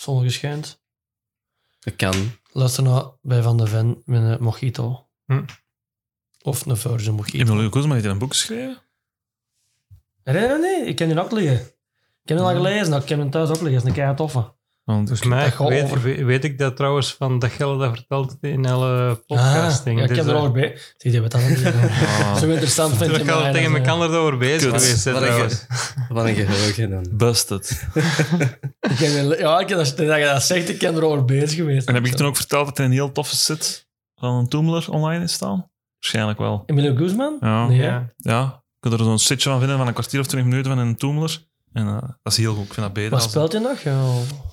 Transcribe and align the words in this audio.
Zonnige 0.00 0.30
schijnt. 0.30 0.82
Dat 1.78 1.96
kan. 1.96 2.30
Luister 2.52 2.82
naar 2.82 3.04
bij 3.22 3.42
Van 3.42 3.56
de 3.56 3.66
Ven 3.66 4.02
met 4.04 4.22
een 4.22 4.42
mojito. 4.42 5.08
Hm. 5.24 5.44
Of 6.42 6.66
een 6.66 6.76
Virgin 6.76 7.14
mojito. 7.14 7.38
Emilio 7.38 7.70
Guzman 7.70 7.92
heeft 7.92 8.04
een 8.04 8.18
boek 8.18 8.30
geschreven. 8.30 8.82
Nee, 10.24 10.48
nee, 10.48 10.58
nee. 10.58 10.86
Ik 10.86 10.96
ken 10.96 11.08
die 11.08 11.20
ook 11.20 11.30
liggen. 11.30 11.60
Ik 12.22 12.28
heb 12.28 12.38
hem 12.38 12.46
al 12.46 12.54
gelezen. 12.54 13.02
Ik 13.02 13.08
heb 13.08 13.18
hem 13.18 13.30
thuis 13.30 13.48
ook 13.48 13.60
liggen. 13.60 13.72
Dat 13.72 13.82
is 13.82 13.88
een 13.88 13.94
kei 13.94 14.14
toffe. 14.14 14.52
Want 14.90 15.08
Volgens 15.08 15.28
mij 15.28 15.52
weet, 15.68 15.82
over- 15.84 16.02
weet- 16.02 16.22
weet 16.24 16.44
ik 16.44 16.58
dat 16.58 16.76
trouwens 16.76 17.14
van 17.14 17.38
dat 17.38 17.50
Gelle 17.50 17.78
dat 17.78 17.94
vertelt 17.96 18.36
in 18.40 18.66
alle 18.66 19.14
podcasting. 19.26 19.94
Ah, 19.94 19.96
ja, 19.96 20.02
ik 20.02 20.08
Dus, 20.08 20.16
heb 20.18 20.26
er 20.26 20.34
eh, 20.34 20.40
al 20.40 20.50
bij. 20.50 20.78
Zie 20.96 21.12
je 21.12 21.20
wat 21.20 21.30
dat 21.30 21.48
niet 21.48 21.66
Ah, 22.20 22.36
Zo 22.36 22.46
interessant 22.48 22.96
vind 22.96 23.16
Ik 23.16 23.24
ben 23.24 23.34
al 23.34 23.52
tegen 23.52 23.72
dat, 23.72 23.86
elkaar 23.86 24.10
erover 24.10 24.36
bezig 24.38 24.70
Kut. 24.72 24.82
geweest. 24.82 25.04
Wat 26.08 26.24
een, 26.26 26.34
geheugen 26.46 26.90
dan. 26.90 27.06
busted. 27.10 27.86
Ik 28.80 28.98
heb, 28.98 29.38
ja, 29.38 29.58
ik 29.58 29.68
heb, 29.68 29.78
dat, 29.78 29.96
dat 29.96 30.18
je 30.18 30.24
dat 30.32 30.42
zegt, 30.42 30.68
ik 30.68 30.78
ben 30.78 30.94
erover 30.94 31.24
bezig 31.24 31.54
geweest. 31.54 31.88
En 31.88 31.94
heb 31.94 32.06
ik 32.06 32.14
toen 32.14 32.26
ook 32.26 32.36
verteld 32.36 32.66
dat 32.66 32.78
er 32.78 32.84
een 32.84 32.92
heel 32.92 33.12
toffe 33.12 33.36
set 33.36 33.86
van 34.14 34.34
een 34.34 34.48
Toomler 34.48 34.90
online 34.90 35.24
is 35.24 35.32
staan? 35.32 35.70
Waarschijnlijk 36.00 36.38
wel. 36.38 36.62
Emilio 36.66 36.94
Guzman? 36.94 37.36
Ja. 37.40 37.66
Nee? 37.66 37.78
Ja. 37.78 38.06
Ja, 38.16 38.40
je 38.80 38.88
kunt 38.88 39.00
er 39.00 39.06
zo'n 39.06 39.18
sitje 39.18 39.48
van 39.50 39.58
vinden 39.58 39.76
van 39.78 39.86
een 39.86 39.92
kwartier 39.92 40.20
of 40.20 40.26
twintig 40.26 40.50
minuten 40.50 40.72
van 40.76 40.80
een 40.86 40.96
Toomler. 40.96 41.48
En 41.72 41.86
eh, 41.86 42.02
dat 42.22 42.32
is 42.32 42.36
heel 42.36 42.54
goed. 42.54 42.64
Ik 42.66 42.72
vind 42.74 42.86
dat 42.86 42.94
beter. 42.94 43.10
Wat 43.10 43.20
als- 43.22 43.30
speelt 43.30 43.52
je 43.52 43.58
nog? 43.58 43.80
Ja. 43.80 44.02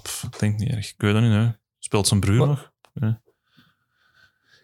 Pff, 0.01 0.23
ik 0.23 0.39
denk 0.39 0.57
niet 0.59 0.69
erg. 0.69 0.89
Ik 0.89 0.95
weet 0.97 1.13
dat 1.13 1.21
niet, 1.21 1.31
hè. 1.31 1.49
Speelt 1.79 2.07
zijn 2.07 2.19
broer 2.19 2.37
Wat? 2.37 2.47
nog? 2.47 2.71
Ja. 2.93 3.21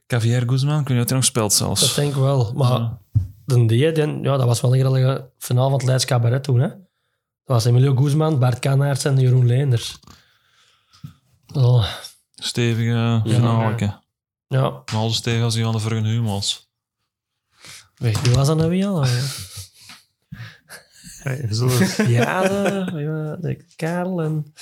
Cavier 0.08 0.44
Guzman, 0.50 0.80
ik 0.80 0.88
weet 0.88 0.88
niet 0.90 0.98
wat 0.98 1.08
hij 1.10 1.18
nog 1.18 1.26
speelt 1.26 1.54
zelfs. 1.54 1.82
Dat 1.82 1.96
denk 1.96 2.10
ik 2.10 2.16
wel. 2.22 2.54
Maar 2.54 2.72
Ja. 2.80 3.00
de 3.46 3.66
die, 3.66 4.22
ja, 4.24 4.38
dat 4.38 4.46
was 4.46 4.62
wel 4.62 4.74
een 4.76 4.80
grillige 4.80 5.30
finale 5.38 5.70
van 5.70 5.78
het 5.78 5.88
Leids 5.88 6.06
Cabaret 6.06 6.44
toen. 6.44 6.60
Hè? 6.60 6.68
Dat 6.68 6.82
was 7.56 7.66
Emilio 7.66 7.96
Guzman, 7.96 8.40
Bart 8.40 8.60
Kanaerts 8.60 9.06
en 9.06 9.20
Jeroen 9.20 9.46
Leenders. 9.46 10.00
Oh, 11.56 11.88
Stevige 12.36 13.22
finale. 13.26 14.00
ja, 14.48 14.84
Al 14.94 15.10
zo 15.10 15.14
stevig 15.16 15.44
als 15.44 15.54
die 15.54 15.64
van 15.64 15.72
de 15.74 15.80
vorige 15.80 16.08
humors. 16.08 16.70
weet 17.96 18.16
je, 18.18 18.22
wie 18.22 18.34
was 18.34 18.48
dat 18.48 18.58
nou 18.58 18.70
weer 18.70 18.88
al? 18.88 19.06
Hey, 21.24 21.48
Ja, 22.08 22.42
de, 22.48 22.92
ja, 22.96 23.36
de 23.36 23.66
Karel 23.76 24.22
en... 24.22 24.54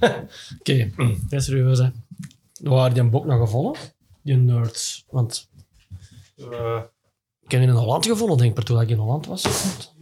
Oké, 0.58 0.90
dat 1.28 1.40
is 1.40 1.44
serieus, 1.44 1.78
hè. 1.78 1.88
Waar 2.62 2.92
die 2.92 3.02
een 3.02 3.10
boek 3.10 3.24
nog 3.24 3.40
gevonden? 3.40 3.80
Die 4.22 4.36
nerds. 4.36 5.04
Want 5.10 5.48
Eh, 6.36 6.80
ik 7.40 7.50
heb 7.50 7.60
die 7.60 7.70
in 7.70 7.74
Holland 7.76 8.06
gevonden, 8.06 8.36
denk 8.38 8.58
ik, 8.58 8.64
toen 8.64 8.80
ik 8.80 8.88
in 8.88 8.96
Holland 8.98 9.26
was. 9.26 9.42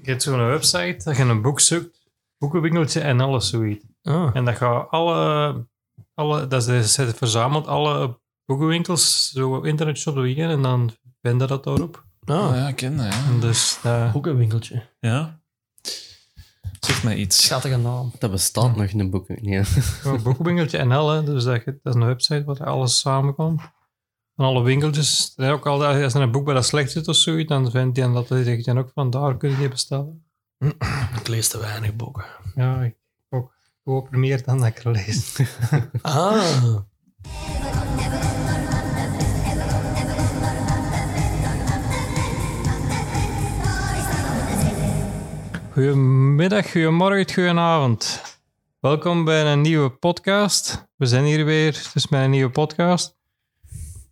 Je 0.02 0.10
hebt 0.10 0.22
zo'n 0.22 0.46
website 0.46 1.00
dat 1.04 1.16
je 1.16 1.22
een 1.22 1.42
boek 1.42 1.60
zoekt, 1.60 2.08
boekenwinkeltje 2.38 3.00
en 3.00 3.20
alles 3.20 3.48
zoiets. 3.48 3.84
Ah, 4.02 4.30
En 4.36 4.44
dat 4.44 4.56
gaat 4.56 4.90
alle, 4.90 5.66
alle 6.14 6.46
dat 6.46 6.68
is, 6.68 6.96
het 6.96 7.16
verzamelt 7.16 7.66
alle 7.66 8.18
boekenwinkels 8.44 9.30
zo 9.30 9.56
op 9.56 9.64
internet 9.64 10.06
op 10.06 10.14
de 10.14 10.20
weekend 10.20 10.50
en 10.52 10.62
dan 10.62 10.90
vind 11.22 11.40
je 11.40 11.46
dat 11.46 11.64
daarop. 11.64 12.06
Ah 12.30 12.56
ja, 12.56 12.68
ik 12.68 12.76
ken 12.76 12.96
dat, 12.96 13.06
ja. 13.06 13.24
En 13.26 13.40
dus 13.40 13.78
dat, 13.82 14.12
boekenwinkeltje. 14.12 14.82
Ja? 15.00 15.40
Zeg 16.80 17.04
mij 17.04 17.16
iets. 17.16 17.42
Schattige 17.42 17.76
naam. 17.76 18.12
Dat 18.18 18.30
bestaat 18.30 18.76
nog 18.76 18.86
in 18.86 18.98
de 18.98 19.08
boeken. 19.08 19.38
Ja. 19.44 19.64
Gewoon 19.64 20.22
boekenwinkeltje 20.22 20.84
NL, 20.84 21.08
hè. 21.08 21.22
Dus 21.24 21.44
dat, 21.44 21.64
dat 21.64 21.74
is 21.82 21.94
een 21.94 22.06
website 22.06 22.44
waar 22.44 22.64
alles 22.64 22.98
samenkomt. 22.98 23.60
Van 24.36 24.46
alle 24.46 24.62
winkeltjes. 24.62 25.32
En 25.36 25.50
ook 25.50 25.66
al, 25.66 25.84
als 25.84 26.14
er 26.14 26.20
een 26.20 26.30
boek 26.30 26.44
bij 26.44 26.54
dat 26.54 26.66
slecht 26.66 26.90
zit 26.90 27.08
of 27.08 27.16
zoiets, 27.16 27.48
dan 27.48 27.70
vindt 27.70 27.96
hij 27.96 28.12
dat 28.12 28.28
hij 28.28 28.44
zegt 28.44 28.64
dan 28.64 28.78
ook 28.78 28.90
van 28.94 29.10
daar 29.10 29.36
kun 29.36 29.50
je 29.50 29.56
die 29.56 29.68
bestellen. 29.68 30.24
Ik 31.20 31.28
lees 31.28 31.48
te 31.48 31.58
weinig 31.58 31.96
boeken. 31.96 32.24
Ja, 32.54 32.82
ik 32.82 32.96
ook. 33.30 33.52
Ik 33.60 33.80
hoop 33.84 34.12
er 34.12 34.18
meer 34.18 34.44
dan 34.44 34.58
dat 34.58 34.66
ik 34.66 34.84
er 34.84 34.90
lees. 34.90 35.40
Ah. 36.02 36.76
Goedemiddag, 45.82 46.70
goedemorgen, 46.70 47.34
goedenavond. 47.34 48.22
Welkom 48.80 49.24
bij 49.24 49.52
een 49.52 49.60
nieuwe 49.60 49.90
podcast. 49.90 50.88
We 50.96 51.06
zijn 51.06 51.24
hier 51.24 51.44
weer 51.44 51.90
dus 51.92 52.08
met 52.08 52.22
een 52.22 52.30
nieuwe 52.30 52.50
podcast. 52.50 53.16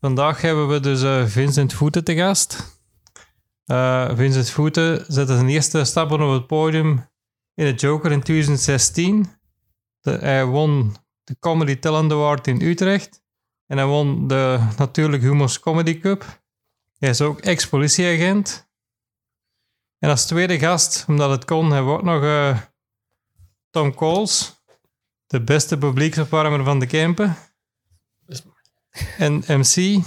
Vandaag 0.00 0.40
hebben 0.40 0.68
we 0.68 0.80
dus 0.80 1.02
eh, 1.02 1.24
Vincent 1.26 1.72
Voeten 1.72 2.04
te 2.04 2.14
gast. 2.14 2.80
Eh, 3.64 4.10
Vincent 4.14 4.50
Voeten 4.50 5.04
zette 5.08 5.32
zijn 5.34 5.48
eerste 5.48 5.84
stappen 5.84 6.20
op 6.20 6.32
het 6.32 6.46
podium 6.46 7.08
in 7.54 7.66
het 7.66 7.80
Joker 7.80 8.12
in 8.12 8.22
2016. 8.22 9.26
De- 10.00 10.10
hij 10.10 10.44
won 10.44 10.96
de 11.24 11.36
Comedy 11.38 11.76
Talent 11.76 12.12
Award 12.12 12.46
in 12.46 12.60
Utrecht. 12.62 13.22
En 13.66 13.76
hij 13.76 13.86
won 13.86 14.28
de 14.28 14.58
Natuurlijk 14.76 15.22
Humors 15.22 15.60
Comedy 15.60 15.98
Cup. 15.98 16.40
Hij 16.98 17.08
is 17.08 17.20
ook 17.20 17.40
ex-politieagent. 17.40 18.65
En 20.06 20.12
als 20.12 20.26
tweede 20.26 20.58
gast, 20.58 21.04
omdat 21.08 21.30
het 21.30 21.44
kon, 21.44 21.72
hebben 21.72 21.92
we 21.92 21.98
ook 21.98 22.04
nog 22.04 22.22
eh, 22.22 22.58
Tom 23.70 23.94
Coles, 23.94 24.62
de 25.26 25.40
beste 25.40 25.78
publieksopwarmer 25.78 26.64
van 26.64 26.78
de 26.78 26.86
Kempen. 26.86 27.36
En 29.18 29.44
MC. 29.46 30.04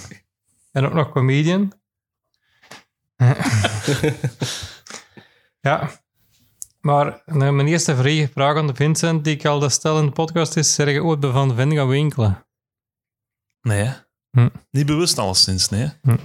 En 0.71 0.85
ook 0.85 0.93
nog 0.93 1.11
comedian. 1.11 1.73
ja. 5.61 5.89
Maar 6.79 7.21
mijn 7.25 7.67
eerste 7.67 7.95
vra- 7.95 8.27
vraag 8.27 8.57
aan 8.57 8.67
de 8.67 8.75
Vincent, 8.75 9.23
die 9.23 9.35
ik 9.35 9.45
al 9.45 9.69
stel 9.69 9.99
in 9.99 10.05
de 10.05 10.11
podcast, 10.11 10.55
is: 10.55 10.73
zeg 10.73 10.89
je 10.91 11.03
ooit 11.03 11.19
bij 11.19 11.31
Van 11.31 11.55
Ven 11.55 11.73
gaan 11.75 11.87
winkelen? 11.87 12.45
Nee? 13.61 13.93
Hm. 14.31 14.49
Niet 14.71 14.85
bewust 14.85 15.17
alleszins, 15.17 15.69
nee. 15.69 15.91
Hm. 16.01 16.17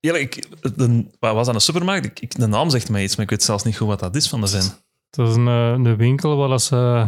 Eerlijk, 0.00 0.36
ik, 0.36 0.76
de, 0.76 1.06
wat 1.18 1.34
was 1.34 1.48
aan 1.48 1.54
de 1.54 1.60
supermarkt? 1.60 2.06
Ik, 2.06 2.20
ik- 2.20 2.34
de 2.38 2.46
naam 2.46 2.70
zegt 2.70 2.90
mij 2.90 3.02
iets, 3.02 3.16
maar 3.16 3.24
ik 3.24 3.30
weet 3.30 3.42
zelfs 3.42 3.64
niet 3.64 3.76
goed 3.76 3.86
wat 3.86 4.00
dat 4.00 4.14
is 4.16 4.28
van 4.28 4.40
de 4.40 4.46
Ven. 4.46 4.70
Dat 5.10 5.28
is 5.28 5.34
een, 5.36 5.48
eh, 5.48 5.70
een 5.70 5.96
winkel 5.96 6.36
waar 6.36 6.60
ze 6.60 7.06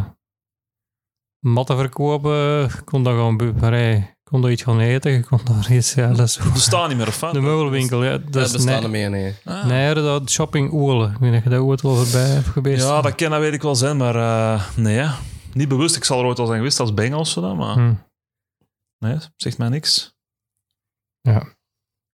matten 1.39 1.77
verkopen. 1.77 2.33
Je 2.33 2.83
kon 2.85 3.03
daar 3.05 3.15
gewoon 3.15 3.37
bu- 3.37 3.53
vrij- 3.57 3.95
je 4.25 4.31
kon 4.31 4.43
daar 4.43 4.51
iets 4.51 4.63
gaan 4.63 4.81
eten. 4.81 5.13
Je 5.13 5.25
kon 5.25 5.41
daar 5.45 5.73
iets... 5.73 5.95
Ja, 5.95 6.09
dat 6.13 6.29
is 6.29 6.37
Er 6.37 6.57
staan 6.57 6.89
niet 6.89 6.99
meer, 6.99 7.07
of 7.07 7.21
wat? 7.21 7.33
de 7.33 7.41
meubelwinkel. 7.41 8.05
Ja, 8.05 8.19
dat 8.19 8.33
Dat 8.53 8.65
nee, 8.65 8.81
er 8.83 8.91
meer, 8.91 9.11
nee. 9.11 9.35
Ah. 9.45 9.65
nee, 9.67 9.95
dat 9.95 10.31
shopping 10.31 10.73
Oerle. 10.73 11.11
Ik 11.11 11.17
weet 11.19 11.31
niet 11.31 11.39
of 11.39 11.45
je 11.45 11.51
daar 11.51 11.63
ooit 11.63 11.81
wel 11.81 11.95
voorbij 11.95 12.29
hebt 12.29 12.47
geweest. 12.47 12.83
Ja, 12.85 13.01
dat 13.01 13.15
ken, 13.15 13.31
dat 13.31 13.41
weet 13.41 13.53
ik 13.53 13.63
wel 13.63 13.75
zijn, 13.77 13.97
maar 13.97 14.15
eh, 14.17 14.69
nee, 14.77 14.97
hè. 14.99 15.11
niet 15.53 15.69
bewust. 15.69 15.97
Ik 15.97 16.05
zal 16.05 16.19
er 16.21 16.25
ooit 16.25 16.39
al 16.39 16.47
zijn 16.47 16.59
geweest 16.59 16.81
als 16.81 16.95
Bengals 16.95 17.37
of 17.37 17.45
zo, 17.45 17.55
maar 17.57 17.75
Hm. 17.75 17.95
nee, 18.99 19.17
zegt 19.37 19.59
mij 19.59 19.69
niks. 19.69 20.15
Ja. 21.21 21.55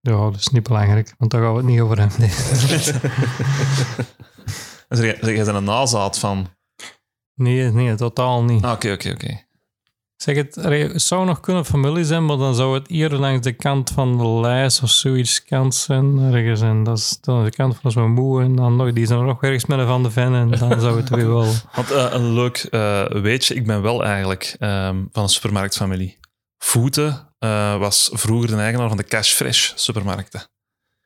Ja, 0.01 0.13
dat 0.31 0.35
is 0.37 0.49
niet 0.49 0.63
belangrijk, 0.63 1.15
want 1.19 1.31
daar 1.31 1.43
gaan 1.43 1.51
we 1.53 1.57
het 1.59 1.67
niet 1.67 1.81
over 1.81 1.99
hebben. 1.99 2.21
En 2.21 2.31
zeg, 4.97 5.21
jij- 5.21 5.35
jij 5.35 5.45
bent 5.45 5.57
een 5.57 5.65
nazaat 5.65 6.19
van... 6.19 6.47
nee, 7.35 7.71
nee, 7.73 7.95
totaal 7.95 8.45
niet. 8.45 8.65
Ah, 8.65 8.73
Oké, 8.73 8.93
oké, 8.93 9.11
oké. 9.11 9.47
Zeg 10.17 10.37
het, 10.37 10.55
het 10.55 11.03
zou 11.03 11.25
nog 11.27 11.41
kunnen 11.41 11.65
familie 11.65 12.05
zijn, 12.05 12.25
maar 12.27 12.37
dan 12.37 12.55
zou 12.55 12.75
het 12.75 12.89
hier 12.89 13.11
langs 13.11 13.43
de 13.43 13.53
kant 13.53 13.91
van 13.91 14.19
de 14.19 14.25
lijst 14.27 14.83
of 14.83 14.91
zoiets 14.91 15.45
kant 15.45 15.75
zijn. 15.75 16.19
Ergens. 16.19 16.61
En 16.61 16.83
dat 16.85 16.99
is 16.99 17.19
dan 17.21 17.45
de 17.45 17.51
kant 17.51 17.77
van 17.81 17.91
zo'n 17.91 18.11
moe. 18.13 18.43
En 18.43 18.55
dan 18.57 18.77
nog, 18.77 18.93
die 18.93 19.07
zijn 19.07 19.25
nog 19.25 19.43
ergens 19.43 19.67
met 19.67 19.79
een 19.79 19.87
van 19.87 20.03
de 20.03 20.11
ven. 20.11 20.35
En 20.35 20.51
dan 20.51 20.81
zou 20.81 20.97
het 20.97 21.09
weer 21.09 21.29
wel. 21.29 21.53
Want 21.77 21.91
eh, 21.91 22.07
een 22.11 22.33
leuk 22.33 22.57
eh, 22.71 23.05
weetje, 23.07 23.55
ik 23.55 23.67
ben 23.67 23.83
wel 23.83 24.05
eigenlijk 24.05 24.57
ehm, 24.59 25.05
van 25.13 25.23
een 25.23 25.29
supermarktfamilie. 25.29 26.19
Voeten 26.59 27.35
eh, 27.39 27.77
was 27.79 28.11
vroeger 28.13 28.49
de 28.51 28.57
eigenaar 28.57 28.89
van 28.89 28.97
de 28.97 29.05
Cash 29.05 29.33
Fresh 29.33 29.73
supermarkten. 29.75 30.43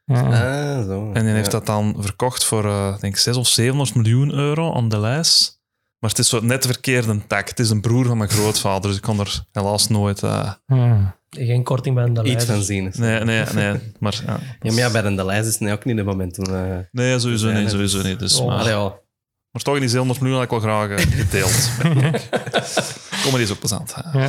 Ja. 0.05 0.21
Ah, 0.23 0.85
zo. 0.87 1.11
En 1.13 1.25
die 1.25 1.33
heeft 1.35 1.45
Ja. 1.53 1.59
dat 1.59 1.67
dan 1.67 1.97
verkocht 1.99 2.45
voor, 2.45 2.65
eh 2.65 2.89
denk 3.01 3.15
ik, 3.15 3.21
6 3.21 3.37
of 3.37 3.47
700 3.49 3.95
miljoen 3.97 4.33
euro 4.33 4.75
aan 4.75 4.89
de 4.89 4.99
lijst. 4.99 5.61
Maar 5.99 6.11
het 6.11 6.19
is 6.19 6.29
zo 6.29 6.41
net 6.41 6.63
de 6.63 6.69
verkeerde 6.69 7.27
tak. 7.27 7.49
Het 7.49 7.59
is 7.59 7.71
een 7.71 7.81
broer 7.81 8.07
van 8.07 8.17
mijn 8.19 8.31
grootvader, 8.31 8.89
dus 8.89 8.97
ik 8.97 9.03
kon 9.03 9.21
er 9.21 9.45
helaas 9.53 9.89
nooit... 9.89 10.23
eh, 10.23 10.53
Ja. 10.67 11.17
Geen 11.31 11.63
korting 11.65 11.95
bij 11.95 12.05
de 12.05 12.11
Iets 12.21 12.29
leider. 12.29 12.47
van 12.47 12.63
zien. 12.63 12.93
nee, 12.97 13.25
nee, 13.25 13.45
nee. 13.55 13.93
Maar 13.99 14.21
ja. 14.27 14.33
Ja, 14.61 14.73
maar 14.73 14.75
ja, 14.75 14.91
bij 14.91 15.03
de 15.03 15.25
lijst 15.25 15.49
is 15.49 15.59
het 15.59 15.71
ook 15.71 15.85
niet 15.85 15.97
het 15.97 16.07
moment 16.07 16.35
toen... 16.35 16.55
eh 16.55 16.79
Nee, 16.91 17.19
sowieso 17.19 17.53
niet, 17.53 17.71
sowieso 17.71 18.03
niet. 18.03 18.19
Dus, 18.19 18.39
Oh, 18.39 18.47
maar, 18.47 18.59
allee, 18.59 18.73
ja. 18.75 18.83
maar 19.51 19.63
toch, 19.63 19.79
die 19.79 19.89
700 19.89 20.21
miljoen 20.21 20.39
had 20.41 20.53
ik 20.53 20.61
wel 20.61 20.61
graag 20.89 21.03
gedeeld. 21.17 21.71
Comedy 23.25 23.43
is 23.43 23.51
ook 23.51 23.59
plezant. 23.59 23.95
hè. 23.95 24.19
Ja. 24.23 24.29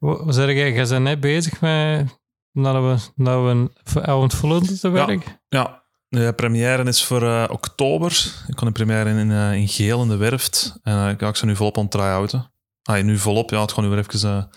Hm. 0.00 0.32
Zeg 0.32 0.46
jij? 0.46 0.72
Jij 0.72 0.88
bent 0.88 1.02
net 1.02 1.20
bezig 1.20 1.60
met 1.60 2.18
dat 2.52 2.74
we, 2.74 3.22
dat 3.22 3.42
we 3.42 3.48
een 3.48 3.72
avondvullend 4.02 4.80
te 4.80 4.88
werk. 4.88 5.38
Ja, 5.48 5.82
de 6.08 6.32
première 6.36 6.84
is 6.84 7.04
voor 7.04 7.22
eh, 7.22 7.44
oktober. 7.48 8.32
Ik 8.48 8.56
kon 8.56 8.66
de 8.66 8.72
première 8.72 9.10
in, 9.10 9.16
in, 9.16 9.30
eh, 9.30 9.52
in 9.52 9.68
Geel 9.68 10.02
in 10.02 10.08
de 10.08 10.16
Werft. 10.16 10.78
En 10.82 10.92
eh, 10.92 11.18
ja, 11.18 11.28
ik 11.28 11.36
sta 11.36 11.46
nu 11.46 11.56
volop 11.56 11.78
aan 11.78 11.88
try-outen. 11.88 12.50
Ah, 12.82 13.04
nu 13.04 13.18
volop, 13.18 13.50
ja, 13.50 13.60
het 13.60 13.72
gaat 13.72 13.84
nu 13.84 13.90
weer 13.90 13.98
even 13.98 14.50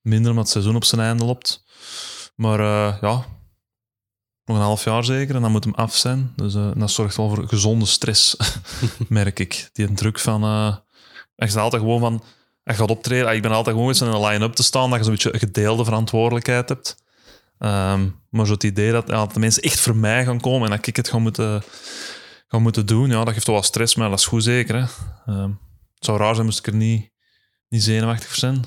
minder, 0.00 0.30
omdat 0.30 0.44
het 0.44 0.52
seizoen 0.52 0.76
op 0.76 0.84
zijn 0.84 1.00
einde 1.00 1.24
loopt. 1.24 1.64
Maar 2.34 2.60
ja, 3.00 3.24
Nog 4.44 4.56
een 4.56 4.62
half 4.62 4.84
jaar 4.84 5.04
zeker. 5.04 5.34
En 5.34 5.42
dan 5.42 5.50
moet 5.50 5.64
hem 5.64 5.74
af 5.74 5.94
zijn. 5.94 6.32
Dus 6.36 6.52
dat 6.52 6.90
zorgt 6.90 7.16
wel 7.16 7.28
voor 7.28 7.48
gezonde 7.48 7.86
stress, 7.86 8.36
merk 9.08 9.38
ik. 9.38 9.70
Die 9.72 9.92
druk 9.92 10.18
van... 10.18 10.40
je 11.34 11.48
staat 11.48 11.62
altijd 11.62 11.82
gewoon 11.82 12.00
van... 12.00 12.22
Gaat 12.74 12.90
optreden. 12.90 13.34
Ik 13.34 13.42
ben 13.42 13.50
altijd 13.50 13.74
gewoon 13.74 13.90
eens 13.90 14.00
in 14.00 14.06
een 14.06 14.24
line-up 14.26 14.52
te 14.52 14.62
staan. 14.62 14.88
Dat 14.90 14.98
je 14.98 15.04
zo'n 15.04 15.12
beetje 15.14 15.32
een 15.34 15.38
gedeelde 15.38 15.84
verantwoordelijkheid 15.84 16.68
hebt. 16.68 17.04
Ehm, 17.58 18.08
maar 18.30 18.46
zo 18.46 18.52
het 18.52 18.62
idee 18.64 18.92
dat, 18.92 19.08
ja, 19.08 19.16
dat 19.16 19.34
de 19.34 19.40
mensen 19.40 19.62
echt 19.62 19.80
voor 19.80 19.96
mij 19.96 20.24
gaan 20.24 20.40
komen 20.40 20.70
en 20.70 20.76
dat 20.76 20.86
ik 20.86 20.96
het 20.96 21.08
ga 21.08 21.18
moeten, 21.18 21.62
ga 22.48 22.58
moeten 22.58 22.86
doen, 22.86 23.10
ja, 23.10 23.24
dat 23.24 23.34
geeft 23.34 23.46
wel 23.46 23.54
wat 23.54 23.64
stress, 23.64 23.94
maar 23.94 24.10
dat 24.10 24.18
is 24.18 24.26
goed 24.26 24.42
zeker. 24.42 24.74
Hè. 24.74 24.84
Ehm, 25.32 25.50
het 25.94 26.04
zou 26.04 26.18
raar 26.18 26.34
zijn 26.34 26.46
moest 26.46 26.58
ik 26.58 26.66
er 26.66 26.74
niet, 26.74 27.10
niet 27.68 27.82
zenuwachtig 27.82 28.26
voor 28.28 28.36
zijn. 28.36 28.64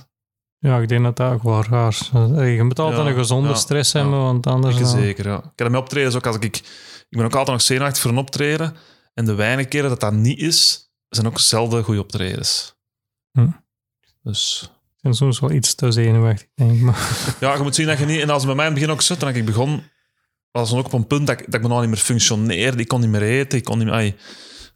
Ja, 0.57 0.77
ik 0.79 0.87
denk 0.89 1.03
dat 1.03 1.15
dat 1.15 1.31
ook 1.33 1.43
wel 1.43 1.63
raar 1.63 1.87
is. 1.87 2.09
Eh, 2.13 2.55
Je 2.55 2.63
moet 2.63 2.79
altijd 2.79 3.03
Ja, 3.03 3.09
een 3.09 3.17
gezonde 3.17 3.49
ja, 3.49 3.55
stress 3.55 3.93
hebben, 3.93 4.19
want 4.19 4.47
anders... 4.47 4.75
Ik 4.75 4.81
dan- 4.81 4.89
zeker, 4.91 5.27
ja. 5.27 5.37
Ik 5.37 5.51
heb 5.59 5.69
met 5.69 5.81
optreden 5.81 6.15
ook 6.15 6.25
als 6.27 6.35
ik... 6.35 6.57
Ik 7.09 7.17
ben 7.17 7.25
ook 7.25 7.33
altijd 7.35 7.57
nog 7.57 7.61
zenuwachtig 7.65 8.01
voor 8.01 8.11
een 8.11 8.17
optreden. 8.17 8.75
En 9.13 9.25
de 9.25 9.33
weinige 9.35 9.67
keren 9.67 9.89
dat 9.89 9.99
dat 9.99 10.13
niet 10.13 10.39
is, 10.39 10.89
zijn 11.09 11.27
ook 11.27 11.39
zelden 11.39 11.83
goede 11.83 11.99
optredens. 12.01 12.75
Hm. 13.31 13.47
Dus 14.23 14.69
Ik 14.95 15.01
ben 15.01 15.13
soms 15.13 15.39
wel 15.39 15.51
iets 15.51 15.75
te 15.75 15.91
zenuwachtig, 15.91 16.47
denk 16.55 16.71
ik. 16.71 16.81
Maar, 16.81 17.25
ja, 17.39 17.55
je 17.55 17.63
moet 17.63 17.75
zien 17.75 17.87
dat 17.87 17.99
je 17.99 18.05
niet... 18.05 18.21
En 18.21 18.29
als 18.29 18.37
het 18.37 18.45
bij 18.45 18.55
mij 18.55 18.65
in 18.65 18.71
het 18.71 18.79
begin 18.79 18.95
ook 18.95 19.01
zit, 19.01 19.19
dan 19.19 19.29
ik 19.29 19.45
begon... 19.45 19.83
was 20.51 20.69
dan 20.69 20.79
ook 20.79 20.85
op 20.85 20.93
een 20.93 21.07
punt 21.07 21.27
dat 21.27 21.39
ik, 21.39 21.45
dat 21.45 21.55
ik 21.55 21.61
bijna 21.61 21.79
niet 21.79 21.89
meer 21.89 21.97
functioneerde. 21.97 22.81
Ik 22.81 22.87
kon 22.87 22.99
niet 22.99 23.09
meer 23.09 23.21
eten. 23.21 23.57
Ik 23.57 23.63
kon 23.63 23.77
niet 23.77 23.87
meer... 23.87 23.95
ai, 23.95 24.15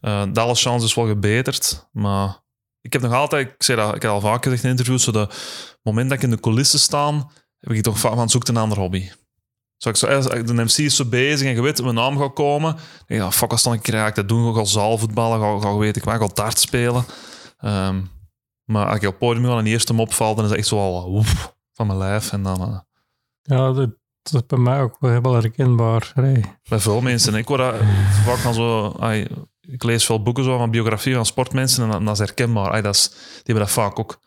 eh, 0.02 0.24
de 0.34 0.40
alle 0.40 0.56
chance 0.56 0.86
is 0.86 0.94
wel 0.94 1.08
gebeterd. 1.08 1.90
Maar 1.92 2.44
ik 2.82 2.94
heb 2.94 3.02
nog 3.02 3.14
altijd... 3.14 3.48
Ik, 3.48 3.64
zei 3.64 3.78
dat, 3.78 3.96
ik 3.96 4.02
heb 4.02 4.12
al 4.12 4.22
vaak 4.22 4.44
gezegd 4.44 4.64
in 4.64 4.70
interviews, 4.70 5.04
zo 5.04 5.12
de 5.12 5.28
moment 5.84 6.10
dat 6.10 6.18
ik 6.18 6.24
in 6.24 6.30
de 6.30 6.40
coulissen 6.40 6.80
sta, 6.80 7.32
heb 7.60 7.72
ik 7.72 7.84
toch 7.84 8.00
vaak 8.00 8.14
van 8.14 8.30
zoek 8.30 8.48
een 8.48 8.58
andere 8.58 8.82
hobby. 8.82 9.10
Zo, 9.78 9.90
ik 9.90 9.96
zo, 9.96 10.08
eh, 10.08 10.46
de 10.46 10.54
MC 10.54 10.78
is 10.78 10.96
zo 10.96 11.06
bezig 11.06 11.48
en 11.48 11.54
je 11.54 11.62
weet 11.62 11.82
mijn 11.82 11.96
naam 11.96 12.18
gaat 12.18 12.34
komen. 12.34 12.72
Dan 12.72 12.82
denk 13.08 13.22
ik, 13.22 13.26
ja, 13.26 13.32
fuck, 13.32 13.52
als 13.52 13.64
dan 13.64 13.74
een 13.74 13.82
keer 13.82 13.94
ga 13.94 14.08
ik 14.08 14.16
dat 14.16 14.28
doen, 14.28 14.56
ga 14.56 14.64
zaalvoetballen, 14.64 15.40
ga, 15.40 15.68
ga 15.68 15.78
weet 15.78 15.96
ik 15.96 16.04
wat, 16.04 16.18
ga 16.18 16.28
dart 16.34 16.60
spelen. 16.60 17.06
Ehm, 17.58 18.02
maar 18.66 18.86
als 18.86 18.96
ik 18.96 19.02
op 19.02 19.10
het 19.10 19.18
podium 19.18 19.46
ga 19.46 19.58
en 19.58 19.64
die 19.64 19.74
eerste 19.74 19.94
mop 19.94 20.14
valt, 20.14 20.36
dan 20.36 20.44
is 20.46 20.50
dat 20.50 20.60
echt 20.60 20.68
zo 20.68 20.78
al 20.78 21.24
van 21.74 21.88
mijn 21.88 22.00
lijf. 22.00 22.32
En 22.32 22.44
dan... 22.44 22.62
eh, 22.62 22.80
ja, 23.42 23.72
dat, 23.72 23.90
dat 24.22 24.42
is 24.42 24.46
bij 24.46 24.58
mij 24.60 24.82
ook 24.82 24.98
wel 25.00 25.34
herkenbaar. 25.34 26.12
Bij 26.70 26.80
veel 26.80 27.02
mensen. 27.02 27.36
Ik, 27.36 27.48
word 27.48 27.62
vaak 28.26 28.38
van 28.38 28.54
zo, 28.54 28.96
ik 29.62 29.84
lees 29.84 30.06
veel 30.06 30.22
boeken 30.22 30.44
zo 30.44 30.58
van 30.58 30.72
biografieën 30.72 31.16
van 31.16 31.26
sportmensen 31.26 31.84
en 31.84 31.90
dat, 31.90 32.02
dat 32.06 32.14
is 32.14 32.20
herkenbaar. 32.20 32.82
Dat 32.82 32.96
is, 32.96 33.10
die 33.10 33.42
hebben 33.44 33.64
dat 33.64 33.72
vaak 33.72 34.00
ook. 34.00 34.20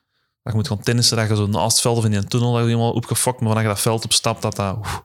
Dat 0.42 0.54
je 0.54 0.60
moet 0.60 0.68
gaan 0.68 0.80
tennissen, 0.80 1.16
dat 1.16 1.28
je 1.28 1.36
zo 1.36 1.46
naast 1.46 1.72
het 1.72 1.80
veld 1.80 1.96
of 1.96 2.04
in 2.04 2.10
die 2.10 2.24
tunnel 2.24 2.52
dat 2.52 2.60
je 2.60 2.66
helemaal 2.66 2.92
opgefokt, 2.92 3.38
maar 3.38 3.46
wanneer 3.48 3.66
je 3.66 3.72
dat 3.74 3.80
veld 3.80 4.04
opstapt, 4.04 4.42
dat 4.42 4.56
dat... 4.56 4.76
oef. 4.76 5.04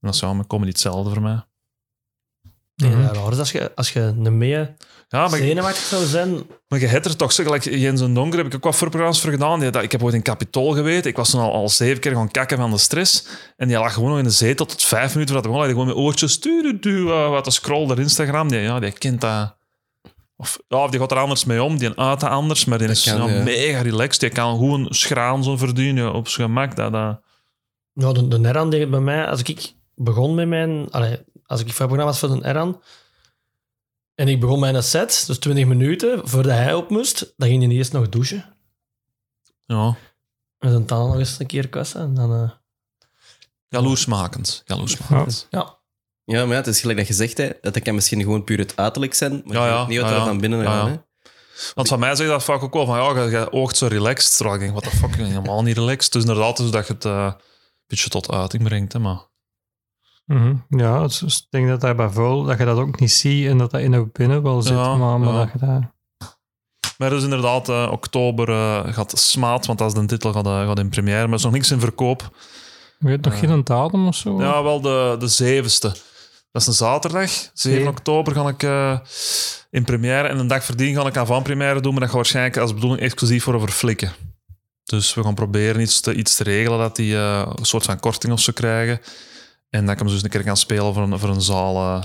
En 0.00 0.08
dat 0.08 0.14
is 0.14 0.20
ja, 0.20 0.32
maar 0.32 0.46
comedy 0.46 0.70
hetzelfde 0.70 1.10
voor 1.12 1.22
mij. 1.22 1.44
Dat 2.90 3.16
raar 3.16 3.32
is 3.32 3.38
als 3.38 3.52
je, 3.52 3.72
als 3.74 3.92
je 3.92 4.00
een 4.00 4.38
mee 4.38 4.50
Ja, 5.08 5.28
maar, 5.28 5.38
zenuwachtig 5.38 5.82
zou 5.84 6.04
zijn. 6.04 6.42
maar 6.68 6.80
je 6.80 6.86
hebt 6.86 7.04
er 7.04 7.16
toch 7.16 7.32
zo, 7.32 7.42
gelijk 7.42 7.64
Jens 7.64 8.00
en 8.00 8.14
Donker 8.14 8.38
heb 8.38 8.46
ik 8.46 8.54
ook 8.54 8.64
wat 8.64 8.76
voorprogramma's 8.76 9.20
voor 9.20 9.30
gedaan. 9.30 9.60
Die, 9.60 9.70
dat, 9.70 9.82
ik 9.82 9.92
heb 9.92 10.02
ooit 10.02 10.14
in 10.14 10.22
Capitool 10.22 10.72
geweten. 10.72 11.10
Ik 11.10 11.16
was 11.16 11.30
toen 11.30 11.40
al, 11.40 11.52
al 11.52 11.68
zeven 11.68 12.00
keer 12.00 12.12
gaan 12.14 12.30
kakken 12.30 12.56
van 12.56 12.70
de 12.70 12.78
stress. 12.78 13.26
En 13.56 13.68
die 13.68 13.78
lag 13.78 13.92
gewoon 13.92 14.08
nog 14.08 14.18
in 14.18 14.24
de 14.24 14.30
zetel 14.30 14.66
tot 14.66 14.82
vijf 14.82 15.12
minuten 15.14 15.34
voordat 15.34 15.42
hij 15.44 15.52
begon. 15.52 15.60
Hij 15.60 15.70
gewoon 15.70 15.86
met 15.86 15.96
oortjes 15.96 16.40
du, 16.40 16.62
du, 16.62 16.78
du, 16.78 17.10
eh, 17.10 17.30
wat 17.30 17.44
te 17.44 17.50
scrollen 17.50 17.90
op 17.90 17.98
Instagram. 17.98 18.48
Die, 18.48 18.60
ja, 18.60 18.80
die 18.80 18.92
kent 18.92 19.20
dat... 19.20 19.54
Of, 20.36 20.58
ja, 20.68 20.84
of 20.84 20.90
die 20.90 21.00
gaat 21.00 21.10
er 21.10 21.18
anders 21.18 21.44
mee 21.44 21.62
om. 21.62 21.78
Die 21.78 21.98
uit 21.98 22.20
dat 22.20 22.30
anders. 22.30 22.64
Maar 22.64 22.78
die 22.78 22.86
Dat 22.86 22.96
is 22.96 23.04
kan, 23.04 23.30
ja, 23.30 23.36
ja. 23.36 23.42
mega 23.42 23.80
relaxed. 23.80 24.20
Die 24.20 24.30
kan 24.30 24.56
gewoon 24.56 24.86
schraan 24.90 25.44
zo 25.44 25.56
verdienen 25.56 26.04
ja, 26.04 26.10
op 26.10 26.28
zijn 26.28 26.46
gemak. 26.46 26.76
Dat, 26.76 26.92
dat, 26.92 27.20
Ja, 27.92 28.12
de, 28.12 28.28
de 28.28 28.38
Neran 28.38 28.70
bij 28.70 28.86
mij, 28.86 29.26
als 29.26 29.42
ik 29.42 29.72
begon 29.94 30.34
met 30.34 30.48
mijn... 30.48 30.90
Allee, 30.90 31.18
als 31.52 31.60
ik 31.60 31.66
voorprogramma 31.72 32.04
was 32.04 32.18
voor 32.18 32.28
de 32.28 32.34
Neran, 32.36 32.82
en 34.14 34.28
ik 34.28 34.40
begon 34.40 34.60
mijn 34.60 34.82
set, 34.82 35.24
dus 35.26 35.38
20 35.38 35.66
minuten, 35.66 36.28
voordat 36.28 36.52
hij 36.52 36.74
op 36.74 36.90
moest, 36.90 37.32
dan 37.36 37.48
ging 37.48 37.62
hij 37.62 37.72
eerst 37.72 37.92
nog 37.92 38.08
douchen. 38.08 38.54
ja, 39.66 39.96
Met 40.58 40.70
zijn 40.70 40.86
tanden 40.86 41.08
nog 41.08 41.18
eens 41.18 41.38
een 41.38 41.46
keer 41.46 41.68
kussen. 41.68 42.00
En 42.00 42.14
dan, 42.14 42.32
eh, 42.32 42.50
jaloersmakend. 43.68 44.62
Jaloersmakend. 44.64 45.46
ja. 45.50 45.80
Ja, 46.24 46.40
maar 46.40 46.48
ja, 46.50 46.54
het 46.56 46.66
is 46.66 46.80
gelijk 46.80 46.98
dat 46.98 47.06
je 47.08 47.14
zegt, 47.14 47.38
hè, 47.38 47.50
dat 47.60 47.78
kan 47.82 47.94
misschien 47.94 48.20
gewoon 48.20 48.44
puur 48.44 48.58
het 48.58 48.76
uiterlijk 48.76 49.14
zijn, 49.14 49.42
maar 49.44 49.56
Ja, 49.56 49.64
je 49.64 49.70
ja, 49.70 49.78
weet 49.78 49.88
niet 49.88 49.98
wat 50.00 50.08
ja, 50.08 50.14
er 50.14 50.20
ja. 50.20 50.26
dan 50.26 50.38
binnen 50.40 50.58
Ja, 50.62 50.64
gaat. 50.64 50.86
ja. 50.86 50.92
hè. 50.92 51.00
Want 51.74 51.88
van 51.88 51.98
mij 51.98 52.14
zeg 52.14 52.26
je 52.26 52.32
dat 52.32 52.44
vaak 52.44 52.62
ook 52.62 52.72
wel 52.72 52.86
van, 52.86 52.96
ja, 53.16 53.22
je, 53.24 53.30
je 53.30 53.52
oogt 53.52 53.76
zo 53.76 53.86
relaxed. 53.86 54.36
Terwijl 54.36 54.54
ik 54.56 54.60
denk, 54.62 54.72
what 54.78 54.90
the 54.92 54.96
fuck, 54.96 55.10
ik 55.10 55.16
ben 55.16 55.26
helemaal 55.26 55.62
niet 55.62 55.76
relaxed. 55.76 56.12
Dus 56.12 56.22
inderdaad, 56.22 56.56
dus 56.56 56.70
dat 56.70 56.86
je 56.86 56.92
het 56.92 57.04
eh, 57.04 57.24
een 57.34 57.84
beetje 57.86 58.08
tot 58.08 58.30
uiting 58.30 58.62
brengt. 58.62 58.92
Hè, 58.92 58.98
maar 58.98 59.20
Mhm. 60.24 60.54
Ja, 60.68 61.04
ik 61.04 61.46
denk 61.50 61.68
dat 61.68 61.80
dat 61.80 61.96
bij 61.96 62.08
vol, 62.08 62.42
dat 62.42 62.58
je 62.58 62.64
dat 62.64 62.78
ook 62.78 63.00
niet 63.00 63.12
ziet 63.12 63.46
en 63.46 63.58
dat 63.58 63.70
dat 63.70 63.80
in 63.80 63.90
de 63.90 64.08
binnen 64.12 64.42
wel 64.42 64.62
zit. 64.62 64.72
Ja, 64.72 64.96
maar, 64.96 65.20
maar 65.20 65.34
ja. 65.34 65.50
dat 65.58 65.60
je. 65.60 65.90
Maar 67.02 67.10
dus 67.10 67.22
inderdaad, 67.22 67.68
eh, 67.68 67.88
oktober 67.90 68.48
eh, 68.48 68.92
gaat 68.94 69.18
Smaat, 69.18 69.66
want 69.66 69.78
dat 69.78 69.88
is 69.88 70.00
de 70.00 70.06
titel, 70.06 70.32
gaat, 70.32 70.46
eh, 70.46 70.66
gaat 70.66 70.78
in 70.78 70.88
première. 70.88 71.20
Maar 71.20 71.28
er 71.28 71.34
is 71.34 71.42
nog 71.42 71.52
niks 71.52 71.70
in 71.70 71.80
verkoop. 71.80 72.30
Weet 72.98 73.24
nog 73.24 73.38
geen 73.38 73.64
datum 73.64 74.06
of 74.06 74.14
zo? 74.14 74.40
Ja, 74.42 74.62
wel 74.62 74.80
de, 74.80 75.16
de 75.18 75.28
zevende. 75.28 75.96
Dat 76.50 76.62
is 76.62 76.66
een 76.66 76.72
zaterdag. 76.72 77.30
7 77.30 77.50
Zeven. 77.52 77.88
oktober 77.88 78.34
ga 78.34 78.48
ik 78.48 78.62
in 79.70 79.84
première. 79.84 80.28
En 80.28 80.38
een 80.38 80.46
dag 80.46 80.64
voordien 80.64 80.94
ga 80.94 81.06
ik 81.06 81.16
aan 81.16 81.42
première 81.42 81.80
doen. 81.80 81.90
Maar 81.90 82.00
dat 82.00 82.08
gaat 82.08 82.18
waarschijnlijk 82.18 82.56
als 82.56 82.74
bedoeling 82.74 83.00
exclusief 83.00 83.42
voor 83.42 83.54
over 83.54 83.68
flikken. 83.68 84.12
Dus 84.84 85.14
we 85.14 85.22
gaan 85.22 85.34
proberen 85.34 85.80
iets 85.80 86.00
te, 86.00 86.14
iets 86.14 86.36
te 86.36 86.42
regelen 86.42 86.78
dat 86.78 86.96
die 86.96 87.14
een 87.14 87.64
soort 87.64 87.84
van 87.84 88.00
korting 88.00 88.32
of 88.32 88.40
zo 88.40 88.52
krijgen. 88.52 89.00
En 89.72 89.80
dat 89.84 89.92
ik 89.94 89.98
hem 89.98 90.08
dus 90.08 90.22
een 90.22 90.28
keer 90.30 90.44
kan 90.44 90.56
spelen 90.56 90.94
voor 90.94 91.02
een, 91.02 91.18
voor 91.18 91.28
een 91.28 91.40
zaal. 91.42 91.76
eh. 91.76 92.04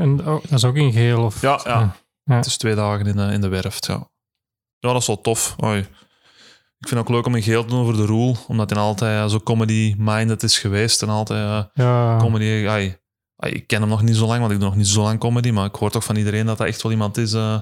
En 0.00 0.20
oh, 0.26 0.42
dat 0.42 0.52
is 0.52 0.64
ook 0.64 0.76
in 0.76 0.92
geel? 0.92 1.24
Of, 1.24 1.40
Ja, 1.40 1.60
ja. 1.64 1.96
Ja. 2.24 2.34
Het 2.36 2.46
is 2.46 2.56
twee 2.56 2.74
dagen 2.74 3.06
in, 3.06 3.16
de- 3.16 3.32
in 3.32 3.40
de 3.40 3.48
werft. 3.48 3.86
Ja. 3.86 4.10
ja, 4.78 4.92
dat 4.92 5.00
is 5.00 5.06
wel 5.06 5.20
tof. 5.20 5.56
Oei. 5.64 5.78
Ik 6.78 6.88
vind 6.90 7.00
het 7.00 7.08
ook 7.08 7.08
leuk 7.08 7.26
om 7.26 7.34
in 7.34 7.42
geel 7.42 7.62
te 7.62 7.68
doen 7.68 7.80
over 7.80 7.96
de 7.96 8.04
Roel. 8.06 8.36
Omdat 8.48 8.70
hij 8.70 8.78
altijd 8.78 9.24
eh, 9.24 9.30
zo 9.30 9.40
comedy-minded 9.40 10.42
is 10.42 10.58
geweest. 10.58 11.02
En 11.02 11.08
altijd... 11.08 11.40
eh, 11.74 11.84
Ja, 11.84 12.16
comedy. 12.18 12.66
ai, 12.68 12.96
ik 13.46 13.66
ken 13.66 13.80
hem 13.80 13.88
nog 13.88 14.02
niet 14.02 14.16
zo 14.16 14.26
lang, 14.26 14.40
want 14.40 14.52
ik 14.52 14.58
doe 14.58 14.68
nog 14.68 14.76
niet 14.76 14.86
zo 14.88 15.02
lang 15.02 15.18
comedy. 15.18 15.50
Maar 15.50 15.66
ik 15.66 15.74
hoor 15.74 15.90
toch 15.90 16.04
van 16.04 16.16
iedereen 16.16 16.46
dat 16.46 16.58
dat 16.58 16.66
echt 16.66 16.82
wel 16.82 16.92
iemand 16.92 17.16
is 17.16 17.32
eh, 17.32 17.58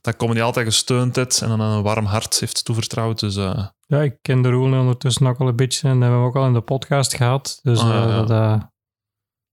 dat 0.00 0.16
comedy 0.16 0.40
altijd 0.40 0.66
gesteund 0.66 1.16
heeft 1.16 1.40
en 1.42 1.48
dan 1.48 1.60
een 1.60 1.82
warm 1.82 2.04
hart 2.04 2.40
heeft 2.40 2.64
toevertrouwd. 2.64 3.20
Dus 3.20 3.36
eh, 3.36 3.66
ja, 3.86 4.00
ik 4.02 4.16
ken 4.22 4.42
de 4.42 4.50
Roel 4.50 4.78
ondertussen 4.78 5.26
ook 5.26 5.38
al 5.38 5.48
een 5.48 5.56
beetje 5.56 5.88
en 5.88 5.94
dat 5.94 6.02
hebben 6.02 6.20
we 6.20 6.26
ook 6.28 6.36
al 6.36 6.46
in 6.46 6.52
de 6.52 6.60
podcast 6.60 7.14
gehad. 7.14 7.58
Dus 7.62 7.80
Ah, 7.80 7.88
ja, 7.88 8.02
eh, 8.02 8.08
ja. 8.08 8.22
dat... 8.22 8.68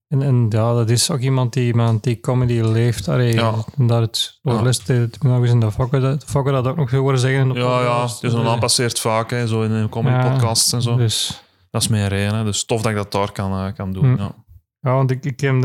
en, 0.07 0.21
en 0.21 0.45
ja, 0.49 0.73
dat 0.73 0.89
is 0.89 1.11
ook 1.11 1.19
iemand 1.19 1.53
die, 1.53 1.65
iemand 1.65 2.03
die 2.03 2.19
comedy 2.19 2.61
leeft. 2.61 3.07
Allee, 3.07 3.33
Ja. 3.33 3.53
en 3.77 3.87
dat 3.87 4.01
het 4.01 4.39
Ja. 4.41 4.51
nog 4.51 5.41
eens 5.41 5.49
in 5.49 5.59
de 5.59 5.71
fokken, 5.71 6.01
dat, 6.01 6.23
fokken 6.25 6.53
dat 6.53 6.67
ook 6.67 6.75
nog 6.77 6.91
horen 6.91 7.19
zeggen. 7.19 7.39
in 7.41 7.49
de 7.53 7.59
ja, 7.59 7.65
ja, 7.81 7.87
podcast. 7.89 8.21
dus 8.21 8.33
een 8.33 8.59
passeert 8.59 8.99
vaak, 8.99 9.29
hè, 9.29 9.47
zo 9.47 9.61
in, 9.61 9.71
in 9.71 9.89
comedy 9.89 10.15
Ja, 10.15 10.29
podcasts 10.29 10.73
en 10.73 10.81
zo. 10.81 10.95
Dus, 10.95 11.43
Dat 11.69 11.81
is 11.81 11.87
meer 11.87 12.07
reden. 12.07 12.45
Dus 12.45 12.65
tof 12.65 12.81
dat 12.81 12.91
ik 12.91 12.97
dat 12.97 13.11
daar 13.11 13.31
kan, 13.31 13.73
kan 13.73 13.93
doen. 13.93 14.13
Hm. 14.15 14.21
Ja. 14.21 14.44
Ja, 14.85 14.93
want 14.93 15.11
ik, 15.11 15.25
ik 15.25 15.39
heb 15.39 15.61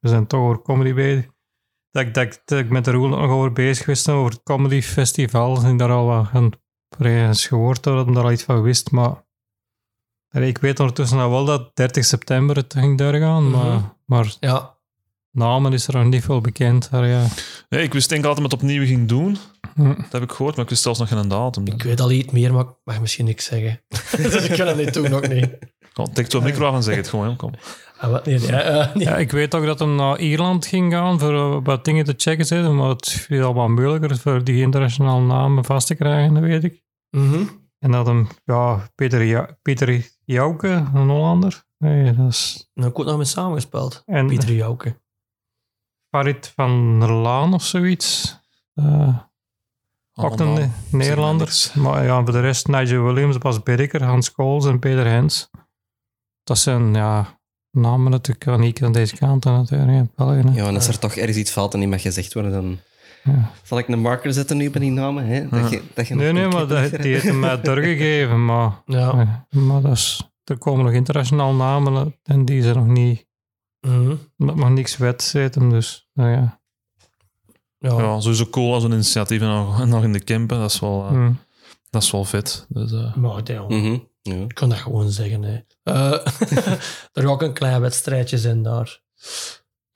we 0.00 0.08
zijn 0.08 0.26
toch 0.26 0.40
over 0.40 0.62
comedy 0.62 0.94
bezig. 0.94 1.26
Dat 1.90 2.02
ik, 2.06 2.14
dat, 2.14 2.24
ik- 2.24 2.42
dat 2.44 2.58
ik 2.58 2.70
met 2.70 2.84
de 2.84 2.90
Roel 2.90 3.08
nog 3.08 3.30
over 3.30 3.52
bezig 3.52 3.86
was, 3.86 4.08
over 4.08 4.30
het 4.32 4.42
comedy 4.42 4.82
festival. 4.82 5.62
En 5.62 5.72
ik 5.72 5.78
daar 5.78 5.90
al 5.90 6.06
wat 6.06 6.28
aan 6.32 6.50
eens 6.98 7.46
gehoord 7.46 7.82
dat 7.82 8.04
hij 8.04 8.14
daar 8.14 8.24
al 8.24 8.32
iets 8.32 8.42
van 8.42 8.62
wist. 8.62 8.90
Maar 8.90 9.24
ik 10.30 10.58
weet 10.58 10.80
ondertussen 10.80 11.18
al 11.18 11.30
wel 11.30 11.44
dat 11.44 11.70
30 11.76 12.04
september 12.04 12.56
het 12.56 12.72
ging 12.72 12.98
doorgaan. 12.98 13.48
Mhm. 13.50 13.58
Maar, 13.58 13.80
maar 14.06 14.34
ja. 14.40 14.76
namen 15.30 15.72
is 15.72 15.86
er 15.88 15.94
nog 15.94 16.04
niet 16.06 16.24
veel 16.24 16.40
bekend. 16.40 16.90
Maar 16.90 17.06
ja. 17.06 17.26
Nee, 17.68 17.82
ik 17.82 17.92
wist 17.92 18.08
denk 18.08 18.20
ik 18.20 18.26
altijd 18.26 18.50
met 18.50 18.60
opnieuw 18.60 18.86
ging 18.86 19.08
doen. 19.08 19.36
Hm. 19.74 19.84
Dat 19.96 20.12
heb 20.12 20.22
ik 20.22 20.30
gehoord, 20.32 20.54
maar 20.54 20.64
ik 20.64 20.70
wist 20.70 20.82
zelfs 20.82 20.98
nog 20.98 21.08
geen 21.08 21.28
datum. 21.28 21.66
Ik 21.66 21.82
weet 21.82 22.00
al 22.00 22.10
iets 22.10 22.32
meer, 22.32 22.52
maar 22.52 22.62
ik 22.64 22.68
mag 22.84 23.00
misschien 23.00 23.24
niks 23.24 23.44
zeggen. 23.44 23.80
dus 24.16 24.34
ik 24.48 24.56
kan 24.58 24.66
het 24.66 24.76
niet 24.76 24.94
doen, 24.94 25.12
ook 25.12 25.28
niet. 25.28 25.48
Kom, 25.92 26.12
tik 26.12 26.30
zo'n 26.30 26.42
micro 26.42 26.66
af 26.66 26.74
en 26.74 26.82
zeg 26.82 26.96
het 26.96 27.08
gewoon. 27.08 27.28
hè. 27.28 27.36
Kom. 27.36 27.50
Ah, 28.02 28.10
wat? 28.10 28.24
Nee, 28.26 28.38
nee, 28.38 28.50
nee. 28.94 29.04
Ja, 29.04 29.16
ik 29.16 29.30
weet 29.30 29.54
ook 29.54 29.64
dat 29.64 29.78
hij 29.78 29.88
naar 29.88 30.18
Ierland 30.18 30.66
ging 30.66 30.92
gaan 30.92 31.18
voor 31.18 31.34
eh, 31.34 31.58
wat 31.62 31.84
dingen 31.84 32.04
te 32.04 32.14
checken. 32.16 32.44
Zitten, 32.46 32.76
maar 32.76 32.88
het 32.88 33.08
viel 33.08 33.44
al 33.44 33.54
wat 33.54 33.68
moeilijker 33.68 34.18
voor 34.18 34.44
die 34.44 34.60
internationale 34.62 35.26
namen 35.26 35.64
vast 35.64 35.86
te 35.86 35.94
krijgen, 35.94 36.34
dat 36.34 36.42
weet 36.42 36.64
ik. 36.64 36.82
Mhm. 37.10 37.42
En 37.78 37.90
dat 37.90 38.06
hem, 38.06 38.28
ja, 38.44 38.88
Peter, 38.94 39.22
ja, 39.22 39.58
Peter 39.62 40.08
Jouke, 40.24 40.68
een 40.68 41.08
Hollander. 41.08 41.64
Nee, 41.78 42.12
dat 42.12 42.28
is... 42.28 42.70
Nou, 42.74 42.90
ik 42.90 42.98
ook 42.98 43.06
nog 43.06 43.16
mee 43.16 43.24
samengespeeld. 43.24 44.02
En 44.06 44.26
Pieter 44.26 44.52
Jouke. 44.52 45.00
Farid 46.10 46.52
van 46.56 47.00
der 47.00 47.12
Laan 47.12 47.54
of 47.54 47.62
zoiets. 47.64 48.38
Eh 48.74 49.18
ook 50.14 50.32
een 50.32 50.46
Allemaal. 50.46 50.54
Ne- 50.58 50.98
Nederlander. 50.98 51.46
niks. 51.46 51.72
Maar 51.74 52.04
ja, 52.04 52.22
voor 52.22 52.32
de 52.32 52.40
rest, 52.40 52.68
Nigel 52.68 53.02
Williams, 53.02 53.38
Bas 53.38 53.62
Berker, 53.62 54.02
Hans 54.04 54.32
Kools 54.32 54.66
en 54.66 54.78
Peter 54.78 55.06
Hens. 55.06 55.50
Dat 56.44 56.58
zijn, 56.58 56.94
ja, 56.94 57.40
namen 57.72 58.10
natuurlijk 58.10 58.58
niet 58.60 58.82
aan 58.82 58.92
deze 58.92 59.16
kant 59.16 59.46
aan 59.46 59.54
natuurlijk. 59.56 59.90
in 59.90 60.10
België, 60.16 60.40
hè. 60.48 60.54
Ja, 60.54 60.66
en 60.66 60.74
als 60.74 60.88
er 60.88 60.98
toch 60.98 61.14
ergens 61.14 61.36
iets 61.36 61.50
valt 61.50 61.72
en 61.74 61.80
niet 61.80 61.88
mag 61.88 62.02
gezegd 62.02 62.34
worden, 62.34 62.52
dan 62.52 62.78
Ja. 63.24 63.50
zal 63.62 63.78
ik 63.78 63.88
een 63.88 64.00
marker 64.00 64.32
zetten 64.32 64.56
nu 64.56 64.70
bij 64.70 64.80
die 64.80 64.90
namen. 64.90 65.26
Hè? 65.26 65.48
Dat 65.48 65.70
je, 65.70 65.82
dat 65.94 66.08
je 66.08 66.14
Nee, 66.14 66.32
nog 66.32 66.42
nee, 66.42 66.48
maar 66.66 66.66
dat, 66.90 66.90
die 67.02 67.12
heeft 67.12 67.24
hem 67.24 67.38
mij 67.38 67.60
doorgegeven. 67.60 68.44
Maar, 68.46 68.82
Ja. 68.86 69.46
maar 69.50 69.80
dat 69.82 69.92
is, 69.92 70.30
er 70.44 70.58
komen 70.58 70.84
nog 70.84 70.94
internationaal 70.94 71.54
namen 71.54 72.16
en 72.22 72.44
die 72.44 72.62
zijn 72.62 72.76
nog 72.76 72.86
niet 72.86 73.26
Mhm. 73.86 74.14
Maar 74.36 74.48
het 74.48 74.56
mag 74.56 74.68
niks 74.70 74.96
wet 74.96 75.22
zitten, 75.22 75.68
dus 75.68 76.08
nou 76.12 76.30
ja. 76.30 76.60
Ja. 77.78 77.98
Ja, 77.98 78.20
sowieso 78.20 78.46
cool 78.46 78.74
als 78.74 78.84
een 78.84 78.92
initiatief 78.92 79.40
en 79.40 79.46
nog, 79.48 79.86
nog 79.86 80.02
in 80.04 80.12
de 80.12 80.24
campen. 80.24 80.58
Dat 80.58 80.70
is 80.70 80.80
wel, 80.80 81.04
eh, 81.04 81.10
Hm. 81.10 81.32
dat 81.90 82.02
is 82.02 82.10
wel 82.10 82.24
vet. 82.24 82.66
Dus, 82.68 82.92
eh, 82.92 83.14
Maar 83.14 83.40
ja, 83.44 83.62
Mhm. 83.68 83.98
Ja. 84.22 84.34
ik 84.34 84.54
kan 84.54 84.68
dat 84.68 84.78
gewoon 84.78 85.10
zeggen. 85.10 85.42
Hè. 85.42 85.60
Eh, 85.82 86.12
er 87.12 87.22
gaat 87.22 87.24
ook 87.24 87.42
een 87.42 87.52
klein 87.52 87.80
wedstrijdje 87.80 88.38
zijn 88.38 88.62
daar. 88.62 89.00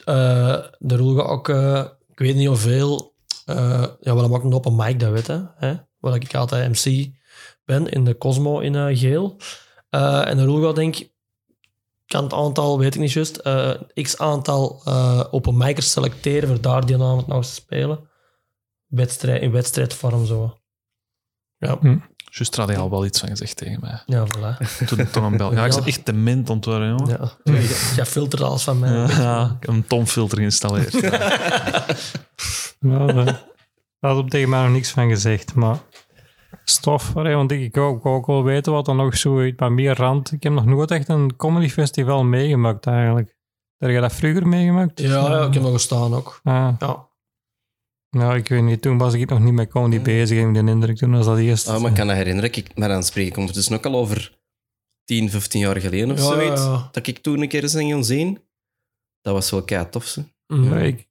Eh 0.04 0.64
de 0.78 0.96
rol 0.96 1.14
gaat 1.14 1.26
ook, 1.26 1.48
eh, 1.48 1.84
ik 2.08 2.18
weet 2.18 2.34
niet 2.34 2.48
hoeveel, 2.48 3.14
eh 3.44 3.86
ja, 4.00 4.16
we 4.16 4.28
maken 4.28 4.52
op 4.52 4.66
een 4.66 4.76
mic, 4.76 5.00
dat 5.00 5.10
weet 5.10 5.26
hè. 5.56 5.74
Waar 5.98 6.14
ik 6.14 6.34
altijd 6.34 6.68
MC 6.68 7.14
ben 7.64 7.88
in 7.88 8.04
de 8.04 8.18
Cosmo 8.18 8.58
in 8.58 8.74
eh, 8.74 8.98
Geel. 8.98 9.36
Eh, 9.90 10.28
en 10.28 10.36
de 10.36 10.44
rol 10.44 10.62
gaat 10.62 10.76
denk 10.76 10.96
ik, 10.96 11.14
kan 12.06 12.22
het 12.24 12.32
aantal, 12.32 12.78
weet 12.78 12.94
ik 12.94 13.00
niet 13.00 13.12
juist, 13.12 13.36
eh, 13.36 13.74
x 13.94 14.18
aantal 14.18 14.80
eh 14.84 15.24
open 15.30 15.56
micers 15.56 15.90
selecteren 15.90 16.48
voor 16.48 16.60
daar 16.60 16.86
die 16.86 16.94
avond 16.94 17.26
nog 17.26 17.36
eens 17.36 17.48
te 17.48 17.54
spelen. 17.54 18.08
Wedstrijd, 18.86 19.42
in 19.42 19.52
wedstrijdvorm 19.52 20.26
zo. 20.26 20.58
Ja, 21.56 21.78
Juist 22.38 22.56
had 22.56 22.68
hij 22.68 22.78
al 22.78 22.90
wel 22.90 23.04
iets 23.04 23.20
van 23.20 23.28
gezegd 23.28 23.56
tegen 23.56 23.78
mij. 23.80 24.02
ja 24.06 24.26
voilà. 24.26 24.84
Toen 24.86 25.10
toch 25.10 25.24
een 25.24 25.36
bel. 25.36 25.52
Ja, 25.52 25.64
ik 25.64 25.72
Ja. 25.72 25.76
zit 25.76 25.86
echt 25.86 26.06
dement 26.06 26.50
aan 26.50 26.56
het 26.56 26.64
worden, 26.64 26.88
jongen. 26.88 27.30
Ja. 27.44 27.60
Jij 27.96 28.06
filtert 28.06 28.42
alles 28.42 28.62
van 28.64 28.78
mij. 28.78 28.92
Ja, 28.92 29.06
ja, 29.08 29.44
ik 29.60 29.66
heb 29.66 29.74
een 29.74 29.86
tomfilter 29.86 30.38
geïnstalleerd. 30.38 30.94
Nou, 32.80 33.14
daar 33.14 33.44
had 34.00 34.16
op 34.16 34.30
tegen 34.30 34.48
mij 34.48 34.62
nog 34.62 34.72
niks 34.72 34.90
van 34.90 35.08
gezegd, 35.08 35.54
maar 35.54 35.78
stof. 36.64 37.12
want 37.12 37.50
ik, 37.52 37.74
wou 37.74 38.00
ook 38.02 38.26
wel 38.26 38.42
weten 38.44 38.72
wat 38.72 38.88
er 38.88 38.94
nog 38.94 39.16
zo 39.16 39.52
bij 39.56 39.70
meer 39.70 39.96
rand. 39.96 40.32
Ik 40.32 40.42
heb 40.42 40.52
nog 40.52 40.64
nooit 40.64 40.90
echt 40.90 41.08
een 41.08 41.36
comedy 41.36 41.68
festival 41.68 42.24
meegemaakt 42.24 42.86
eigenlijk. 42.86 43.34
Heb 43.78 43.90
je 43.90 44.00
dat 44.00 44.12
vroeger 44.12 44.46
meegemaakt? 44.48 45.00
Ja, 45.00 45.08
ja, 45.30 45.46
ik 45.46 45.54
heb 45.54 45.62
nog 45.62 45.72
gestaan 45.72 46.14
ook. 46.14 46.40
Ah, 46.42 46.68
Ja. 46.78 47.08
Nou, 48.16 48.36
ik 48.36 48.48
weet 48.48 48.62
niet. 48.62 48.82
Toen 48.82 48.98
was 48.98 49.14
ik 49.14 49.30
nog 49.30 49.40
niet 49.40 49.52
met 49.52 49.68
comedy 49.68 50.00
bezig, 50.02 50.38
heb 50.38 50.48
ik 50.48 50.54
de 50.54 50.70
indruk. 50.70 50.96
Toen 50.96 51.10
was 51.10 51.26
dat 51.26 51.38
eerst. 51.38 51.68
Ah, 51.68 51.80
maar 51.80 51.90
ik 51.90 51.96
kan 51.96 52.06
me 52.06 52.12
herinneren, 52.14 52.52
ik, 52.52 52.76
maar 52.76 52.88
dan 52.88 53.02
spreek 53.02 53.26
ik 53.26 53.36
ondertussen 53.36 53.74
ook 53.76 53.86
al 53.86 53.94
over 53.94 54.38
10, 55.04 55.30
15 55.30 55.60
jaar 55.60 55.80
geleden 55.80 56.10
of 56.10 56.18
Ja, 56.18 56.24
zoiets. 56.24 56.60
ja, 56.62 56.70
ja. 56.70 56.88
Dat 56.92 57.06
ik 57.06 57.18
toen 57.18 57.40
een 57.42 57.48
keer 57.48 57.62
eens 57.62 57.72
gaan 57.74 58.04
zien. 58.04 58.38
Dat 59.20 59.34
was 59.34 59.50
wel 59.50 59.62
kei 59.62 59.88
tof. 59.88 60.04
Ze. 60.04 60.24
Mhm. 60.46 60.64
Ja, 60.74 60.76
ik, 60.80 61.06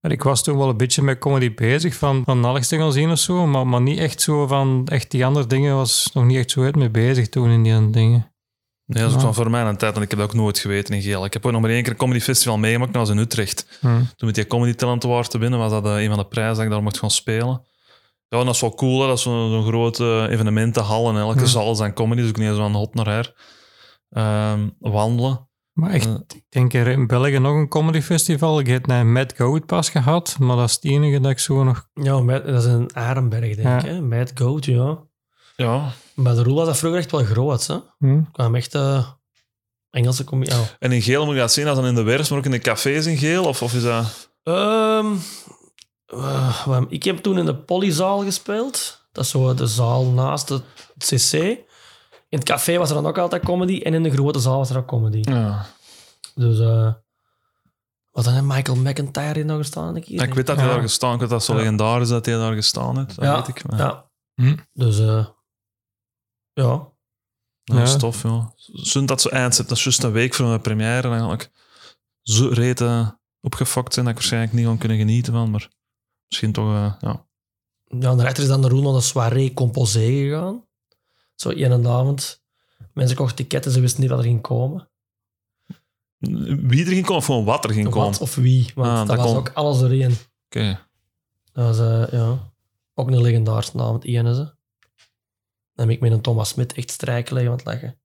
ik 0.00 0.22
was 0.22 0.42
toen 0.42 0.56
wel 0.58 0.68
een 0.68 0.76
beetje 0.76 1.02
met 1.02 1.18
comedy 1.18 1.54
bezig, 1.54 1.94
van, 1.94 2.24
van 2.24 2.44
alles 2.44 2.68
te 2.68 2.76
gaan 2.76 2.92
zien 2.92 3.10
of 3.10 3.18
zo, 3.18 3.46
maar, 3.46 3.66
maar 3.66 3.82
niet 3.82 3.98
echt 3.98 4.20
zo 4.20 4.46
van, 4.46 4.86
echt 4.88 5.10
die 5.10 5.26
andere 5.26 5.46
dingen 5.46 5.74
was 5.76 6.10
nog 6.14 6.24
niet 6.24 6.36
echt 6.36 6.50
zo 6.50 6.62
uit 6.62 6.76
mee 6.76 6.90
bezig 6.90 7.28
toen 7.28 7.50
in 7.50 7.62
die 7.62 7.90
dingen. 7.90 8.31
Nee, 8.86 9.02
dat 9.02 9.10
is 9.10 9.16
ook 9.16 9.22
van 9.22 9.34
voor 9.34 9.50
mij 9.50 9.62
een 9.62 9.76
tijd, 9.76 9.92
want 9.92 10.04
ik 10.04 10.10
heb 10.10 10.20
dat 10.20 10.28
ook 10.28 10.34
nooit 10.34 10.58
geweten 10.58 10.94
in 10.94 11.02
Geel. 11.02 11.24
Ik 11.24 11.32
heb 11.32 11.46
ook 11.46 11.52
nog 11.52 11.60
maar 11.60 11.70
één 11.70 11.82
keer 11.82 11.90
een 11.92 11.98
comedy 11.98 12.20
festival 12.20 12.58
meegemaakt, 12.58 12.92
dat 12.92 13.06
was 13.06 13.16
in 13.16 13.22
Utrecht. 13.22 13.78
Hm. 13.80 13.86
Toen 13.86 14.26
met 14.26 14.34
die 14.34 14.46
Comedy 14.46 14.72
Talent 14.74 15.04
Award 15.04 15.30
te 15.30 15.38
winnen, 15.38 15.58
was 15.58 15.70
dat 15.70 15.86
eh, 15.86 16.02
een 16.02 16.08
van 16.08 16.18
de 16.18 16.26
prijzen 16.26 16.54
dat 16.54 16.64
ik 16.64 16.70
daar 16.70 16.82
mocht 16.82 16.98
gaan 16.98 17.10
spelen. 17.10 17.64
Ja, 18.28 18.38
en 18.38 18.44
dat 18.46 18.54
is 18.54 18.60
wel 18.60 18.74
cool, 18.74 19.00
hè. 19.00 19.06
dat 19.06 19.16
is 19.16 19.22
zo'n 19.22 19.64
grote 19.64 20.26
evenementenhal 20.30 21.08
en 21.08 21.16
elke 21.16 21.40
Ja. 21.40 21.46
zaal 21.46 21.82
aan 21.82 21.92
comedy, 21.94 22.20
dus 22.20 22.30
ik 22.30 22.36
niet 22.36 22.48
eens 22.48 22.56
van 22.56 22.74
hot 22.74 22.94
naar 22.94 23.06
her. 23.06 23.34
Ehm, 24.10 24.68
wandelen. 24.78 25.48
Maar 25.72 25.90
echt, 25.90 26.06
Eh. 26.06 26.14
ik 26.34 26.42
denk 26.48 26.74
er 26.74 26.86
in 26.86 27.06
België 27.06 27.38
nog 27.38 27.54
een 27.54 27.68
comedy 27.68 28.00
festival. 28.00 28.58
Ik 28.60 28.66
heb 28.66 28.88
een 28.90 29.12
Mad 29.12 29.34
Goat 29.36 29.66
pas 29.66 29.88
gehad, 29.90 30.36
maar 30.40 30.56
dat 30.56 30.68
is 30.68 30.74
het 30.74 30.84
enige 30.84 31.20
dat 31.20 31.30
ik 31.30 31.38
zo 31.38 31.64
nog... 31.64 31.88
Ja, 31.94 32.20
dat 32.22 32.46
is 32.48 32.64
een 32.64 32.94
Arenberg, 32.94 33.54
denk 33.56 33.58
Ja. 33.68 33.78
ik. 33.78 33.84
Hè? 33.84 34.00
Mad 34.00 34.30
Goat, 34.34 34.64
ja. 34.64 34.98
Ja, 35.56 35.92
Maar 36.14 36.34
de 36.34 36.42
rol 36.42 36.54
was 36.54 36.66
dat 36.66 36.76
vroeger 36.76 37.00
echt 37.00 37.10
wel 37.10 37.24
groot. 37.24 37.66
Hè? 37.66 37.76
Hm? 37.98 38.18
Ik 38.18 38.24
kwam 38.32 38.54
echt 38.54 38.74
eh, 38.74 39.06
Engelse 39.90 40.24
comedy. 40.24 40.50
Ja. 40.50 40.60
en 40.78 40.92
in 40.92 41.02
Geel 41.02 41.24
moet 41.24 41.34
je 41.34 41.40
dat 41.40 41.52
zien 41.52 41.66
als 41.68 41.76
dan 41.78 41.86
in 41.86 41.94
de 41.94 42.02
werf, 42.02 42.30
maar 42.30 42.38
ook 42.38 42.44
in 42.44 42.50
de 42.50 42.58
cafés 42.58 43.06
in 43.06 43.16
Geel, 43.16 43.44
of, 43.44 43.62
of 43.62 43.74
is 43.74 43.82
dat... 43.82 44.30
Wat- 46.64 46.84
ik 46.88 47.02
heb 47.02 47.18
toen 47.18 47.38
in 47.38 47.44
de 47.46 47.56
Polyzaal 47.56 48.22
gespeeld. 48.22 49.06
Dat 49.12 49.24
is 49.24 49.30
zo 49.30 49.54
de 49.54 49.66
zaal 49.66 50.04
naast 50.04 50.48
het 50.48 50.62
CC. 50.98 51.32
In 52.28 52.38
het 52.38 52.44
café 52.44 52.78
was 52.78 52.88
er 52.88 52.94
dan 52.94 53.06
ook 53.06 53.18
altijd 53.18 53.44
comedy. 53.44 53.80
En 53.82 53.94
in 53.94 54.02
de 54.02 54.10
grote 54.10 54.38
zaal 54.38 54.56
was 54.56 54.70
er 54.70 54.76
ook 54.76 54.86
comedy. 54.86 55.30
Ja. 55.30 55.66
Dus 56.34 56.58
eh 56.58 56.92
wat 58.10 58.24
dan 58.24 58.32
heeft 58.32 58.44
Michael 58.46 58.76
McIntyre 58.78 59.38
in 59.40 59.46
nog 59.46 59.56
gestaan? 59.56 59.96
Ik, 59.96 60.08
ik 60.08 60.34
weet 60.34 60.46
dat 60.46 60.56
hij 60.56 60.66
Ja. 60.66 60.72
daar 60.72 60.82
gestaan 60.82 61.12
ik 61.14 61.20
weet 61.20 61.28
dat 61.28 61.38
het 61.38 61.46
zo 61.48 61.52
Ja. 61.52 61.58
legendarisch 61.58 62.08
dat 62.08 62.26
hij 62.26 62.34
daar 62.34 62.54
gestaan 62.54 62.96
heeft. 62.98 63.14
Dat 63.16 63.24
Ja, 63.24 63.36
weet 63.36 63.48
ik. 63.48 63.68
Maar, 63.70 63.78
Ja. 63.78 64.10
Hm. 64.34 64.56
Dus 64.72 64.98
eh, 64.98 65.26
ja. 66.54 66.90
Dat 67.64 67.78
is 67.78 67.92
Ja. 67.92 67.96
tof, 67.98 68.22
ja. 68.22 68.52
Zund 68.72 69.08
dat 69.08 69.20
zo 69.20 69.28
eind 69.28 69.54
zit, 69.54 69.68
dat 69.68 69.76
is 69.76 69.82
juist 69.84 70.02
een 70.02 70.12
week 70.12 70.34
voor 70.34 70.46
mijn 70.46 70.60
première 70.60 71.08
eigenlijk. 71.08 71.50
Zo 72.22 72.48
reten 72.48 73.20
opgefokt 73.40 73.92
zijn 73.94 74.04
dat 74.04 74.14
ik 74.14 74.20
waarschijnlijk 74.20 74.52
niet 74.52 74.66
gaan 74.66 74.78
kunnen 74.78 74.98
genieten 74.98 75.32
van, 75.32 75.50
maar 75.50 75.68
misschien 76.28 76.52
toch, 76.52 76.68
eh, 76.74 76.94
ja. 77.00 77.26
Ja, 77.98 78.10
en 78.10 78.16
daarachter 78.16 78.42
is 78.42 78.48
dan 78.48 78.62
de 78.62 78.68
rol 78.68 78.82
naar 78.82 78.92
de 78.92 79.00
soirée 79.00 79.54
composé 79.54 80.00
gegaan. 80.06 80.64
Zo 81.34 81.48
één 81.50 81.86
avond. 81.86 82.42
Mensen 82.92 83.16
kochten 83.16 83.36
ticketten, 83.36 83.72
ze 83.72 83.80
wisten 83.80 84.00
niet 84.00 84.10
wat 84.10 84.18
er 84.18 84.24
ging 84.24 84.40
komen. 84.40 84.90
Wie 86.18 86.84
er 86.84 86.92
ging 86.92 87.02
komen 87.04 87.16
of 87.16 87.24
gewoon 87.26 87.44
wat 87.44 87.64
er 87.64 87.72
ging 87.72 87.88
komen? 87.90 88.10
Wat 88.10 88.20
of 88.20 88.34
wie. 88.34 88.70
Want 88.74 88.88
Ah, 88.88 88.96
dat, 88.98 89.06
dat 89.06 89.16
was 89.16 89.26
kon. 89.26 89.36
ook 89.36 89.50
alles 89.54 89.78
doorheen. 89.78 90.16
Oké. 90.46 90.80
Dat 91.52 91.64
was 91.76 91.78
eh, 91.78 92.12
ja, 92.12 92.52
ook 92.94 93.08
een 93.10 93.20
legendarische 93.22 93.78
avond, 93.78 94.04
Ian 94.04 94.26
is 94.26 94.36
hè. 94.36 94.44
Dan 95.82 95.90
heb 95.90 96.00
ik 96.00 96.08
met 96.08 96.18
een 96.18 96.22
Thomas 96.22 96.48
Smit 96.48 96.72
echt 96.72 96.90
strijken 96.90 97.34
liggen 97.34 97.52
aan 97.52 97.58
het 97.58 97.66
lachen. 97.66 97.98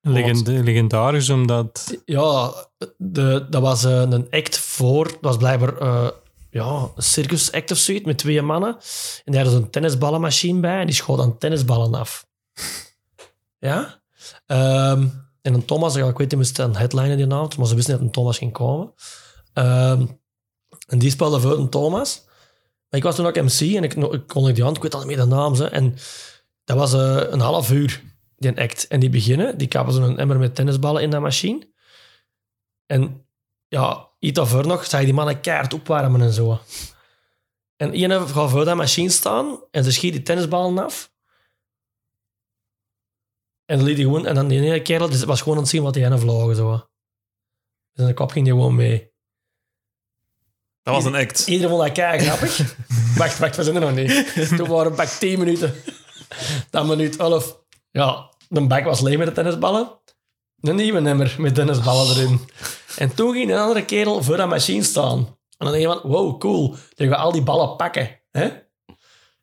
Legend, 0.00 0.46
legendarisch, 0.46 1.30
omdat... 1.30 1.98
Ja, 2.04 2.54
de, 2.96 3.46
dat 3.50 3.62
was 3.62 3.84
eh, 3.84 4.00
een 4.00 4.30
act 4.30 4.58
voor... 4.58 5.04
Dat 5.04 5.18
was 5.20 5.36
blijkbaar 5.36 5.78
eh, 5.78 6.08
ja, 6.50 6.90
een 6.96 7.02
circus 7.02 7.52
act 7.52 7.70
of 7.70 7.78
zoiets 7.78 8.04
met 8.04 8.18
twee 8.18 8.42
mannen. 8.42 8.76
En 9.24 9.32
daar 9.32 9.42
hadden 9.42 9.52
ze 9.52 9.64
een 9.64 9.70
tennisballenmachine 9.70 10.60
bij 10.60 10.80
en 10.80 10.86
die 10.86 10.94
schoot 10.94 11.18
dan 11.18 11.38
tennisballen 11.38 11.94
af. 11.94 12.26
Ja? 13.58 14.02
Ehm, 14.46 15.06
en 15.42 15.54
een 15.54 15.64
Thomas, 15.64 15.96
ik 15.96 16.04
weet 16.04 16.18
niet, 16.18 16.34
moest 16.34 16.58
een 16.58 16.76
headliner 16.76 17.16
die 17.16 17.32
avond, 17.32 17.56
maar 17.56 17.66
ze 17.66 17.74
wisten 17.74 17.94
dat 17.94 18.02
een 18.02 18.10
Thomas 18.10 18.38
ging 18.38 18.52
komen. 18.52 18.94
Ehm, 19.52 20.06
en 20.86 20.98
die 20.98 21.10
speelde 21.10 21.40
voor 21.40 21.58
een 21.58 21.68
Thomas. 21.68 22.22
Maar 22.88 23.00
ik 23.00 23.02
was 23.02 23.14
toen 23.14 23.26
ook 23.26 23.42
MC 23.42 23.60
en 23.60 23.82
ik, 23.82 23.94
ik 23.94 24.26
kon 24.26 24.52
die 24.52 24.62
hand, 24.62 24.76
ik 24.76 24.82
weet 24.82 24.94
al 24.94 24.98
niet 24.98 25.08
meer 25.08 25.16
de 25.16 25.24
naam. 25.24 25.54
Ze. 25.54 25.68
En 25.68 25.96
dat 26.64 26.76
was 26.76 26.92
eh, 26.92 27.30
een 27.30 27.40
half 27.40 27.70
uur, 27.70 28.02
die 28.36 28.60
act. 28.60 28.86
En 28.86 29.00
die 29.00 29.10
beginnen, 29.10 29.58
die 29.58 29.68
kappen 29.68 29.94
zo'n 29.94 30.18
emmer 30.18 30.38
met 30.38 30.54
tennisballen 30.54 31.02
in 31.02 31.10
dat 31.10 31.20
machine. 31.20 31.72
En 32.86 33.26
ja, 33.68 34.10
iets 34.18 34.34
daarvoor 34.34 34.66
nog, 34.66 34.84
zag 34.84 35.00
je 35.00 35.06
die 35.06 35.14
mannen 35.14 35.40
keihard 35.40 35.74
opwarmen 35.74 36.20
en 36.20 36.32
zo. 36.32 36.60
En 37.76 37.94
iemand 37.94 38.30
gaat 38.30 38.50
voor 38.50 38.64
dat 38.64 38.76
machine 38.76 39.08
staan 39.10 39.64
en 39.70 39.84
ze 39.84 39.92
schiet 39.92 40.12
die 40.12 40.22
tennisballen 40.22 40.78
af. 40.78 41.12
En 43.64 43.76
dan 43.76 43.86
liet 43.86 43.96
hij 43.96 44.04
gewoon, 44.04 44.26
en 44.26 44.34
dan 44.34 44.48
die 44.48 44.60
ene 44.60 44.82
kerel 44.82 45.08
die 45.08 45.26
was 45.26 45.40
gewoon 45.40 45.56
aan 45.56 45.62
het 45.62 45.70
zien 45.70 45.82
wat 45.82 45.94
die 45.94 46.04
ene 46.04 46.18
vlogen 46.18 46.56
zo. 46.56 46.88
Dus 47.92 48.04
in 48.04 48.06
de 48.06 48.14
kop 48.14 48.30
ging 48.30 48.44
die 48.44 48.54
gewoon 48.54 48.74
mee. 48.74 49.12
Dat 50.82 50.94
was 50.94 51.04
een 51.04 51.14
act. 51.14 51.46
Iedereen 51.46 51.70
vond 51.70 51.82
dat 51.82 51.92
kei 51.92 52.18
grappig. 52.18 52.76
wacht, 53.16 53.38
wacht, 53.38 53.56
we 53.56 53.62
zijn 53.62 53.74
er 53.76 53.80
nog 53.80 53.94
niet. 53.94 54.48
Toen 54.56 54.68
waren 54.68 54.90
we 54.90 54.96
pak 54.96 55.08
10 55.08 55.38
minuten. 55.38 55.74
Dan 56.70 56.86
minuut 56.86 57.16
11. 57.16 57.58
Ja, 57.90 58.30
de 58.48 58.60
bak 58.60 58.84
was 58.84 59.00
leeg 59.00 59.18
met 59.18 59.26
de 59.26 59.32
tennisballen. 59.32 59.88
Een 60.60 60.76
nieuwe 60.76 61.00
nummer 61.00 61.34
met 61.38 61.54
tennisballen 61.54 62.16
erin. 62.16 62.40
En 62.96 63.14
toen 63.14 63.32
ging 63.32 63.50
een 63.50 63.58
andere 63.58 63.84
kerel 63.84 64.22
voor 64.22 64.36
dat 64.36 64.48
machine 64.48 64.82
staan. 64.82 65.18
En 65.18 65.66
dan 65.66 65.70
denk 65.70 65.82
je 65.82 66.00
van, 66.00 66.10
wow, 66.10 66.40
cool. 66.40 66.68
Dan 66.68 66.78
gaan 66.96 67.08
we 67.08 67.16
al 67.16 67.32
die 67.32 67.42
ballen 67.42 67.76
pakken. 67.76 68.20
Hè? 68.30 68.48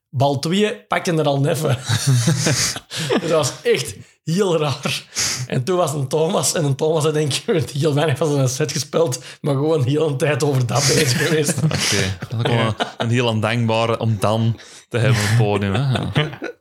Bal 0.10 0.40
2 0.40 0.86
pakte 0.88 1.12
er 1.12 1.26
al 1.26 1.40
neffen. 1.40 1.78
dus 1.86 2.74
dat 3.22 3.30
was 3.30 3.54
echt 3.64 3.96
heel 4.24 4.58
raar. 4.58 5.06
En 5.48 5.64
toen 5.64 5.78
was 5.78 5.94
een 5.94 6.08
Thomas. 6.08 6.54
En 6.54 6.64
een 6.64 6.76
Thomas 6.76 7.04
had 7.04 7.14
denk 7.14 7.34
ik 7.46 7.70
heel 7.70 7.94
weinig 7.94 8.18
van 8.18 8.32
zijn 8.32 8.50
set 8.50 8.72
gespeeld. 8.72 9.24
Maar 9.42 9.54
gewoon 9.54 9.84
heel 9.84 10.08
een 10.08 10.18
tijd 10.18 10.44
over 10.44 10.66
dat 10.66 10.80
bezig 10.88 11.28
geweest. 11.28 11.64
Oké. 11.64 12.48
Wel 12.48 12.60
een, 12.60 12.74
een 12.98 13.10
heel 13.10 13.28
ondankbare 13.28 14.00
om 14.00 14.18
dan 14.20 14.60
te 14.90 14.98
hebben 14.98 15.22
op 15.22 15.28
het 15.28 15.38
podium. 15.38 15.74
Hè? 15.74 15.90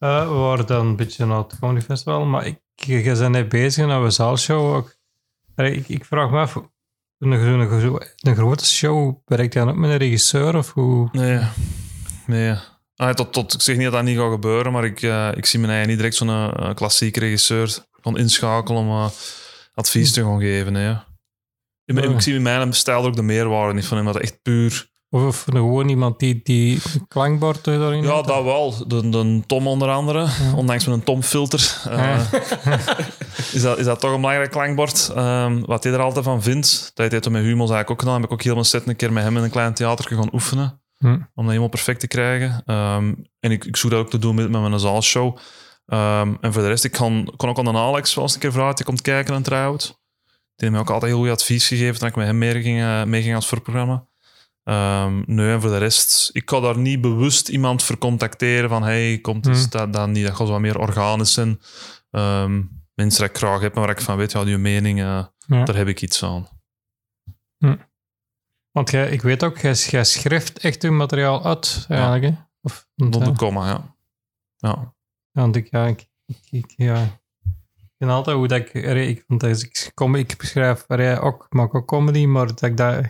Eh, 0.00 0.28
we 0.28 0.34
waren 0.34 0.66
dan 0.66 0.86
een 0.86 0.96
beetje 0.96 1.26
naar 1.26 1.38
het 1.38 1.58
comedy 1.58 1.84
festival, 1.84 2.24
maar 2.24 2.46
ik, 2.46 2.58
je 2.74 3.02
bent 3.02 3.28
net 3.28 3.48
bezig 3.48 3.86
naar 3.86 4.02
een 4.02 4.12
zaalshow 4.12 4.74
ook. 4.74 4.96
Ik, 5.56 5.88
ik 5.88 6.04
vraag 6.04 6.30
me 6.30 6.38
af, 6.38 6.54
een, 6.54 6.70
een, 7.18 7.30
een, 7.32 8.00
een 8.16 8.36
grote 8.36 8.64
show, 8.64 9.16
werkt 9.24 9.52
dan 9.52 9.68
ook 9.68 9.76
met 9.76 9.90
een 9.90 9.96
regisseur 9.96 10.56
of 10.56 10.72
hoe? 10.72 11.08
Nee. 11.12 11.40
Nee. 12.26 12.56
Ah, 12.96 13.14
tot, 13.14 13.32
tot, 13.32 13.54
ik 13.54 13.60
zeg 13.60 13.74
niet 13.76 13.84
dat 13.84 13.92
dat 13.92 14.02
niet 14.02 14.18
gaat 14.18 14.32
gebeuren, 14.32 14.72
maar 14.72 14.84
ik, 14.84 15.02
eh, 15.02 15.30
ik 15.34 15.46
zie 15.46 15.58
mijn 15.58 15.70
eigen 15.72 15.88
niet 15.88 15.98
direct 15.98 16.16
zo'n 16.16 16.28
eh, 16.28 16.74
klassieke 16.74 17.20
regisseur 17.20 17.78
van 17.90 18.18
inschakelen 18.18 18.80
om 18.80 19.10
advies 19.74 20.12
te 20.12 20.22
gaan 20.22 20.40
geven. 20.40 20.74
hè. 20.74 20.88
Ja. 20.88 21.04
Ik 21.84 22.20
zie 22.20 22.34
in 22.34 22.42
mijn 22.42 22.72
stijl 22.72 23.04
ook 23.04 23.16
de 23.16 23.22
meerwaarde 23.22 23.74
niet 23.74 23.86
van 23.86 23.96
hem, 23.96 24.06
dat 24.06 24.16
echt 24.16 24.42
puur 24.42 24.89
Of, 25.12 25.44
gewoon 25.48 25.88
iemand 25.88 26.18
die, 26.18 26.40
die 26.42 26.80
een 26.94 27.08
klankbord 27.08 27.66
erin 27.66 28.02
Ja, 28.02 28.22
dat 28.22 28.44
wel. 28.44 28.74
De, 28.86 29.08
de 29.08 29.42
Tom 29.46 29.66
onder 29.66 29.88
andere. 29.88 30.26
Ondanks 30.56 30.86
met 30.86 30.94
een 30.94 31.04
Tom-filter. 31.04 31.80
eh, 31.88 32.32
is, 33.52 33.62
dat, 33.62 33.78
is 33.78 33.84
dat 33.84 34.00
toch 34.00 34.10
een 34.12 34.20
belangrijk 34.20 34.50
klankbord. 34.50 35.12
Ehm, 35.14 35.60
wat 35.64 35.84
hij 35.84 35.92
er 35.92 36.00
altijd 36.00 36.24
van 36.24 36.42
vindt. 36.42 36.90
Dat 36.94 37.10
heeft 37.10 37.24
hij 37.24 37.32
met 37.32 37.44
eigenlijk 37.44 37.90
ook 37.90 38.00
gedaan. 38.00 38.14
Heb 38.14 38.24
ik 38.24 38.32
ook 38.32 38.42
heel 38.42 38.54
mijn 38.54 38.66
set 38.66 38.88
een 38.88 38.96
keer 38.96 39.12
met 39.12 39.22
hem 39.22 39.36
in 39.36 39.42
een 39.42 39.50
klein 39.50 39.74
theater 39.74 40.16
gaan 40.16 40.32
oefenen. 40.32 40.80
Hm. 40.96 41.06
Om 41.06 41.20
dat 41.34 41.46
helemaal 41.46 41.68
perfect 41.68 42.00
te 42.00 42.08
krijgen. 42.08 42.62
Ehm, 42.66 43.14
en 43.40 43.50
ik, 43.50 43.64
ik 43.64 43.76
zoek 43.76 43.90
dat 43.90 44.00
ook 44.00 44.10
te 44.10 44.18
doen 44.18 44.34
met, 44.34 44.50
met 44.50 44.60
mijn 44.60 44.78
zaalshow. 44.78 45.36
Ehm, 45.86 46.34
en 46.40 46.52
voor 46.52 46.62
de 46.62 46.68
rest, 46.68 46.84
ik 46.84 46.92
kan, 46.92 47.32
kon 47.36 47.48
ook 47.48 47.58
aan 47.58 47.64
de 47.64 47.72
Alex 47.72 48.14
wel 48.14 48.24
eens 48.24 48.34
een 48.34 48.40
keer 48.40 48.52
vragen. 48.52 48.76
Die 48.76 48.84
komt 48.84 49.02
kijken 49.02 49.34
en 49.34 49.42
trouwens. 49.42 49.86
Die 49.86 50.68
heeft 50.68 50.72
mij 50.72 50.80
ook 50.80 50.90
altijd 50.90 51.12
heel 51.12 51.20
goed 51.20 51.30
advies 51.30 51.68
gegeven. 51.68 52.00
Dat 52.00 52.08
ik 52.08 52.16
met 52.16 52.26
hem 52.26 52.38
mee 52.38 52.62
ging, 52.62 52.80
eh, 52.80 53.04
mee 53.04 53.22
ging 53.22 53.34
als 53.34 53.46
voorprogramma. 53.46 54.08
Ehm, 54.64 55.22
nee, 55.26 55.52
en 55.52 55.60
voor 55.60 55.70
de 55.70 55.78
rest, 55.78 56.30
ik 56.32 56.50
ga 56.50 56.60
daar 56.60 56.78
niet 56.78 57.00
bewust 57.00 57.48
iemand 57.48 57.82
voor 57.82 57.98
contacteren 57.98 58.68
van 58.68 58.82
hey, 58.82 59.18
komt 59.18 59.46
eens 59.46 59.60
Hmm. 59.60 59.70
dat, 59.70 59.92
dat 59.92 60.08
niet. 60.08 60.26
Dat 60.26 60.36
gaat 60.36 60.48
wat 60.48 60.60
meer 60.60 60.78
organisch 60.78 61.32
zijn. 61.32 61.60
Ehm, 62.10 62.62
mensen 62.94 63.20
die 63.22 63.30
ik 63.30 63.36
graag 63.36 63.60
heb, 63.60 63.74
maar 63.74 63.86
waar 63.86 63.96
ik 63.96 64.00
van 64.02 64.16
weet, 64.16 64.32
ja, 64.32 64.44
die 64.44 64.56
mening, 64.58 65.00
eh, 65.00 65.24
Ja. 65.46 65.64
daar 65.64 65.76
heb 65.76 65.88
ik 65.88 66.02
iets 66.02 66.22
aan. 66.24 66.48
Want 68.70 68.90
jij, 68.90 69.10
ik 69.10 69.22
weet 69.22 69.44
ook, 69.44 69.58
jij, 69.58 69.72
jij 69.72 70.04
schrijft 70.04 70.58
echt 70.58 70.82
je 70.82 70.90
materiaal 70.90 71.44
uit, 71.44 71.84
eigenlijk. 71.88 72.22
Hè? 72.24 72.42
Of, 72.62 72.88
ja, 72.94 73.06
de 73.08 73.32
komma, 73.36 73.66
ja. 73.68 73.96
Ja. 74.56 74.94
want 75.32 75.56
ik, 75.56 75.70
ja, 75.70 75.86
ik, 75.86 76.08
ja, 76.76 77.02
ik 77.02 77.90
vind 77.98 78.10
altijd 78.10 78.36
hoe 78.36 78.48
dat 78.48 78.58
ik, 78.58 78.72
ik, 78.72 79.24
want 79.26 79.42
als 79.42 79.62
ik, 79.62 79.90
kom, 79.94 80.14
ik 80.14 80.34
schrijf, 80.38 80.84
allee, 80.86 81.20
ook, 81.20 81.44
ik 81.44 81.52
maak 81.52 81.74
ook 81.74 81.86
comedy, 81.86 82.26
maar 82.26 82.46
dat 82.46 82.62
ik 82.62 82.76
dat, 82.76 83.04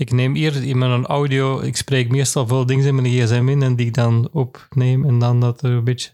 ik 0.00 0.12
neem 0.12 0.36
eerst 0.36 0.58
in 0.60 0.78
mijn 0.78 1.06
audio, 1.06 1.60
ik 1.60 1.76
spreek 1.76 2.08
meestal 2.10 2.46
veel 2.46 2.66
dingen 2.66 2.86
in 2.86 2.94
mijn 2.94 3.06
gsm 3.06 3.48
in 3.48 3.62
en 3.62 3.76
die 3.76 3.86
ik 3.86 3.94
dan 3.94 4.28
opneem 4.32 5.04
en 5.04 5.18
dan 5.18 5.40
dat 5.40 5.62
er 5.62 5.70
een 5.70 5.84
beetje, 5.84 6.10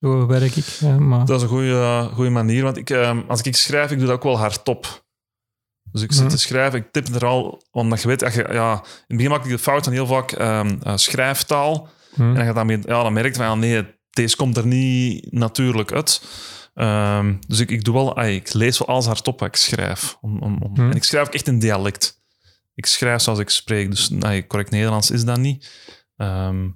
zo 0.00 0.26
werk 0.26 0.56
ik. 0.56 0.64
Ja, 0.64 0.98
maar, 0.98 1.24
Dat 1.26 1.36
is 1.36 1.42
een 1.42 1.48
goede, 1.48 2.08
goede 2.12 2.30
manier, 2.30 2.62
want 2.62 2.76
ik, 2.76 2.90
ehm, 2.90 3.20
als 3.28 3.42
ik 3.42 3.56
schrijf, 3.56 3.90
ik 3.90 3.98
doe 3.98 4.06
dat 4.06 4.16
ook 4.16 4.22
wel 4.22 4.38
hardop. 4.38 5.02
Dus 5.90 6.02
ik 6.02 6.12
zit 6.12 6.20
Mhm. 6.22 6.30
te 6.30 6.38
schrijven, 6.38 6.78
ik 6.78 6.92
tip 6.92 7.08
er 7.14 7.24
al, 7.26 7.62
omdat 7.70 8.02
je 8.02 8.08
weet, 8.08 8.20
je, 8.20 8.46
ja, 8.52 8.72
in 8.72 8.78
het 9.06 9.16
begin 9.16 9.30
maak 9.30 9.44
ik 9.44 9.50
de 9.50 9.58
fout 9.58 9.84
van 9.84 9.92
heel 9.92 10.06
vaak 10.06 10.32
ehm, 10.32 10.76
eh, 10.82 10.96
schrijftaal. 10.96 11.88
hm, 12.14 12.22
En 12.22 12.34
dan, 12.34 12.44
gaat 12.44 12.54
dat 12.54 12.64
mee, 12.64 12.78
ja, 12.86 13.02
dan 13.02 13.12
merk 13.12 13.36
je 13.36 13.42
van, 13.42 13.58
nee, 13.58 13.84
deze 14.10 14.36
komt 14.36 14.56
er 14.56 14.66
niet 14.66 15.32
natuurlijk 15.32 15.92
uit. 15.92 16.22
Ehm, 16.74 17.34
dus 17.46 17.60
ik, 17.60 17.70
ik 17.70 17.84
doe 17.84 17.94
wel, 17.94 18.16
ai, 18.16 18.34
ik 18.36 18.52
lees 18.52 18.78
wel 18.78 18.88
alles 18.88 19.06
hardop 19.06 19.40
wat 19.40 19.48
ik 19.48 19.56
schrijf. 19.56 20.16
Om, 20.20 20.38
om, 20.42 20.56
om- 20.62 20.74
Hmm. 20.76 20.90
En 20.90 20.96
ik 20.96 21.04
schrijf 21.04 21.26
ook 21.26 21.34
echt 21.34 21.46
in 21.46 21.58
dialect. 21.58 22.22
Ik 22.74 22.86
schrijf 22.86 23.20
zoals 23.22 23.38
ik 23.38 23.50
spreek, 23.50 23.90
dus 23.90 24.10
correct 24.46 24.70
Nederlands 24.70 25.10
is 25.10 25.24
dat 25.24 25.38
niet. 25.38 25.70
Ehm, 26.16 26.64
ja. 26.64 26.72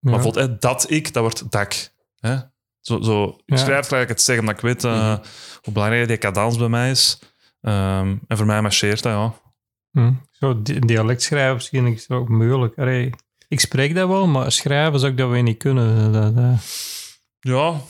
Maar 0.00 0.12
bijvoorbeeld 0.12 0.46
hè, 0.48 0.58
dat 0.58 0.90
ik, 0.90 1.12
dat 1.12 1.22
wordt 1.22 1.50
dak. 1.50 1.92
Hè? 2.18 2.36
Zo, 2.80 3.00
zo, 3.02 3.24
ik 3.28 3.42
Ja. 3.44 3.56
schrijf 3.56 3.86
gelijk 3.86 4.08
het 4.08 4.22
zeggen, 4.22 4.44
omdat 4.44 4.56
ik 4.58 4.68
weet 4.68 4.84
eh, 4.84 5.18
hoe 5.62 5.72
belangrijk 5.72 6.08
die 6.08 6.18
cadans 6.18 6.56
bij 6.58 6.68
mij 6.68 6.90
is. 6.90 7.18
Ehm, 7.60 8.16
en 8.26 8.36
voor 8.36 8.46
mij 8.46 8.62
marcheert 8.62 9.02
dat, 9.02 9.12
ja. 9.12 9.34
Hm. 9.90 10.12
Zo 10.30 10.62
di- 10.62 10.78
dialect 10.78 11.22
schrijven 11.22 11.54
misschien 11.54 11.86
is 11.86 12.08
ook 12.10 12.28
moeilijk. 12.28 12.78
Allee, 12.78 13.10
ik 13.48 13.60
spreek 13.60 13.94
dat 13.94 14.08
wel, 14.08 14.26
maar 14.26 14.52
schrijven 14.52 14.98
zou 15.00 15.12
ik 15.12 15.18
dat 15.18 15.30
weer 15.30 15.42
niet 15.42 15.58
kunnen. 15.58 16.12
Dat, 16.12 16.36
dat- 16.36 16.60
Ja, 17.40 17.80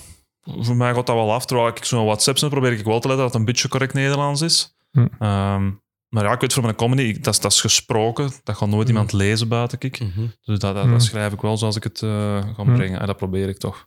voor 0.41 0.77
mij 0.77 0.95
gaat 0.95 1.07
dat 1.07 1.17
wel 1.17 1.33
af. 1.33 1.47
Terwijl 1.47 1.69
ik 1.69 1.85
zo'n 1.85 2.05
WhatsApp 2.05 2.39
probeer 2.39 2.73
ik 2.73 2.85
wel 2.85 3.01
te 3.01 3.09
letten 3.09 3.25
dat 3.25 3.33
het 3.33 3.35
een 3.35 3.45
beetje 3.45 3.69
correct 3.69 3.93
Nederlands 3.95 4.41
is. 4.41 4.77
Hm. 4.91 5.07
Ehm, 5.19 5.71
maar 6.09 6.25
ja, 6.25 6.33
ik 6.33 6.41
weet 6.41 6.53
voor 6.53 6.63
mijn 6.63 6.75
comedy, 6.75 7.21
dat, 7.21 7.35
is, 7.35 7.41
dat 7.41 7.53
is 7.53 7.61
gesproken. 7.61 8.31
Dat 8.45 8.57
gaat 8.57 8.69
nooit 8.69 8.83
Hm. 8.89 8.93
iemand 8.93 9.13
lezen 9.13 9.49
buiten 9.49 9.79
ik. 9.81 10.01
Mhm. 10.01 10.27
Dus 10.45 10.59
dat, 10.59 10.75
dat, 10.75 10.85
Hm. 10.85 10.91
dat 10.91 11.03
schrijf 11.03 11.33
ik 11.33 11.41
wel 11.41 11.57
zoals 11.57 11.77
ik 11.77 11.83
het 11.85 12.03
eh 12.03 12.45
ga 12.57 12.65
brengen. 12.65 13.01
En 13.01 13.07
dat 13.07 13.17
probeer 13.17 13.49
ik 13.49 13.59
toch. 13.59 13.85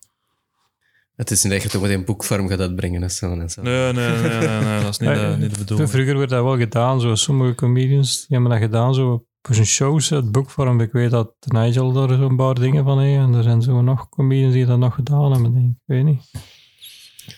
Het 1.16 1.32
is 1.32 1.44
niet 1.44 1.52
dat 1.54 1.62
je 1.64 1.70
toch 1.70 1.82
met 1.82 1.92
een 1.92 2.06
boekvorm 2.06 2.48
gaat 2.48 2.60
uitbrengen. 2.60 3.02
Hè, 3.02 3.10
zo 3.10 3.32
en 3.40 3.50
zo. 3.50 3.62
Nee, 3.62 3.94
nee, 3.94 4.10
nee, 4.10 4.22
nee, 4.40 4.60
nee, 4.60 4.82
dat 4.82 4.90
is 4.90 4.98
niet, 4.98 5.10
de, 5.20 5.36
niet 5.40 5.54
de 5.54 5.58
bedoeling. 5.60 5.90
Vroeger 5.90 6.18
werd 6.18 6.30
dat 6.30 6.44
wel 6.44 6.58
gedaan. 6.58 7.02
Zo. 7.02 7.16
Sommige 7.16 7.56
comedians 7.56 8.18
die 8.18 8.26
hebben 8.38 8.50
dat 8.50 8.60
gedaan. 8.60 8.94
Zo 8.94 9.26
voor 9.42 9.56
zijn 9.56 9.68
shows, 9.68 10.10
het 10.10 10.32
boekvorm. 10.32 10.82
Ik 10.82 10.92
weet 10.92 11.12
dat 11.12 11.34
Nigel 11.40 11.92
daar 11.92 12.18
zo'n 12.18 12.36
paar 12.36 12.54
dingen 12.56 12.84
van 12.84 13.00
heeft. 13.02 13.20
En 13.22 13.34
er 13.34 13.44
zijn 13.44 13.62
zo 13.62 13.82
nog 13.82 14.10
comedians 14.10 14.54
die 14.54 14.66
dat 14.66 14.78
nog 14.80 14.96
gedaan 14.96 15.32
hebben. 15.32 15.54
Denk 15.54 15.66
ik. 15.66 15.72
ik 15.72 15.78
weet 15.86 16.04
niet. 16.04 16.32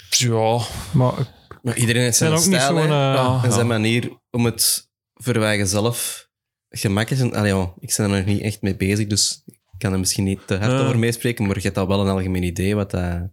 Ja, 0.10 0.60
Maar 0.92 1.14
Maar 1.62 1.78
iedereen 1.78 2.02
heeft 2.02 2.18
zijn 2.18 2.38
stijl 2.38 2.78
eh, 2.78 2.88
Ja. 2.88 3.40
en 3.44 3.52
zijn 3.52 3.68
manier 3.68 4.22
om 4.34 4.46
het 4.46 4.92
voor 5.14 5.40
wij 5.40 5.66
zelf 5.66 6.30
gemakkelijk 6.70 7.26
is. 7.26 7.32
Allee, 7.32 7.54
ja, 7.54 7.74
ik 7.80 7.94
ben 7.98 8.12
er 8.12 8.18
nog 8.18 8.26
niet 8.26 8.42
echt 8.42 8.62
mee 8.62 8.76
bezig, 8.76 9.08
dus 9.08 9.44
ik 9.46 9.60
kan 9.78 9.94
er 9.94 10.00
misschien 10.00 10.24
niet 10.24 10.48
te 10.48 10.58
hard 10.58 10.82
over 10.82 11.00
meespreken, 11.00 11.46
maar 11.46 11.56
je 11.56 11.62
hebt 11.62 11.78
al 11.78 11.88
wel 11.88 12.02
een 12.02 12.14
algemeen 12.14 12.44
idee 12.44 12.76
wat 12.76 12.92
dat... 12.92 13.32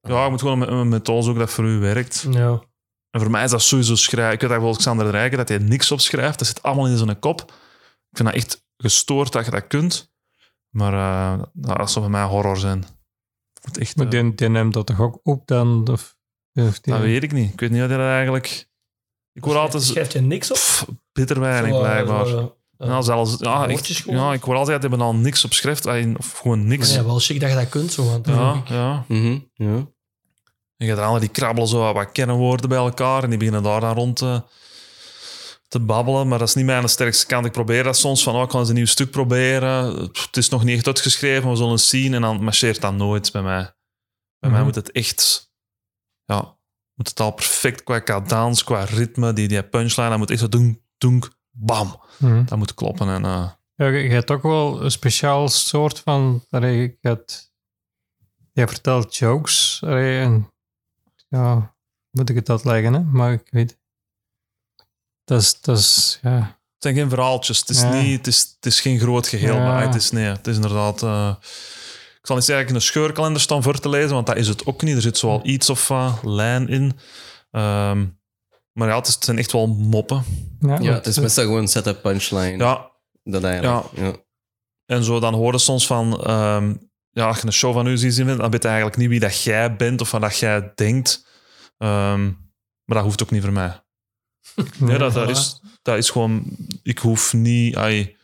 ja, 0.00 0.24
je 0.24 0.30
moet 0.30 0.40
gewoon 0.40 0.62
een, 0.62 0.72
een 0.72 0.88
methode 0.88 1.22
zoeken 1.22 1.40
dat 1.40 1.50
voor 1.50 1.64
u 1.64 1.78
werkt. 1.78 2.26
Ja. 2.30 2.62
En 3.10 3.20
voor 3.20 3.30
mij 3.30 3.44
is 3.44 3.50
dat 3.50 3.62
sowieso 3.62 3.94
schrijven. 3.94 4.34
Ik 4.34 4.40
weet 4.40 4.50
dat 4.50 4.58
wel 4.58 4.68
Alexander 4.68 5.04
de 5.04 5.10
Rijken, 5.10 5.38
dat 5.38 5.48
hij 5.48 5.58
niks 5.58 5.90
opschrijft. 5.90 6.38
Dat 6.38 6.48
zit 6.48 6.62
allemaal 6.62 6.86
in 6.86 6.96
zijn 6.96 7.18
kop. 7.18 7.40
Ik 7.40 8.16
vind 8.16 8.28
dat 8.28 8.36
echt 8.36 8.64
gestoord 8.76 9.32
dat 9.32 9.44
je 9.44 9.50
dat 9.50 9.66
kunt. 9.66 10.12
Maar 10.68 10.92
eh, 10.92 11.42
dat 11.52 11.90
zou 11.90 12.04
voor 12.04 12.10
mij 12.10 12.24
horror 12.24 12.56
zijn. 12.56 12.84
Echt, 13.78 13.96
maar 13.96 14.06
eh, 14.06 14.10
die, 14.10 14.34
die 14.34 14.48
neemt 14.48 14.74
dat 14.74 14.86
toch 14.86 15.00
ook 15.00 15.20
op 15.22 15.46
dan? 15.46 15.88
Of, 15.88 16.16
of 16.52 16.80
die, 16.80 16.92
dat 16.92 17.02
weet 17.02 17.22
ik 17.22 17.32
niet. 17.32 17.52
Ik 17.52 17.60
weet 17.60 17.70
niet 17.70 17.80
wat 17.80 17.88
hij 17.88 17.98
dat 17.98 18.06
eigenlijk... 18.06 18.70
Ik 19.32 19.44
hoor 19.44 19.56
altijd... 19.56 19.82
Schrijft 19.82 20.12
je 20.12 20.20
niks 20.20 20.50
op? 20.50 20.56
Pff, 20.56 20.86
bitter 21.12 21.40
weinig, 21.40 21.72
eh, 21.72 21.78
blijkbaar. 21.80 22.26
eh, 22.26 22.44
ja, 22.78 23.00
zelfs, 23.02 23.36
ja, 23.38 24.32
ik 24.32 24.42
hoor 24.42 24.56
altijd 24.56 24.82
hij 24.82 24.98
al 24.98 25.14
niks 25.14 25.44
opschrijft. 25.44 25.86
eh, 25.86 26.14
Of 26.18 26.38
gewoon 26.38 26.66
niks. 26.66 26.94
Ja, 26.94 27.04
wel 27.04 27.18
chic 27.18 27.40
dat 27.40 27.50
je 27.50 27.56
dat 27.56 27.68
kunt, 27.68 27.92
zo. 27.92 28.04
Want 28.04 28.26
Ja, 28.26 28.62
ja. 28.68 29.04
Mhm, 29.08 29.38
ja. 29.54 29.86
En 30.76 30.86
je 30.86 30.96
gaat 30.96 31.20
die 31.20 31.28
krabbelen 31.28 31.68
zo 31.68 31.92
wat- 31.92 32.12
kennenwoorden 32.12 32.68
bij 32.68 32.78
elkaar 32.78 33.22
en 33.22 33.28
die 33.28 33.38
beginnen 33.38 33.62
daar 33.62 33.80
dan 33.80 33.94
rond 33.94 34.16
te, 34.16 34.42
te 35.68 35.80
babbelen. 35.80 36.28
Maar 36.28 36.38
dat 36.38 36.48
is 36.48 36.54
niet 36.54 36.64
mijn 36.64 36.88
sterkste 36.88 37.26
kant. 37.26 37.46
Ik 37.46 37.52
probeer 37.52 37.82
dat 37.84 37.96
soms 37.96 38.22
van, 38.22 38.34
oh, 38.34 38.42
ik 38.42 38.50
ga 38.50 38.58
eens 38.58 38.68
een 38.68 38.74
nieuw 38.74 38.86
stuk 38.86 39.10
proberen. 39.10 40.10
Pff, 40.10 40.26
Het 40.26 40.36
is 40.36 40.48
nog 40.48 40.64
niet 40.64 40.76
echt 40.76 40.86
uitgeschreven, 40.86 41.50
we 41.50 41.56
zullen 41.56 41.72
het 41.72 41.80
zien. 41.80 42.14
En 42.14 42.20
dan 42.20 42.42
marcheert 42.44 42.80
dat 42.80 42.94
nooit 42.94 43.32
bij 43.32 43.42
mij. 43.42 43.62
Bij 44.38 44.50
mij 44.50 44.58
Mhm. 44.58 44.64
moet 44.64 44.74
het 44.74 44.90
echt... 44.92 45.50
Ja, 46.24 46.56
moet 46.94 47.08
het 47.08 47.20
al 47.20 47.30
perfect 47.30 47.82
qua 47.82 48.00
cadans, 48.02 48.64
qua 48.64 48.84
ritme. 48.84 49.32
Die, 49.32 49.48
die 49.48 49.62
punchline, 49.62 50.08
dat 50.08 50.18
moet 50.18 50.30
echt 50.30 50.40
zo 50.40 50.48
doen, 50.48 50.82
doen, 50.98 51.22
bam. 51.50 52.00
Hm. 52.18 52.44
Dat 52.44 52.58
moet 52.58 52.74
kloppen. 52.74 53.08
En, 53.08 53.24
eh, 53.24 53.50
Ja, 53.74 53.86
je, 53.86 53.98
je 54.02 54.10
hebt 54.10 54.30
ook 54.30 54.42
wel 54.42 54.82
een 54.82 54.90
speciaal 54.90 55.48
soort 55.48 55.98
van. 55.98 56.44
Je 56.50 56.96
hebt, 57.00 57.52
vertelt 58.54 59.16
jokes. 59.16 59.82
En, 59.84 60.52
ja, 61.28 61.74
moet 62.10 62.28
ik 62.28 62.36
het 62.36 62.50
uitleggen, 62.50 62.92
hè? 62.92 63.00
Maar 63.00 63.32
ik 63.32 63.48
weet. 63.50 63.80
Dat 65.24 65.40
is, 65.40 65.60
dat 65.60 65.78
is 65.78 66.18
ja. 66.22 66.36
Het 66.74 66.92
zijn 66.92 66.94
geen 66.94 67.08
verhaaltjes. 67.16 67.58
Het 67.58 67.68
is, 67.68 67.80
Ja. 67.80 67.92
niet, 68.00 68.16
het 68.16 68.26
is, 68.26 68.40
het 68.54 68.66
is 68.66 68.80
geen 68.80 68.98
groot 68.98 69.26
geheel. 69.28 69.54
Ja. 69.54 69.64
Maar 69.64 69.82
het 69.82 69.94
is, 69.94 70.10
nee, 70.10 70.24
het 70.24 70.46
is 70.46 70.54
inderdaad... 70.54 71.02
eh, 71.02 71.34
ik 72.22 72.28
zal 72.28 72.36
niet 72.36 72.44
zeggen 72.44 72.68
in 72.68 72.74
een 72.74 72.80
scheurkalender 72.80 73.40
staan 73.42 73.62
voor 73.62 73.78
te 73.78 73.88
lezen, 73.88 74.10
want 74.14 74.26
dat 74.26 74.36
is 74.36 74.48
het 74.48 74.66
ook 74.66 74.82
niet. 74.82 74.94
Er 74.96 75.02
zit 75.02 75.18
zoal 75.18 75.40
iets 75.46 75.70
of 75.70 75.88
wat 75.88 76.18
lijn 76.22 76.68
in. 76.68 76.98
Ehm, 77.50 78.06
maar 78.72 78.88
ja, 78.88 78.96
het, 78.96 79.06
is- 79.06 79.14
het 79.14 79.24
zijn 79.24 79.38
echt 79.38 79.52
wel 79.52 79.66
moppen. 79.66 80.24
Ja, 80.60 80.78
ja, 80.80 80.92
het 80.92 81.06
is 81.06 81.18
meestal 81.18 81.44
gewoon 81.44 81.68
setup 81.68 82.02
punchline. 82.02 82.56
Ja, 82.56 82.90
Dat 83.24 83.44
eigenlijk. 83.44 83.96
Ja. 83.96 84.12
en 84.86 85.04
zo 85.04 85.20
dan 85.20 85.34
horen 85.34 85.60
soms 85.60 85.86
van... 85.86 86.22
ehm, 86.24 86.74
ja, 87.10 87.26
als 87.26 87.40
je 87.40 87.46
een 87.46 87.52
show 87.52 87.72
van 87.74 87.86
u 87.86 87.96
ziet, 87.98 88.16
dan 88.16 88.50
weet 88.50 88.62
je 88.62 88.68
eigenlijk 88.68 88.96
niet 88.96 89.08
wie 89.08 89.20
dat 89.20 89.42
jij 89.42 89.76
bent 89.76 90.00
of 90.00 90.10
wat 90.10 90.20
dat 90.20 90.38
jij 90.38 90.72
denkt. 90.74 91.26
Ehm, 91.78 92.24
maar 92.84 92.96
dat 92.96 93.02
hoeft 93.02 93.22
ook 93.22 93.30
niet 93.30 93.42
voor 93.42 93.52
mij. 93.52 93.80
Nee, 94.78 94.98
dat, 94.98 95.12
dat, 95.14 95.28
is, 95.30 95.60
dat 95.82 95.96
is 95.96 96.10
gewoon... 96.10 96.44
Ik 96.82 96.98
hoef 96.98 97.32
niet... 97.32 97.76
ai, 97.76 98.16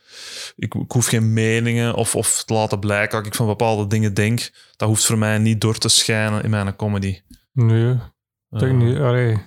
ik, 0.57 0.75
ik 0.75 0.93
hoef 0.93 1.07
geen 1.07 1.33
meningen 1.33 1.95
of, 1.95 2.15
of 2.17 2.43
te 2.45 2.55
laten 2.55 2.79
blijken 2.79 3.17
dat 3.17 3.27
ik 3.27 3.35
van 3.35 3.47
bepaalde 3.47 3.87
dingen 3.87 4.15
denk. 4.15 4.51
Dat 4.77 4.89
hoeft 4.89 5.05
voor 5.07 5.19
mij 5.19 5.39
niet 5.39 5.61
door 5.61 5.79
te 5.79 5.89
schijnen 5.89 6.43
in 6.43 6.51
mijn 6.51 6.77
comedy. 6.77 7.21
Nee, 7.53 7.93
ik 8.51 8.59
denk 8.59 8.81
Eh, 8.81 8.87
niet. 8.87 8.99
Allee, 8.99 9.39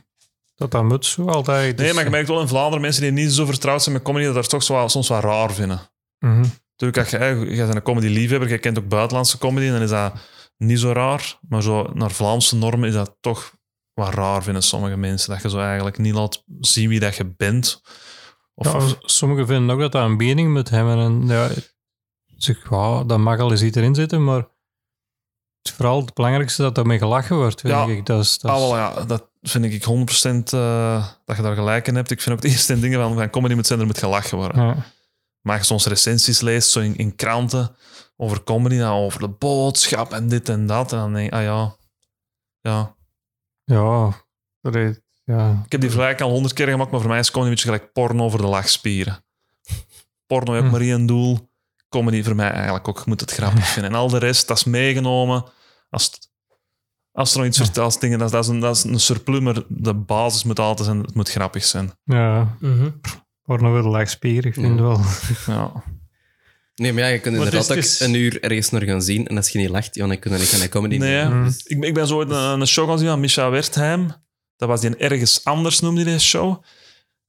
dat 0.56 0.72
dat 0.72 0.84
moet 0.84 1.06
zo 1.06 1.26
altijd. 1.28 1.78
Nee, 1.78 1.86
dus- 1.86 1.96
maar 1.96 2.04
je 2.04 2.10
merkt 2.10 2.28
wel 2.28 2.42
in 2.42 2.48
Vlaanderen 2.48 2.82
mensen 2.82 3.02
die 3.02 3.12
niet 3.12 3.32
zo 3.32 3.46
vertrouwd 3.46 3.84
zijn 3.84 3.96
met 3.96 4.04
comedy, 4.04 4.26
dat 4.26 4.34
dat 4.34 4.50
toch 4.50 4.64
zo, 4.64 4.88
soms 4.88 5.08
wel 5.08 5.20
raar 5.20 5.54
vinden. 5.54 5.82
Mhm. 6.20 6.46
Natuurlijk, 6.78 6.98
als 6.98 7.10
je, 7.10 7.18
hè, 7.18 7.28
jij 7.30 7.66
bent 7.66 7.76
een 7.76 7.82
comedy-liefhebber, 7.82 8.50
je 8.50 8.58
kent 8.58 8.78
ook 8.80 8.88
buitenlandse 8.88 9.38
comedy, 9.38 9.70
dan 9.70 9.82
is 9.82 9.90
dat 9.90 10.14
niet 10.58 10.80
zo 10.80 10.92
raar. 10.92 11.38
Maar 11.48 11.62
zo 11.62 11.90
naar 11.94 12.12
Vlaamse 12.12 12.56
normen 12.56 12.88
is 12.90 12.94
dat 12.96 13.18
toch 13.20 13.54
wat 13.94 14.14
raar, 14.14 14.44
vinden 14.44 14.64
sommige 14.64 14.98
mensen. 14.98 15.30
Dat 15.34 15.42
je 15.42 15.50
zo 15.50 15.60
eigenlijk 15.60 15.98
niet 15.98 16.14
laat 16.14 16.44
zien 16.60 16.90
wie 16.90 17.00
dat 17.00 17.16
je 17.16 17.34
bent. 17.38 17.82
Of, 18.68 18.90
Ja, 18.90 18.96
sommigen 19.02 19.48
vinden 19.48 19.76
ook 19.76 19.82
dat 19.82 19.92
dat 19.92 20.04
een 20.04 20.16
mening 20.16 20.54
moet 20.54 20.70
hebben. 20.70 20.98
En 20.98 21.28
ja, 21.28 21.50
zeg, 22.38 22.70
ja, 22.70 23.04
dat 23.04 23.20
mag 23.20 23.40
al 23.40 23.52
eens 23.52 23.62
iets 23.62 23.78
erin 23.78 23.96
zitten, 23.96 24.24
maar 24.24 24.38
het 24.38 24.50
is 25.62 25.72
vooral 25.72 26.02
het 26.02 26.14
belangrijkste 26.14 26.62
dat 26.62 26.78
ermee 26.78 26.98
gelachen 26.98 27.36
wordt. 27.36 27.62
Vind 27.62 27.74
Ja. 27.74 27.86
ik. 27.86 28.06
Dat 28.06 28.24
is, 28.24 28.38
dat 28.40 28.52
ah, 28.52 28.58
is- 28.58 28.64
wel, 28.64 28.76
ja, 28.78 29.06
dat 29.06 29.30
vind 29.42 29.66
ik 29.66 29.84
100% 29.84 30.54
eh, 30.54 31.08
dat 31.26 31.36
je 31.38 31.42
daar 31.44 31.56
gelijk 31.56 31.88
in 31.88 31.96
hebt. 31.96 32.12
Ik 32.12 32.22
vind 32.22 32.36
ook 32.36 32.42
de 32.42 32.48
eerste 32.50 32.80
dingen 32.80 33.00
van, 33.00 33.14
van 33.16 33.30
comedy 33.30 33.54
moet 33.54 33.68
zijn, 33.68 33.80
er 33.80 33.86
moet 33.86 33.98
gelachen 33.98 34.38
worden. 34.38 34.66
ja. 34.66 34.76
maar 35.42 35.58
je 35.58 35.64
soms 35.64 35.86
recensies 35.86 36.42
leest, 36.42 36.70
zo 36.70 36.80
in, 36.80 36.96
in 36.96 37.16
kranten, 37.16 37.76
over 38.18 38.44
comedy, 38.44 38.78
dan 38.78 38.92
over 38.94 39.20
de 39.20 39.30
boodschap 39.30 40.12
en 40.14 40.28
dit 40.28 40.50
en 40.50 40.66
dat. 40.68 40.92
En 40.92 40.98
dan 40.98 41.14
denk 41.14 41.28
ik, 41.28 41.34
ah 41.34 41.44
ja, 41.44 41.76
ja. 42.62 42.96
Ja, 43.64 44.14
ja. 45.32 45.62
Ik 45.66 45.72
heb 45.72 45.82
die 45.82 45.90
vergelijking 45.90 46.28
al 46.28 46.34
honderd 46.34 46.54
keer 46.54 46.68
gemaakt, 46.68 46.92
maar 46.92 47.00
voor 47.00 47.10
mij 47.10 47.20
is 47.20 47.32
comedy 47.32 47.50
een 47.52 47.56
beetje 47.56 47.72
gelijk 47.74 47.94
porno 47.94 48.24
over 48.24 48.40
de 48.42 48.48
lachspieren. 48.48 49.24
Porno 50.28 50.52
heeft 50.54 50.66
Hm. 50.66 50.72
maar 50.72 50.82
één 50.82 51.06
doel. 51.06 51.50
Comedy 51.90 52.24
voor 52.24 52.36
mij 52.36 52.52
eigenlijk 52.52 52.88
ook. 52.88 52.98
Je 52.98 53.04
moet 53.06 53.20
het 53.22 53.32
grappig 53.32 53.68
vinden. 53.68 53.92
En 53.92 53.98
al 53.98 54.08
de 54.10 54.18
rest, 54.18 54.48
dat 54.48 54.58
is 54.58 54.64
meegenomen. 54.64 55.44
Als, 55.90 56.04
het- 56.06 56.30
als 57.12 57.32
er 57.32 57.38
nog 57.38 57.48
iets 57.48 57.58
vertelt, 57.58 58.02
dingen, 58.02 58.20
dat, 58.20 58.28
is- 58.28 58.34
dat, 58.34 58.44
is 58.44 58.50
een, 58.50 58.60
dat 58.60 58.76
is 58.76 58.84
een 58.84 59.00
surplus, 59.00 59.40
maar 59.40 59.62
de 59.68 59.94
basis 59.94 60.44
moet 60.44 60.60
altijd 60.60 60.88
zijn, 60.88 61.02
het 61.02 61.14
moet 61.16 61.30
grappig 61.30 61.66
zijn. 61.66 61.92
Ja, 62.04 62.56
Mhm. 62.60 62.90
porno 63.44 63.72
wel 63.72 63.84
laagspier, 63.92 64.46
ik 64.46 64.54
vind 64.54 64.80
wel. 64.80 65.00
Ja. 65.48 65.72
Nee, 66.76 66.94
maar 66.94 67.02
ja, 67.04 67.08
je 67.10 67.20
kunt 67.20 67.36
Maar 67.36 67.46
inderdaad 67.46 67.64
is- 67.64 67.70
ook 67.70 67.76
het 67.76 67.86
is- 67.86 68.00
een 68.00 68.14
uur 68.14 68.44
ergens 68.44 68.70
naar 68.70 68.84
gaan 68.84 69.02
zien 69.02 69.28
en 69.28 69.38
als 69.38 69.50
je 69.50 69.60
niet 69.60 69.70
lacht, 69.70 69.96
ja, 69.96 70.08
dan 70.08 70.20
kun 70.20 70.32
je 70.32 70.38
niet 70.38 70.48
gaan 70.48 70.60
naar 70.60 70.70
comedy 70.70 70.98
Nee. 70.98 71.26
Mm. 71.26 71.46
ik, 71.66 71.80
ben- 71.80 71.88
ik 71.88 71.94
ben 71.94 72.08
zo 72.08 72.16
ooit 72.16 72.30
een, 72.30 72.60
een 72.62 72.68
show 72.68 72.88
gaan 72.90 73.00
zien 73.00 73.08
van 73.08 73.20
Micha 73.20 73.50
Wertheim. 73.50 74.12
Dat 74.62 74.70
was 74.70 74.82
die 74.82 74.96
ergens 74.96 75.44
anders, 75.44 75.80
noemde 75.80 76.04
deze 76.04 76.26
show. 76.26 76.64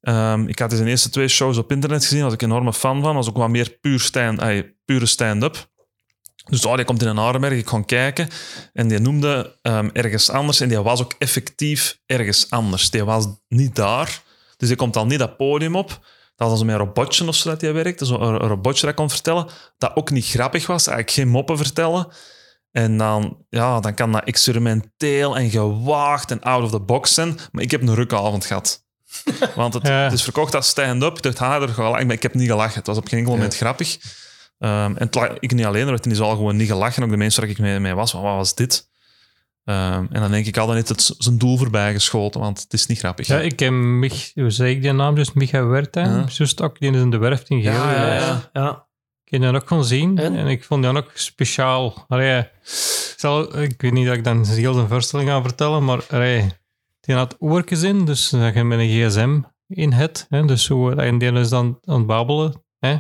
Ehm, 0.01 0.47
ik 0.47 0.59
had 0.59 0.73
zijn 0.73 0.89
eerste 0.89 1.11
twee 1.11 1.29
shows 1.29 1.57
op 1.57 1.71
internet 1.71 2.05
gezien, 2.05 2.23
was 2.23 2.33
ik 2.33 2.43
een 2.43 2.51
enorme 2.51 2.73
fan 2.73 3.03
van. 3.03 3.15
was 3.15 3.29
ook 3.29 3.37
wat 3.37 3.49
meer 3.49 3.79
puur 3.81 4.01
stand, 4.01 4.41
ay, 4.41 4.75
pure 4.85 5.07
stand-up. 5.07 5.71
Dus 6.51 6.67
oh, 6.67 6.77
die 6.77 6.85
komt 6.85 7.03
in 7.03 7.09
een 7.09 7.19
Arenberg, 7.19 7.55
ik 7.55 7.65
kon 7.65 7.85
kijken. 7.85 8.29
En 8.73 8.89
die 8.89 8.99
noemde 8.99 9.59
ehm, 9.63 9.89
ergens 9.93 10.31
anders. 10.31 10.61
En 10.61 10.69
die 10.69 10.79
was 10.79 11.01
ook 11.01 11.15
effectief 11.19 11.99
ergens 12.07 12.51
anders. 12.51 12.91
Die 12.91 13.05
was 13.05 13.27
niet 13.49 13.75
daar. 13.75 14.23
Dus 14.57 14.69
die 14.69 14.77
komt 14.77 14.95
dan 14.95 15.09
niet 15.09 15.19
dat 15.19 15.37
podium 15.37 15.77
op. 15.77 16.07
Dat 16.37 16.49
was 16.49 16.61
een 16.61 16.77
robotje 16.77 17.29
of 17.29 17.35
zo 17.35 17.51
dat 17.51 17.61
hij 17.61 17.73
werkte. 17.73 18.07
Zo 18.07 18.15
een, 18.15 18.43
een 18.43 18.49
robotje 18.49 18.87
dat 18.87 18.95
kon 18.95 19.11
vertellen. 19.11 19.49
Dat 19.79 19.97
ook 19.97 20.11
niet 20.11 20.27
grappig 20.27 20.67
was. 20.67 20.87
Eigenlijk 20.87 21.17
geen 21.17 21.29
moppen 21.29 21.57
vertellen. 21.57 22.07
En 22.73 22.97
dan, 22.97 23.37
ja, 23.49 23.81
dan 23.81 23.95
kan 23.95 24.13
dat 24.13 24.25
experimenteel 24.25 25.37
en 25.37 25.51
gewaagd 25.51 26.31
en 26.31 26.41
out 26.41 26.63
of 26.63 26.71
the 26.71 26.81
box 26.81 27.15
zijn. 27.15 27.39
Maar 27.51 27.63
ik 27.63 27.71
heb 27.71 27.83
een 27.83 27.95
rukavond 27.95 28.45
gehad. 28.45 28.85
Want 29.55 29.75
het, 29.75 29.87
Ja. 29.87 30.03
het 30.03 30.13
is 30.13 30.23
verkocht 30.23 30.55
als 30.55 30.69
stand-up. 30.69 31.17
Ik 31.17 31.23
dacht, 31.23 31.39
ha, 31.39 31.61
er 31.61 31.69
gelachen. 31.69 32.07
Maar 32.07 32.17
ik 32.17 32.23
heb 32.23 32.35
niet 32.35 32.49
gelachen. 32.49 32.75
Het 32.79 32.87
was 32.87 32.97
op 32.97 33.09
geen 33.09 33.19
enkel 33.19 33.35
moment 33.35 33.57
grappig. 33.57 33.99
Ehm, 34.59 34.97
en 34.97 35.09
het 35.11 35.37
ik 35.41 35.53
niet 35.55 35.65
alleen, 35.65 35.83
er 35.83 35.91
werd 35.91 36.05
in 36.05 36.11
die 36.11 36.19
zaal 36.19 36.31
gewoon 36.37 36.57
niet 36.57 36.69
gelachen. 36.69 37.03
Ook 37.03 37.11
de 37.11 37.17
mensen 37.17 37.41
waar 37.43 37.51
ik 37.51 37.59
mee, 37.59 37.79
mee 37.79 37.95
was, 37.95 38.11
van, 38.11 38.23
wat 38.23 38.35
was 38.35 38.55
dit? 38.55 38.91
Ehm, 39.65 40.07
en 40.11 40.21
dan 40.21 40.31
denk 40.31 40.47
ik 40.47 40.57
altijd, 40.57 40.89
het 40.89 40.99
is 41.01 41.07
zijn 41.07 41.39
doel 41.39 41.57
voorbij 41.57 41.93
geschoten, 41.93 42.41
want 42.41 42.61
het 42.61 42.73
is 42.73 42.87
niet 42.87 42.99
grappig. 42.99 43.27
Ja, 43.27 43.41
ik 43.41 43.61
heb 43.61 43.73
Mich, 43.73 44.31
hoe 44.35 44.51
zeg 44.51 44.69
ik 44.69 44.83
die 44.83 44.93
naam 44.93 45.15
dus? 45.15 45.33
Micha 45.33 45.67
Wertheim. 45.67 46.11
Ja. 46.11 46.25
Juist 46.29 46.61
ook, 46.61 46.81
die 46.81 46.91
is 46.91 47.01
in 47.01 47.11
de 47.11 47.19
werft 47.19 47.49
in 47.49 47.63
Geel. 47.63 47.73
Ja, 47.73 47.93
ja, 47.95 48.15
ja. 48.15 48.51
ja. 48.53 48.87
Ik 49.33 49.41
heb 49.41 49.51
die 49.51 49.61
ook 49.61 49.69
gaan 49.69 49.85
zien 49.85 50.19
En? 50.19 50.37
en, 50.37 50.47
ik 50.47 50.65
vond 50.65 50.83
die 50.83 50.97
ook 50.97 51.11
speciaal. 51.15 52.05
Allee, 52.09 52.39
ik, 52.39 53.15
zal, 53.17 53.59
ik 53.59 53.81
weet 53.81 53.93
niet 53.93 54.07
dat 54.07 54.17
ik 54.17 54.25
dan 54.25 54.47
heel 54.47 54.73
de 54.73 54.89
voorstelling 54.89 55.29
ga 55.29 55.43
vertellen, 55.43 55.85
maar 55.85 56.07
allee, 56.11 56.51
die 57.01 57.15
had 57.15 57.37
oortjes 57.39 57.83
in, 57.83 58.05
dus 58.05 58.31
dat 58.31 58.55
je 58.55 58.65
met 58.65 58.79
een 58.79 58.89
gsm 58.89 59.41
in 59.67 59.93
hebt. 59.93 60.27
Hè, 60.29 60.45
dus 60.45 60.65
zo, 60.65 60.91
en 60.91 61.19
die 61.19 61.33
is 61.33 61.49
dan 61.49 61.79
aan 61.85 61.97
het 61.97 62.07
babbelen. 62.07 62.65
Hè. 62.79 62.97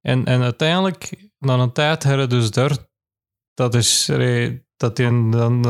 En, 0.00 0.24
en 0.24 0.42
uiteindelijk, 0.42 1.30
na 1.38 1.54
een 1.54 1.72
tijd, 1.72 2.02
hebben 2.02 2.28
dus 2.28 2.50
daar, 2.50 2.76
dat 3.54 3.74
is 3.74 4.10
allee, 4.10 4.66
dat 4.76 4.96
hij 4.96 5.06
dan 5.30 5.62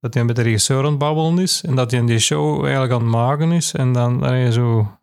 dat 0.00 0.14
hij 0.14 0.24
met 0.24 0.36
de 0.36 0.42
regisseur 0.42 0.78
aan 0.78 0.84
het 0.84 0.98
babbelen 0.98 1.38
is 1.38 1.62
en 1.62 1.74
dat 1.74 1.90
hij 1.90 2.00
in 2.00 2.06
die 2.06 2.18
show 2.18 2.62
eigenlijk 2.62 2.92
aan 2.92 3.00
het 3.00 3.10
maken 3.10 3.52
is 3.52 3.72
en 3.72 3.92
dan 3.92 4.22
allee, 4.22 4.52
zo... 4.52 4.98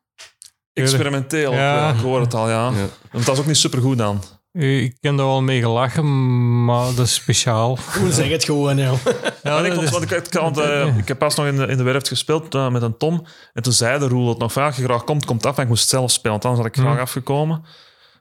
Experimenteel, 0.74 1.54
Ja. 1.54 1.90
ik 1.92 2.00
hoor 2.00 2.20
het 2.22 2.34
al, 2.34 2.50
ja. 2.50 2.66
Ja. 2.70 2.88
Want 3.12 3.26
dat 3.26 3.36
is 3.36 3.40
ook 3.42 3.48
niet 3.48 3.58
supergoed 3.58 3.98
dan. 3.98 4.22
Ik 4.54 4.98
heb 5.00 5.18
daar 5.18 5.26
wel 5.26 5.42
mee 5.42 5.62
gelachen, 5.62 6.66
maar 6.66 6.86
dat 6.96 7.06
is 7.06 7.14
speciaal. 7.14 7.78
Hoe 8.00 8.12
zeg 8.12 8.30
het 8.30 8.44
gewoon, 8.44 8.78
ja. 8.78 8.92
Ja, 9.44 9.60
ik, 9.60 9.66
dat 9.66 9.74
vond- 9.76 9.90
want 9.90 10.04
ik, 10.04 10.12
ik, 10.12 10.34
had, 10.34 10.60
eh, 10.60 10.98
ik 10.98 11.08
heb 11.08 11.18
pas 11.18 11.36
nog 11.36 11.46
in 11.46 11.56
de, 11.56 11.66
in 11.68 11.78
de 11.78 11.84
werft 11.84 12.08
gespeeld 12.08 12.56
eh, 12.56 12.70
met 12.70 12.82
een 12.82 12.98
Tom. 12.98 13.26
En 13.54 13.64
toen 13.64 13.74
zei 13.74 14.00
de 14.00 14.08
Roel 14.08 14.30
het 14.30 14.38
nog 14.38 14.58
als 14.58 14.76
je 14.76 14.84
graag 14.84 15.04
komt, 15.04 15.26
komt 15.26 15.46
af. 15.46 15.58
En 15.58 15.64
ik 15.64 15.70
moest 15.70 15.90
zelf 15.90 16.12
spelen, 16.12 16.32
want 16.32 16.46
anders 16.46 16.64
had 16.66 16.76
ik 16.76 16.82
graag 16.82 16.94
Hmm. 16.94 17.02
afgekomen. 17.04 17.64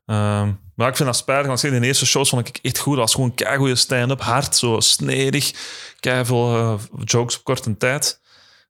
Ehm, 0.07 0.53
maar 0.75 0.89
ik 0.89 0.97
vind 0.97 1.09
dat 1.09 1.17
spijtig, 1.17 1.47
want 1.47 1.61
zeg, 1.61 1.71
de 1.71 1.87
eerste 1.87 2.07
shows 2.07 2.29
vond 2.29 2.49
ik 2.49 2.59
echt 2.63 2.79
goed. 2.79 2.93
Dat 2.95 3.03
was 3.05 3.15
gewoon 3.15 3.35
keigoede 3.35 3.75
stand-up, 3.77 4.21
hard, 4.23 4.57
zo 4.57 4.81
snedig. 4.81 5.53
Keiveel 6.01 6.57
uh, 6.59 6.75
jokes 7.05 7.37
op 7.39 7.45
korte 7.45 7.77
tijd. 7.77 8.21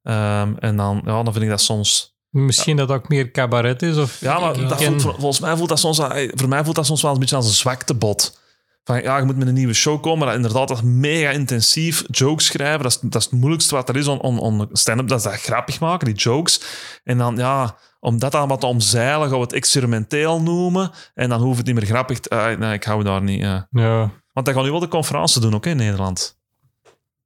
Ehm, 0.02 0.52
en 0.58 0.76
dan, 0.76 1.02
ja, 1.04 1.22
dan 1.22 1.32
vind 1.32 1.44
ik 1.44 1.50
dat 1.50 1.60
soms... 1.60 2.09
Misschien 2.30 2.76
dat 2.76 2.90
ook 2.90 3.08
meer 3.08 3.30
cabaret 3.30 3.82
is. 3.82 3.96
Of 3.96 4.20
Ja, 4.20 4.38
maar 4.40 4.68
dat 4.68 4.78
ken- 4.78 4.86
voelt, 4.86 5.02
vol- 5.02 5.12
volgens 5.18 5.40
mij 5.40 5.56
voelt 5.56 5.68
dat 5.68 5.78
soms... 5.78 5.96
Voor 6.34 6.48
mij 6.48 6.64
voelt 6.64 6.76
dat 6.76 6.86
soms 6.86 7.02
wel 7.02 7.12
een 7.12 7.18
beetje 7.20 7.36
als 7.36 7.46
een 7.46 7.52
zwaktebod. 7.52 8.38
Van, 8.84 9.02
ja, 9.02 9.18
je 9.18 9.24
moet 9.24 9.36
met 9.36 9.46
een 9.48 9.54
nieuwe 9.54 9.72
show 9.72 10.02
komen, 10.02 10.18
maar 10.18 10.26
dat 10.26 10.36
inderdaad 10.36 10.68
dat 10.68 10.76
is 10.76 10.82
mega 10.84 11.30
intensief. 11.30 12.04
Jokes 12.10 12.46
schrijven, 12.46 12.82
dat 12.82 12.90
is, 12.92 12.98
dat 13.02 13.14
is 13.22 13.24
het 13.30 13.38
moeilijkste 13.40 13.74
wat 13.74 13.88
er 13.88 13.96
is 13.96 14.06
on, 14.08 14.20
on, 14.20 14.38
on 14.38 14.68
stand-up. 14.72 15.08
Dat 15.08 15.18
is 15.18 15.24
dat 15.24 15.34
grappig 15.40 15.80
maken, 15.80 16.06
die 16.06 16.16
jokes. 16.16 16.60
En 17.04 17.18
dan, 17.18 17.36
ja, 17.36 17.76
om 18.00 18.18
dat 18.18 18.34
allemaal 18.34 18.58
te 18.58 18.66
omzeilen, 18.66 19.28
gaan 19.28 19.36
we 19.36 19.42
het 19.44 19.52
experimenteel 19.52 20.40
noemen. 20.42 20.90
En 21.14 21.28
dan 21.28 21.40
hoeft 21.42 21.56
het 21.58 21.66
niet 21.66 21.74
meer 21.74 21.86
grappig 21.86 22.20
te... 22.20 22.28
ah, 22.30 22.58
nee, 22.58 22.72
ik 22.72 22.84
hou 22.84 23.02
daar 23.04 23.22
niet... 23.22 23.42
eh. 23.42 23.60
Ja, 23.70 24.10
Want 24.32 24.46
hij 24.46 24.54
gaat 24.54 24.64
nu 24.64 24.70
wel 24.70 24.80
de 24.80 24.88
conferentie 24.88 25.40
doen, 25.40 25.54
ook 25.54 25.66
in 25.66 25.76
Nederland. 25.76 26.38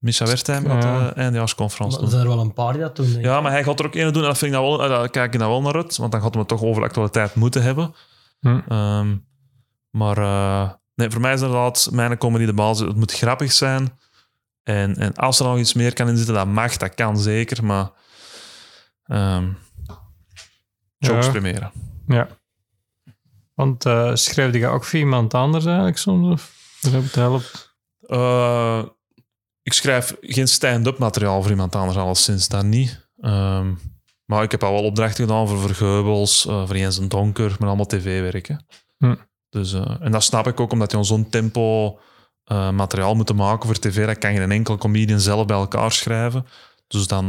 Micha 0.04 0.26
Wertheim 0.26 0.66
gaat 0.66 0.82
Ja. 0.82 0.98
de 1.08 1.12
eindjaarsconferentie 1.14 2.00
Er 2.02 2.08
zijn 2.08 2.22
er 2.22 2.28
wel 2.28 2.40
een 2.40 2.52
paar 2.52 2.72
die 2.72 2.82
dat 2.82 2.96
doen. 2.96 3.20
Ja, 3.20 3.40
maar 3.40 3.50
hij 3.52 3.64
gaat 3.64 3.78
er 3.80 3.86
ook 3.86 3.94
een 3.94 4.12
doen 4.12 4.22
en 4.22 4.28
dat 4.28 4.38
vind 4.38 4.52
ik 4.54 4.58
nou 4.60 4.70
wel, 4.70 4.82
eh, 4.82 4.88
daar 4.88 5.08
kijk 5.10 5.32
ik 5.34 5.40
nou 5.40 5.50
wel 5.52 5.62
naar 5.62 5.74
uit. 5.74 5.96
Want 5.96 6.12
dan 6.12 6.20
gaat 6.20 6.30
hij 6.32 6.38
het 6.40 6.48
toch 6.48 6.62
over 6.62 6.80
de 6.82 6.88
actualiteit 6.88 7.34
moeten 7.34 7.62
hebben. 7.62 7.94
Hm. 8.40 8.60
Ehm, 8.68 9.16
maar 9.90 10.18
eh, 10.18 10.70
nee, 10.94 11.10
voor 11.10 11.20
mij 11.20 11.32
is 11.32 11.40
inderdaad 11.40 11.88
mijn 11.92 12.18
comedy 12.18 12.44
de 12.44 12.52
basis. 12.54 12.86
Het 12.86 12.96
moet 12.96 13.12
grappig 13.12 13.52
zijn. 13.52 13.98
En, 14.62 14.96
en 14.96 15.14
als 15.14 15.40
er 15.40 15.46
nog 15.46 15.58
iets 15.58 15.72
meer 15.74 15.92
kan 15.92 16.08
in 16.08 16.16
zitten, 16.16 16.34
dat 16.34 16.46
mag, 16.46 16.76
dat 16.76 16.94
kan 16.94 17.18
zeker. 17.18 17.64
Maar 17.64 17.90
ehm 19.04 19.48
jokes 20.98 21.24
Ja. 21.24 21.30
primeren. 21.30 21.72
ja. 22.06 22.28
Want 23.54 23.84
eh 23.86 24.10
schrijf 24.14 24.54
je 24.54 24.66
ook 24.66 24.84
voor 24.84 24.98
iemand 24.98 25.34
anders 25.34 25.64
eigenlijk 25.64 25.98
soms? 25.98 26.32
Of 26.32 26.52
dat 26.80 26.92
het 26.92 27.14
helpt? 27.14 27.76
Eh, 28.00 28.82
ik 29.64 29.72
schrijf 29.72 30.16
geen 30.20 30.48
stand-up 30.48 30.98
materiaal 30.98 31.42
voor 31.42 31.50
iemand 31.50 31.74
anders, 31.76 31.96
alleszins 31.96 32.48
dat 32.48 32.64
niet. 32.64 33.08
Ehm, 33.20 33.72
maar 34.24 34.42
ik 34.42 34.50
heb 34.50 34.62
al 34.62 34.72
wel 34.72 34.82
opdrachten 34.84 35.24
gedaan 35.24 35.48
voor 35.48 35.58
Vergeubels, 35.58 36.46
eh 36.46 36.66
voor 36.66 36.76
Jens 36.76 36.98
en 36.98 37.08
Donker, 37.08 37.56
maar 37.58 37.68
allemaal 37.68 37.86
tv-werken. 37.86 38.66
Hm. 38.98 39.14
Dus, 39.48 39.72
eh, 39.72 39.96
en 40.00 40.12
dat 40.12 40.22
snap 40.24 40.46
ik 40.46 40.60
ook, 40.60 40.72
omdat 40.72 40.92
je 40.92 41.04
zo'n 41.04 41.28
tempo 41.28 41.98
eh, 42.44 42.70
materiaal 42.70 43.14
moet 43.14 43.34
maken 43.34 43.66
voor 43.66 43.78
tv. 43.78 44.06
Dat 44.06 44.18
kan 44.18 44.32
je 44.32 44.40
een 44.40 44.50
enkel 44.50 44.76
comedian 44.78 45.20
zelf 45.20 45.46
bij 45.46 45.56
elkaar 45.56 45.92
schrijven. 45.92 46.46
Dus 46.86 47.06
dan... 47.06 47.26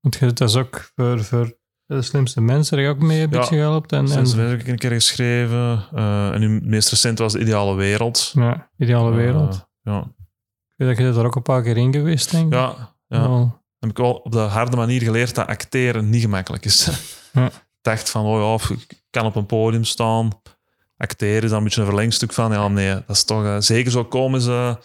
Want 0.00 0.16
je- 0.20 0.32
dat 0.32 0.48
is 0.48 0.56
ook 0.56 0.90
voor, 0.94 1.24
voor 1.24 1.58
de 1.86 2.02
slimste 2.02 2.40
mensen 2.40 2.78
er 2.78 2.90
ook 2.90 2.98
mee 2.98 3.22
een 3.22 3.30
Ja. 3.30 3.38
beetje 3.38 3.56
geholpen. 3.56 3.98
En, 3.98 4.08
sinds 4.08 4.32
en 4.32 4.38
heb 4.48 4.60
ik 4.60 4.68
een 4.68 4.78
keer 4.78 4.90
geschreven. 4.90 5.86
En 6.32 6.40
nu 6.40 6.54
het 6.54 6.64
meest 6.66 6.88
recent 6.90 7.18
was 7.18 7.32
De 7.32 7.40
Ideale 7.40 7.74
Wereld. 7.74 8.32
ja, 8.34 8.70
ideale 8.78 9.14
wereld. 9.14 9.68
Ja, 9.82 10.12
dat 10.86 10.96
je 10.96 11.04
er 11.04 11.26
ook 11.26 11.36
een 11.36 11.42
paar 11.42 11.62
keer 11.62 11.76
in 11.76 11.92
geweest, 11.92 12.30
denk 12.30 12.46
ik. 12.46 12.52
ja, 12.52 12.94
ja. 13.08 13.20
Wel. 13.20 13.60
heb 13.78 13.90
ik 13.90 13.96
wel 13.96 14.12
op 14.12 14.32
de 14.32 14.38
harde 14.38 14.76
manier 14.76 15.02
geleerd 15.02 15.34
dat 15.34 15.46
acteren 15.46 16.10
niet 16.10 16.20
gemakkelijk 16.22 16.64
is. 16.64 16.88
Ja. 17.32 17.46
Ik 17.46 17.86
dacht 17.86 18.10
van, 18.10 18.24
oh 18.24 18.58
ja, 18.60 18.74
ik 18.74 19.02
kan 19.10 19.24
op 19.26 19.36
een 19.36 19.46
podium 19.46 19.84
staan. 19.84 20.30
Acteren 20.96 21.42
is 21.42 21.48
dan 21.48 21.58
een 21.58 21.64
beetje 21.64 21.80
een 21.80 21.86
verlengstuk 21.86 22.32
van, 22.32 22.52
ja, 22.52 22.68
nee, 22.68 22.94
dat 22.94 23.16
is 23.16 23.24
toch... 23.24 23.44
eh, 23.44 23.56
zeker 23.58 23.90
zo 23.90 24.04
komische, 24.04 24.78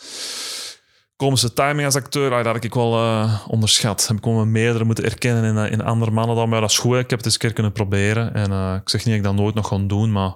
komische 1.15 1.53
timing 1.53 1.85
als 1.85 1.95
acteur, 1.95 2.31
ah, 2.31 2.43
dat 2.43 2.53
had 2.53 2.63
ik 2.63 2.73
wel 2.73 2.93
eh, 2.97 3.39
onderschat. 3.47 4.07
Heb 4.07 4.17
ik 4.17 4.23
gewoon 4.23 4.51
meerdere 4.51 4.83
moeten 4.83 5.03
erkennen 5.03 5.43
in, 5.43 5.57
eh, 5.57 5.71
in 5.71 5.81
andere 5.83 6.11
mannen 6.11 6.35
dan, 6.35 6.49
maar 6.49 6.61
dat 6.61 6.69
is 6.69 6.77
goed. 6.77 6.97
Ik 6.97 7.09
heb 7.09 7.17
het 7.17 7.25
eens 7.25 7.33
een 7.33 7.39
keer 7.39 7.53
kunnen 7.53 7.71
proberen. 7.71 8.33
En 8.33 8.75
ik 8.81 8.89
zeg 8.89 9.05
niet 9.05 9.15
dat 9.15 9.23
ik 9.23 9.23
dat 9.23 9.35
nooit 9.43 9.55
nog 9.55 9.67
ga 9.67 9.77
doen, 9.77 10.11
maar... 10.11 10.35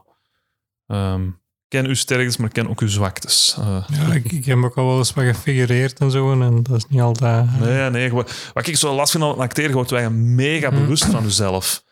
ehm, 0.87 1.29
ken 1.69 1.85
uw 1.85 1.93
sterktes, 1.93 2.37
maar 2.37 2.47
ik 2.47 2.53
ken 2.53 2.69
ook 2.69 2.79
uw 2.79 2.87
zwaktes. 2.87 3.55
Eh, 3.59 3.83
Ja, 3.89 4.13
ik, 4.13 4.31
ik 4.31 4.45
heb 4.45 4.63
ook 4.63 4.77
al 4.77 4.85
wel 4.87 4.97
eens 4.97 5.13
wat 5.13 5.23
gefigureerd 5.25 5.99
en 5.99 6.11
zo. 6.11 6.31
En 6.31 6.63
dat 6.63 6.75
is 6.77 6.85
niet 6.89 7.01
altijd... 7.01 7.59
Nee, 7.59 7.89
nee. 7.89 8.07
gewoon- 8.09 8.27
Wat 8.53 8.67
ik 8.67 8.77
zo 8.77 8.95
last 8.95 9.11
vind 9.11 9.23
aan 9.23 9.29
het 9.29 9.39
acteren, 9.39 9.69
je 9.69 9.75
wordt 9.75 9.89
wij 9.91 10.09
mega 10.09 10.69
bewust 10.71 11.05
van 11.05 11.23
jezelf. 11.23 11.83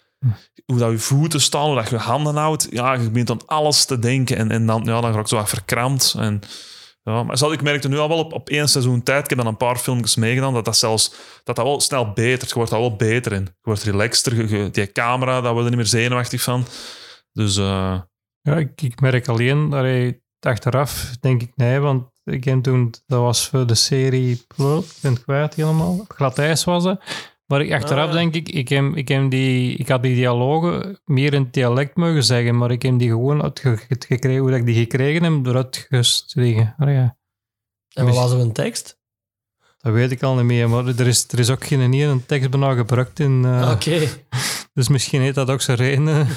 Hoe 0.65 0.77
dat 0.77 0.91
je 0.91 0.97
voeten 0.97 1.41
staan, 1.41 1.65
hoe 1.65 1.75
dat 1.75 1.89
je 1.89 1.97
handen 1.97 2.35
houdt. 2.35 2.67
Ja, 2.69 2.93
je 2.93 3.09
begint 3.09 3.29
aan 3.31 3.45
alles 3.45 3.85
te 3.85 3.99
denken. 3.99 4.37
En, 4.37 4.51
en 4.51 4.65
dan, 4.65 4.81
ja, 4.85 5.01
dan 5.01 5.11
raak 5.11 5.21
ik 5.21 5.27
zo 5.27 5.35
wat 5.35 5.49
verkrampt. 5.49 6.15
En, 6.17 6.41
ja, 7.03 7.23
maar 7.23 7.51
ik 7.51 7.61
merkte 7.61 7.87
nu 7.89 7.97
al 7.97 8.07
wel 8.07 8.17
op, 8.17 8.33
op 8.33 8.49
één 8.49 8.69
seizoen 8.69 9.03
tijd, 9.03 9.23
ik 9.23 9.29
heb 9.29 9.37
dan 9.37 9.47
een 9.47 9.57
paar 9.57 9.77
filmpjes 9.77 10.15
meegedaan, 10.15 10.53
dat 10.53 10.65
dat 10.65 10.77
zelfs 10.77 11.11
dat 11.43 11.55
dat 11.55 11.65
wel 11.65 11.79
snel 11.81 12.11
beter. 12.13 12.47
Je 12.47 12.53
wordt 12.53 12.71
daar 12.71 12.79
wel 12.79 12.95
beter 12.95 13.31
in. 13.31 13.41
Je 13.43 13.51
wordt 13.61 13.83
relaxter. 13.83 14.35
Je, 14.35 14.57
je- 14.57 14.69
die 14.71 14.91
camera, 14.91 15.41
daar 15.41 15.51
word 15.51 15.63
je 15.63 15.69
niet 15.69 15.79
meer 15.79 15.87
zenuwachtig 15.89 16.41
van. 16.41 16.65
Dus 17.31 17.57
eh, 17.57 17.99
Ja, 18.47 18.55
ik, 18.57 18.81
ik 18.81 19.01
merk 19.01 19.27
alleen, 19.27 19.73
allee, 19.73 20.21
achteraf 20.39 21.17
denk 21.19 21.41
ik 21.41 21.51
nee, 21.55 21.79
want 21.79 22.03
ik 22.23 22.43
heb 22.43 22.63
toen, 22.63 22.93
dat 23.05 23.19
was 23.21 23.47
voor 23.47 23.67
de 23.67 23.75
serie, 23.75 24.31
ik 24.31 24.45
ben 24.57 24.83
het 25.13 25.23
kwijt 25.23 25.53
helemaal, 25.55 26.05
glad 26.07 26.37
ijs 26.39 26.63
was 26.63 26.83
dat. 26.83 27.01
Maar 27.45 27.61
ik, 27.61 27.73
achteraf 27.73 28.07
Ah. 28.07 28.13
denk 28.13 28.35
ik, 28.35 28.49
ik, 28.49 28.69
heb, 28.69 28.95
ik, 28.95 29.07
heb 29.07 29.29
die, 29.31 29.77
ik 29.77 29.87
had 29.87 30.01
die 30.03 30.15
dialogen 30.15 31.01
meer 31.05 31.33
in 31.33 31.41
het 31.43 31.53
dialect 31.53 31.95
mogen 31.95 32.23
zeggen, 32.23 32.57
maar 32.57 32.71
ik 32.71 32.81
heb 32.81 32.99
die 32.99 33.09
gewoon 33.09 33.43
uitge- 33.43 33.79
gekregen, 33.87 34.41
hoe 34.41 34.51
ik 34.55 34.65
die 34.65 34.75
gekregen 34.75 35.23
heb, 35.23 35.43
door 35.43 35.55
uitgestregen. 35.55 36.75
Ah, 36.77 36.89
ja. 36.91 37.17
En 37.93 38.05
wat 38.05 38.15
was 38.15 38.31
er 38.31 38.39
een 38.39 38.51
tekst? 38.53 38.96
Dat 39.87 39.95
weet 39.95 40.11
ik 40.11 40.23
al 40.23 40.35
niet 40.35 40.43
meer, 40.43 40.69
maar 40.69 40.85
er 40.85 41.07
is, 41.07 41.25
er 41.31 41.39
is 41.39 41.49
ook 41.49 41.65
geen 41.65 41.93
ene 41.93 42.25
tekst 42.25 42.49
bijna 42.49 42.73
gebruikt 42.73 43.19
in... 43.19 43.45
eh, 43.45 43.71
Oké. 43.71 43.99
Dus 44.73 44.87
misschien 44.87 45.21
heeft 45.21 45.35
dat 45.35 45.49
ook 45.49 45.61
zijn 45.61 45.77
reden. 45.77 46.05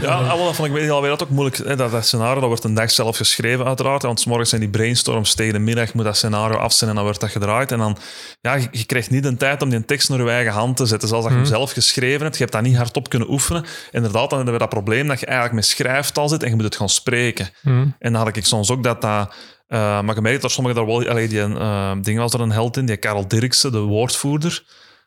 Ja, 0.00 0.14
ah, 0.14 0.26
wel, 0.34 0.44
dat 0.44 0.54
vond 0.54 0.68
ik 0.68 0.74
weet 0.74 0.90
alweer 0.90 1.10
dat 1.10 1.22
ook 1.22 1.28
moeilijk. 1.30 1.56
Hè, 1.56 1.76
dat, 1.76 1.90
dat 1.90 2.06
scenario 2.06 2.34
dat 2.40 2.48
wordt 2.48 2.64
een 2.64 2.74
dag 2.74 2.90
zelf 2.90 3.16
geschreven, 3.16 3.66
uiteraard. 3.66 4.02
Want 4.02 4.20
's 4.20 4.24
morgens 4.26 4.48
zijn 4.48 4.60
die 4.60 4.70
brainstorms 4.70 5.34
tegen 5.34 5.52
de 5.52 5.58
middag, 5.58 5.94
moet 5.94 6.04
dat 6.04 6.16
scenario 6.16 6.56
af 6.56 6.72
zijn 6.72 6.90
en 6.90 6.96
dan 6.96 7.04
wordt 7.04 7.20
dat 7.20 7.30
gedraaid. 7.30 7.72
En 7.72 7.78
dan, 7.78 7.96
ja, 8.40 8.54
je, 8.54 8.68
je 8.70 8.84
krijgt 8.84 9.10
niet 9.10 9.22
de 9.22 9.36
tijd 9.36 9.62
om 9.62 9.70
die 9.70 9.84
tekst 9.84 10.08
naar 10.08 10.22
je 10.22 10.30
eigen 10.30 10.52
hand 10.52 10.76
te 10.76 10.86
zetten. 10.86 11.08
Zoals 11.08 11.22
dat 11.24 11.32
je 11.32 11.38
hem 11.38 11.48
Mhm. 11.48 11.56
zelf 11.56 11.72
geschreven 11.72 12.22
hebt. 12.22 12.34
Je 12.36 12.40
hebt 12.42 12.52
dat 12.54 12.62
niet 12.62 12.76
hardop 12.76 13.08
kunnen 13.08 13.30
oefenen. 13.30 13.64
Inderdaad, 13.90 14.28
dan 14.28 14.36
hebben 14.38 14.52
we 14.54 14.60
dat 14.60 14.68
probleem 14.68 15.06
dat 15.06 15.20
je 15.20 15.26
eigenlijk 15.26 15.54
met 15.56 15.66
schrijftaal 15.66 16.28
zit 16.28 16.42
en 16.42 16.48
je 16.48 16.54
moet 16.54 16.64
het 16.64 16.76
gaan 16.76 16.88
spreken. 16.88 17.48
Hm. 17.62 17.70
En 17.98 18.12
dan 18.12 18.14
had 18.14 18.36
ik 18.36 18.46
soms 18.46 18.70
ook 18.70 18.82
dat 18.82 19.00
dat... 19.00 19.34
eh, 19.70 20.00
maar 20.02 20.14
je 20.14 20.20
merkt 20.20 20.42
dat 20.42 20.50
sommigen 20.50 20.78
daar 20.78 20.86
wel... 20.86 21.08
Allee, 21.08 21.28
die 21.28 21.40
eh, 21.40 21.92
ding 22.02 22.18
was 22.18 22.32
er 22.32 22.40
een 22.40 22.50
held 22.52 22.76
in, 22.76 22.86
die 22.86 22.96
Karel 22.96 23.28
Dirksen, 23.28 23.72
de 23.72 23.78
woordvoerder. 23.78 24.64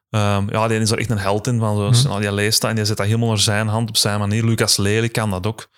Ehm, 0.10 0.49
ja, 0.49 0.67
die 0.67 0.80
is 0.80 0.91
er 0.91 0.97
echt 0.97 1.10
een 1.10 1.17
held 1.17 1.47
in. 1.47 1.60
Van 1.60 1.95
zo, 1.95 2.10
Mhm. 2.10 2.21
Die 2.21 2.32
leest 2.32 2.62
dat 2.62 2.69
en 2.69 2.76
die 2.76 2.86
zet 2.86 2.97
dat 2.97 3.06
helemaal 3.06 3.28
naar 3.28 3.39
zijn 3.39 3.67
hand, 3.67 3.89
op 3.89 3.97
zijn 3.97 4.19
manier. 4.19 4.43
Lucas 4.45 4.78
Lely 4.78 5.10
kan 5.10 5.30
dat 5.30 5.47
ook. 5.47 5.69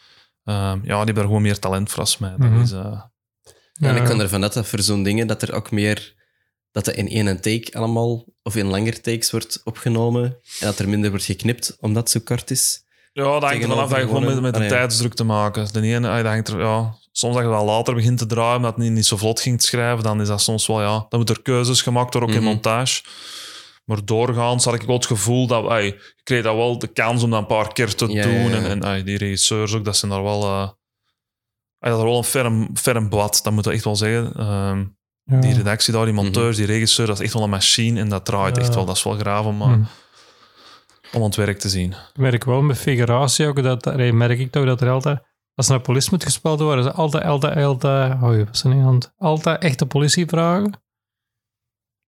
Ehm, 0.43 0.58
ja, 0.58 0.80
die 0.82 0.95
hebben 0.95 1.15
er 1.17 1.24
gewoon 1.24 1.41
meer 1.41 1.60
talent 1.60 1.89
voor 1.89 2.00
als 2.00 2.17
mij. 2.17 2.34
Dat 2.38 2.50
Mhm. 2.50 2.62
is, 2.62 2.71
eh, 2.71 3.02
En 3.80 3.95
ik 3.95 4.02
Ja. 4.02 4.08
kan 4.08 4.19
ervan 4.21 4.43
uit 4.43 4.54
dat 4.54 4.67
voor 4.67 4.82
zo'n 4.82 5.04
dingen 5.04 5.28
dat 5.28 5.41
er 5.41 5.54
ook 5.54 5.71
meer 5.71 6.13
dat 6.71 6.86
het 6.86 6.95
in 6.95 7.08
één 7.10 7.41
take 7.41 7.67
allemaal 7.74 8.26
of 8.43 8.56
in 8.56 8.65
langer 8.65 9.02
takes 9.02 9.32
wordt 9.32 9.62
opgenomen 9.63 10.24
en 10.24 10.65
dat 10.65 10.80
er 10.80 10.89
minder 10.89 11.10
wordt 11.10 11.26
geknipt 11.26 11.78
omdat 11.80 12.04
het 12.04 12.12
zo 12.12 12.19
kort 12.24 12.52
is. 12.52 12.84
ja, 13.13 13.24
dat 13.24 13.43
hangt 13.43 13.63
er 13.63 13.69
vanaf 13.69 13.89
dat 13.89 14.00
je 14.00 14.06
gewoon 14.06 14.41
met, 14.41 14.54
de 14.54 14.65
tijdsdruk 14.67 15.13
te 15.13 15.24
maken. 15.24 15.67
De 15.74 15.82
ene, 15.82 16.10
ah, 16.10 16.15
dat 16.15 16.26
hangt 16.26 16.48
er, 16.48 16.60
ja, 16.60 16.95
soms 17.17 17.34
dat 17.36 17.43
je 17.43 17.49
wel 17.49 17.65
later 17.65 17.93
begint 17.95 18.17
te 18.17 18.25
draaien, 18.25 18.62
dat 18.62 18.75
het 18.75 18.84
niet, 18.84 18.91
niet 18.91 19.06
zo 19.06 19.17
vlot 19.17 19.39
ging 19.39 19.60
te 19.60 19.65
schrijven, 19.65 20.04
dan 20.04 20.21
is 20.21 20.28
dat 20.28 20.41
soms 20.41 20.67
wel, 20.67 20.82
ja, 20.82 21.06
dan 21.10 21.19
moet 21.19 21.30
er 21.30 21.41
keuzes 21.41 21.82
gemaakt 21.82 22.13
worden, 22.13 22.30
ook 22.30 22.36
in 22.36 22.41
Mhm. 22.43 22.51
montage. 22.54 23.04
Maar 23.86 24.06
doorgaans 24.06 24.65
had 24.65 24.73
ik 24.73 24.82
wel 24.82 24.95
het 24.95 25.06
gevoel 25.06 25.47
dat, 25.47 25.65
ay, 25.67 25.84
je 25.86 26.13
kreeg 26.23 26.43
dat 26.43 26.56
wel 26.56 26.80
de 26.80 26.88
kans 26.88 27.23
om 27.23 27.30
dat 27.30 27.39
een 27.39 27.45
paar 27.45 27.73
keer 27.73 27.95
te 27.95 28.08
Ja, 28.12 28.23
doen. 28.23 28.34
ja, 28.34 28.49
ja. 28.49 28.56
En, 28.56 28.65
en 28.65 28.84
ay, 28.84 29.04
die 29.04 29.17
regisseurs 29.17 29.73
ook, 29.73 29.86
dat 29.86 29.97
zijn 29.97 30.12
daar 30.12 30.23
wel... 30.23 30.43
eh 30.43 30.69
ay, 31.80 31.89
dat 31.91 31.97
is 31.99 32.04
wel 32.06 32.17
een 32.17 32.23
ferm, 32.23 32.69
ferm 32.78 33.10
blad, 33.10 33.39
dat 33.43 33.54
moet 33.54 33.65
ik 33.65 33.73
echt 33.73 33.84
wel 33.84 33.95
zeggen. 33.95 34.34
Ehm, 34.36 34.84
Ja. 35.28 35.39
Die 35.39 35.54
redactie 35.54 35.93
daar, 35.93 36.06
die 36.06 36.13
Mhm. 36.13 36.23
monteurs, 36.23 36.58
die 36.58 36.65
regisseur, 36.65 37.06
dat 37.08 37.17
is 37.19 37.23
echt 37.25 37.34
wel 37.34 37.43
een 37.43 37.49
machine 37.49 37.99
en 37.99 38.10
dat 38.10 38.25
draait 38.25 38.56
Ja. 38.56 38.62
echt 38.62 38.75
wel. 38.75 38.86
Dat 38.86 38.95
is 38.95 39.04
wel 39.04 39.13
graaf 39.17 39.45
om, 39.45 39.62
Hm. 39.62 39.71
om 39.71 39.88
aan 41.13 41.21
het 41.21 41.36
werk 41.36 41.60
te 41.60 41.69
zien. 41.69 41.91
Ik 41.91 42.17
merk 42.17 42.43
wel 42.43 42.62
met 42.62 42.78
figuratie 42.78 43.47
ook, 43.47 43.63
dat, 43.63 43.95
merk 43.95 44.39
ik 44.39 44.51
toch 44.51 44.65
dat 44.65 44.82
er 44.82 44.89
altijd, 44.89 45.19
als 45.55 45.65
er 45.67 45.71
naar 45.73 45.81
politie 45.81 46.11
moet 46.11 46.23
gespeeld 46.23 46.59
worden, 46.59 46.85
is 46.85 46.91
er 46.91 46.97
altijd, 46.97 47.23
altijd, 47.23 47.57
altijd, 47.57 48.21
oh, 48.21 48.35
je 48.35 48.45
was 48.45 48.63
er 48.63 48.75
niet 48.75 48.85
aan 48.85 48.93
het- 48.95 49.13
altijd 49.17 49.61
echte 49.63 49.85
politie 49.85 50.27
vragen. 50.27 50.83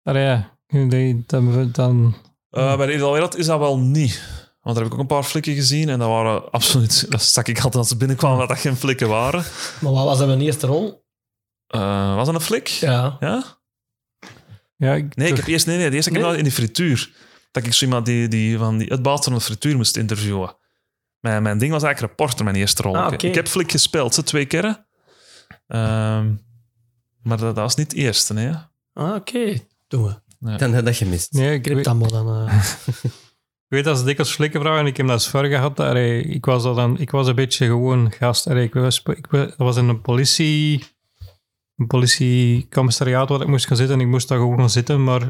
Allee, 0.02 0.22
ja, 0.24 0.56
dan, 1.26 1.70
dan, 1.72 2.14
Eh, 2.50 2.76
bij 2.76 2.86
de 2.86 2.94
Idealwereld 2.94 3.36
is 3.36 3.46
dat 3.46 3.58
wel 3.58 3.78
niet. 3.78 4.22
Want 4.60 4.74
daar 4.76 4.84
heb 4.84 4.86
ik 4.86 4.92
ook 4.92 4.98
een 5.10 5.16
paar 5.16 5.22
flikken 5.22 5.54
gezien 5.54 5.88
en 5.88 5.98
dat 5.98 6.08
waren 6.08 6.50
absoluut... 6.50 7.06
Dat 7.10 7.20
stak 7.22 7.48
ik 7.48 7.56
altijd 7.56 7.74
als 7.74 7.88
ze 7.88 7.96
binnenkwamen 7.96 8.38
dat 8.38 8.48
dat 8.48 8.58
geen 8.58 8.76
flikken 8.76 9.08
waren. 9.08 9.44
Maar 9.80 9.92
wat 9.92 10.04
was 10.04 10.18
dat 10.18 10.26
mijn 10.26 10.40
eerste 10.40 10.66
rol? 10.66 11.04
Eh, 11.66 12.14
was 12.14 12.26
dat 12.26 12.34
een 12.34 12.40
flik? 12.40 12.66
Ja. 12.68 13.16
Ja? 13.20 13.44
ja, 14.76 14.94
ik, 14.94 15.16
Nee, 15.16 15.28
ik 15.30 15.36
heb 15.36 15.46
eerst... 15.46 15.66
Nee, 15.66 15.76
nee, 15.76 15.90
de 15.90 15.96
eerste 15.96 16.10
keer 16.10 16.22
Nee? 16.22 16.36
in 16.36 16.42
die 16.42 16.52
frituur. 16.52 17.12
Dat 17.50 17.66
ik 17.66 17.72
zo 17.72 17.84
iemand 17.84 18.06
die, 18.06 18.28
die 18.28 18.58
van 18.58 18.78
die, 18.78 18.88
het 18.88 19.02
baas 19.02 19.24
van 19.24 19.32
de 19.34 19.40
frituur 19.40 19.76
moest 19.76 19.96
interviewen. 19.96 20.56
Mijn, 21.26 21.42
mijn 21.42 21.58
ding 21.58 21.72
was 21.72 21.82
eigenlijk 21.82 22.12
reporter, 22.18 22.44
mijn 22.44 22.56
eerste 22.56 22.82
rol. 22.82 22.96
Ah, 22.96 23.12
Ik- 23.12 23.34
heb 23.34 23.48
flik 23.48 23.70
gespeeld, 23.70 24.14
ze 24.14 24.22
twee 24.22 24.46
keren. 24.46 24.86
Ehm, 25.66 26.34
maar 27.22 27.36
dat, 27.38 27.40
dat 27.40 27.56
was 27.56 27.74
niet 27.76 27.90
het 27.90 28.00
eerste, 28.00 28.32
nee. 28.34 28.50
Ah, 28.92 29.14
oké. 29.14 29.58
Doen 29.88 30.04
we. 30.04 30.14
Dan 30.40 30.50
heb 30.72 30.74
je 30.74 30.82
dat 30.82 30.96
gemist. 30.96 31.32
nee, 31.32 31.54
ik, 31.54 31.62
Knip 31.62 31.74
weet, 31.74 31.84
dat 31.84 31.94
maar 31.94 32.08
dan. 32.08 32.48
eh. 32.48 32.62
ik 33.68 33.72
weet 33.72 33.84
dat 33.84 33.98
ze 33.98 34.04
dikwijls 34.04 34.32
flikken 34.34 34.60
vragen 34.60 34.80
en 34.80 34.86
ik 34.86 34.96
heb 34.96 35.06
dat 35.06 35.14
eens 35.14 35.28
voor 35.28 35.44
gehad. 35.44 35.80
Allee, 35.80 36.22
ik, 36.22 36.44
was 36.44 36.64
al 36.64 36.74
dan, 36.74 36.98
ik 36.98 37.10
was 37.10 37.26
een 37.26 37.34
beetje 37.34 37.66
gewoon 37.66 38.12
gast. 38.12 38.46
Allee, 38.46 38.64
ik 38.64 38.74
was, 38.74 39.02
ik 39.02 39.26
was 39.56 39.76
in 39.76 39.88
een 39.88 40.00
politie... 40.00 40.84
Een 41.76 41.86
politiecommissariaat 41.86 43.28
waar 43.28 43.40
ik 43.40 43.46
moest 43.46 43.66
gaan 43.66 43.76
zitten 43.76 43.94
en 43.96 44.00
ik 44.02 44.08
moest 44.10 44.28
daar 44.28 44.38
gewoon 44.38 44.58
gaan 44.58 44.70
zitten, 44.70 45.04
maar... 45.04 45.22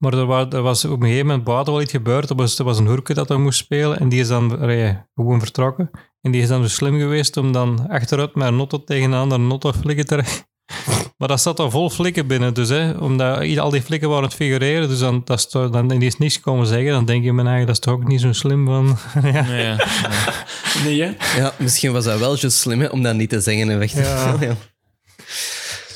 Maar 0.00 0.12
er 0.12 0.26
was, 0.26 0.46
er 0.50 0.62
was 0.62 0.84
op 0.84 1.00
een 1.00 1.06
gegeven 1.06 1.26
moment 1.26 1.44
buiten 1.44 1.72
wel 1.72 1.82
iets 1.82 1.92
gebeurd. 1.92 2.30
Er 2.30 2.36
was, 2.36 2.58
er 2.58 2.64
was 2.64 2.78
een 2.78 2.86
hoerke 2.86 3.14
dat 3.14 3.30
er 3.30 3.40
moest 3.40 3.58
spelen 3.58 3.98
en 3.98 4.08
die 4.08 4.20
is 4.20 4.28
dan 4.28 4.60
allee, 4.60 4.98
gewoon 5.14 5.38
vertrokken. 5.38 5.90
En 6.20 6.30
die 6.30 6.42
is 6.42 6.48
dan 6.48 6.62
zo 6.62 6.68
slim 6.68 6.98
geweest 6.98 7.36
om 7.36 7.52
dan 7.52 7.88
achteruit 7.88 8.34
met 8.34 8.46
een 8.46 8.56
notto 8.56 8.84
tegen 8.84 9.12
een 9.12 9.18
andere 9.18 9.40
notto 9.40 9.72
flikken 9.72 10.06
te 10.06 10.14
rijden. 10.14 10.48
Maar 11.18 11.28
dat 11.28 11.40
zat 11.40 11.58
al 11.58 11.70
vol 11.70 11.90
flikken 11.90 12.26
binnen, 12.26 12.54
dus 12.54 12.68
hè, 12.68 12.90
omdat 12.90 13.58
al 13.58 13.70
die 13.70 13.82
flikken 13.82 14.08
waren 14.08 14.24
het 14.24 14.34
figureren, 14.34 14.88
dus 14.88 14.98
dan, 14.98 15.22
dat 15.24 15.38
is 15.38 15.46
toch, 15.46 15.70
dan 15.70 15.90
en 15.90 15.98
die 15.98 16.08
is 16.08 16.18
niks 16.18 16.40
komen 16.40 16.66
zeggen, 16.66 16.90
dan 16.90 17.04
denk 17.04 17.24
je 17.24 17.32
me 17.32 17.44
eigen, 17.44 17.66
dat 17.66 17.74
is 17.74 17.80
toch 17.80 17.94
ook 17.94 18.08
niet 18.08 18.20
zo 18.20 18.32
slim 18.32 18.66
van... 18.66 18.98
ja. 19.32 19.42
Nee, 19.42 19.64
ja. 19.64 19.76
Nee, 20.84 21.02
hè? 21.02 21.40
Ja, 21.40 21.52
misschien 21.58 21.92
was 21.92 22.04
dat 22.04 22.18
wel 22.18 22.36
juist 22.36 22.58
slim 22.58 22.80
hè, 22.80 22.86
om 22.86 23.02
dat 23.02 23.14
niet 23.14 23.30
te 23.30 23.40
zeggen 23.40 23.70
en 23.70 23.78
weg 23.78 23.90
te 23.90 24.00
Ja. 24.00 24.56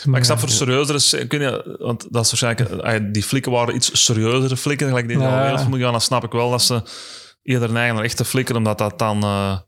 Gaan. 0.04 0.10
Maar 0.12 0.20
ik 0.20 0.26
snap 0.26 0.38
voor 0.38 0.48
serieuzere... 0.48 0.98
se- 0.98 1.18
Ik 1.18 1.32
weet 1.32 1.40
niet, 1.40 1.76
want 1.78 2.06
dat 2.12 2.24
is 2.24 2.40
waarschijnlijk... 2.40 2.82
eh, 2.82 3.12
Die 3.12 3.22
flikken 3.22 3.52
waren 3.52 3.74
iets 3.74 4.04
serieuzere 4.04 4.56
flikken, 4.56 4.88
gelijk 4.88 5.08
die 5.08 5.18
Ja. 5.18 5.46
ja. 5.46 5.66
ja, 5.76 5.90
dan 5.90 6.00
snap 6.00 6.24
ik 6.24 6.32
wel 6.32 6.50
dat 6.50 6.62
ze 6.62 6.82
eerder 7.42 7.72
neigen 7.72 7.94
naar 7.94 8.04
echte 8.04 8.24
flikken, 8.24 8.56
omdat 8.56 8.78
dat 8.78 8.98
dan... 8.98 9.22
eh, 9.22 9.58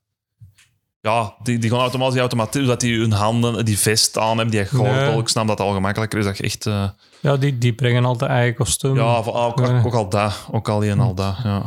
ja, 1.01 1.35
die, 1.43 1.59
die 1.59 1.71
gaan 1.71 1.79
automatisch, 1.81 2.19
automatisch 2.21 2.67
dat 2.67 2.81
die 2.81 2.99
hun 2.99 3.13
handen, 3.13 3.65
die 3.65 3.79
vest 3.79 4.19
aan 4.19 4.37
hebben, 4.37 4.51
die 4.51 4.67
gordel. 4.67 4.95
Nee. 4.95 5.19
Ik 5.19 5.29
snap 5.29 5.47
dat 5.47 5.61
al 5.61 5.73
gemakkelijker 5.73 6.19
is, 6.19 6.25
dat 6.25 6.39
echt... 6.39 6.67
eh, 6.67 6.89
Ja, 7.21 7.37
die, 7.37 7.59
die 7.59 7.75
brengen 7.75 8.05
altijd 8.05 8.31
eigen 8.31 8.55
kostuum. 8.55 8.97
ja, 8.97 9.23
van, 9.23 9.33
ook, 9.35 9.61
ook 9.85 9.95
al 9.95 10.09
dat. 10.09 10.47
Ook 10.51 10.69
al 10.69 10.81
die 10.81 10.91
en 10.91 11.01
al 11.01 11.15
dat, 11.15 11.35
ja. 11.45 11.63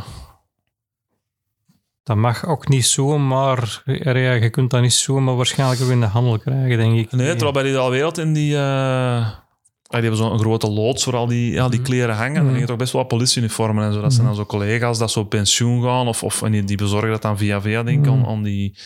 Dat 2.09 2.17
mag 2.17 2.45
ook 2.45 2.67
niet 2.67 2.85
zo, 2.85 3.17
maar 3.17 3.81
ja, 3.85 4.11
je 4.33 4.49
kunt 4.49 4.69
dat 4.69 4.81
niet 4.81 4.93
zo, 4.93 5.19
maar 5.19 5.35
waarschijnlijk 5.35 5.81
ook 5.81 5.89
in 5.89 5.99
de 5.99 6.05
handel 6.05 6.39
krijgen, 6.39 6.77
denk 6.77 6.97
ik. 6.97 7.11
Nee, 7.11 7.29
terwijl 7.29 7.51
bij 7.51 7.63
die 7.63 7.77
Alwereld 7.77 8.17
in 8.17 8.33
die... 8.33 8.55
eh, 8.55 8.61
ah, 8.61 9.31
die 9.89 10.01
hebben 10.01 10.15
zo'n 10.17 10.39
grote 10.39 10.69
loods 10.69 11.05
waar 11.05 11.15
al 11.15 11.27
die, 11.27 11.51
ja, 11.51 11.69
die 11.69 11.81
kleren 11.81 12.15
hangen. 12.15 12.33
Dan 12.33 12.41
Mhm. 12.43 12.49
liggen 12.51 12.67
toch 12.67 12.77
best 12.77 12.93
wel 12.93 13.03
politieuniformen 13.03 13.85
en 13.85 13.93
zo. 13.93 14.01
Dat 14.01 14.13
zijn 14.13 14.25
dan 14.25 14.35
zo 14.35 14.45
collega's 14.45 14.97
dat 14.97 15.11
zo 15.11 15.19
op 15.19 15.29
pensioen 15.29 15.83
gaan 15.83 16.07
of, 16.07 16.23
of 16.23 16.41
en 16.41 16.51
die, 16.51 16.63
die 16.63 16.77
bezorgen 16.77 17.09
dat 17.09 17.21
dan 17.21 17.37
via 17.37 17.61
via, 17.61 17.83
denk 17.83 18.05
ik, 18.05 18.11
Mhm. 18.11 18.19
aan, 18.19 18.25
aan 18.29 18.43
die 18.43 18.77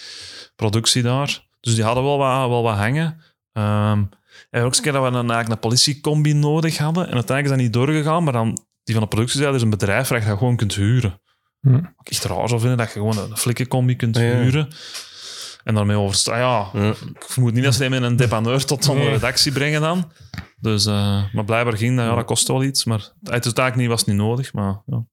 productie 0.55 1.01
daar. 1.01 1.47
Dus 1.59 1.75
die 1.75 1.83
hadden 1.83 2.03
wel 2.03 2.17
wat, 2.17 2.49
wel 2.49 2.63
wat 2.63 2.75
hangen. 2.77 3.21
Ehm 3.53 4.03
en 4.49 4.59
ook 4.61 4.65
eens 4.67 4.77
een 4.77 4.83
keer 4.83 4.91
dat 4.91 5.01
we 5.01 5.07
een, 5.07 5.15
eigenlijk 5.15 5.49
een 5.49 5.59
politiecombi 5.69 6.33
nodig 6.33 6.77
hadden. 6.77 7.07
En 7.07 7.13
uiteindelijk 7.13 7.43
is 7.45 7.49
dat 7.49 7.59
niet 7.59 7.73
doorgegaan, 7.73 8.23
maar 8.23 8.33
dan 8.33 8.57
die 8.83 8.93
van 8.95 9.03
de 9.03 9.09
productie 9.09 9.37
zei, 9.37 9.49
er 9.49 9.55
is 9.55 9.61
een 9.61 9.69
bedrijf 9.69 10.07
waar 10.07 10.19
je 10.21 10.27
dat 10.27 10.37
gewoon 10.37 10.55
kunt 10.55 10.75
huren. 10.75 11.21
Hm. 11.63 11.71
Wat 11.71 11.81
ik 12.03 12.09
echt 12.11 12.23
raar 12.23 12.47
zou 12.47 12.59
vinden, 12.59 12.77
dat 12.77 12.87
je 12.87 12.93
gewoon 12.93 13.17
een 13.17 13.37
flikkencombi 13.37 13.95
kunt 13.95 14.17
Ja. 14.17 14.21
huren. 14.23 14.67
En 15.63 15.75
daarmee 15.75 15.97
overstaan. 15.97 16.37
Ja, 16.39 16.69
Ja. 16.73 16.89
ik 16.89 17.23
vermoed 17.27 17.53
niet 17.53 17.63
dat 17.63 17.73
ze 17.73 17.79
die 17.79 17.89
met 17.89 18.01
een 18.01 18.15
depanneur 18.15 18.65
tot 18.65 18.83
de 18.83 18.93
Nee. 18.93 19.09
redactie 19.09 19.51
brengen 19.51 19.81
dan. 19.81 20.11
Dus, 20.59 20.85
eh, 20.85 21.23
maar 21.33 21.45
blijkbaar 21.45 21.77
ging 21.77 21.97
dat. 21.97 22.05
Ja, 22.05 22.15
dat 22.15 22.25
kostte 22.25 22.51
wel 22.53 22.63
iets. 22.63 22.83
Maar 22.83 22.97
het 23.23 23.45
is 23.45 23.53
eigenlijk 23.53 23.75
niet, 23.75 23.87
was 23.87 24.05
niet 24.05 24.15
nodig. 24.15 24.53
Maar 24.53 24.81
ja. 24.85 25.05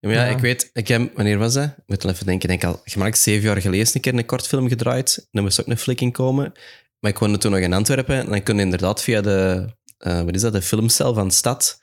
Ja, 0.00 0.08
maar 0.08 0.12
ja, 0.12 0.24
Ja. 0.24 0.30
ik 0.30 0.38
weet, 0.38 0.70
ik 0.72 0.88
heb, 0.88 1.10
wanneer 1.16 1.38
was 1.38 1.54
dat? 1.54 1.64
Ik 1.64 1.74
moet 1.86 2.02
wel 2.02 2.12
even 2.12 2.26
denken, 2.26 2.50
ik 2.50 2.60
denk 2.60 2.74
al 2.74 2.80
gemaakt 2.84 3.18
zeven 3.18 3.48
jaar 3.48 3.60
geleden 3.60 3.86
een 3.94 4.00
keer 4.00 4.14
een 4.14 4.26
kortfilm 4.26 4.68
gedraaid. 4.68 5.28
Dan 5.30 5.42
moest 5.42 5.60
ook 5.60 5.66
een 5.66 5.78
flik 5.78 6.00
in 6.00 6.12
komen. 6.12 6.52
Maar 7.00 7.10
ik 7.10 7.18
woonde 7.18 7.38
toen 7.38 7.50
nog 7.50 7.60
in 7.60 7.72
Antwerpen. 7.72 8.16
En 8.18 8.26
dan 8.26 8.40
je 8.56 8.62
inderdaad 8.62 9.02
via 9.02 9.20
de, 9.20 9.68
eh, 9.98 10.22
wat 10.22 10.34
is 10.34 10.40
dat, 10.40 10.52
de 10.52 10.62
filmcel 10.62 11.14
van 11.14 11.28
de 11.28 11.34
stad, 11.34 11.81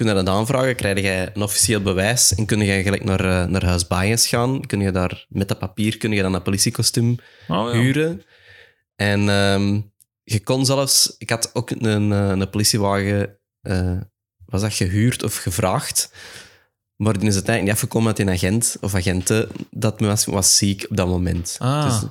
kun 0.00 0.08
je 0.08 0.14
dat 0.24 0.34
aanvragen, 0.34 0.76
krijg 0.76 1.00
je 1.00 1.30
een 1.34 1.42
officieel 1.42 1.80
bewijs 1.80 2.34
en 2.34 2.46
kun 2.46 2.60
je 2.60 2.82
gelijk 2.82 3.04
naar, 3.04 3.20
eh, 3.20 3.44
naar 3.48 3.64
Huis 3.64 3.86
Baaiens 3.86 4.26
gaan. 4.28 4.66
Kun 4.66 4.80
je 4.80 4.90
daar 4.90 5.26
met 5.28 5.48
dat 5.48 5.58
papier 5.58 5.96
kun 5.96 6.12
je 6.12 6.22
dan 6.22 6.34
een 6.34 6.42
politiekostuum 6.42 7.16
Oh, 7.48 7.72
ja. 7.72 7.80
huren. 7.80 8.22
En 8.96 9.28
ehm, 9.28 9.80
je 10.22 10.40
kon 10.42 10.66
zelfs... 10.66 11.14
Ik 11.18 11.30
had 11.30 11.50
ook 11.52 11.70
een, 11.70 12.12
eh, 12.12 12.28
een 12.28 12.50
politiewagen... 12.50 13.38
eh, 13.60 13.96
was 14.46 14.60
dat 14.60 14.74
gehuurd 14.74 15.22
of 15.22 15.36
gevraagd? 15.36 16.12
Maar 16.96 17.18
die 17.18 17.28
is 17.28 17.34
uiteindelijk 17.34 17.64
niet 17.64 17.72
afgekomen 17.84 18.08
met 18.08 18.18
een 18.18 18.30
agent 18.34 18.76
of 18.80 18.94
agenten 18.94 19.48
dat 19.70 20.00
me 20.00 20.06
was, 20.06 20.24
was 20.24 20.56
ziek 20.56 20.86
op 20.90 20.96
dat 20.96 21.06
moment. 21.06 21.56
Ah. 21.58 21.84
Dus- 21.84 22.10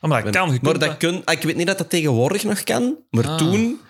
Oh, 0.00 0.10
maar 0.10 0.22
dat 0.24 0.32
kan. 0.34 0.52
Je 0.52 0.58
maar 0.62 0.78
dat 0.78 0.96
kun, 0.96 1.22
ah, 1.24 1.34
ik 1.34 1.42
weet 1.42 1.56
niet 1.56 1.66
dat 1.66 1.78
dat 1.78 1.90
tegenwoordig 1.90 2.44
nog 2.44 2.62
kan, 2.62 2.96
maar 3.10 3.26
Ah. 3.28 3.36
toen 3.38 3.80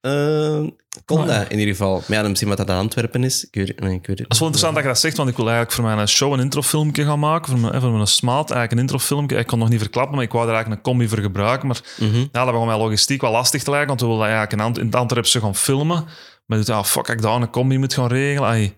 eh, 0.00 0.62
kon 1.04 1.18
Maar- 1.18 1.26
dat 1.26 1.48
in 1.48 1.58
ieder 1.58 1.74
geval. 1.74 1.94
Maar 1.94 2.04
ja, 2.16 2.18
dan 2.20 2.26
misschien 2.28 2.48
wat 2.48 2.58
dat 2.58 2.70
aan 2.70 2.78
Antwerpen 2.78 3.24
is. 3.24 3.44
Ik 3.50 3.54
weet, 3.54 3.80
nee, 3.80 3.94
ik 3.94 4.06
weet 4.06 4.18
het 4.18 4.28
Dat 4.28 4.32
is 4.32 4.38
wel 4.38 4.48
interessant 4.48 4.74
dat 4.74 4.82
je 4.82 4.88
dat 4.88 4.98
zegt, 4.98 5.16
want 5.16 5.28
ik 5.28 5.36
wil 5.36 5.44
eigenlijk 5.48 5.76
voor 5.76 5.84
mijn 5.84 6.08
show 6.08 6.32
een 6.32 6.40
introfilmpje 6.40 7.04
gaan 7.04 7.18
maken. 7.18 7.50
Voor 7.50 7.60
mijn, 7.70 7.80
voor 7.80 7.90
mijn 7.90 8.06
smaat 8.06 8.50
eigenlijk 8.50 8.72
een 8.72 8.78
introfilmpje. 8.78 9.36
Ik 9.36 9.46
kon 9.46 9.58
nog 9.58 9.68
niet 9.68 9.80
verklappen, 9.80 10.14
maar 10.14 10.24
ik 10.24 10.32
wou 10.32 10.46
er 10.48 10.52
eigenlijk 10.54 10.86
een 10.86 10.92
combi 10.92 11.08
voor 11.08 11.18
gebruiken. 11.18 11.66
Maar 11.68 11.80
Mhm. 12.00 12.16
ja, 12.18 12.44
dat 12.44 12.50
begon 12.52 12.66
mij 12.66 12.76
logistiek 12.78 13.20
wel 13.20 13.30
lastig 13.30 13.62
te 13.62 13.70
lijken, 13.70 13.88
want 13.88 14.00
we 14.00 14.06
wilden 14.06 14.24
eigenlijk 14.26 14.52
in, 14.52 14.60
Ant 14.60 14.78
in 14.78 14.86
het 14.86 14.94
Antwerpse 14.94 15.40
gaan 15.40 15.54
filmen. 15.54 16.04
Maar 16.46 16.58
ik 16.58 16.66
dacht, 16.66 16.78
ah, 16.78 16.84
fuck, 16.84 17.08
ik 17.08 17.22
daar 17.22 17.34
een 17.40 17.50
combi 17.50 17.78
moet 17.78 17.94
gaan 17.94 18.06
regelen. 18.08 18.48
Ai. 18.48 18.76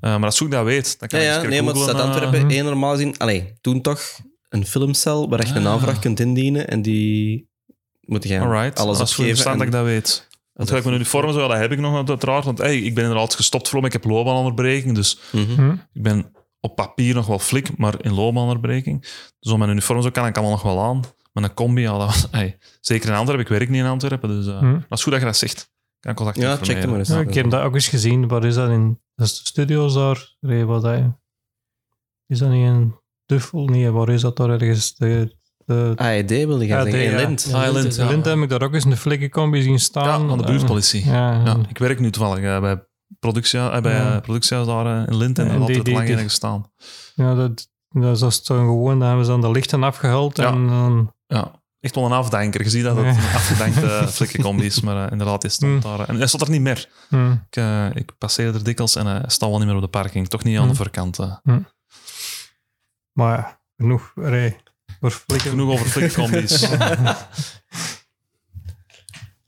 Eh, 0.00 0.10
maar 0.16 0.24
als 0.24 0.40
ik 0.40 0.50
dat 0.50 0.64
weet, 0.64 0.98
dan 1.00 1.08
kan 1.08 1.20
Ja, 1.20 1.36
ik 1.36 1.42
ja, 1.42 1.48
nee, 1.48 1.62
maar 1.62 1.74
het 1.74 1.82
staat 1.82 1.94
eh, 1.94 2.00
Antwerpen 2.04 2.50
één 2.50 2.64
normaal 2.64 2.92
gezien. 2.92 3.18
Allee, 3.18 3.52
toen 3.60 3.80
toch 3.80 4.00
een 4.48 4.66
filmcel 4.66 5.28
waar 5.28 5.46
je 5.46 5.54
een 5.54 5.66
Ah. 5.66 5.72
aanvraag 5.72 5.98
kunt 5.98 6.20
indienen 6.20 6.68
en 6.68 6.82
die 6.82 7.48
moet 8.00 8.24
je 8.28 8.40
Alright, 8.40 8.78
alles 8.78 8.98
dat 8.98 9.08
is 9.08 9.14
goed 9.14 9.24
opgeven. 9.24 9.26
verstaan 9.42 9.58
dat 9.58 9.66
ik 9.66 9.72
dat 9.72 9.84
weet. 9.84 10.30
Want 10.52 10.68
gelijk 10.68 10.84
mijn 10.84 10.96
uniform, 10.96 11.32
zo, 11.32 11.48
dat 11.48 11.56
heb 11.58 11.72
ik 11.72 11.78
nog 11.78 12.08
uiteraard. 12.08 12.44
Want 12.44 12.58
hey, 12.58 12.78
ik 12.78 12.94
ben 12.94 13.04
inderdaad 13.04 13.34
gestopt 13.34 13.68
voor 13.68 13.84
ik 13.84 13.92
heb 13.92 14.04
loopbaanonderbreking. 14.04 14.94
Dus 14.94 15.18
Mhm. 15.32 15.54
Hm? 15.54 15.70
ik 15.92 16.02
ben 16.02 16.32
op 16.60 16.76
papier 16.76 17.14
nog 17.14 17.26
wel 17.26 17.38
flik, 17.38 17.76
maar 17.78 18.04
in 18.04 18.12
loopbaanonderbreking. 18.14 19.00
Dus 19.40 19.52
op 19.52 19.58
mijn 19.58 19.70
uniform 19.70 20.02
zo 20.02 20.10
kan 20.10 20.26
ik 20.26 20.36
allemaal 20.36 20.54
nog 20.54 20.62
wel 20.62 20.80
aan. 20.80 21.00
Maar 21.32 21.44
een 21.44 21.54
combi, 21.54 21.80
ja, 21.80 21.98
dat 21.98 22.06
was, 22.06 22.28
hey, 22.30 22.58
zeker 22.80 23.08
in 23.08 23.14
Antwerpen. 23.14 23.44
Ik 23.44 23.50
werk 23.58 23.68
niet 23.68 23.80
in 23.80 23.86
Antwerpen, 23.86 24.28
dus 24.28 24.46
uh, 24.46 24.60
dat 24.88 24.98
is 24.98 25.02
goed 25.02 25.12
dat 25.12 25.20
je 25.20 25.26
dat 25.26 25.36
zegt. 25.36 25.70
Kan 26.00 26.10
ik 26.10 26.16
contact 26.16 26.38
Ja, 26.38 26.56
check 26.56 26.76
het 26.76 26.90
maar 26.90 26.98
eens. 26.98 27.08
Ja, 27.08 27.20
ik 27.20 27.34
heb 27.34 27.50
dat 27.50 27.62
ook 27.62 27.74
eens 27.74 27.88
gezien. 27.88 28.28
Waar 28.28 28.44
is 28.44 28.54
dat 28.54 28.70
in? 28.70 29.00
Dat 29.14 29.26
is 29.26 29.38
de 29.38 29.46
studio's 29.46 29.94
daar. 29.94 30.34
Ray, 30.40 30.64
wat 30.64 30.82
dat, 30.82 31.00
is 32.26 32.38
dat 32.38 32.48
niet 32.50 32.66
in 32.66 32.94
Duffel? 33.26 33.64
Nee, 33.64 33.90
waar 33.90 34.08
is 34.08 34.20
dat 34.20 34.36
daar 34.36 34.50
ergens? 34.50 34.94
De, 34.94 35.36
de, 35.66 35.92
AED 35.96 36.28
wilde 36.30 36.66
gaan 36.66 36.78
AED, 36.78 36.90
zeggen. 36.92 37.10
ja. 37.10 37.18
In 37.18 37.26
Lint. 37.26 37.44
Island, 37.46 37.96
Lint, 38.10 38.24
heb 38.24 38.38
ik 38.38 38.48
daar 38.48 38.62
ook 38.62 38.74
eens 38.74 38.84
een 38.84 38.96
flikkencombi 38.96 39.62
zien 39.62 39.78
staan. 39.80 40.22
Ja, 40.22 40.28
van 40.28 40.38
de 40.38 40.44
buurtpolitie. 40.44 41.04
Ja, 41.06 41.56
ik 41.68 41.78
werk 41.78 41.98
nu 42.00 42.10
toevallig 42.10 42.44
eh, 42.44 42.60
bij 42.60 42.84
productie, 43.18 43.58
eh, 43.58 43.80
bij 43.80 44.00
eh, 44.00 44.20
productiehuis 44.20 44.68
daar 44.68 44.86
eh, 45.02 45.08
in 45.12 45.16
Lint 45.16 45.38
en 45.38 45.44
En 45.44 45.50
daar 45.52 45.60
altijd 45.60 45.88
lang 45.88 46.08
in 46.08 46.18
gestaan. 46.18 46.70
ja, 47.14 47.34
dat, 47.34 47.68
dat 47.88 48.22
is 48.22 48.42
dan 48.44 48.58
gewoon, 48.58 48.98
dan 48.98 49.08
hebben 49.08 49.24
ze 49.26 49.30
dan 49.30 49.40
de 49.40 49.50
lichten 49.50 49.82
afgehaald 49.82 50.36
Ja. 50.36 50.52
en 50.52 50.66
dan... 50.66 51.14
Ja, 51.26 51.50
echt 51.80 51.94
wel 51.94 52.04
een 52.04 52.12
afdanker. 52.12 52.62
Je 52.62 52.70
ziet 52.70 52.84
dat 52.84 52.96
het 52.96 53.04
een 53.06 53.16
afgedankte 53.40 54.06
flikkencombi 54.08 54.64
is, 54.64 54.80
maar 54.80 55.04
eh, 55.06 55.12
inderdaad, 55.12 55.40
die 55.40 55.50
stond 55.50 55.82
Hm. 55.82 55.88
daar. 55.96 56.08
En 56.08 56.16
hij 56.16 56.26
stond 56.26 56.42
er 56.42 56.50
niet 56.50 56.60
meer. 56.60 56.88
hm. 57.08 57.30
Ik, 57.32 57.56
eh, 57.56 57.86
ik 57.94 58.12
passeerde 58.18 58.58
er 58.58 58.64
dikwijls 58.64 58.96
en 58.96 59.06
hij 59.06 59.22
staat 59.26 59.48
wel 59.48 59.58
niet 59.58 59.66
meer 59.66 59.76
op 59.76 59.82
de 59.82 59.88
parking. 59.88 60.28
Toch 60.28 60.44
niet 60.44 60.56
aan 60.58 60.64
de 60.64 60.70
Hm. 60.70 60.76
voorkant. 60.76 61.18
eh. 61.18 61.32
Maar 63.12 63.36
ja, 63.38 63.60
genoeg 63.76 64.12
Ray. 64.14 64.56
Voor 65.02 65.10
flikken. 65.10 65.50
Genoeg 65.50 65.72
over 65.72 65.86
flikkencombi's. 65.86 66.62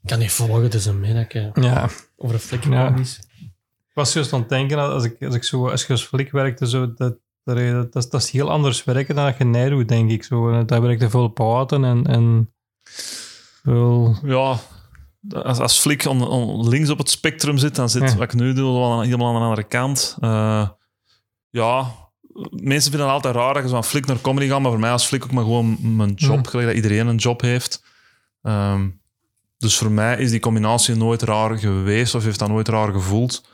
Ik 0.01 0.11
kan 0.11 0.19
niet 0.19 0.31
volgen, 0.31 0.69
dus 0.71 0.85
een 0.85 0.99
middag 0.99 1.27
eh, 1.27 1.47
Ja, 1.53 1.89
over 2.17 2.35
een 2.35 2.41
flikkercombi's. 2.41 3.19
ik 3.87 3.93
was 3.93 4.13
juist 4.13 4.33
aan 4.33 4.39
het 4.39 4.49
denken, 4.49 4.77
als 4.79 5.03
ik, 5.03 5.23
als 5.23 5.35
ik 5.35 5.43
zo 5.43 5.69
als 5.69 5.81
je 5.85 5.87
als 5.93 6.03
flik 6.03 6.31
werkte, 6.31 6.67
zo, 6.69 6.93
dat, 6.93 6.97
dat, 7.43 7.57
dat, 7.57 7.91
dat, 7.93 8.11
dat 8.11 8.21
is 8.21 8.29
heel 8.31 8.51
anders 8.51 8.83
werken 8.83 9.15
dan 9.15 9.25
dat 9.25 9.37
je 9.37 9.43
nee 9.43 9.69
doet, 9.69 9.87
denk 9.87 10.09
ik. 10.11 10.23
Zo, 10.23 10.65
daar 10.65 10.81
werkte 10.81 11.09
veel 11.09 11.27
paten 11.27 11.83
en, 11.83 12.05
en 12.05 12.53
veel... 13.63 14.17
ja, 14.23 14.57
als, 15.43 15.59
als 15.59 15.79
flik 15.79 16.05
on, 16.05 16.27
on- 16.27 16.69
links 16.69 16.89
op 16.89 16.97
het 16.97 17.09
spectrum 17.09 17.57
zit, 17.57 17.75
dan 17.75 17.89
zit 17.89 18.01
Ja. 18.09 18.15
wat 18.15 18.23
ik 18.23 18.39
nu 18.39 18.53
doe 18.53 18.71
wel 18.79 18.91
aan, 18.91 19.03
helemaal 19.03 19.27
aan 19.27 19.33
de 19.35 19.39
andere 19.41 19.63
kant. 19.67 20.17
Eh, 20.19 20.69
ja, 21.49 21.91
mensen 22.49 22.89
vinden 22.91 23.07
het 23.07 23.15
altijd 23.15 23.35
raar 23.35 23.53
dat 23.53 23.63
je 23.63 23.69
zo 23.69 23.73
van 23.75 23.83
flik 23.83 24.05
naar 24.05 24.21
comedy 24.21 24.47
gaat, 24.47 24.61
maar 24.61 24.71
voor 24.71 24.79
mij 24.79 24.91
als 24.91 25.05
flik 25.05 25.23
ook 25.23 25.31
maar 25.31 25.43
gewoon 25.43 25.77
mijn 25.95 26.13
job, 26.13 26.37
Mhm. 26.37 26.47
gelijk 26.47 26.67
dat 26.67 26.75
iedereen 26.75 27.07
een 27.07 27.15
job 27.15 27.41
heeft. 27.41 27.83
Ehm, 28.41 28.89
dus 29.57 29.77
voor 29.77 29.91
mij 29.91 30.17
is 30.17 30.31
die 30.31 30.39
combinatie 30.39 30.95
nooit 30.95 31.21
raar 31.21 31.57
geweest 31.57 32.15
of 32.15 32.23
heeft 32.23 32.39
dat 32.39 32.49
nooit 32.49 32.67
raar 32.67 32.91
gevoeld. 32.91 33.47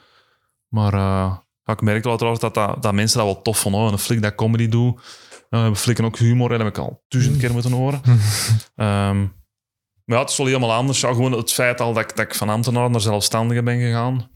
Maar 0.67 0.93
eh, 0.93 1.37
ik 1.65 1.81
merk 1.81 2.03
wel 2.03 2.15
trouwens 2.15 2.41
dat, 2.43 2.53
dat, 2.53 2.83
dat 2.83 2.93
mensen 2.93 3.17
dat 3.17 3.27
wel 3.27 3.41
tof 3.41 3.59
vonden. 3.59 3.81
hoor. 3.81 3.91
Een 3.91 3.97
flik 3.97 4.21
dat 4.21 4.35
comedy 4.35 4.67
doet. 4.69 5.01
We 5.49 5.75
flikken 5.75 6.05
ook 6.05 6.17
humor, 6.17 6.51
en 6.51 6.57
dat 6.57 6.65
heb 6.65 6.75
ik 6.75 6.81
al 6.83 7.03
duizend 7.07 7.37
keer 7.37 7.51
moeten 7.51 7.71
horen. 7.71 8.01
Ehm, 8.75 9.19
maar 10.05 10.17
ja, 10.17 10.19
het 10.19 10.29
is 10.29 10.37
wel 10.37 10.45
helemaal 10.47 10.73
anders. 10.73 10.99
Ja, 11.01 11.07
gewoon 11.13 11.31
het 11.31 11.53
feit 11.53 11.81
al 11.81 11.93
dat 11.93 12.03
ik, 12.03 12.15
dat 12.15 12.25
ik 12.25 12.35
van 12.35 12.49
ambtenaar 12.49 12.89
naar 12.89 13.01
zelfstandige 13.01 13.63
ben 13.63 13.79
gegaan. 13.79 14.29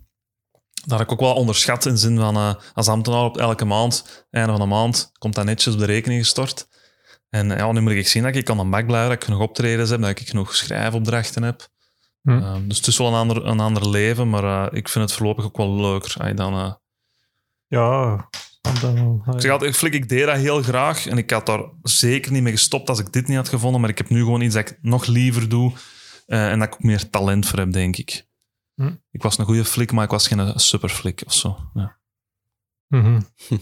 Dat 0.86 1.00
heb 1.00 1.08
ik 1.08 1.14
ook 1.14 1.20
wel 1.20 1.36
onderschat 1.36 1.86
in 1.86 1.92
de 1.92 2.00
zin 2.00 2.18
van... 2.18 2.36
eh, 2.36 2.54
als 2.74 2.88
ambtenaar 2.88 3.24
op 3.24 3.38
elke 3.38 3.66
maand, 3.66 4.26
einde 4.32 4.52
van 4.52 4.62
de 4.62 4.68
maand, 4.68 5.12
komt 5.18 5.36
dat 5.36 5.46
netjes 5.46 5.74
op 5.74 5.80
de 5.80 5.86
rekening 5.86 6.22
gestort. 6.22 6.68
En 7.30 7.50
ja, 7.50 7.72
nu 7.72 7.82
moet 7.82 7.92
ik 7.92 8.08
zien 8.08 8.24
dat 8.24 8.36
ik 8.36 8.50
aan 8.50 8.58
de 8.58 8.66
bak 8.66 8.86
blijf, 8.86 9.04
dat 9.08 9.16
ik 9.16 9.24
genoeg 9.24 9.42
optredens 9.42 9.90
heb, 9.90 10.02
dat 10.02 10.10
ik 10.10 10.30
genoeg 10.30 10.56
schrijfopdrachten 10.56 11.44
heb. 11.44 11.68
Hm. 12.22 12.30
Ehm, 12.30 12.68
dus 12.68 12.78
het 12.78 12.88
is 12.88 12.98
wel 12.98 13.08
een 13.08 13.14
ander, 13.14 13.46
een 13.46 13.60
ander 13.60 13.90
leven, 13.90 14.30
maar 14.30 14.44
eh, 14.44 14.78
ik 14.78 14.90
vind 14.90 15.10
het 15.10 15.18
voorlopig 15.18 15.46
ook 15.46 15.58
wel 15.58 15.76
leuker. 15.76 16.16
Ay, 16.18 16.34
dan, 16.34 16.54
eh, 16.54 16.74
Ja, 17.68 18.30
dan, 18.82 19.24
ik 19.34 19.42
zeg 19.42 19.52
altijd, 19.52 19.78
Flik, 19.78 19.94
ik 19.94 20.10
deed 20.10 20.26
dat 20.26 20.36
heel 20.36 20.62
graag 20.62 21.08
en 21.08 21.18
ik 21.18 21.30
had 21.30 21.46
daar 21.46 21.64
zeker 21.82 22.32
niet 22.32 22.44
mee 22.44 22.52
gestopt 22.52 22.90
als 22.90 23.00
ik 23.00 23.14
dit 23.14 23.28
niet 23.28 23.38
had 23.38 23.50
gevonden, 23.50 23.82
maar 23.82 23.90
ik 23.90 23.98
heb 23.98 24.10
nu 24.10 24.20
gewoon 24.20 24.42
iets 24.42 24.54
dat 24.56 24.70
ik 24.70 24.78
nog 24.82 25.06
liever 25.06 25.50
doe 25.50 25.74
eh, 26.26 26.52
en 26.52 26.60
dat 26.60 26.68
ik 26.68 26.74
ook 26.74 26.84
meer 26.84 27.10
talent 27.10 27.48
voor 27.48 27.60
heb, 27.60 27.72
denk 27.72 27.98
ik. 27.98 28.25
Hm. 28.76 28.92
Ik 29.12 29.22
was 29.22 29.38
een 29.38 29.46
goede 29.46 29.66
flik, 29.66 29.92
maar 29.92 30.04
ik 30.04 30.10
was 30.10 30.28
geen 30.28 30.60
superflik 30.60 31.24
of 31.26 31.34
zo. 31.34 31.70
Ja. 31.74 31.98
Mhm. 32.88 33.22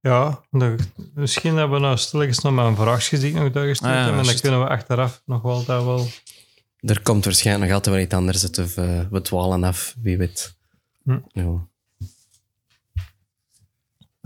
Ja, 0.00 0.44
dan- 0.50 0.78
misschien 1.14 1.56
hebben 1.56 1.80
we 1.80 1.86
nou 1.86 1.96
stilletjes 1.98 2.38
nog 2.38 2.52
maar 2.52 2.66
een 2.66 2.76
vraagje 2.76 3.18
die 3.18 3.28
ik 3.28 3.34
nog 3.34 3.50
daar 3.52 3.66
gestuurd 3.66 3.90
Ah, 3.92 3.98
ja, 3.98 4.04
heb, 4.04 4.18
en 4.18 4.24
dan 4.24 4.40
kunnen 4.40 4.60
we 4.60 4.68
achteraf 4.68 5.22
nog 5.24 5.42
wel 5.42 5.64
dat 5.64 5.84
wel... 5.84 6.06
Er 6.78 7.02
komt 7.02 7.24
waarschijnlijk 7.24 7.66
nog 7.66 7.74
altijd 7.76 7.94
wel 7.96 8.04
iets 8.04 8.14
anders 8.14 8.42
uit 8.42 8.58
of 8.58 8.76
eh, 8.76 9.00
we 9.10 9.20
dwalen 9.20 9.64
af, 9.64 9.94
wie 10.02 10.16
weet. 10.16 10.56
Hm. 11.02 11.18
Ja. 11.32 11.68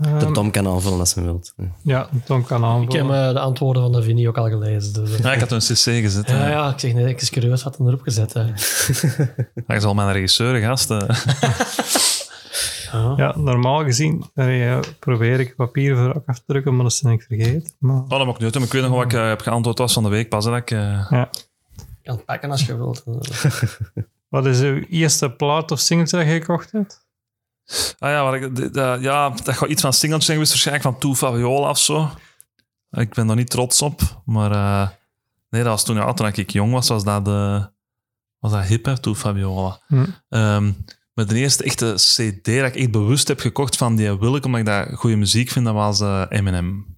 De 0.01 0.07
Ehm, 0.09 0.33
Tom 0.33 0.51
kan 0.51 0.67
aanvullen 0.67 0.99
als 0.99 1.13
hij 1.13 1.23
wilt. 1.23 1.53
Ja. 1.57 1.65
Ja, 1.83 2.09
Tom 2.25 2.43
kan 2.45 2.57
Ik 2.59 2.65
aanvullen. 2.65 3.05
heb 3.09 3.27
eh, 3.27 3.33
de 3.33 3.39
antwoorden 3.39 3.81
van 3.83 3.91
Davini 3.91 4.27
ook 4.27 4.37
al 4.37 4.49
gelezen. 4.49 4.93
Dus, 4.93 5.13
eh. 5.13 5.19
Ja, 5.19 5.33
ik 5.33 5.39
had 5.39 5.51
een 5.51 5.59
cc 5.59 5.75
gezet. 5.83 6.27
ja, 6.29 6.43
eh. 6.45 6.49
ja, 6.49 6.69
ik 6.71 6.79
zeg 6.79 6.93
net, 6.93 7.07
ik 7.09 7.21
is 7.21 7.29
curieus 7.29 7.63
wat 7.63 7.79
er 7.79 7.87
erop 7.87 8.01
gezet. 8.01 8.33
hè. 8.33 8.43
Hij 9.67 9.77
is 9.77 9.83
al 9.83 9.93
mijn 9.93 10.11
regisseur, 10.11 10.61
gast. 10.61 10.91
eh. 10.91 11.09
Ja. 13.17 13.33
Normaal 13.37 13.83
gezien 13.83 14.23
probeer 14.99 15.39
ik 15.39 15.55
papier 15.55 15.95
voor 15.95 16.15
ook 16.15 16.23
af 16.25 16.35
te 16.37 16.43
drukken, 16.45 16.75
maar 16.75 16.83
dat 16.85 16.99
ben 17.03 17.11
ik 17.11 17.21
vergeten. 17.21 17.71
Maar, 17.79 17.95
Oh, 17.95 18.09
dat 18.09 18.25
mag 18.25 18.33
niet 18.33 18.43
uit. 18.43 18.53
maar 18.53 18.63
Ik 18.63 18.71
weet 18.71 18.81
nog 18.81 18.91
wat 18.91 19.03
ik 19.03 19.11
heb 19.11 19.41
geantwoord 19.41 19.77
was 19.77 19.93
van 19.93 20.03
de 20.03 20.09
week 20.09 20.29
pas. 20.29 20.45
Dat 20.45 20.55
ik, 20.55 20.71
eh, 20.71 20.79
ja. 21.09 21.29
Je 21.75 21.85
kan 22.03 22.15
het 22.15 22.25
pakken 22.25 22.51
als 22.51 22.65
je 22.65 22.77
wilt. 22.77 23.03
Wat 24.29 24.45
is 24.45 24.59
uw 24.61 24.83
eerste 24.89 25.29
plaat 25.31 25.71
of 25.71 25.79
singeltje 25.79 26.17
dat 26.17 26.25
je 26.25 26.31
gekocht 26.31 26.71
hebt? 26.71 27.05
Ah 27.99 28.09
ja, 28.09 28.23
wat 28.23 28.33
ik, 28.33 28.55
d- 28.55 28.73
d- 28.73 29.01
ja, 29.01 29.29
dat 29.29 29.57
gaat 29.57 29.69
iets 29.69 29.81
van 29.81 29.93
singeltje 29.93 30.25
zijn 30.25 30.37
geweest, 30.37 30.51
waarschijnlijk 30.51 30.85
van 30.87 30.97
Toe 30.99 31.15
Fabiola 31.15 31.69
of 31.69 31.79
zo. 31.79 32.09
Ik 32.91 33.13
ben 33.13 33.27
daar 33.27 33.35
niet 33.35 33.49
trots 33.49 33.81
op, 33.81 34.01
maar 34.25 34.51
eh, 34.51 34.89
nee, 35.49 35.61
dat 35.63 35.71
was 35.71 35.83
toen, 35.83 35.95
ja, 35.95 36.13
toen 36.13 36.27
ik 36.27 36.51
jong 36.51 36.71
was, 36.71 36.87
was 36.89 37.03
dat, 37.03 37.25
de, 37.25 37.69
was 38.39 38.51
dat 38.51 38.63
hip, 38.63 38.85
hè, 38.85 38.99
Toe 38.99 39.15
Fabiola. 39.15 39.81
Hm. 39.87 40.05
Ehm, 40.29 40.71
maar 41.13 41.25
de 41.27 41.35
eerste 41.35 41.63
echte 41.63 41.93
CD 41.95 42.45
dat 42.45 42.65
ik 42.67 42.75
echt 42.75 42.91
bewust 42.91 43.27
heb 43.27 43.39
gekocht 43.39 43.77
van 43.77 43.95
die 43.95 44.17
wil 44.19 44.35
ik, 44.35 44.45
omdat 44.45 44.59
ik 44.59 44.65
dat 44.65 44.87
goede 44.93 45.15
muziek 45.15 45.49
vind, 45.49 45.65
dat 45.65 45.73
was 45.73 45.99
eh, 45.99 46.25
Eminem. 46.29 46.97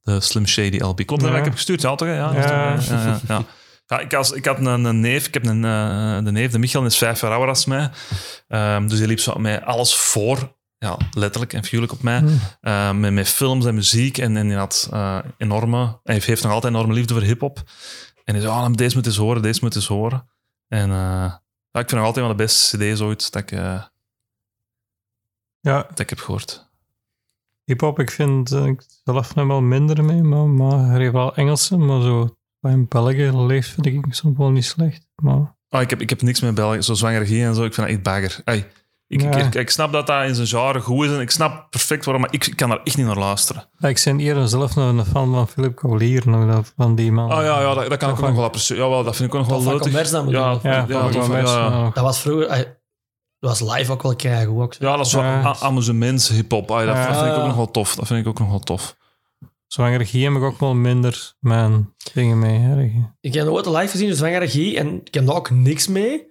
De 0.00 0.20
Slim 0.20 0.46
Shady 0.46 0.76
LP. 0.78 1.06
Klopt 1.06 1.22
dat 1.22 1.30
Ja. 1.32 1.38
ik 1.38 1.44
heb 1.44 1.52
gestuurd? 1.52 1.80
Ja, 1.82 1.94
toch? 1.94 2.08
Ja, 2.08 2.14
ja, 2.14 2.78
ja, 3.28 3.44
ja. 3.90 4.00
Ik, 4.00 4.14
als, 4.14 4.32
ik 4.32 4.44
had 4.44 4.58
een, 4.58 4.84
een 4.84 5.00
neef, 5.00 5.26
ik 5.26 5.34
heb 5.34 5.46
een, 5.46 5.64
eh, 5.64 6.24
de 6.24 6.30
neef, 6.32 6.50
de 6.50 6.58
Michael, 6.58 6.82
die 6.82 6.92
is 6.92 6.98
vijf 6.98 7.20
jaar 7.20 7.30
ouder 7.30 7.48
als 7.48 7.64
mij. 7.64 7.90
Ehm, 8.48 8.86
dus 8.86 8.98
die 8.98 9.06
liep 9.06 9.18
zo 9.18 9.34
met 9.34 9.62
alles 9.62 9.94
voor, 9.96 10.56
ja, 10.78 10.96
letterlijk 11.12 11.52
en 11.52 11.62
figuurlijk 11.62 11.92
op 11.92 12.02
mij. 12.02 12.18
Hm. 12.18 12.28
Eh, 12.60 12.92
met, 12.92 13.12
met 13.12 13.28
films 13.28 13.64
en 13.64 13.74
muziek. 13.74 14.18
En, 14.18 14.36
en 14.36 14.48
hij 14.48 14.56
had 14.56 14.88
eh, 14.92 15.18
enorme, 15.38 16.00
hij 16.02 16.20
heeft 16.24 16.42
nog 16.42 16.52
altijd 16.52 16.72
enorme 16.72 16.94
liefde 16.94 17.14
voor 17.14 17.22
hip-hop. 17.22 17.62
En 18.24 18.34
hij 18.34 18.42
zei: 18.42 18.54
oh, 18.54 18.72
deze 18.72 18.96
moet 18.96 19.06
eens 19.06 19.16
horen, 19.16 19.42
deze 19.42 19.60
moet 19.62 19.74
eens 19.74 19.86
horen. 19.86 20.28
En 20.68 20.90
eh, 20.90 21.32
ja, 21.70 21.80
ik 21.80 21.88
vind 21.88 21.92
nog 21.92 22.04
altijd 22.04 22.26
wel 22.26 22.36
de 22.36 22.42
beste 22.42 22.76
CD's 22.76 23.00
ooit 23.00 23.32
dat 23.32 23.42
ik, 23.42 23.50
Ja, 25.60 25.82
dat 25.88 25.98
ik 25.98 26.08
heb 26.08 26.18
gehoord. 26.18 26.70
hip-hop, 27.64 27.98
ik 27.98 28.10
vind 28.10 28.52
ik 28.52 28.82
zelf 29.04 29.34
nog 29.34 29.46
wel 29.46 29.60
minder 29.60 30.04
mee, 30.04 30.22
maar, 30.22 30.46
maar 30.46 30.94
er 30.94 31.00
heeft 31.00 31.12
wel 31.12 31.34
Engelse, 31.34 31.76
maar 31.76 32.02
zo 32.02 32.36
in 32.62 32.86
België 32.88 33.30
leeft 33.36 33.68
vind 33.68 33.86
ik 33.86 34.04
soms 34.08 34.38
wel 34.38 34.50
niet 34.50 34.64
slecht. 34.64 35.06
Maar 35.22 35.58
Ah, 35.68 35.80
ik, 35.80 35.90
heb, 35.90 36.00
ik 36.00 36.10
heb 36.10 36.22
niks 36.22 36.40
met 36.40 36.54
België, 36.54 36.82
zo 36.82 36.94
zwangergie 36.94 37.44
en 37.44 37.54
zo. 37.54 37.64
Ik 37.64 37.74
vind 37.74 37.86
dat 37.86 37.96
echt 37.96 38.04
bagger. 38.04 38.40
Ik, 39.06 39.20
Ja. 39.22 39.30
ik, 39.36 39.54
ik 39.54 39.70
snap 39.70 39.92
dat 39.92 40.06
dat 40.06 40.24
in 40.24 40.34
zijn 40.34 40.46
genre 40.46 40.80
goed 40.80 41.04
is 41.06 41.12
en 41.12 41.20
ik 41.20 41.30
snap 41.30 41.70
perfect 41.70 42.04
waarom, 42.04 42.22
maar 42.22 42.32
ik, 42.32 42.46
ik 42.46 42.56
kan 42.56 42.68
daar 42.68 42.80
echt 42.84 42.96
niet 42.96 43.06
naar 43.06 43.18
luisteren. 43.18 43.68
ja, 43.78 43.88
ik 43.88 44.02
ben 44.04 44.20
eerder 44.20 44.48
zelf 44.48 44.74
nog 44.74 44.88
een 44.88 45.04
fan 45.04 45.32
van 45.32 45.48
Philip 45.48 45.76
Collier, 45.76 46.22
nog 46.28 46.52
dat- 46.54 46.72
van 46.76 46.94
die 46.94 47.12
man. 47.12 47.30
Ah 47.30 47.42
ja, 47.44 47.60
ja 47.60 47.74
dat, 47.74 47.88
dat 47.88 47.98
kan 47.98 48.10
ik 48.10 48.16
ook 48.18 48.26
nog 48.26 48.34
wel 48.34 48.44
appreciëren. 48.44 48.84
Jawel, 48.84 49.04
dat 49.04 49.16
vind 49.16 49.28
ik 49.28 49.34
ook 49.34 49.40
nog 49.48 49.64
wel 49.64 49.72
leuk. 49.72 49.84
Ja? 49.84 50.48
Ja, 50.62 50.86
ja, 50.88 51.08
ja, 51.08 51.36
ja. 51.38 51.90
Dat 51.94 52.04
was 52.04 52.20
vroeger... 52.20 52.78
Dat 53.38 53.58
was 53.58 53.76
live 53.76 53.92
ook 53.92 54.02
wel 54.02 54.16
keigoed. 54.16 54.62
ook. 54.62 54.74
Ja, 54.74 54.96
dat 54.96 55.06
is 55.06 55.12
wel 55.12 55.22
Ja. 55.22 55.44
a- 55.46 55.56
amusements, 55.60 56.28
hip-hop. 56.28 56.68
Dat, 56.68 56.78
Ja. 56.80 56.84
dat 56.84 56.96
vind 57.16 57.26
ik 57.26 57.32
ook 57.32 57.36
Ja. 57.38 57.46
nog 57.46 57.56
wel 57.56 57.70
tof. 57.70 57.94
Dat 57.94 58.06
vind 58.06 58.20
ik 58.20 58.26
ook 58.26 58.38
nog 58.38 58.48
wel 58.48 58.58
tof. 58.60 58.96
Zwangergie 59.72 60.24
heb 60.24 60.34
ik 60.36 60.42
ook 60.42 60.60
wel 60.60 60.74
minder 60.74 61.32
mijn 61.40 61.94
dingen 62.14 62.38
mee. 62.38 62.58
Hè. 62.58 62.90
Ik 63.20 63.34
heb 63.34 63.44
nooit 63.46 63.66
live 63.66 63.88
gezien, 63.88 64.08
dus 64.08 64.18
zwangergie, 64.18 64.78
en 64.78 65.00
ik 65.04 65.14
heb 65.14 65.26
daar 65.26 65.36
ook 65.36 65.50
niks 65.50 65.86
mee. 65.88 66.28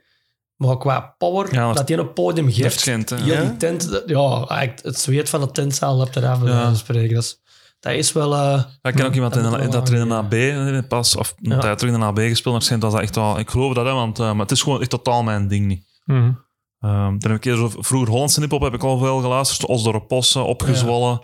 Maar 0.55 0.77
qua 0.77 1.15
power, 1.17 1.53
Ja, 1.53 1.67
dat- 1.67 1.75
dat 1.77 1.89
hij 1.89 1.97
een 1.97 2.13
podium 2.13 2.45
Dat 2.45 2.55
geeft, 2.55 3.09
Ja? 3.25 3.41
die 3.41 3.57
tent, 3.57 3.89
dat- 3.89 4.03
ja, 4.05 4.45
het 4.83 4.99
zweet 4.99 5.29
van 5.29 5.39
de 5.41 5.51
tentzaal 5.51 6.07
eraf, 6.07 6.39
bij 6.39 6.51
Ja. 6.51 6.73
spreken. 6.73 7.13
Dat 7.15 7.23
is, 7.23 7.41
dat 7.79 7.93
is 7.93 8.11
wel... 8.11 8.33
eh, 8.33 8.39
Ja, 8.81 8.89
ik 8.89 8.95
ken 8.95 9.05
ook 9.05 9.13
iemand 9.13 9.33
dat 9.33 9.43
in, 9.43 9.49
wel 9.59 9.69
dat 9.69 9.89
er 9.89 9.95
in 9.95 10.01
een 10.01 10.13
aangeven. 10.13 10.57
AB 10.59 10.73
eh, 10.83 10.87
pas, 10.87 11.15
of 11.15 11.35
een 11.41 11.51
Ja. 11.51 11.59
tijd 11.59 11.77
terug 11.77 11.93
in 11.93 12.01
een 12.01 12.07
AB 12.07 12.17
gespeeld. 12.19 12.53
Maar 12.53 12.63
schijnt 12.63 12.83
was 12.83 12.91
dat 12.93 13.01
echt 13.01 13.15
wel... 13.15 13.39
Ik 13.39 13.49
geloof 13.49 13.73
dat, 13.73 13.85
hè, 13.85 13.91
want, 13.91 14.19
eh, 14.19 14.25
maar 14.31 14.41
het 14.41 14.51
is 14.51 14.61
gewoon 14.61 14.79
echt 14.81 14.89
totaal 14.89 15.23
mijn 15.23 15.47
ding 15.47 15.65
niet. 15.65 15.85
Mhm. 16.05 16.31
Ehm, 16.79 17.17
dan 17.19 17.31
heb 17.31 17.45
ik 17.45 17.53
zo, 17.55 17.71
vroeger 17.77 18.09
Hollandse 18.09 18.39
hip-hop 18.41 18.61
heb 18.61 18.73
ik 18.73 18.83
al 18.83 18.97
veel 18.97 19.19
geluisterd. 19.21 19.65
Osdorp 19.65 20.07
Possen, 20.07 20.45
Opgezwollen. 20.45 21.19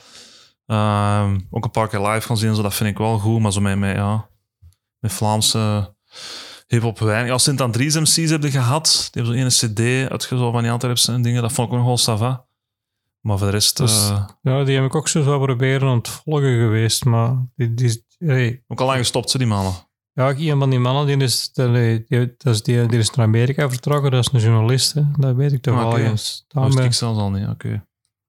Ehm, 0.65 1.39
ook 1.49 1.63
een 1.63 1.71
paar 1.71 1.87
keer 1.87 2.07
live 2.07 2.27
gaan 2.27 2.37
zien, 2.37 2.55
zo, 2.55 2.61
dat 2.61 2.73
vind 2.73 2.89
ik 2.89 2.97
wel 2.97 3.17
goed. 3.19 3.39
Maar 3.41 3.51
zo 3.51 3.61
met, 3.61 3.77
met, 3.77 3.95
ja, 3.95 4.29
met 4.99 5.13
Vlaamse 5.13 5.93
hip-hop 6.67 6.99
weinig. 6.99 7.31
Ja, 7.31 7.37
Sint 7.37 7.61
Andries 7.61 7.95
MC's 7.95 8.29
heb 8.29 8.43
je 8.43 8.51
gehad. 8.51 9.09
Die 9.11 9.23
hebben 9.23 9.39
zo'n 9.49 9.67
ene 9.69 9.73
CD 10.05 10.09
uitgezonden 10.11 10.53
van 10.53 10.61
die 10.61 10.71
Antwerpse 10.71 11.11
en 11.11 11.21
dingen. 11.21 11.41
Dat 11.41 11.51
vond 11.51 11.67
ik 11.67 11.73
ook 11.73 11.79
nog 11.79 11.87
wel 11.87 11.97
sava. 11.97 12.45
Maar 13.21 13.37
voor 13.37 13.47
de 13.47 13.53
rest... 13.53 13.77
Dus- 13.77 14.09
eh, 14.09 14.27
Ja, 14.41 14.63
die 14.63 14.75
heb 14.75 14.85
ik 14.85 14.95
ook 14.95 15.07
zo 15.07 15.23
wel 15.23 15.39
proberen 15.39 15.87
aan 15.89 15.97
het 15.97 16.07
volgen 16.07 16.59
geweest, 16.59 17.05
maar 17.05 17.35
die, 17.55 17.73
die, 17.73 18.05
hey, 18.17 18.63
ook 18.67 18.79
al 18.79 18.85
lang 18.85 18.97
gestopt, 18.99 19.29
ze 19.29 19.37
die 19.37 19.47
mannen. 19.47 19.73
ja, 20.13 20.29
een 20.37 20.59
van 20.59 20.69
die 20.69 20.79
mannen 20.79 21.05
die 21.05 21.17
is, 21.17 21.51
die, 21.53 22.05
die, 22.07 22.33
dat 22.37 22.53
is, 22.53 22.63
die, 22.63 22.85
die 22.85 22.99
is 22.99 23.09
naar 23.09 23.25
Amerika 23.25 23.69
vertrokken, 23.69 24.11
dat 24.11 24.25
is 24.27 24.33
een 24.33 24.39
journalist, 24.49 24.93
hè. 24.93 25.01
dat 25.17 25.35
weet 25.35 25.51
ik 25.51 25.61
toch 25.61 25.75
Ah, 25.77 25.81
wel. 25.87 25.97
eens. 25.97 26.45
Dat 26.47 26.63
wist 26.63 26.73
Daarmee- 26.75 26.85
ik 26.85 26.93
zelfs 26.93 27.19
al 27.19 27.31
niet, 27.31 27.47
oké. 27.47 27.85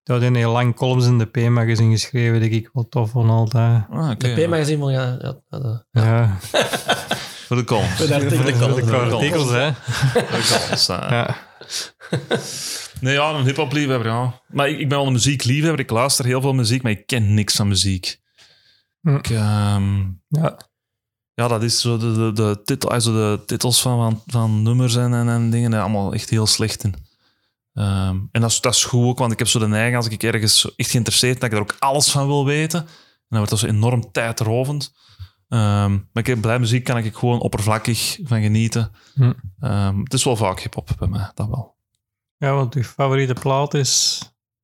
Die 0.06 0.14
had 0.14 0.24
een 0.24 0.34
heel 0.34 0.52
lang 0.52 0.74
columns 0.74 1.06
in 1.06 1.18
de 1.18 1.24
P-magazine 1.26 1.90
geschreven, 1.90 2.40
die 2.40 2.50
ik 2.50 2.70
wel 2.72 2.88
tof 2.88 3.10
vond 3.10 3.30
altijd. 3.30 3.84
Ah, 3.90 4.10
oké, 4.10 4.34
De. 4.34 4.44
P-magazine 4.46 4.78
van, 4.78 4.92
ja, 4.92 5.16
ja, 5.20 5.40
ja, 5.48 5.58
dat- 5.58 5.86
Ja, 5.90 6.36
Voor 7.46 7.56
de 7.56 7.64
columns. 7.64 7.96
Voor 7.96 8.06
de 8.06 8.14
artikelen. 8.14 8.44
Voor 8.44 8.52
de 8.52 8.58
columns. 8.58 8.76
de 8.76 8.86
Voor 8.86 9.08
de 9.08 9.14
artikels, 9.14 9.50
hè. 9.50 9.72
columns. 9.72 9.78
Voor 10.12 10.20
de 10.20 10.58
columns, 10.58 10.88
eh. 10.88 11.06
Ja. 11.10 11.36
Nee, 13.00 13.14
ja, 13.14 13.30
een 13.30 13.44
hip-hop 13.44 13.72
liefhebber, 13.72 14.06
ja. 14.06 14.40
Maar 14.48 14.68
ik, 14.68 14.78
ik 14.78 14.88
ben 14.88 14.98
wel 14.98 15.06
een 15.06 15.12
muziekliefhebber. 15.12 15.80
Ik 15.80 15.90
luister 15.90 16.24
heel 16.24 16.40
veel 16.40 16.52
muziek, 16.52 16.82
maar 16.82 16.92
ik 16.92 17.06
ken 17.06 17.34
niks 17.34 17.56
van 17.56 17.68
muziek. 17.68 18.20
Hm. 19.00 19.14
Ik, 19.16 19.28
ehm, 19.30 19.98
Ja. 20.28 20.56
ja, 21.34 21.48
dat 21.48 21.62
is 21.62 21.80
zo 21.80 21.98
de, 21.98 22.12
de, 22.12 22.32
de, 22.32 22.60
titel, 22.64 22.90
also 22.90 23.12
de 23.12 23.44
titels 23.46 23.82
van, 23.82 23.98
van, 23.98 24.22
van 24.26 24.62
nummers 24.62 24.96
en, 24.96 25.14
en, 25.14 25.28
en 25.28 25.50
dingen, 25.50 25.72
allemaal 25.80 26.12
echt 26.12 26.30
heel 26.30 26.46
slecht 26.46 26.84
in. 26.84 26.94
Ehm, 27.76 28.18
en 28.32 28.40
dat 28.40 28.50
is, 28.50 28.60
dat 28.60 28.74
is 28.74 28.84
goed 28.84 29.04
ook, 29.06 29.18
want 29.18 29.32
ik 29.32 29.38
heb 29.38 29.48
zo 29.48 29.58
de 29.58 29.68
neiging, 29.68 29.96
als 29.96 30.08
ik 30.08 30.22
ergens 30.22 30.74
echt 30.76 30.90
geïnteresseerd 30.90 31.38
ben, 31.38 31.50
dat 31.50 31.58
ik 31.58 31.66
er 31.66 31.72
ook 31.74 31.80
alles 31.82 32.10
van 32.10 32.26
wil 32.26 32.44
weten. 32.44 32.80
En 32.80 32.86
dan 33.28 33.38
wordt 33.38 33.50
dat 33.50 33.58
zo 33.58 33.66
enorm 33.66 34.12
tijdrovend. 34.12 34.94
Ehm, 35.48 35.90
maar 35.92 36.08
ik 36.22 36.26
heb, 36.26 36.40
bij 36.42 36.58
muziek 36.58 36.84
kan 36.84 36.96
ik 36.98 37.16
gewoon 37.16 37.40
oppervlakkig 37.40 38.18
van 38.24 38.42
genieten. 38.42 38.92
Hm. 39.14 39.32
Ehm, 39.60 39.98
het 39.98 40.12
is 40.14 40.24
wel 40.24 40.36
vaak 40.36 40.60
hip-hop 40.60 40.88
bij 40.98 41.08
mij, 41.08 41.30
dat 41.34 41.48
wel. 41.48 41.76
ja, 42.36 42.52
want 42.54 42.74
uw 42.74 42.82
favoriete 42.82 43.34
plaat 43.34 43.74
is... 43.74 44.20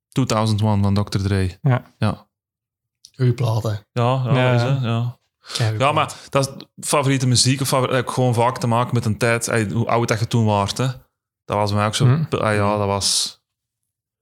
2001 0.09 0.83
van 0.83 0.95
Dr. 0.95 1.19
Dre. 1.19 1.59
Ja. 1.63 1.83
Ja, 1.99 2.27
Goeie 3.17 3.33
platen. 3.35 3.87
ja, 3.93 4.23
ja, 4.25 4.35
Ja. 4.35 4.55
is 4.55 4.63
het, 4.63 4.83
ja. 4.83 5.19
Ja, 5.79 5.93
maar 5.93 6.13
dat 6.29 6.49
is 6.49 6.67
favoriete 6.87 7.27
muziek 7.27 7.61
of 7.61 7.69
favori- 7.69 7.95
heb 7.95 8.05
ik 8.09 8.11
gewoon 8.15 8.35
vaak 8.35 8.59
te 8.59 8.67
maken 8.67 8.95
met 8.95 9.05
een 9.05 9.19
tijd, 9.19 9.49
ey, 9.49 9.69
hoe 9.71 9.87
oud 9.87 10.09
dat 10.09 10.19
je 10.19 10.27
toen 10.27 10.45
waart. 10.45 10.79
Hè. 10.79 10.87
Dat 11.45 11.57
was 11.57 11.73
mij 11.73 11.87
ook 11.87 11.95
zo. 11.95 12.05
Hm. 12.07 12.25
ah 12.37 12.55
ja, 12.55 12.77
dat 12.79 12.87
was 12.87 13.41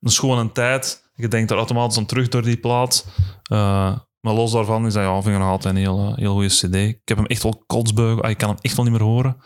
een 0.01 0.11
schone 0.11 0.53
tijd. 0.53 1.11
Je 1.15 1.29
denkt 1.29 1.51
er 1.51 1.57
automatisch 1.57 1.99
aan 1.99 2.07
terug 2.07 2.29
door 2.29 2.43
die 2.43 2.57
plaat. 2.57 3.07
Eh, 3.43 3.97
maar 4.21 4.35
los 4.35 4.53
daarvan 4.53 4.87
is 4.87 4.93
dat, 4.93 5.03
ja, 5.03 5.23
vind 5.23 5.35
ik 5.35 5.41
nog 5.41 5.51
altijd 5.51 5.75
een 5.75 5.81
heel, 5.81 5.99
eh, 6.09 6.17
heel 6.17 6.33
goede 6.33 6.49
CD. 6.49 6.75
Ik 6.75 7.01
heb 7.05 7.17
hem 7.17 7.27
echt 7.27 7.43
wel 7.43 7.63
kotsbeugel. 7.67 8.23
Ah, 8.23 8.31
ik 8.31 8.39
kan 8.39 8.49
hem 8.49 8.59
echt 8.61 8.77
wel 8.77 8.85
niet 8.85 8.95
meer 8.95 9.03
horen. 9.09 9.37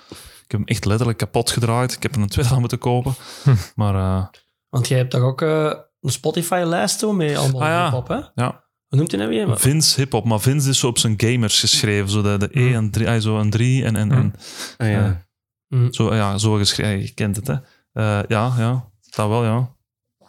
Ik 0.45 0.51
heb 0.51 0.61
hem 0.61 0.65
echt 0.65 0.85
letterlijk 0.85 1.19
kapot 1.19 1.51
gedraaid. 1.51 1.93
Ik 1.93 2.03
heb 2.03 2.15
er 2.15 2.21
een 2.23 2.29
tweede 2.29 2.55
aan 2.55 2.61
moeten 2.61 2.79
kopen. 2.79 3.15
Hm. 3.43 3.55
Maar 3.75 3.95
eh, 3.95 4.25
Want 4.69 4.89
jij 4.89 4.99
hebt 4.99 5.11
toch 5.11 5.23
ook 5.23 5.43
eh, 5.43 5.73
een 6.01 6.11
Spotify-lijst 6.13 7.07
met 7.13 7.37
allemaal 7.37 7.63
Ah, 7.63 7.69
ja. 7.69 7.83
hip-hop, 7.85 8.09
hè? 8.09 8.15
ja, 8.45 8.65
Hoe 8.89 8.99
noemt 8.99 9.11
hij 9.11 9.21
nou 9.21 9.33
weer? 9.33 9.59
Vince 9.59 10.01
hip-hop. 10.01 10.25
Maar 10.25 10.41
Vince 10.41 10.69
is 10.69 10.79
zo 10.79 10.87
op 10.87 10.99
zijn 10.99 11.15
gamers 11.17 11.61
geschreven. 11.61 12.09
Zo 12.11 12.23
de, 12.23 12.37
de 12.39 12.49
E 12.61 12.69
Hm. 12.69 12.75
en 12.75 12.91
3, 12.91 13.09
ah, 13.09 13.21
zo 13.21 13.39
een 13.39 13.51
3 13.51 13.85
en, 13.85 13.97
en, 13.97 14.13
en 14.13 14.35
Ah, 14.77 14.89
ja. 14.91 15.23
Hm. 15.69 15.93
Zo, 15.93 16.15
ja, 16.15 16.39
zo 16.39 16.53
geschreven. 16.55 17.01
Je 17.03 17.15
kent 17.15 17.37
het, 17.37 17.47
hè? 17.47 17.55
Eh, 17.93 18.29
ja, 18.29 18.55
ja. 18.59 18.91
Dat 19.11 19.29
wel, 19.29 19.45
ja. 19.45 19.73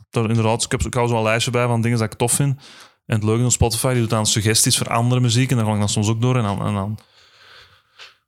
Daar, 0.09 0.29
inderdaad, 0.29 0.63
ik, 0.63 0.71
heb, 0.71 0.81
ik 0.81 0.93
hou 0.93 1.07
zo'n 1.07 1.23
lijstje 1.23 1.51
bij 1.51 1.67
van 1.67 1.81
dingen 1.81 1.97
dat 1.97 2.11
ik 2.11 2.17
tof 2.17 2.31
vind. 2.31 2.61
En 3.05 3.15
het 3.15 3.23
leuke 3.23 3.41
van 3.41 3.51
Spotify, 3.51 3.91
die 3.91 3.99
doet 4.01 4.09
dan 4.09 4.25
suggesties 4.25 4.77
voor 4.77 4.89
andere 4.89 5.21
muziek. 5.21 5.51
En 5.51 5.57
daar 5.57 5.65
ga 5.65 5.73
ik 5.73 5.79
dan 5.79 5.89
soms 5.89 6.07
ook 6.09 6.21
door. 6.21 6.38
En 6.38 6.43
dan, 6.43 6.65
en 6.65 6.73
dan 6.73 6.99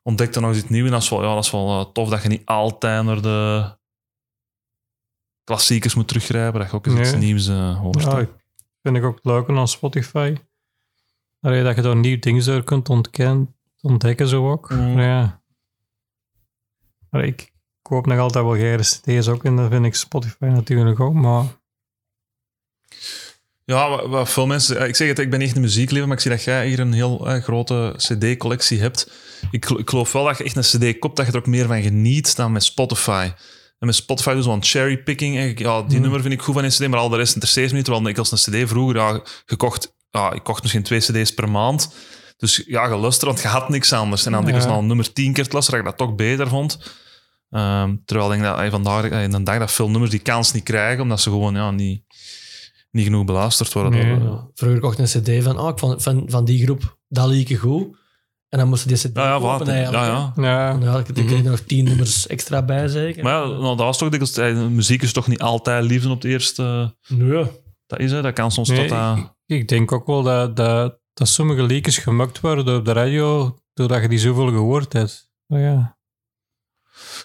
ontdekt 0.01 0.35
er 0.35 0.41
nog 0.41 0.55
iets 0.55 0.69
nieuws. 0.69 0.85
En 0.85 0.91
dat 0.91 1.01
is 1.01 1.09
wel, 1.09 1.23
ja, 1.23 1.33
dat 1.33 1.43
is 1.43 1.51
wel 1.51 1.79
eh, 1.79 1.91
tof 1.91 2.09
dat 2.09 2.23
je 2.23 2.29
niet 2.29 2.45
altijd 2.45 3.03
naar 3.03 3.21
de 3.21 3.75
klassiekers 5.43 5.95
moet 5.95 6.07
teruggrijpen. 6.07 6.59
Dat 6.59 6.69
je 6.69 6.75
ook 6.75 6.85
eens 6.85 6.99
iets 6.99 7.17
nieuws 7.17 7.47
eh, 7.47 7.79
hoort. 7.79 8.01
Ja, 8.01 8.17
ik 8.17 8.29
vind 8.81 8.95
ik 8.95 9.03
ook 9.03 9.19
leuk 9.21 9.49
aan 9.49 9.67
Spotify. 9.67 10.35
Allee, 11.41 11.63
dat 11.63 11.75
je 11.75 11.81
daar 11.81 11.95
nieuwe 11.95 12.19
dingen 12.19 12.45
door 12.45 12.63
kunt 12.63 12.89
ontkennen, 12.89 13.55
ontdekken 13.81 14.27
zo 14.27 14.51
ook. 14.51 14.69
Maar 14.69 15.03
Ja. 15.03 15.41
Maar 17.09 17.25
ik 17.25 17.51
koop 17.81 18.05
nog 18.05 18.19
altijd 18.19 18.43
wel 18.45 18.55
geire 18.55 18.83
cd's 18.83 19.27
ook 19.27 19.43
en 19.43 19.55
dat 19.55 19.71
vind 19.71 19.85
ik 19.85 19.95
Spotify 19.95 20.45
natuurlijk 20.45 20.99
ook, 20.99 21.13
maar 21.13 21.45
Ja, 23.65 24.07
wat, 24.07 24.29
veel 24.29 24.47
mensen... 24.47 24.87
Ik 24.87 24.95
zeg 24.95 25.07
het, 25.07 25.19
ik 25.19 25.29
ben 25.29 25.41
echt 25.41 25.55
een 25.55 25.61
muziekliefhebber, 25.61 26.07
maar 26.07 26.17
ik 26.17 26.21
zie 26.23 26.31
dat 26.31 26.43
jij 26.43 26.67
hier 26.67 26.79
een 26.79 26.93
heel 26.93 27.27
eh, 27.27 27.43
grote 27.43 27.93
cd-collectie 27.97 28.79
hebt. 28.79 29.11
Ik, 29.51 29.69
ik 29.69 29.89
geloof 29.89 30.11
wel 30.11 30.23
dat 30.25 30.37
je 30.37 30.43
echt 30.43 30.55
een 30.55 30.93
cd 30.93 30.99
koopt, 30.99 31.15
dat 31.15 31.25
je 31.25 31.31
er 31.31 31.37
ook 31.37 31.45
meer 31.47 31.67
van 31.67 31.81
geniet 31.81 32.35
dan 32.35 32.51
met 32.51 32.63
Spotify. 32.63 33.31
En 33.79 33.85
met 33.87 33.95
Spotify 33.95 34.33
doen 34.33 34.43
ze 34.43 34.49
wel 34.49 34.57
cherrypicking. 34.61 35.59
Ja, 35.59 35.81
die 35.81 35.91
Hmm. 35.91 36.01
nummer 36.01 36.21
vind 36.21 36.33
ik 36.33 36.41
goed 36.41 36.53
van 36.53 36.63
een 36.63 36.69
cd, 36.69 36.87
maar 36.87 36.99
al 36.99 37.09
de 37.09 37.17
rest 37.17 37.33
interesseert 37.33 37.69
me 37.69 37.75
niet. 37.75 37.85
Terwijl 37.85 38.07
ik 38.07 38.17
als 38.17 38.31
een 38.31 38.63
cd 38.63 38.69
vroeger, 38.69 38.95
ja, 38.95 39.21
gekocht... 39.45 39.95
Ja, 40.11 40.31
ik 40.31 40.43
kocht 40.43 40.61
misschien 40.61 40.83
twee 40.83 40.99
cd's 40.99 41.33
per 41.33 41.49
maand. 41.49 41.93
Dus 42.37 42.63
ja, 42.67 42.87
geluisterd, 42.87 43.25
want 43.25 43.41
je 43.41 43.47
had 43.47 43.69
niks 43.69 43.93
anders. 43.93 44.25
En 44.25 44.31
dan 44.31 44.47
Ja. 44.47 44.55
ik 44.55 44.63
al 44.63 44.79
een 44.79 44.87
nummer 44.87 45.13
tien 45.13 45.33
keer 45.33 45.43
te 45.47 45.51
luisteren, 45.53 45.83
dat 45.83 45.91
ik 45.93 45.97
dat 45.97 46.07
toch 46.07 46.17
beter 46.17 46.47
vond. 46.47 46.95
Ehm, 47.49 47.95
terwijl 48.05 48.33
ik 48.33 48.39
denk 48.39 48.55
dat 48.55 48.63
eh, 48.65 48.71
vandaag 48.71 49.05
eh, 49.09 49.23
in 49.23 49.33
een 49.33 49.43
dag 49.43 49.59
dat 49.59 49.71
veel 49.71 49.89
nummers 49.89 50.11
die 50.11 50.19
kans 50.19 50.51
niet 50.53 50.63
krijgen, 50.63 51.03
omdat 51.03 51.21
ze 51.21 51.29
gewoon 51.29 51.55
ja, 51.55 51.71
niet, 51.71 52.03
niet 52.91 53.03
genoeg 53.05 53.25
beluisterd 53.25 53.73
worden. 53.73 53.91
Nee. 53.91 54.19
Ja. 54.19 54.47
Vroeger 54.53 54.79
kocht 54.79 54.99
ik 54.99 55.13
een 55.13 55.21
cd 55.39 55.43
van, 55.43 55.59
oh, 55.59 55.69
ik 55.69 55.79
vond 55.79 56.03
van, 56.03 56.23
van 56.27 56.45
die 56.45 56.63
groep, 56.63 56.97
dat 57.07 57.27
liedje 57.27 57.55
goed. 57.57 57.95
En 58.49 58.59
dan 58.59 58.67
moesten 58.67 58.87
die 58.87 58.97
cd 58.97 59.15
Ja, 59.15 59.23
ja, 59.23 59.39
kopen 59.39 59.75
ja, 59.75 59.91
ja. 59.91 60.33
ja, 60.35 60.69
En 60.69 60.79
dan 60.79 60.89
had 60.89 61.09
ik, 61.09 61.29
je 61.29 61.35
er 61.35 61.43
nog 61.43 61.59
tien 61.59 61.83
nummers 61.83 62.27
extra 62.27 62.61
bij, 62.61 62.87
zeker. 62.87 63.23
Maar 63.23 63.33
ja, 63.33 63.45
nou, 63.47 63.61
dat 63.61 63.85
was 63.85 63.97
toch 63.97 64.09
dikwijls... 64.09 64.37
eh, 64.37 64.67
Muziek 64.67 65.01
is 65.01 65.13
toch 65.13 65.27
niet 65.27 65.41
altijd 65.41 65.83
liefde 65.83 66.09
op 66.09 66.21
het 66.21 66.31
eerste... 66.31 66.95
Nee. 67.07 67.45
Dat 67.87 67.99
is 67.99 68.11
hè, 68.11 68.21
dat 68.21 68.33
kan 68.33 68.51
soms 68.51 68.69
Nee, 68.69 68.87
tot... 68.87 68.97
eh, 68.97 69.19
ik 69.45 69.67
denk 69.67 69.91
ook 69.91 70.07
wel 70.07 70.23
dat, 70.23 70.55
dat, 70.55 70.99
dat 71.17 71.27
sommige 71.27 71.61
liedjes 71.63 71.97
gemukt 71.97 72.39
worden 72.39 72.75
op 72.77 72.85
de 72.85 72.91
radio 72.91 73.57
doordat 73.73 74.01
je 74.01 74.07
die 74.07 74.19
zoveel 74.19 74.47
gehoord 74.47 74.93
hebt. 74.93 75.29
Maar 75.45 75.59
ja, 75.59 75.97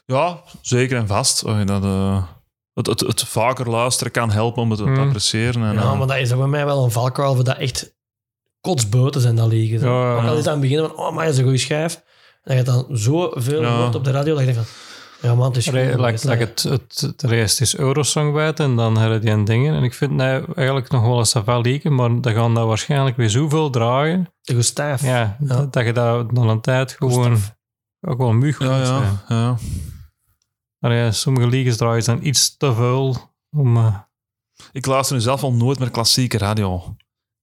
Ja, 0.06 0.42
zeker 0.60 0.96
en 0.98 1.06
vast. 1.06 1.44
Oh, 1.44 1.66
dat, 1.66 1.82
eh, 1.84 2.24
het, 2.74 2.86
het, 2.86 3.00
het 3.00 3.22
vaker 3.24 3.70
luisteren 3.70 4.12
kan 4.12 4.30
helpen 4.30 4.62
om 4.62 4.70
het 4.70 4.78
te 4.78 4.84
Hmm. 4.84 4.98
appreciëren. 4.98 5.62
En, 5.62 5.74
Ja, 5.74 5.80
eh, 5.80 5.98
maar 5.98 6.06
dat 6.06 6.16
is 6.16 6.28
bij 6.36 6.46
mij 6.46 6.64
wel 6.64 6.84
een 6.84 6.90
valkuil 6.90 7.34
voor 7.34 7.44
dat 7.44 7.56
echt 7.58 7.94
kotsbuiten 8.60 9.20
zijn 9.20 9.36
dat 9.36 9.48
liegen. 9.48 9.78
zo. 9.80 9.86
Ja, 9.86 10.10
ja. 10.14 10.16
Ook 10.22 10.26
al 10.26 10.32
is 10.32 10.38
het 10.38 10.46
aan 10.46 10.52
het 10.52 10.60
begin 10.70 10.78
van, 10.78 10.96
oh, 10.96 11.14
maar 11.14 11.24
dat 11.24 11.32
is 11.32 11.38
een 11.38 11.44
goede 11.44 11.58
schijf. 11.58 12.02
En 12.42 12.56
je 12.56 12.62
dan 12.62 12.86
zoveel 12.90 13.62
Ja. 13.62 13.76
hoort 13.76 13.94
op 13.94 14.04
de 14.04 14.10
radio, 14.10 14.34
dat 14.34 14.44
je 14.46 14.52
denkt 14.52 14.68
van, 14.70 14.76
ja 15.22 15.34
man, 15.34 15.46
het 15.48 15.56
is 15.56 15.66
like, 15.70 16.00
like 16.00 16.28
hè. 16.28 16.36
het, 16.36 16.62
het, 16.62 17.00
het 17.00 17.22
reist 17.22 17.60
is 17.60 17.76
Eurosong 17.76 18.32
buiten 18.32 18.64
en 18.64 18.76
dan 18.76 18.98
hebben 18.98 19.20
die 19.20 19.30
een 19.30 19.44
dingen. 19.44 19.74
En 19.74 19.82
ik 19.82 19.94
vind 19.94 20.10
nou 20.12 20.52
eigenlijk 20.54 20.90
nog 20.90 21.02
wel 21.02 21.18
een 21.18 21.26
saval 21.26 21.60
lieken, 21.60 21.94
maar 21.94 22.20
dan 22.20 22.32
gaan 22.34 22.54
dat 22.54 22.66
waarschijnlijk 22.66 23.16
weer 23.16 23.30
zoveel 23.30 23.70
dragen. 23.70 24.32
Te 24.42 24.54
goed 24.54 24.64
stijf. 24.64 25.02
Ja, 25.02 25.08
Ja. 25.08 25.36
Dat, 25.38 25.72
dat 25.72 25.84
je 25.84 25.92
daar 25.92 26.34
dan 26.34 26.48
een 26.48 26.60
tijd 26.60 26.92
gewoon 26.92 27.38
ook 28.00 28.18
wel 28.18 28.32
muug 28.32 28.58
ja, 28.58 28.84
zijn. 28.84 29.02
ja, 29.02 29.22
ja. 29.28 29.56
Maar 30.78 30.94
ja, 30.94 31.10
sommige 31.10 31.46
liedjes 31.46 31.76
draaien 31.76 32.04
dan 32.04 32.24
iets 32.24 32.56
te 32.56 32.74
veel 32.74 33.16
om... 33.50 33.76
eh, 33.76 33.96
Ik 34.72 34.86
luister 34.86 35.16
nu 35.16 35.22
zelf 35.22 35.42
al 35.42 35.52
nooit 35.52 35.78
meer 35.78 35.90
klassieke 35.90 36.38
radio. 36.38 36.96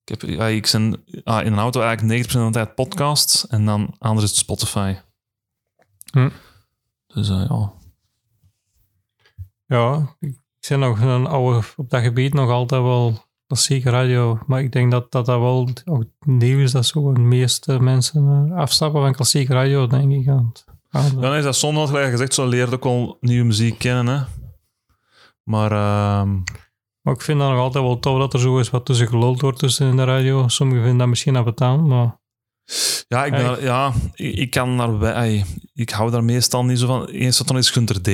Ik, 0.04 0.22
heb, 0.22 0.30
ja, 0.30 0.46
ik 0.48 0.66
zijn 0.66 1.04
ah, 1.24 1.46
in 1.46 1.54
een 1.54 1.60
auto 1.60 1.82
eigenlijk 1.82 2.28
90% 2.28 2.32
van 2.32 2.46
de 2.46 2.52
tijd 2.52 2.76
podcasts 2.76 3.48
en 3.48 3.66
dan 3.66 3.96
anders 4.00 4.24
is 4.26 4.30
het 4.32 4.40
Spotify. 4.40 4.96
Hm. 6.12 6.30
Dus 7.14 7.30
eh, 7.30 7.46
ja. 7.50 7.72
ja, 9.66 10.16
ik 10.20 10.38
ben 10.70 10.80
nog 10.80 11.00
een 11.02 11.28
oude, 11.28 11.62
op 11.76 11.90
dat 11.90 12.02
gebied 12.02 12.34
nog 12.34 12.50
altijd 12.50 12.82
wel 12.82 13.14
klassieke 13.48 13.90
radio. 13.90 14.40
Maar 14.48 14.62
ik 14.62 14.72
denk 14.72 14.92
dat 14.92 15.12
dat, 15.12 15.26
dat 15.26 15.40
wel 15.40 15.70
ook 15.86 16.04
nieuw 16.20 16.60
is 16.60 16.72
dat 16.72 16.86
zo 16.86 17.14
de 17.14 17.20
meeste 17.20 17.80
mensen 17.80 18.48
eh, 18.52 18.58
afstappen 18.58 19.02
van 19.02 19.14
klassieke 19.14 19.54
radio, 19.54 19.88
denk 19.88 20.12
ik. 20.12 20.28
Aan 20.28 20.46
het- 20.54 20.66
aan 20.90 21.04
het- 21.04 21.22
Dan 21.22 21.34
is 21.36 21.44
dat 21.44 21.56
zonder 21.56 21.88
gelijk 21.88 22.12
gezegd, 22.12 22.34
zo 22.34 22.48
leert 22.48 22.74
ook 22.74 22.86
al 22.86 23.18
nieuwe 23.22 23.46
muziek 23.46 23.78
kennen. 23.78 24.16
Hè. 24.18 24.24
Maar 25.44 25.72
ehm, 25.72 26.38
Maar 27.02 27.14
ik 27.14 27.22
vind 27.22 27.40
dat 27.40 27.50
nog 27.50 27.60
altijd 27.60 27.84
wel 27.84 28.00
tof 28.00 28.20
dat 28.20 28.34
er 28.34 28.40
zo 28.40 28.58
eens 28.58 28.70
wat 28.70 28.86
tussen 28.86 29.08
geluld 29.08 29.42
wordt 29.42 29.60
tussen 29.60 29.90
in 29.90 29.96
de 29.96 30.04
radio. 30.04 30.48
Sommigen 30.48 30.82
vinden 30.82 31.00
dat 31.00 31.08
misschien 31.08 31.38
aan 31.62 31.88
maar... 31.88 32.19
ja, 33.08 33.26
ik, 33.26 33.32
ben 33.32 33.42
Ja, 33.42 33.48
daar- 33.48 33.64
ja, 33.64 33.94
ik, 34.14 34.36
ik 34.36 34.50
kan 34.52 34.78
daarbij, 34.78 35.14
ai, 35.14 35.44
ik 35.74 35.90
hou 35.90 36.12
daar 36.12 36.24
meestal 36.24 36.66
niet 36.66 36.80
zo 36.80 36.88
van. 36.88 37.06
Eens 37.08 37.38
dat 37.38 37.48
dan 37.48 37.58
is 37.58 37.70
Gunter 37.70 38.02
D. 38.02 38.08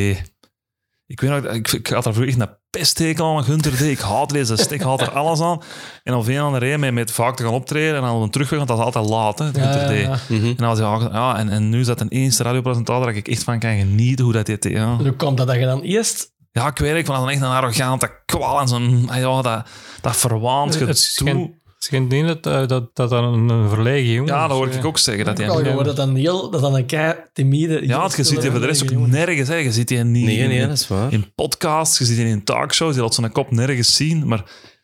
Ik 1.07 1.21
weet 1.21 1.29
nog, 1.29 1.53
ik, 1.53 1.71
ik 1.71 1.87
had 1.87 2.03
daar 2.03 2.13
vroeger 2.13 2.33
echt 2.39 2.49
een 2.49 2.55
pesttekel 2.69 3.37
aan 3.37 3.43
Gunter 3.43 3.71
D. 3.71 3.81
Ik 3.81 3.99
haat 3.99 4.29
deze 4.29 4.55
stek, 4.57 4.79
ik 4.79 4.85
haat 4.85 5.01
er 5.01 5.11
alles 5.11 5.39
aan. 5.41 5.61
En 6.03 6.13
dan 6.13 6.23
veel 6.23 6.45
aan 6.45 6.53
de 6.53 6.59
rij 6.59 6.77
met, 6.77 6.93
met 6.93 7.11
vaak 7.11 7.35
te 7.35 7.43
gaan 7.43 7.51
optreden 7.53 7.95
en 7.95 8.01
dan 8.01 8.15
op 8.15 8.21
een 8.23 8.29
terugweg, 8.29 8.57
want 8.57 8.69
dat 8.71 8.79
is 8.79 8.85
altijd 8.85 9.05
laat, 9.09 9.39
hè, 9.39 9.45
Ja, 9.45 9.51
Gunter 9.51 9.97
ja, 9.99 10.15
D. 10.15 10.19
ja. 10.29 10.35
Mhm. 10.35 10.45
En, 10.45 10.55
dan 10.55 10.67
was 10.67 10.79
hij, 10.79 11.09
ja, 11.11 11.37
en, 11.37 11.49
en 11.49 11.69
nu 11.69 11.79
is 11.79 11.85
dat 11.85 12.01
een 12.01 12.09
eerste 12.09 12.43
radiopresentator 12.43 13.05
dat 13.05 13.15
ik 13.15 13.27
echt 13.27 13.43
van 13.43 13.59
kan 13.59 13.77
genieten 13.77 14.23
hoe 14.25 14.33
dat 14.33 14.45
dit... 14.45 14.63
Ja, 14.63 14.95
hoe 14.95 15.11
komt 15.15 15.37
dat 15.37 15.47
dat 15.47 15.55
je 15.55 15.65
dan 15.65 15.81
eerst 15.81 16.33
Ja, 16.51 16.67
ik 16.67 16.77
weet 16.77 16.95
ik 16.95 17.05
vond 17.05 17.17
dat 17.19 17.29
echt 17.29 17.41
een 17.41 17.47
arrogante 17.47 18.21
kwal 18.25 18.59
en 18.59 18.67
zo'n... 18.67 19.09
Ja, 19.13 19.41
dat, 19.41 19.67
dat 20.01 20.15
verwaand 20.17 20.69
Het 20.73 20.77
gedoe. 20.79 20.95
schijnt- 20.95 21.39
Het 21.39 21.64
schijnt 21.85 22.09
niet 22.09 22.27
dat 22.27 22.45
eh, 22.45 22.67
dat, 22.67 22.95
dat, 22.95 23.11
een, 23.11 23.49
een 23.49 23.69
verlegen 23.69 24.11
jongen 24.11 24.33
Ja, 24.33 24.47
dat 24.47 24.57
hoor 24.57 24.67
eh. 24.69 24.75
ik 24.75 24.85
ook 24.85 24.97
zeggen. 24.97 25.25
Dat 25.25 25.39
Ik 25.39 25.45
hij 25.45 25.53
heb 25.55 25.63
al 25.63 25.63
gehoord 25.69 25.85
dat 25.85 25.95
dan 25.95 26.15
heel, 26.15 26.49
dat 26.49 26.61
dan 26.61 26.75
een 26.75 26.85
kei 26.85 27.15
timide... 27.33 27.87
Ja, 27.87 27.99
want 27.99 28.15
je 28.15 28.23
ziet 28.23 28.45
voor 28.45 28.59
de 28.59 28.65
rest 28.65 28.83
ook 28.93 29.07
nergens. 29.07 29.47
Hè. 29.47 29.55
Je 29.55 29.71
ziet 29.71 29.87
die 29.87 30.03
niet 30.03 30.25
Nee, 30.25 30.47
nee, 30.47 30.57
in, 30.59 30.67
dat 30.67 30.77
is 30.77 30.87
waar. 30.87 31.13
in 31.13 31.33
podcasts, 31.35 31.97
je 31.97 32.05
ziet 32.05 32.17
die 32.17 32.25
in 32.25 32.43
talkshows, 32.43 32.95
je 32.95 33.01
laat 33.01 33.13
zijn 33.13 33.31
kop 33.31 33.51
nergens 33.51 33.95
zien, 33.95 34.27
maar 34.27 34.43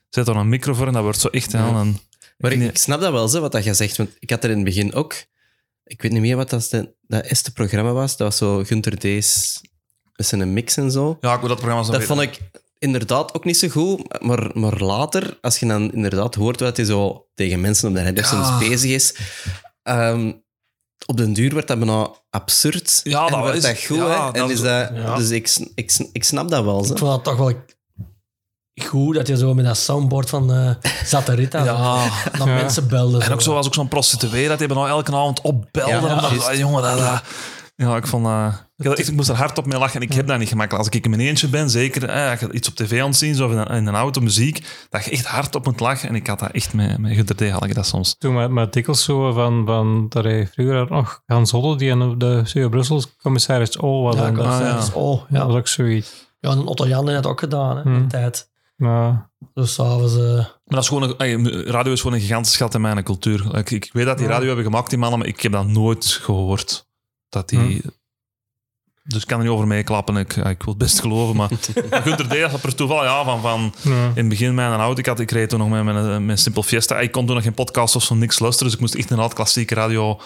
zet 0.10 0.28
er 0.28 0.36
een 0.36 0.50
micro 0.50 0.74
voor 0.74 0.88
en 0.88 0.94
dat 0.94 1.04
wordt 1.04 1.20
zo 1.20 1.28
echt 1.28 1.54
aan. 1.54 1.76
En, 1.76 1.98
Maar 2.38 2.52
ik 2.52 2.78
snap 2.78 3.02
dat 3.02 3.12
wel, 3.12 3.28
zo, 3.28 3.42
wat 3.42 3.52
dat 3.52 3.64
je 3.64 3.74
zegt. 3.74 3.98
Want 3.98 4.10
ik 4.20 4.30
had 4.30 4.44
er 4.44 4.50
in 4.50 4.56
het 4.56 4.66
begin 4.66 4.94
ook... 4.94 5.14
Ik 5.84 6.02
weet 6.02 6.12
niet 6.12 6.22
meer 6.22 6.36
wat 6.36 6.50
dat, 6.50 6.68
de, 6.72 6.94
dat 7.08 7.24
eerste 7.26 7.54
programma 7.54 7.92
was. 7.92 8.18
Dat 8.18 8.28
was 8.28 8.38
zo 8.38 8.64
Gunter 8.64 9.00
Dees 9.00 9.62
met 10.16 10.26
zijn 10.26 10.54
mix 10.54 10.78
en 10.78 10.92
zo. 10.92 11.18
ja, 11.22 11.34
ik 11.34 11.40
wil 11.40 11.50
dat 11.50 11.58
programma 11.58 11.84
zo 11.86 11.92
Dat 11.92 12.00
weten. 12.02 12.16
vond 12.16 12.28
ik 12.28 12.61
inderdaad 12.82 13.34
ook 13.34 13.46
niet 13.46 13.58
zo 13.58 13.68
goed. 13.68 14.22
Maar, 14.22 14.50
maar 14.54 14.78
later, 14.82 15.38
als 15.42 15.60
je 15.60 15.66
dan 15.68 15.92
inderdaad 15.94 16.36
hoort 16.36 16.60
wat 16.60 16.78
hij 16.78 16.86
zo 16.86 17.28
tegen 17.36 17.62
mensen 17.62 17.90
op 17.90 17.96
de 17.96 18.12
Ja. 18.16 18.24
soms 18.24 18.58
bezig 18.58 18.92
is... 18.92 19.16
ehm, 19.84 20.32
op 21.06 21.18
den 21.18 21.34
duur 21.34 21.52
wordt 21.52 21.68
dat 21.68 21.78
bijna 21.80 22.10
absurd. 22.30 23.02
Ja, 23.04 23.26
en 23.26 23.32
dat 23.32 23.40
wordt 23.40 23.56
is- 23.56 23.62
dat 23.64 23.84
goed, 23.84 23.98
ja, 23.98 24.26
hè. 24.26 24.32
dat 24.32 24.36
En 24.36 24.50
is- 24.50 24.62
dat, 24.62 24.90
ja. 24.94 25.16
Dus 25.16 25.30
ik, 25.30 25.56
ik, 25.76 26.10
ik 26.12 26.24
snap 26.24 26.50
dat 26.50 26.64
wel, 26.64 26.84
zo. 26.84 26.92
Ik 26.92 26.98
vond 27.00 27.12
dat 27.12 27.24
toch 27.24 27.38
wel 27.38 27.54
goed 28.86 29.16
dat 29.16 29.28
je 29.28 29.38
zo 29.38 29.54
met 29.54 29.66
dat 29.66 29.78
soundboard 29.78 30.30
van 30.30 30.54
eh 30.54 30.90
Zatarita 31.06 31.64
Ja. 31.64 32.06
naar 32.38 32.48
Ja. 32.48 32.54
mensen 32.56 32.88
belde. 32.88 33.24
En 33.24 33.32
ook 33.34 33.42
zo 33.42 33.54
was 33.54 33.66
ook 33.66 33.74
zo'n 33.74 33.88
prostituee 33.88 34.48
dat 34.48 34.60
hij 34.60 34.68
bijna 34.68 34.88
elke 34.88 35.12
avond 35.12 35.42
opbelde. 35.42 35.90
Ja, 35.92 36.00
omdat, 36.16 36.30
juist. 36.30 36.48
ah, 36.48 36.56
jongen, 36.58 36.82
dat, 36.84 36.98
dat- 36.98 37.22
ja, 37.76 37.96
ik 37.96 38.08
vond 38.08 38.26
eh, 38.26 38.54
ik, 38.78 38.86
had 38.86 38.98
echt- 39.00 39.08
ik 39.08 39.16
moest 39.16 39.30
er 39.30 39.36
hard 39.36 39.58
op 39.58 39.66
mee 39.66 39.80
lachen 39.80 39.96
en 40.02 40.08
ik 40.08 40.14
heb 40.14 40.28
dat 40.28 40.40
niet 40.40 40.48
gemakkelijk. 40.48 40.86
Als 40.86 40.96
ik 40.96 41.04
in 41.04 41.10
mijn 41.10 41.22
eentje 41.22 41.48
ben, 41.48 41.70
zeker 41.70 42.04
eh, 42.10 42.30
als 42.32 42.40
je 42.40 42.52
iets 42.52 42.68
op 42.70 42.76
tv 42.76 43.02
aan 43.02 43.08
het 43.08 43.16
zien, 43.16 43.36
zo 43.36 43.46
of 43.46 43.52
in 43.52 43.58
een, 43.58 43.68
in 43.68 43.88
een 43.88 43.96
auto, 43.96 44.22
muziek, 44.22 44.86
dat 44.90 45.06
je 45.06 45.12
echt 45.12 45.26
hard 45.26 45.56
op 45.56 45.66
moet 45.66 45.80
lachen. 45.80 46.10
En 46.10 46.16
ik 46.16 46.28
had 46.28 46.40
dat 46.40 46.52
echt 46.52 46.74
met, 46.74 46.98
met 46.98 47.40
had 47.52 47.66
ik 47.66 47.76
dat 47.76 47.86
soms. 47.86 48.16
Toen 48.18 48.34
met, 48.34 48.52
met 48.52 48.74
dikwijls 48.74 49.04
zo 49.04 49.32
van, 49.34 49.66
van 49.66 50.06
dat 50.10 50.24
hij 50.24 50.48
vroeger 50.54 50.78
had 50.78 50.90
nog 50.90 51.22
Hans 51.26 51.54
Otto, 51.54 51.76
die 51.76 51.92
aan 51.92 52.18
de 52.18 52.42
CEO 52.46 52.70
Brussel 52.70 53.04
commissaris 53.22 53.80
O 53.80 54.02
was. 54.02 54.16
Ja, 54.16 54.26
en 54.26 54.34
dat, 54.36 54.46
ik 54.46 54.52
Ah, 54.52 54.60
ja. 54.60 54.76
was- 54.76 54.94
oh, 54.94 55.20
dat 55.20 55.40
ja. 55.42 55.46
was 55.46 55.56
ook 55.56 55.68
zoiets. 55.68 56.30
ja, 56.40 56.50
en 56.50 56.66
Otto 56.66 56.88
Jan 56.88 57.10
heeft 57.10 57.24
dat 57.24 57.32
ook 57.32 57.40
gedaan, 57.40 57.78
hè, 57.78 57.84
in 57.84 57.90
Hmm. 57.92 58.02
de 58.02 58.08
tijd. 58.08 58.50
Maar 58.76 59.30
Dus 59.54 59.74
s'avonds... 59.74 60.16
eh 60.18 60.22
Maar 60.36 60.50
dat 60.66 60.82
is 60.84 60.88
gewoon 60.88 61.14
een, 61.18 61.64
radio 61.66 61.92
is 61.92 62.02
gewoon 62.02 62.16
een 62.16 62.22
gigantisch 62.24 62.54
schat 62.54 62.74
in 62.74 62.82
mijn 62.82 63.04
cultuur. 63.04 63.58
Ik, 63.58 63.72
ik 63.72 63.90
weet 63.94 64.06
dat 64.06 64.18
die 64.18 64.26
Ja. 64.28 64.32
radio 64.32 64.48
hebben 64.48 64.66
gemaakt, 64.66 64.90
die 64.90 65.00
mannen, 65.00 65.20
maar 65.20 65.28
ik 65.28 65.42
heb 65.42 65.52
dat 65.52 65.68
nooit 65.68 66.06
gehoord. 66.06 66.90
Dat 67.32 67.50
die... 67.50 67.82
Dus 69.04 69.22
ik 69.22 69.28
kan 69.28 69.38
er 69.38 69.44
niet 69.44 69.54
over 69.54 69.68
meeklappen. 69.68 70.18
Ik, 70.18 70.36
ik 70.36 70.64
wil 70.64 70.74
het 70.74 70.78
best 70.78 71.00
geloven, 71.00 71.36
maar 71.36 71.50
Gunter 72.04 72.28
D. 72.28 72.42
had 72.52 72.62
per 72.62 72.76
toeval 72.76 73.04
ja, 73.04 73.24
van, 73.24 73.42
van 73.42 73.74
ja. 73.82 74.06
in 74.06 74.16
het 74.16 74.30
begin 74.30 74.56
mijn 74.56 74.80
auto. 74.80 75.00
Ik, 75.00 75.06
had, 75.06 75.20
ik 75.20 75.32
reed 75.32 75.50
toen 75.50 75.60
nog 75.60 75.70
met 75.70 75.84
mijn, 75.84 76.26
mijn 76.26 76.38
Simple 76.38 76.64
Fiesta. 76.64 77.00
Ik 77.00 77.12
kon 77.12 77.26
toen 77.26 77.36
nog 77.36 77.44
geen 77.44 77.54
podcast 77.54 77.96
of 77.96 78.04
zo 78.04 78.16
niks 78.16 78.40
luisteren, 78.40 78.68
dus 78.68 78.76
ik 78.76 78.82
moest 78.82 78.96
echt 78.96 79.10
inderdaad 79.10 79.36
klassieke 79.36 79.76
radio 79.76 80.20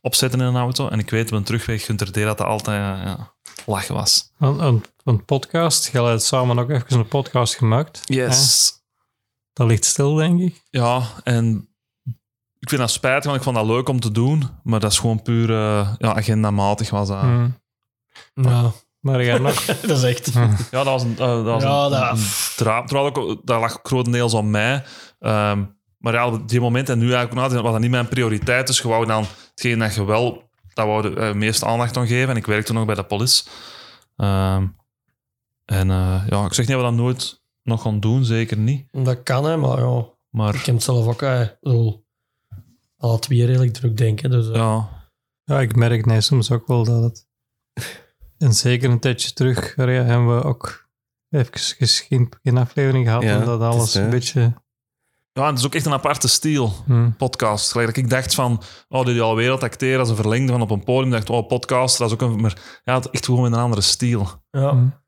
opzetten 0.00 0.40
in 0.40 0.46
een 0.46 0.56
auto. 0.56 0.88
En 0.88 0.98
ik 0.98 1.10
weet 1.10 1.26
op 1.26 1.38
een 1.38 1.44
terugweg, 1.44 1.84
Gunter 1.84 2.12
D. 2.12 2.14
dat 2.14 2.38
dat 2.38 2.46
altijd 2.46 2.78
ja, 2.78 3.34
lachen 3.66 3.94
was. 3.94 4.32
Een, 4.38 4.64
een, 4.64 4.84
een 5.04 5.24
podcast, 5.24 5.92
je 5.92 6.02
hebt 6.02 6.22
samen 6.22 6.58
ook 6.58 6.70
even 6.70 6.98
een 6.98 7.08
podcast 7.08 7.54
gemaakt. 7.54 8.00
Yes. 8.04 8.72
Dat 9.52 9.66
ligt 9.66 9.84
stil, 9.84 10.14
denk 10.14 10.40
ik. 10.40 10.62
Ja, 10.70 11.02
en 11.24 11.69
ik 12.60 12.68
vind 12.68 12.80
dat 12.80 12.90
spijtig, 12.90 13.24
want 13.24 13.36
ik 13.36 13.42
vond 13.42 13.56
dat 13.56 13.66
leuk 13.66 13.88
om 13.88 14.00
te 14.00 14.10
doen. 14.12 14.42
Maar 14.62 14.80
dat 14.80 14.92
is 14.92 14.98
gewoon 14.98 15.22
puur 15.22 15.50
eh, 15.50 15.94
ja, 15.98 16.14
agendamatig 16.14 16.90
was 16.90 17.08
dat. 17.08 17.20
Hmm. 17.20 17.54
ja, 18.34 18.70
Maar 19.00 19.22
je 19.22 19.30
hebt 19.30 19.42
nog... 19.42 19.64
dat 19.64 19.96
is 19.96 20.02
echt... 20.02 20.32
Ja, 20.32 20.56
dat 20.70 20.84
was 20.84 21.02
een, 21.02 21.10
eh, 21.18 21.44
dat 21.44 21.44
was 21.44 21.62
Ja, 21.62 21.84
een, 21.84 21.90
dat- 21.90 22.10
een 22.18 22.24
draad. 22.56 22.88
Terwijl 22.88 23.06
ook, 23.16 23.40
dat 23.46 23.60
lag 23.60 23.78
grotendeels 23.82 24.34
aan 24.34 24.50
mij. 24.50 24.84
Ehm, 25.18 25.64
maar 25.98 26.12
ja, 26.12 26.26
op 26.26 26.48
die 26.48 26.60
moment 26.60 26.88
en 26.88 26.98
nu 26.98 27.12
eigenlijk 27.12 27.52
was 27.62 27.72
dat 27.72 27.80
niet 27.80 27.90
mijn 27.90 28.08
prioriteit. 28.08 28.66
Dus 28.66 28.78
je 28.78 28.88
wou 28.88 29.06
dan 29.06 29.24
hetgeen 29.50 29.78
dat 29.78 29.94
je 29.94 30.04
wel, 30.04 30.42
dat 30.74 30.86
wou 30.86 31.02
de 31.02 31.20
eh, 31.20 31.32
meeste 31.34 31.66
aandacht 31.66 31.96
aan 31.96 32.06
geven. 32.06 32.28
En 32.30 32.36
ik 32.36 32.46
werkte 32.46 32.72
nog 32.72 32.84
bij 32.86 32.94
de 32.94 33.02
police. 33.04 33.44
Ehm, 34.16 34.66
en 35.64 35.90
eh, 35.90 36.22
ja, 36.28 36.44
ik 36.44 36.54
zeg 36.54 36.66
niet 36.66 36.76
dat 36.76 36.84
we 36.84 36.90
dat 36.96 37.00
nooit 37.04 37.42
nog 37.62 37.82
gaan 37.82 38.00
doen, 38.00 38.24
zeker 38.24 38.56
niet. 38.56 38.88
Dat 38.92 39.22
kan, 39.22 39.44
hè, 39.44 39.56
maar 39.56 39.78
ja, 39.78 39.98
ik 39.98 40.04
Maar 40.30 40.52
heb 40.54 40.64
het 40.66 40.82
zelf 40.82 41.06
ook... 41.06 41.22
eh, 41.22 41.40
Ik 41.40 41.56
bedoel, 41.60 42.04
alle 43.00 43.18
twee 43.18 43.44
redelijk 43.44 43.72
druk 43.72 43.96
denken, 43.96 44.30
dus... 44.30 44.48
eh, 44.48 44.54
ja, 44.54 44.88
Ja, 45.44 45.60
ik 45.60 45.76
merk 45.76 46.06
nee, 46.06 46.20
soms 46.20 46.50
ook 46.50 46.66
wel 46.66 46.84
dat 46.84 47.02
het... 47.02 47.26
En 48.38 48.54
zeker 48.66 48.90
een 48.90 49.00
tijdje 49.00 49.32
terug 49.32 49.76
ja, 49.76 49.84
hebben 49.84 50.36
we 50.36 50.42
ook 50.42 50.88
even 51.30 51.88
geen, 51.88 52.32
geen 52.42 52.58
aflevering 52.58 53.06
gehad. 53.06 53.22
Ja, 53.22 53.38
en 53.38 53.44
dat 53.44 53.60
het 53.60 53.68
is, 53.68 53.76
alles 53.76 53.94
een 53.94 54.10
beetje... 54.10 54.54
ja, 55.32 55.46
het 55.46 55.58
is 55.58 55.66
ook 55.66 55.74
echt 55.74 55.86
een 55.86 55.92
aparte 55.92 56.28
stijl. 56.28 56.72
hmm. 56.86 57.16
podcast. 57.16 57.70
Gelijk 57.72 57.96
ik 57.96 58.10
dacht 58.10 58.34
van, 58.34 58.62
oh, 58.88 59.04
die 59.04 59.20
al 59.20 59.36
wereld 59.36 59.62
acteren 59.62 60.00
als 60.00 60.08
een 60.08 60.16
verlengde 60.16 60.52
van 60.52 60.62
op 60.62 60.70
een 60.70 60.84
podium. 60.84 61.06
Ik 61.06 61.26
dacht, 61.26 61.30
oh, 61.30 61.46
podcast, 61.46 61.98
dat 61.98 62.06
is 62.06 62.12
ook 62.12 62.20
een... 62.20 62.40
Maar 62.40 62.80
ja, 62.84 62.94
het 62.94 63.04
is 63.04 63.10
echt 63.10 63.24
gewoon 63.24 63.44
een 63.44 63.54
andere 63.54 63.82
stijl. 63.82 64.42
ja. 64.50 64.70
Hmm. 64.70 64.98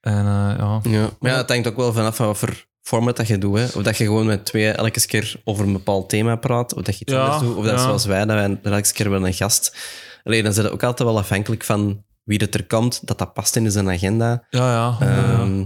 En 0.00 0.18
eh, 0.18 0.58
ja... 0.58 0.80
Ja, 0.82 1.10
maar 1.20 1.30
ja, 1.30 1.36
het 1.36 1.48
hangt 1.48 1.66
ook 1.66 1.76
wel 1.76 1.92
vanaf 1.92 2.16
van 2.16 2.26
wat 2.26 2.38
voor 2.38 2.66
format 2.82 3.16
dat 3.16 3.26
je 3.26 3.38
doet. 3.38 3.58
Hè. 3.58 3.64
Of 3.64 3.82
dat 3.82 3.96
je 3.96 4.04
gewoon 4.04 4.26
met 4.26 4.44
twee 4.44 4.70
elke 4.70 5.06
keer 5.06 5.40
over 5.44 5.66
een 5.66 5.72
bepaald 5.72 6.08
thema 6.08 6.36
praat, 6.36 6.74
of 6.74 6.82
dat 6.82 6.98
je 6.98 7.04
iets 7.04 7.12
Ja, 7.12 7.24
anders 7.24 7.42
doet, 7.42 7.56
of 7.56 7.64
dat 7.64 7.78
ja. 7.78 7.84
zoals 7.84 8.04
wij, 8.04 8.24
dat 8.24 8.36
wij 8.36 8.58
elke 8.62 8.92
keer 8.92 9.10
wel 9.10 9.26
een 9.26 9.34
gast... 9.34 9.76
Alleen 10.24 10.44
dan 10.44 10.52
zit 10.52 10.64
het 10.64 10.72
ook 10.72 10.82
altijd 10.82 11.08
wel 11.08 11.18
afhankelijk 11.18 11.64
van 11.64 12.04
wie 12.24 12.38
het 12.38 12.54
er 12.54 12.66
komt, 12.66 13.06
dat 13.06 13.18
dat 13.18 13.32
past 13.32 13.56
in 13.56 13.70
zijn 13.70 13.90
agenda. 13.90 14.46
Ja, 14.50 14.72
ja. 14.72 15.06
Ehm, 15.06 15.64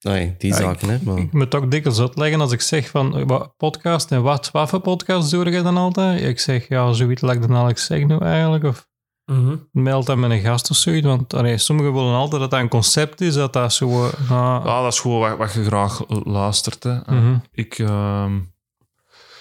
nee, 0.00 0.34
die 0.38 0.50
Ja, 0.50 0.56
zaken, 0.56 0.88
hè. 0.88 0.98
Maar, 1.02 1.18
Ik 1.18 1.32
moet 1.32 1.54
ook 1.54 1.70
dikwijls 1.70 2.00
uitleggen 2.00 2.40
als 2.40 2.52
ik 2.52 2.60
zeg 2.60 2.88
van 2.88 3.16
eh, 3.18 3.22
wat 3.26 3.56
podcast 3.56 4.10
en 4.10 4.22
wat, 4.22 4.50
wat 4.50 4.68
voor 4.68 4.80
podcast 4.80 5.30
doe 5.30 5.50
je 5.50 5.62
dan 5.62 5.76
altijd? 5.76 6.22
Ik 6.22 6.40
zeg 6.40 6.68
ja, 6.68 6.92
zoiets 6.92 7.22
like 7.22 7.38
dan 7.38 7.56
Alex 7.56 7.86
zeg 7.86 8.04
nu 8.06 8.18
eigenlijk. 8.18 8.64
Of 8.64 8.88
Mhm. 9.26 9.56
meld 9.72 10.06
dat 10.06 10.16
met 10.16 10.30
een 10.30 10.40
gast 10.40 10.70
of 10.70 10.76
zoiets. 10.76 11.06
Want 11.06 11.34
allee, 11.34 11.58
sommigen 11.58 11.92
willen 11.92 12.14
altijd 12.14 12.40
dat 12.40 12.50
dat 12.50 12.60
een 12.60 12.68
concept 12.68 13.20
is, 13.20 13.34
dat 13.34 13.52
dat 13.52 13.72
zo... 13.72 14.04
eh, 14.06 14.12
Ja, 14.28 14.82
dat 14.82 14.92
is 14.92 15.00
gewoon 15.00 15.20
wat, 15.20 15.36
wat 15.38 15.52
je 15.52 15.64
graag 15.64 16.02
luistert. 16.24 16.82
Hè. 16.82 16.94
mhm. 17.06 17.36
Ik, 17.52 17.78
ehm, 17.78 18.34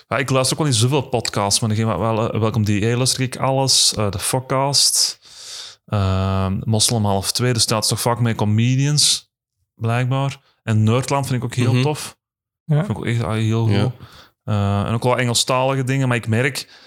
ja, 0.07 0.17
ik 0.17 0.29
luister 0.29 0.53
ook 0.57 0.63
wel 0.63 0.71
niet 0.71 0.81
zoveel 0.81 1.01
podcasts, 1.01 1.59
maar 1.59 1.69
degene 1.69 1.87
wat 1.87 1.99
wel, 1.99 2.31
eh, 2.33 2.39
welkom 2.39 2.63
die 2.65 2.83
hey, 2.83 2.95
luister 2.95 3.21
ik 3.21 3.37
alles. 3.37 3.93
Eh, 3.93 4.11
de 4.11 4.19
Fokcast, 4.19 5.19
ehm 5.85 6.59
Moslem 6.63 7.05
half 7.05 7.31
twee, 7.31 7.53
dus 7.53 7.61
staat 7.61 7.87
toch 7.87 8.01
vaak 8.01 8.19
met 8.19 8.35
comedians, 8.35 9.31
blijkbaar. 9.75 10.39
En 10.63 10.83
Nerdland 10.83 11.27
vind 11.27 11.37
ik 11.37 11.45
ook 11.45 11.55
heel 11.55 11.73
Mhm. 11.73 11.81
tof. 11.81 12.17
Ja. 12.65 12.75
Vind 12.75 12.89
ik 12.89 12.97
ook 12.97 13.05
echt 13.05 13.23
ah, 13.23 13.31
heel 13.33 13.63
goed. 13.63 13.73
Ja. 13.73 13.91
Eh, 14.43 14.87
en 14.87 14.93
ook 14.93 15.03
wel 15.03 15.17
Engelstalige 15.17 15.83
dingen, 15.83 16.07
maar 16.07 16.17
ik 16.17 16.27
merk... 16.27 16.83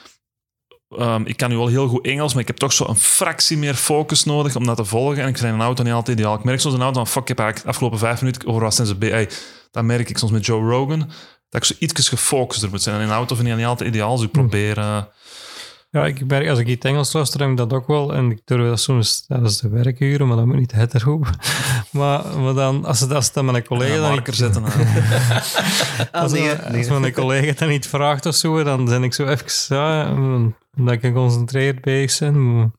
ehm, 0.89 1.23
ik 1.25 1.37
kan 1.37 1.51
nu 1.51 1.57
wel 1.57 1.67
heel 1.67 1.89
goed 1.89 2.07
Engels, 2.07 2.33
maar 2.33 2.43
ik 2.43 2.49
heb 2.49 2.57
toch 2.57 2.73
zo 2.73 2.85
een 2.89 2.97
fractie 2.97 3.59
meer 3.59 3.75
focus 3.75 4.25
nodig 4.25 4.57
om 4.57 4.67
dat 4.67 4.77
te 4.77 4.85
volgen. 4.85 5.23
En 5.23 5.29
ik 5.29 5.39
vind 5.39 5.55
een 5.55 5.61
auto 5.61 5.83
niet 5.83 5.93
altijd 5.93 6.19
ideaal. 6.19 6.35
Ik 6.35 6.45
merk 6.45 6.61
soms 6.61 6.75
een 6.75 6.83
auto 6.83 6.99
van, 6.99 7.07
fuck, 7.07 7.23
ik 7.23 7.29
heb 7.29 7.39
eigenlijk 7.39 7.67
de 7.67 7.73
afgelopen 7.73 7.99
vijf 7.99 8.21
minuten 8.21 8.49
over 8.49 8.63
wat 8.63 8.75
zijn 8.75 8.87
ze... 8.87 8.97
Hey, 8.99 9.29
dat 9.71 9.85
merk 9.85 10.11
ik 10.11 10.19
soms 10.19 10.33
met 10.33 10.47
Joe 10.47 10.71
Rogan, 10.71 10.99
dat 11.49 11.63
ik 11.63 11.65
zo 11.65 11.75
iets 11.79 12.09
gefocuster 12.09 12.71
moet 12.71 12.83
zijn. 12.83 12.97
En 12.97 13.03
in 13.03 13.09
een 13.09 13.15
auto 13.15 13.35
vind 13.35 13.49
ik 13.49 13.57
niet 13.57 13.67
altijd 13.67 13.89
ideaal, 13.89 14.17
dus 14.17 14.25
ik 14.25 14.33
probeer... 14.33 14.79
eh, 14.79 15.03
Ja, 15.91 16.07
ik 16.07 16.27
merk, 16.27 16.49
als 16.49 16.59
ik 16.59 16.67
iets 16.67 16.85
Engels 16.87 17.13
luister, 17.13 17.41
heb 17.41 17.51
ik 17.51 17.57
dat 17.57 17.73
ook 17.73 17.87
wel. 17.87 18.15
En 18.15 18.31
ik 18.31 18.41
durf 18.45 18.69
dat 18.69 18.81
soms 18.81 19.27
tijdens 19.27 19.61
de 19.61 19.69
werkuren, 19.69 20.27
maar 20.27 20.37
dat 20.37 20.47
moet 20.47 20.57
niet 20.57 20.73
het 20.73 20.93
roepen. 21.03 21.31
Maar, 21.91 22.39
maar 22.39 22.55
dan, 22.55 22.85
als 22.85 23.01
het, 23.01 23.13
als 23.13 23.25
het 23.25 23.35
dan 23.35 23.45
met 23.45 23.55
een 23.55 23.65
collega... 23.67 23.97
dan 24.01 24.11
marker 24.11 24.35
zetten. 24.35 24.65
eh. 24.65 25.37
Als, 26.23 26.33
nee, 26.33 26.49
er- 26.51 26.71
nee. 26.73 26.91
als 26.91 26.99
mijn 27.01 27.13
collega 27.13 27.53
dan 27.59 27.69
niet 27.69 27.87
vraagt 27.87 28.27
of 28.27 28.35
zo, 28.35 28.63
dan 28.65 28.85
ben 28.85 29.03
ik 29.03 29.15
zo 29.15 29.27
even, 29.27 29.77
ja, 29.77 30.11
omdat 30.77 30.95
ik 30.95 31.01
geconcentreerd 31.01 31.81
bezig 31.81 32.19
ben. 32.33 32.73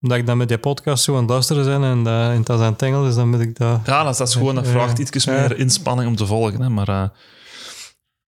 Omdat 0.00 0.18
ik 0.18 0.26
dan 0.26 0.36
met 0.36 0.48
die 0.48 0.58
podcast 0.58 1.04
zo 1.04 1.12
aan 1.14 1.20
het 1.20 1.30
luisteren 1.30 1.64
ben 1.64 1.82
en 1.90 2.02
dat, 2.02 2.30
en 2.30 2.42
dat 2.44 2.58
is 2.58 2.64
aan 2.64 2.72
het 2.72 2.82
Engels, 2.82 3.06
dus 3.06 3.14
dan 3.14 3.28
moet 3.30 3.40
ik 3.40 3.56
dat... 3.56 3.80
ja, 3.86 4.02
dat, 4.04 4.16
dat 4.16 4.28
is 4.28 4.34
gewoon, 4.34 4.54
dat 4.54 4.68
vraagt 4.68 4.98
iets 4.98 5.24
Ja. 5.24 5.32
meer 5.32 5.58
inspanning 5.58 6.08
om 6.08 6.16
te 6.16 6.26
volgen. 6.26 6.60
Hè, 6.60 6.68
maar... 6.68 6.88
eh, 6.88 7.08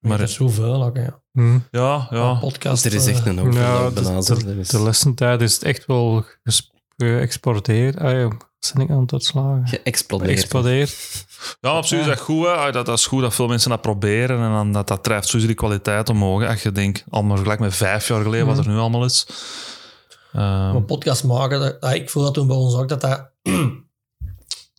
Maar 0.08 0.18
er 0.18 0.24
is 0.24 0.34
zoveel 0.34 0.84
ook, 0.84 0.96
hè. 0.96 1.06
Hm. 1.32 1.58
ja, 1.70 2.06
ja. 2.10 2.34
Podcast. 2.34 2.84
er 2.84 2.94
is 2.94 3.06
echt 3.06 3.26
eh, 3.26 3.36
een 3.36 3.52
Ja, 3.52 3.90
bijna. 3.90 4.20
de, 4.20 4.60
de, 4.68 4.82
lessentijd 4.82 5.40
is 5.40 5.54
het 5.54 5.62
echt 5.62 5.86
wel 5.86 6.24
geëxporteerd. 6.96 7.98
Ah, 7.98 8.10
ja, 8.12 8.22
wat 8.28 8.72
ben 8.74 8.82
ik 8.84 8.90
aan 8.90 9.00
het 9.00 9.12
uitslagen? 9.12 9.66
Geëxplodeerd. 9.68 10.30
Geëxplodeerd. 10.30 11.24
Ja, 11.60 11.76
op 11.78 11.84
zich 11.84 11.98
is 11.98 12.04
Ja. 12.04 12.10
dat 12.10 12.20
goed. 12.20 12.44
Hè. 12.46 12.52
Ah, 12.52 12.72
Dat, 12.72 12.86
dat 12.86 12.98
is 12.98 13.06
goed 13.06 13.20
dat 13.22 13.34
veel 13.34 13.48
mensen 13.48 13.70
dat 13.70 13.80
proberen. 13.80 14.42
En 14.42 14.50
dan, 14.50 14.72
dat, 14.72 14.88
dat 14.88 15.04
drijft 15.04 15.26
sowieso 15.26 15.46
die 15.46 15.56
kwaliteit 15.56 16.08
omhoog. 16.08 16.46
Als 16.46 16.62
je 16.62 16.72
denkt, 16.72 17.04
allemaal 17.10 17.36
gelijk 17.36 17.60
met 17.60 17.74
vijf 17.74 18.08
jaar 18.08 18.22
geleden, 18.22 18.46
wat 18.46 18.58
er 18.58 18.68
nu 18.68 18.76
allemaal 18.76 19.04
is. 19.04 19.26
Ehm, 20.32 20.76
een 20.76 20.84
podcast 20.84 21.24
maken, 21.24 21.60
dat, 21.80 21.92
ik 21.94 22.10
voel 22.10 22.22
dat 22.22 22.34
toen 22.34 22.46
bij 22.46 22.56
ons 22.56 22.74
ook, 22.74 22.88
dat 22.88 23.00
dat... 23.00 23.30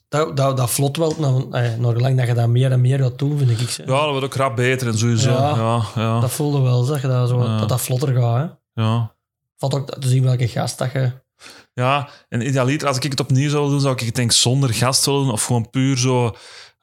dat, 0.10 0.38
dat, 0.38 0.58
dat 0.58 0.72
vlot 0.72 0.98
wel, 0.98 1.16
naar, 1.18 1.64
eh, 1.64 1.78
naar 1.78 1.94
gelang 1.94 2.18
dat 2.18 2.28
je 2.28 2.34
dat 2.34 2.48
meer 2.48 2.72
en 2.72 2.82
meer 2.82 3.00
gaat 3.00 3.20
doen, 3.20 3.38
vind 3.38 3.50
ik. 3.62 3.70
zeg. 3.70 3.86
ja, 3.86 4.02
dat 4.02 4.10
wordt 4.10 4.26
ook 4.26 4.36
rap 4.36 4.56
beter 4.56 4.88
en 4.88 4.98
sowieso. 4.98 5.30
Ja. 5.30 5.50
Ja, 5.50 5.82
ja, 5.96 6.02
ja. 6.02 6.20
Dat 6.20 6.32
voelde 6.32 6.60
wel, 6.62 6.84
zeg 6.84 7.02
je, 7.02 7.08
dat, 7.08 7.30
zo, 7.30 7.44
Ja. 7.44 7.58
dat 7.60 7.70
dat 7.70 7.82
vlotter 7.82 8.16
gaat. 8.16 8.50
Hè. 8.74 8.82
ja. 8.84 9.16
Valt 9.58 9.74
ook 9.74 9.90
te 10.00 10.08
zien 10.08 10.24
welke 10.24 10.48
gast 10.48 10.78
dat 10.78 10.92
je 10.92 11.12
Ja, 11.74 12.10
en 12.30 12.48
idealiter, 12.48 12.88
als 12.88 12.98
ik 12.98 13.04
het 13.04 13.20
opnieuw 13.20 13.50
zou 13.50 13.70
doen, 13.70 13.82
zou 13.82 13.94
ik 13.94 14.00
het 14.00 14.16
denk 14.16 14.32
zonder 14.32 14.74
gast 14.74 15.06
willen 15.06 15.24
doen, 15.24 15.32
of 15.32 15.46
gewoon 15.46 15.70
puur 15.70 15.98
zo 15.98 16.36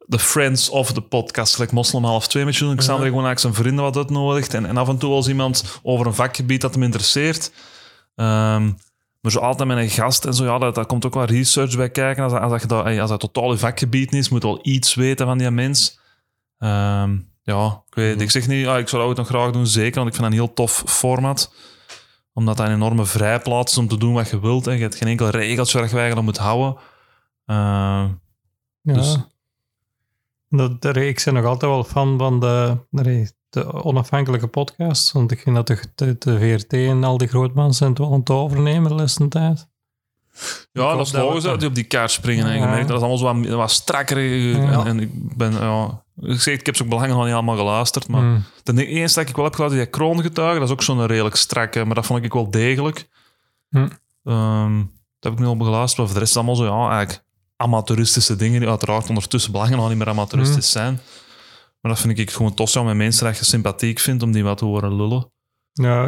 de 0.07 0.19
friends 0.19 0.69
of 0.69 0.93
de 0.93 1.01
podcast, 1.01 1.55
gelijk 1.55 1.73
Moslim 1.73 2.05
half 2.05 2.29
twee 2.29 2.45
met 2.45 2.57
Julian 2.57 2.77
Xander, 2.77 3.07
gewoon 3.07 3.25
eigenlijk 3.25 3.41
zijn 3.55 3.65
vrienden 3.65 3.85
wat 3.85 3.97
uitnodigt 3.97 4.55
en, 4.55 4.67
en 4.67 4.77
af 4.77 4.89
en 4.89 4.99
toe 4.99 5.13
als 5.13 5.29
iemand 5.29 5.65
over 5.83 6.07
een 6.07 6.15
vakgebied 6.15 6.61
dat 6.61 6.75
hem 6.75 6.83
interesseert. 6.83 7.53
Ehm, 8.15 8.71
maar 9.25 9.33
zo 9.33 9.39
altijd 9.39 9.69
met 9.69 9.79
een 9.79 9.89
gast 9.91 10.25
en 10.25 10.35
zo, 10.35 10.45
ja, 10.45 10.59
dat, 10.59 10.75
daar 10.75 10.87
komt 10.87 11.07
ook 11.07 11.15
wel 11.15 11.25
research 11.25 11.77
bij 11.77 11.91
kijken. 11.91 12.23
Als, 12.23 12.33
dat- 12.33 12.43
als, 12.43 12.51
dat, 12.53 12.61
je 12.61 12.67
dat, 12.67 12.99
als 12.99 13.11
dat 13.11 13.21
totaal 13.21 13.53
je 13.53 13.59
vakgebied 13.59 14.13
is, 14.13 14.29
moet 14.29 14.43
je 14.43 14.49
wel 14.49 14.59
iets 14.63 14.95
weten 14.95 15.27
van 15.27 15.39
die 15.39 15.51
mens. 15.51 16.01
Ehm, 16.59 17.19
ja, 17.43 17.83
ik 17.89 17.95
weet 17.95 18.21
Ik 18.21 18.31
zeg 18.31 18.47
niet, 18.49 18.65
ja, 18.65 18.79
ik 18.79 18.89
zou 18.89 19.03
dat 19.03 19.11
ook 19.11 19.17
nog 19.17 19.27
graag 19.27 19.51
doen, 19.53 19.67
zeker, 19.67 19.95
want 19.95 20.07
ik 20.09 20.15
vind 20.15 20.25
dat 20.27 20.33
een 20.33 20.45
heel 20.45 20.55
tof 20.55 20.83
format. 20.87 21.55
Omdat 22.33 22.57
dat 22.57 22.67
een 22.67 22.73
enorme 22.75 23.05
vrijplaats 23.05 23.73
is 23.73 23.79
om 23.79 23.89
te 23.89 23.99
doen 23.99 24.13
wat 24.15 24.31
je 24.31 24.41
wilt. 24.41 24.65
Hè. 24.65 24.73
Je 24.73 24.81
hebt 24.81 24.95
geen 24.95 25.09
enkel 25.09 25.29
regeltje 25.29 25.79
waar 25.79 25.89
je 25.89 25.95
eigenlijk 25.97 26.27
moet 26.27 26.37
houden. 26.37 26.77
Ehm, 27.47 28.09
Ja. 28.81 28.93
Dus- 28.95 29.19
de, 30.49 31.07
ik 31.09 31.23
ben 31.25 31.35
nog 31.35 31.45
altijd 31.45 31.71
wel 31.71 31.85
fan 31.85 32.19
van 32.19 32.41
de, 32.41 32.77
de, 32.91 33.33
de 33.55 33.83
onafhankelijke 33.85 34.47
podcast. 34.47 35.13
Want 35.13 35.31
ik 35.31 35.41
vind 35.41 35.57
dat 35.57 35.67
de, 35.67 35.79
de, 35.95 36.17
de 36.19 36.39
VRT 36.39 36.73
en 36.73 37.05
al 37.05 37.19
die 37.19 37.29
grootmans 37.29 37.77
zijn 37.77 37.91
het 37.91 37.99
wel 37.99 38.13
aan 38.13 38.19
het 38.19 38.31
overnemen 38.31 38.89
de 38.91 38.95
laatste 38.97 39.29
tijd. 39.29 39.69
Ja, 40.73 40.97
dat 40.97 41.07
is 41.07 41.13
logisch 41.13 41.43
dat 41.43 41.59
die 41.59 41.69
op 41.69 41.75
die 41.75 41.85
kaart 41.85 42.11
springen. 42.11 42.55
Ja. 42.59 42.67
merkt 42.69 42.89
dat 42.89 42.97
is 42.97 43.03
allemaal 43.03 43.19
zo 43.19 43.35
wat, 43.49 43.57
wat 43.57 43.71
strakker. 43.71 44.17
En, 44.17 44.63
Ja. 44.63 44.85
en 44.87 45.01
ik 45.01 45.37
ben, 45.37 45.53
ja... 45.53 46.03
Ik 46.21 46.41
zeg, 46.41 46.59
ik 46.59 46.67
heb 46.67 46.77
ze 46.77 46.83
ook 46.83 46.89
belangen 46.89 47.11
nog 47.17 47.25
niet 47.25 47.33
allemaal 47.35 47.57
geluisterd, 47.57 48.09
maar 48.09 48.23
Mm. 48.23 48.45
de 48.63 48.87
eerste 48.87 49.19
dat 49.21 49.29
ik 49.29 49.37
wel 49.37 49.45
heb 49.45 49.55
geluisterd, 49.55 49.85
die 49.85 49.93
kroongetuigen, 49.99 50.59
dat 50.61 50.69
is 50.69 50.75
ook 50.75 50.83
zo'n 50.83 51.07
redelijk 51.07 51.37
strakke, 51.37 51.85
maar 51.85 51.95
dat 51.95 52.07
vond 52.07 52.25
ik 52.25 52.33
wel 52.33 52.51
degelijk. 52.51 53.09
Hm. 53.69 53.89
Ehm, 54.25 54.77
dat 54.79 54.87
heb 55.21 55.33
ik 55.33 55.39
nu 55.39 55.47
al 55.47 55.57
geluisterd, 55.57 55.97
maar 55.99 56.07
voor 56.07 56.15
de 56.15 56.21
rest 56.21 56.23
is 56.23 56.35
het 56.35 56.37
allemaal 56.37 56.57
zo, 56.57 56.65
ja, 56.65 56.91
eigenlijk 56.97 57.25
amateuristische 57.57 58.37
dingen, 58.37 58.61
die 58.61 58.69
uiteraard 58.69 59.09
ondertussen 59.09 59.53
belangen 59.53 59.77
nog 59.77 59.89
niet 59.89 59.99
meer 59.99 60.09
amateuristisch 60.09 60.71
zijn. 60.71 61.01
Maar 61.85 61.93
dat 61.93 62.03
vind 62.03 62.19
ik 62.19 62.31
gewoon 62.31 62.55
tof, 62.55 62.73
ja, 62.73 62.83
met 62.83 62.97
mensen 62.97 63.25
dat 63.27 63.39
je 63.39 63.45
sympathiek 63.45 63.99
vindt, 63.99 64.23
om 64.23 64.33
die 64.33 64.45
wat 64.45 64.59
te 64.59 64.65
horen 64.65 64.97
lullen. 64.97 65.33
Ja, 65.73 66.07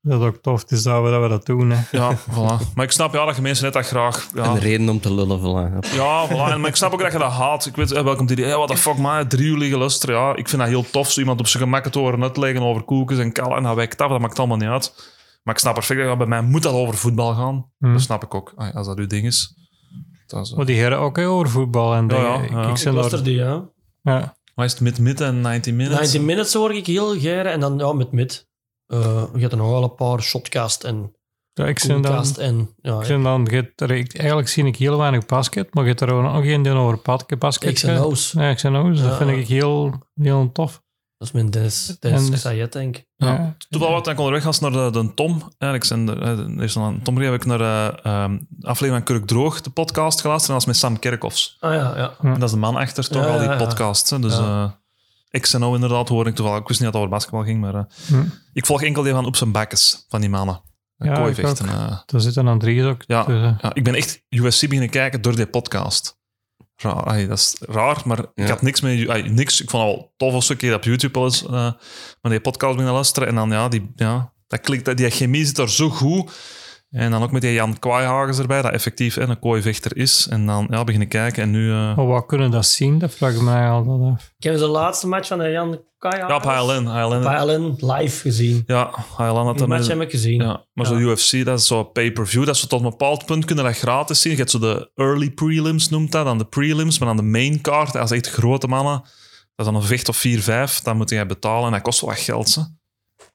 dat 0.00 0.20
is 0.20 0.26
ook 0.26 0.36
tof 0.36 0.64
is 0.68 0.82
dat 0.82 1.02
we 1.02 1.10
dat, 1.10 1.22
we 1.22 1.28
dat 1.28 1.46
doen. 1.46 1.70
Hè. 1.70 1.82
Ja, 1.90 2.16
voilà. 2.18 2.74
Maar 2.74 2.84
ik 2.84 2.90
snap 2.90 3.14
ja, 3.14 3.24
dat 3.24 3.36
je 3.36 3.42
mensen 3.42 3.64
net 3.64 3.72
dat 3.72 3.86
graag... 3.86 4.28
Ja, 4.34 4.44
Een 4.44 4.58
reden 4.58 4.88
om 4.88 5.00
te 5.00 5.14
lullen, 5.14 5.40
voilà. 5.40 5.94
Ja, 5.94 6.28
voilà. 6.28 6.52
En, 6.52 6.60
maar 6.60 6.68
ik 6.68 6.76
snap 6.76 6.92
ook 6.92 7.00
dat 7.00 7.12
je 7.12 7.18
dat 7.18 7.30
haat. 7.32 7.66
Ik 7.66 7.76
weet, 7.76 7.92
eh, 7.92 8.02
welkom 8.02 8.26
die, 8.26 8.44
hey, 8.44 8.54
what 8.56 8.68
the 8.68 8.76
fuck, 8.76 8.96
man, 8.98 9.28
drie 9.28 9.46
uur 9.46 9.58
liggen 9.58 9.78
luisteren. 9.78 10.16
Ja, 10.16 10.36
ik 10.36 10.48
vind 10.48 10.62
dat 10.62 10.70
heel 10.70 10.90
tof, 10.90 11.10
zo 11.10 11.20
iemand 11.20 11.40
op 11.40 11.46
zijn 11.46 11.62
gemak 11.62 11.86
te 11.88 11.98
horen 11.98 12.22
uitleggen 12.22 12.62
over 12.62 12.82
koekjes 12.82 13.18
en 13.18 13.32
kallen. 13.32 13.56
En 13.56 13.62
dat 13.62 13.74
wijkt 13.74 14.00
af, 14.00 14.10
dat 14.10 14.20
maakt 14.20 14.38
allemaal 14.38 14.56
niet 14.56 14.68
uit. 14.68 15.12
Maar 15.42 15.54
ik 15.54 15.60
snap 15.60 15.74
perfect, 15.74 16.00
dat 16.00 16.08
ja, 16.08 16.16
bij 16.16 16.26
mij 16.26 16.42
moet 16.42 16.62
dat 16.62 16.72
over 16.72 16.94
voetbal 16.94 17.34
gaan. 17.34 17.70
Hmm. 17.78 17.92
Dat 17.92 18.02
snap 18.02 18.22
ik 18.22 18.34
ook, 18.34 18.52
Ah, 18.56 18.74
als 18.74 18.86
dat 18.86 18.98
uw 18.98 19.06
ding 19.06 19.26
is. 19.26 19.54
Dat 20.26 20.44
is 20.44 20.50
eh, 20.50 20.56
Maar 20.56 20.66
die 20.66 20.76
heren 20.76 20.98
ook 20.98 21.18
over 21.18 21.48
voetbal 21.50 21.94
en 21.94 22.08
Ja, 22.08 22.34
Ik-. 22.34 22.50
Ik, 22.50 22.68
Ik 22.68 22.76
zijn 22.76 22.94
luister 22.94 23.18
daar, 23.18 23.26
die, 23.26 23.36
ja. 23.36 23.68
ja. 24.02 24.36
Wat 24.54 24.64
is 24.64 24.72
het, 24.72 24.80
mid-mid 24.80 25.20
en 25.20 25.40
90 25.40 25.72
minutes? 25.72 25.98
90 25.98 26.20
minutes 26.20 26.54
hoor 26.54 26.74
ik 26.74 26.86
heel 26.86 27.18
geren. 27.18 27.52
En 27.52 27.60
dan 27.60 27.78
ja, 27.78 27.92
met 27.92 28.12
mid. 28.12 28.48
Eh 28.86 29.24
je 29.34 29.40
hebt 29.40 29.54
nog 29.56 29.68
wel 29.70 29.82
een 29.82 29.94
paar 29.94 30.22
shotcast 30.22 30.84
en 30.84 31.16
Ja, 31.52 31.66
ik 31.66 31.78
zijn 31.78 32.02
dan, 32.02 32.10
coolcast 32.12 32.36
en... 32.38 32.74
Ja, 32.80 32.98
ik 32.98 33.04
zijn 33.04 33.22
dan 33.22 33.44
je 33.50 33.56
hebt 33.56 33.80
er- 33.80 33.90
ik- 33.90 34.18
eigenlijk 34.18 34.48
zie 34.48 34.64
ik 34.64 34.76
heel 34.76 34.98
weinig 34.98 35.26
basket, 35.26 35.74
maar 35.74 35.82
je 35.82 35.88
hebt 35.88 36.00
er 36.00 36.12
ook 36.12 36.22
nog 36.22 36.44
geen 36.44 36.62
die 36.62 36.72
over 36.72 36.98
pad- 36.98 37.38
basket. 37.38 37.70
ik 37.82 37.88
en 37.88 37.96
Hoes. 37.96 38.32
Ja, 38.32 38.48
ik 38.50 38.58
zijn. 38.58 38.94
Dat 39.02 39.16
vind 39.16 39.30
ik 39.30 39.46
heel, 39.48 39.92
heel 40.14 40.50
tof. 40.52 40.82
Dat 41.24 41.34
is 41.34 41.40
mijn 41.40 41.50
Dennis, 41.50 41.96
Dennis 42.00 42.28
En- 42.30 42.38
Sayed, 42.38 42.72
denk 42.72 42.96
ik. 42.96 43.06
Ja. 43.16 43.56
Toen 43.68 43.80
wel 43.80 43.90
wat, 43.90 44.04
dan 44.04 44.14
kon 44.14 44.24
onderweg 44.24 44.44
was 44.46 44.60
naar 44.60 44.70
de, 44.72 44.90
de 44.92 45.14
Tom. 45.14 45.30
Eigenlijk 45.58 45.84
zijn 45.84 46.08
er, 46.08 46.22
eh, 46.22 46.62
is 46.64 46.72
dan 46.72 46.82
een 46.82 47.02
Tom 47.02 47.16
heb 47.16 47.34
ik 47.34 47.44
naar 47.44 47.58
de 47.58 47.98
ehm, 48.02 48.38
aflevering 48.60 49.06
van 49.06 49.16
Kurk 49.16 49.26
Droog, 49.26 49.60
de 49.60 49.70
podcast 49.70 50.20
geluisterd. 50.20 50.48
En 50.48 50.58
dat 50.58 50.62
is 50.62 50.66
met 50.66 50.76
Sam 50.76 50.98
Kerkhoffs. 50.98 51.56
Ah 51.60 51.74
ja, 51.74 51.96
ja. 51.96 52.14
En 52.22 52.32
dat 52.34 52.42
is 52.42 52.50
de 52.50 52.56
man 52.56 52.76
achter 52.76 53.08
toch 53.08 53.22
Ja, 53.24 53.28
al 53.30 53.38
die 53.38 53.46
ja, 53.46 53.52
ja. 53.52 53.58
podcasts. 53.58 54.10
Hè? 54.10 54.18
Dus 54.18 54.36
Ja. 54.36 54.64
eh 55.30 55.40
XNO 55.40 55.74
inderdaad 55.74 56.08
hoor 56.08 56.26
ik 56.26 56.34
toevallig. 56.34 56.60
Ik 56.60 56.68
wist 56.68 56.80
niet 56.80 56.92
dat 56.92 57.02
het 57.02 57.10
over 57.10 57.18
basketbal 57.18 57.44
ging, 57.44 57.60
maar 57.60 57.74
eh, 57.74 57.82
Hm. 58.06 58.24
ik 58.52 58.66
volg 58.66 58.82
enkel 58.82 59.02
die 59.02 59.12
van 59.12 59.24
op 59.26 59.36
zijn 59.36 59.52
bakkes, 59.52 60.04
van 60.08 60.20
die 60.20 60.30
mannen. 60.30 60.60
Ja, 60.96 61.06
Ja, 61.12 61.26
ik 61.26 61.38
eh. 61.38 61.98
Daar 62.06 62.20
zitten 62.20 62.44
dan 62.44 62.58
drie 62.58 62.84
ook. 62.84 63.02
Ja. 63.06 63.24
Dus, 63.24 63.42
eh, 63.42 63.54
ja, 63.60 63.74
ik 63.74 63.84
ben 63.84 63.94
echt 63.94 64.22
UFC 64.28 64.60
beginnen 64.60 64.90
kijken 64.90 65.22
door 65.22 65.36
die 65.36 65.46
podcast. 65.46 66.18
Raar, 66.76 67.26
dat 67.28 67.38
is 67.38 67.56
raar, 67.60 68.02
maar 68.04 68.18
ik 68.34 68.48
had 68.48 68.62
niks 68.62 68.80
mee. 68.80 69.10
ai, 69.10 69.28
niks, 69.28 69.60
ik 69.60 69.70
vond 69.70 69.82
het 69.84 69.92
wel 69.94 70.12
tof 70.16 70.32
als 70.34 70.44
ik 70.44 70.50
een 70.50 70.56
keer 70.56 70.74
op 70.74 70.84
YouTube 70.84 71.18
wel 71.18 71.24
eens, 71.28 71.42
maar 71.48 71.76
die 72.22 72.40
podcast 72.40 72.70
beginnen 72.72 72.94
luisteren. 72.94 73.28
En 73.28 73.34
dan, 73.34 73.50
ja, 73.50 73.68
die, 73.68 73.90
ja 73.96 74.32
dat 74.46 74.60
klikt, 74.60 74.84
dat- 74.84 74.96
die 74.96 75.10
chemie 75.10 75.46
zit 75.46 75.58
er 75.58 75.70
zo 75.70 75.88
goed. 75.90 76.30
En 76.94 77.10
dan 77.10 77.22
ook 77.22 77.30
met 77.30 77.42
die 77.42 77.52
Jan 77.52 77.78
Kwaaihagens 77.78 78.38
erbij, 78.38 78.62
dat 78.62 78.72
effectief 78.72 79.14
hè, 79.14 79.22
een 79.22 79.38
kooivechter 79.38 79.96
is. 79.96 80.26
En 80.30 80.46
dan 80.46 80.66
ja, 80.70 80.84
beginnen 80.84 81.08
kijken 81.08 81.42
en 81.42 81.50
nu... 81.50 81.70
eh, 81.70 81.96
maar 81.96 82.06
wat 82.06 82.26
kunnen 82.26 82.50
dat 82.50 82.66
zien? 82.66 82.98
Dat 82.98 83.14
vraag 83.14 83.34
ik 83.34 83.40
mij 83.40 83.68
altijd 83.68 84.00
af. 84.00 84.32
Kennen 84.38 84.60
ze 84.60 84.66
de 84.66 84.72
laatste 84.72 85.06
match 85.08 85.28
van 85.28 85.38
de 85.38 85.50
Jan 85.50 85.80
Kaya? 85.98 86.28
ja, 86.28 86.36
op 86.36 86.42
HLN. 86.42 86.86
HLN 86.86 87.22
HLN 87.22 87.76
live 87.78 88.20
gezien. 88.20 88.62
ja, 88.66 88.90
HLN 89.16 89.26
had 89.34 89.46
Die 89.46 89.56
dat 89.56 89.68
match 89.68 89.88
heb 89.88 90.00
ik 90.00 90.10
gezien. 90.10 90.42
Ja, 90.42 90.64
maar 90.72 90.86
zo 90.86 90.96
UFC, 90.96 91.44
dat 91.44 91.58
is 91.58 91.66
zo 91.66 91.82
pay-per-view. 91.84 92.44
Dat 92.44 92.56
zo 92.56 92.66
tot 92.66 92.82
een 92.82 92.90
bepaald 92.90 93.26
punt 93.26 93.44
kunnen 93.44 93.64
dat 93.64 93.76
gratis 93.76 94.20
zien. 94.20 94.32
Je 94.32 94.38
hebt 94.38 94.50
zo 94.50 94.58
de 94.58 94.90
early 94.94 95.30
prelims, 95.30 95.88
noemt 95.88 96.12
dat. 96.12 96.24
Dan 96.24 96.38
de 96.38 96.44
prelims, 96.46 96.98
maar 96.98 97.08
dan 97.08 97.16
de 97.16 97.30
main 97.30 97.60
card. 97.60 97.96
Als 97.96 98.10
echt 98.10 98.30
grote 98.30 98.66
mannen, 98.66 99.00
dat 99.02 99.10
is 99.56 99.64
dan 99.64 99.74
een 99.74 99.82
vecht 99.82 100.08
of 100.08 100.24
4-5. 100.78 100.82
Dan 100.82 100.96
moet 100.96 101.10
je 101.10 101.26
betalen 101.26 101.66
en 101.66 101.72
dat 101.72 101.82
kost 101.82 102.00
wel 102.00 102.10
wat 102.10 102.18
geld. 102.18 102.54
Hè. 102.54 102.62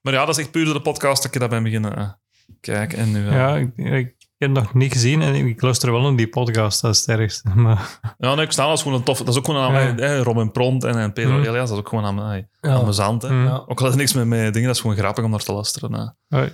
Maar 0.02 0.14
ja, 0.14 0.26
dat 0.26 0.38
is 0.38 0.44
echt 0.44 0.52
puur 0.52 0.66
door 0.66 0.74
de 0.74 0.82
podcast 0.82 1.24
dat 1.24 1.34
ik 1.34 1.40
dat 1.40 1.50
ben 1.50 1.64
beginnen 1.64 2.19
kijken. 2.62 2.98
En 2.98 3.12
nu, 3.12 3.28
eh, 3.28 3.34
Ja, 3.34 3.56
ik, 3.56 3.72
ik 3.78 4.16
heb 4.38 4.56
het 4.56 4.64
nog 4.64 4.74
niet 4.74 4.92
gezien 4.92 5.22
en 5.22 5.36
ik 5.36 5.62
luister 5.62 5.92
wel 5.92 6.02
naar 6.02 6.16
die 6.16 6.28
podcast, 6.30 6.82
dat 6.82 6.94
is 6.96 7.00
het 7.06 7.10
ergste. 7.20 7.50
Maar, 7.56 8.00
ja, 8.18 8.36
nee, 8.36 8.46
ik 8.46 8.52
sta 8.52 8.72
is 8.72 8.82
gewoon 8.82 8.98
een 8.98 9.04
tof. 9.04 9.18
Dat 9.18 9.28
is 9.28 9.38
ook 9.38 9.46
gewoon 9.46 9.62
aan 9.62 9.74
Ja. 9.74 9.96
eh, 9.98 10.22
Robin 10.22 10.52
Pront 10.52 10.84
en, 10.84 10.96
en 10.98 11.14
Pedro 11.14 11.32
Mm. 11.38 11.44
Elias. 11.44 11.56
Dat 11.70 11.70
is 11.72 11.78
ook 11.78 11.90
gewoon 11.90 12.06
aan 12.06 12.16
mij. 12.16 12.48
Ja. 12.62 12.74
Amusant, 12.74 13.22
hè. 13.22 13.30
Mm. 13.30 13.46
Ja. 13.46 13.64
Ook 13.68 13.82
al 13.82 13.88
is 13.88 13.96
niks 13.96 14.14
met 14.14 14.26
mijn 14.28 14.52
dingen, 14.52 14.68
dat 14.68 14.76
is 14.76 14.82
gewoon 14.82 14.96
grappig 14.98 15.24
om 15.24 15.30
naar 15.30 15.40
te 15.40 15.54
luisteren. 15.54 16.16
hè. 16.30 16.46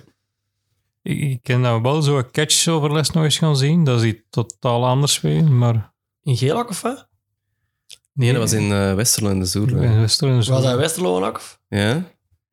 ik, 1.02 1.20
ik 1.20 1.42
ken 1.42 1.60
nou 1.60 1.82
wel 1.82 2.02
zo'n 2.02 2.30
catch 2.30 2.68
over 2.68 2.92
les 2.92 3.10
nog 3.10 3.24
eens 3.24 3.38
gaan 3.38 3.56
zien. 3.56 3.84
Dat 3.84 4.00
is 4.00 4.06
iets 4.06 4.22
totaal 4.30 4.86
anders 4.86 5.20
weer, 5.20 5.44
maar... 5.52 5.94
In 6.22 6.36
Geelak 6.36 6.68
of 6.70 6.82
wat? 6.82 7.08
Nee, 8.12 8.32
dat 8.32 8.40
was 8.40 8.52
in 8.52 8.72
eh 8.72 8.94
Westerlo 8.94 9.30
in 9.30 9.38
de 9.38 9.44
Zoer. 9.44 9.82
in 9.82 10.00
Westerlo 10.00 10.34
Was 10.36 10.46
dat 10.46 10.76
Westerlo 10.76 11.24
ook? 11.26 11.36
of? 11.36 11.60
Ja? 11.68 12.02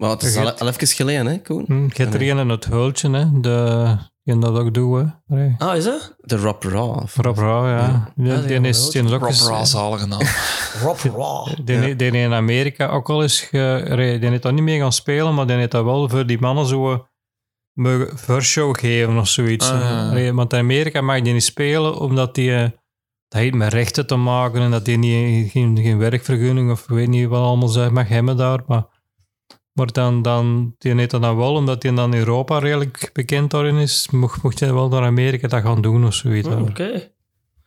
Maar 0.03 0.11
het 0.11 0.23
is 0.23 0.35
al, 0.37 0.67
even 0.67 0.87
geleden, 0.87 1.25
hè, 1.25 1.37
Koen? 1.41 1.63
Hm, 1.67 1.83
Je 1.83 1.89
hebt 2.03 2.13
er 2.13 2.21
een 2.29 2.37
in 2.37 2.49
het 2.49 2.65
hultje, 2.65 3.09
hè. 3.09 3.39
De, 3.39 3.95
die 4.23 4.39
dat 4.39 4.57
ook 4.57 4.75
hè. 4.97 5.03
Allee. 5.27 5.55
Ah, 5.57 5.75
is 5.75 5.83
dat? 5.83 6.15
De 6.19 6.37
Rob 6.37 6.63
Raw. 6.63 7.05
Rob 7.15 7.37
Rauw, 7.37 7.67
ja. 7.67 8.11
Die, 8.15 8.25
Ja, 8.27 8.37
die 8.41 8.59
die 8.59 8.69
is, 8.69 8.89
die 8.89 9.03
is 9.03 9.11
ook 9.11 9.19
Rob 9.19 9.29
eens- 9.29 9.47
Ra, 9.47 9.65
zalige 9.65 10.05
naam. 10.07 10.21
Rob 10.83 10.97
Raw. 10.99 11.47
Die, 11.63 11.95
die 11.95 12.11
in 12.11 12.33
Amerika 12.33 12.87
ook 12.87 13.09
al 13.09 13.21
eens... 13.21 13.39
Ge, 13.41 13.83
die 13.97 14.19
die 14.19 14.29
heeft 14.29 14.41
dat 14.43 14.53
niet 14.53 14.63
meer 14.63 14.79
gaan 14.81 14.93
spelen, 14.93 15.33
maar 15.33 15.47
die 15.47 15.55
heeft 15.55 15.71
dat 15.71 15.83
wel 15.83 16.09
voor 16.09 16.25
die 16.25 16.39
mannen 16.39 16.65
zo... 16.65 17.05
mogen 17.73 18.17
voorshow 18.17 18.77
geven 18.79 19.17
of 19.17 19.27
zoiets. 19.27 19.69
Ah, 19.71 20.11
ja, 20.15 20.33
want 20.33 20.53
in 20.53 20.59
Amerika 20.59 21.01
mag 21.01 21.21
die 21.21 21.33
niet 21.33 21.43
spelen, 21.43 21.99
omdat 21.99 22.35
die... 22.35 22.55
eh, 22.55 22.69
Dat 23.27 23.41
heeft 23.41 23.53
met 23.55 23.73
rechten 23.73 24.07
te 24.07 24.15
maken 24.15 24.61
en 24.61 24.71
dat 24.71 24.85
die 24.85 24.97
niet, 24.97 25.51
geen, 25.51 25.77
geen 25.81 25.97
werkvergunning 25.97 26.71
of 26.71 26.85
weet 26.87 27.07
niet 27.07 27.27
wat 27.27 27.41
allemaal 27.41 27.67
ze 27.67 27.89
mag 27.91 28.07
hebben 28.07 28.37
daar. 28.37 28.59
Maar, 28.67 28.85
maar 29.73 29.91
dan, 29.91 30.21
dan, 30.21 30.75
die 30.77 30.95
heeft 30.95 31.11
dat 31.11 31.21
dan 31.21 31.37
wel, 31.37 31.53
omdat 31.53 31.81
die 31.81 31.93
dan 31.93 32.13
in 32.13 32.19
Europa 32.19 32.57
redelijk 32.59 33.09
bekend 33.13 33.51
daarin 33.51 33.75
is, 33.75 34.07
mocht, 34.11 34.43
mocht 34.43 34.59
hij 34.59 34.73
wel 34.73 34.89
naar 34.89 35.03
Amerika 35.03 35.47
dat 35.47 35.61
gaan 35.61 35.81
doen 35.81 36.05
of 36.05 36.13
zoiets. 36.13 36.47
Hij 36.47 36.57
Oké. 36.61 37.11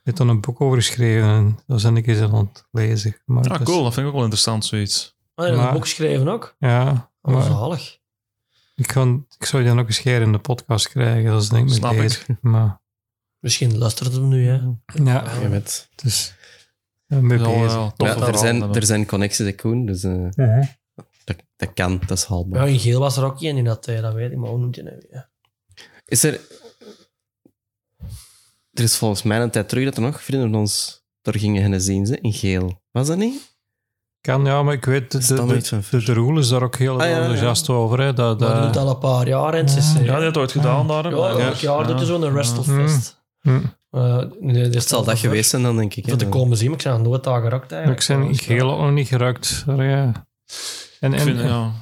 heeft 0.02 0.16
dan 0.16 0.28
een 0.28 0.40
boek 0.40 0.60
over 0.60 0.76
geschreven 0.78 1.28
en 1.28 1.58
daar 1.66 1.80
ben 1.82 1.96
ik 1.96 2.06
eens 2.06 2.20
aan 2.20 2.34
het 2.34 2.66
lezen. 2.70 3.16
Maar 3.24 3.44
Ah, 3.50 3.58
dus- 3.58 3.66
cool. 3.66 3.82
Dat 3.82 3.92
vind 3.92 4.00
ik 4.00 4.06
ook 4.06 4.12
wel 4.14 4.22
interessant, 4.22 4.64
zoiets. 4.64 5.16
Ah, 5.34 5.44
je 5.44 5.50
hebt 5.50 5.56
Maar- 5.56 5.66
een 5.68 5.74
boek 5.74 5.82
geschreven 5.88 6.28
ook? 6.28 6.56
Ja, 6.58 7.10
Oh, 7.22 7.34
maar 7.34 7.42
zalig. 7.42 7.98
ik, 8.74 8.86
kan, 8.86 9.26
ik 9.38 9.46
zou 9.46 9.62
die 9.62 9.70
dan 9.72 9.80
ook 9.80 9.86
eens 9.88 10.00
keer 10.00 10.20
in 10.20 10.32
de 10.32 10.38
podcast 10.38 10.88
krijgen. 10.88 11.30
Dat 11.30 11.42
is 11.42 11.48
denk 11.48 11.70
ik 11.70 11.84
ik. 11.84 11.96
bezig. 11.96 12.26
Maar 12.40 12.80
Misschien 13.38 13.78
luistert 13.78 14.12
hem 14.12 14.28
nu, 14.28 14.46
hè? 14.46 14.52
ja, 15.04 15.32
Je 15.40 15.48
weet. 15.48 15.88
dus 15.94 16.34
mee 17.06 17.38
Ja, 17.38 17.92
bezig. 17.96 18.26
er, 18.28 18.38
zijn, 18.38 18.74
er 18.74 18.86
zijn 18.86 19.06
connecties, 19.06 19.54
Koen. 19.54 19.86
Dus 19.86 20.02
eh, 20.04 20.12
Mhm. 20.12 20.62
Dat, 21.56 21.68
dat 21.68 21.72
kan, 21.74 22.00
dat 22.06 22.18
is 22.18 22.24
haalbaar. 22.24 22.66
Ja, 22.66 22.72
in 22.72 22.78
Geel 22.78 23.00
was 23.00 23.16
er 23.16 23.24
ook 23.24 23.42
één 23.42 23.56
in 23.56 23.64
dat 23.64 23.82
tijd, 23.82 24.02
dat 24.02 24.14
weet 24.14 24.30
ik, 24.32 24.36
maar 24.38 24.50
hoe 24.50 24.58
noemt 24.58 24.74
je 24.76 24.82
nou 24.82 24.96
weer? 25.10 25.28
Is 26.04 26.22
er... 26.24 26.40
Er 28.72 28.82
is 28.82 28.96
volgens 28.96 29.22
mij 29.22 29.40
een 29.40 29.50
tijd 29.50 29.68
terug 29.68 29.84
dat 29.84 29.96
er 29.96 30.02
nog 30.02 30.22
vrienden 30.22 30.50
van 30.50 30.60
ons 30.60 31.04
door 31.22 31.36
gingen 31.36 31.62
gaan 31.70 31.80
zien, 31.80 32.06
ze, 32.06 32.20
in 32.20 32.32
geel. 32.32 32.80
Was 32.90 33.06
dat 33.06 33.16
niet? 33.16 33.54
Kan, 34.20 34.44
ja, 34.44 34.62
maar 34.62 34.74
ik 34.74 34.84
weet, 34.84 35.10
de, 35.10 35.18
de, 35.18 35.80
de, 35.90 36.04
de 36.04 36.12
Roel 36.12 36.38
is 36.38 36.48
daar 36.48 36.62
ook 36.62 36.76
heel 36.76 36.92
Ah, 37.00 37.04
ja, 37.06 37.06
ja. 37.10 37.16
enthousiast 37.20 37.68
over. 37.68 38.00
Hè, 38.00 38.12
dat, 38.12 38.38
Dat 38.38 38.48
dat- 38.48 38.62
doet 38.62 38.76
al 38.82 38.90
een 38.90 38.98
paar 38.98 39.28
jaar 39.28 39.54
en 39.54 39.66
eh, 39.66 39.94
Ja, 39.94 39.98
die 40.00 40.10
had 40.10 40.22
het 40.22 40.36
ooit 40.36 40.52
gedaan 40.52 40.86
daar. 40.88 41.10
Ja, 41.10 41.28
elk 41.38 41.54
jaar 41.54 41.86
doet 41.86 42.00
er 42.00 42.06
zo'n 42.06 42.32
Wrestlefest. 42.32 43.24
Hm. 43.40 43.60
Uh, 43.90 44.22
nee, 44.40 44.62
Het 44.62 44.88
zal 44.88 45.04
dat 45.04 45.18
geweest 45.18 45.50
zijn 45.50 45.62
dan, 45.62 45.76
denk 45.76 45.94
ik. 45.94 46.04
hè. 46.04 46.10
Voor 46.10 46.18
te 46.18 46.28
komen 46.28 46.56
zien, 46.56 46.66
maar 46.66 46.76
ik 46.76 46.82
zijn 46.82 46.94
nog 46.98 47.06
nooit 47.06 47.24
daar 47.24 47.42
geraakt 47.42 47.72
eigenlijk. 47.72 48.00
Ik 48.00 48.06
zijn 48.06 48.22
in 48.22 48.38
geel 48.38 48.72
ook 48.72 48.80
nog 48.80 48.90
niet 48.92 49.08
geraakt. 49.08 49.64
Ja. 49.66 50.26
En, 51.00 51.12
Ik 51.12 51.18
en, 51.18 51.24
vind, 51.24 51.40
ja, 51.40 51.72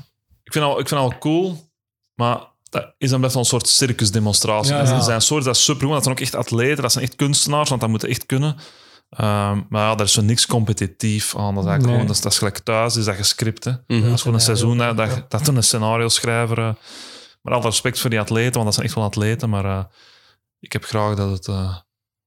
ik, 0.43 0.53
vind 0.53 0.65
al, 0.65 0.79
ik 0.81 0.89
vind 0.89 1.01
al 1.01 1.19
cool, 1.19 1.71
maar 2.15 2.39
dat 2.71 2.95
is 2.99 3.11
dan 3.11 3.21
best 3.21 3.33
wel 3.35 3.43
een 3.43 3.49
soort 3.49 3.69
circusdemonstratie. 3.69 4.73
Ja, 4.75 4.81
Er 4.81 5.03
zijn 5.03 5.21
soorten 5.21 5.47
dat 5.47 5.57
is 5.57 5.65
supergoed, 5.65 5.95
dat 5.95 6.03
zijn 6.03 6.15
ook 6.17 6.21
echt 6.23 6.35
atleten, 6.35 6.83
dat 6.83 6.93
zijn 6.93 7.05
echt 7.05 7.17
kunstenaars, 7.17 7.69
want 7.69 7.81
dat 7.81 7.91
moeten 7.91 8.09
echt 8.09 8.27
kunnen. 8.27 8.57
Ehm, 9.11 9.61
maar 9.69 9.83
ja, 9.89 9.95
daar 9.95 10.07
is 10.07 10.13
zo 10.13 10.23
niks 10.23 10.47
competitief 10.47 11.37
aan. 11.37 11.55
Dat 11.55 11.65
is 11.65 11.71
eigenlijk 11.71 11.83
Nee. 11.83 11.93
gewoon, 11.93 12.07
dat 12.07 12.17
is, 12.17 12.23
dat 12.23 12.33
is 12.33 12.39
gelijk 12.39 12.59
thuis, 12.59 12.97
is 12.97 13.05
dat 13.05 13.15
gescript. 13.15 13.65
Hè. 13.65 13.71
Mhm. 13.87 14.03
Dat 14.03 14.13
is 14.13 14.21
gewoon 14.23 14.37
een 14.37 14.43
seizoen, 14.43 14.79
hè, 14.79 14.95
dat, 14.95 15.11
Ja. 15.15 15.25
dat 15.29 15.49
een 15.49 15.63
scenario 15.63 16.09
schrijver. 16.09 16.59
eh. 16.59 16.73
Maar 17.43 17.55
alle 17.55 17.63
respect 17.63 17.99
voor 18.01 18.11
die 18.11 18.21
atleten, 18.21 18.53
want 18.53 18.65
dat 18.65 18.75
zijn 18.75 18.87
echt 18.87 18.95
wel 18.95 19.05
atleten. 19.05 19.51
Maar 19.51 19.65
eh, 19.65 19.85
ik 20.61 20.73
heb 20.73 20.85
graag 20.85 21.15
dat 21.17 21.31
het... 21.31 21.49
eh 21.49 21.75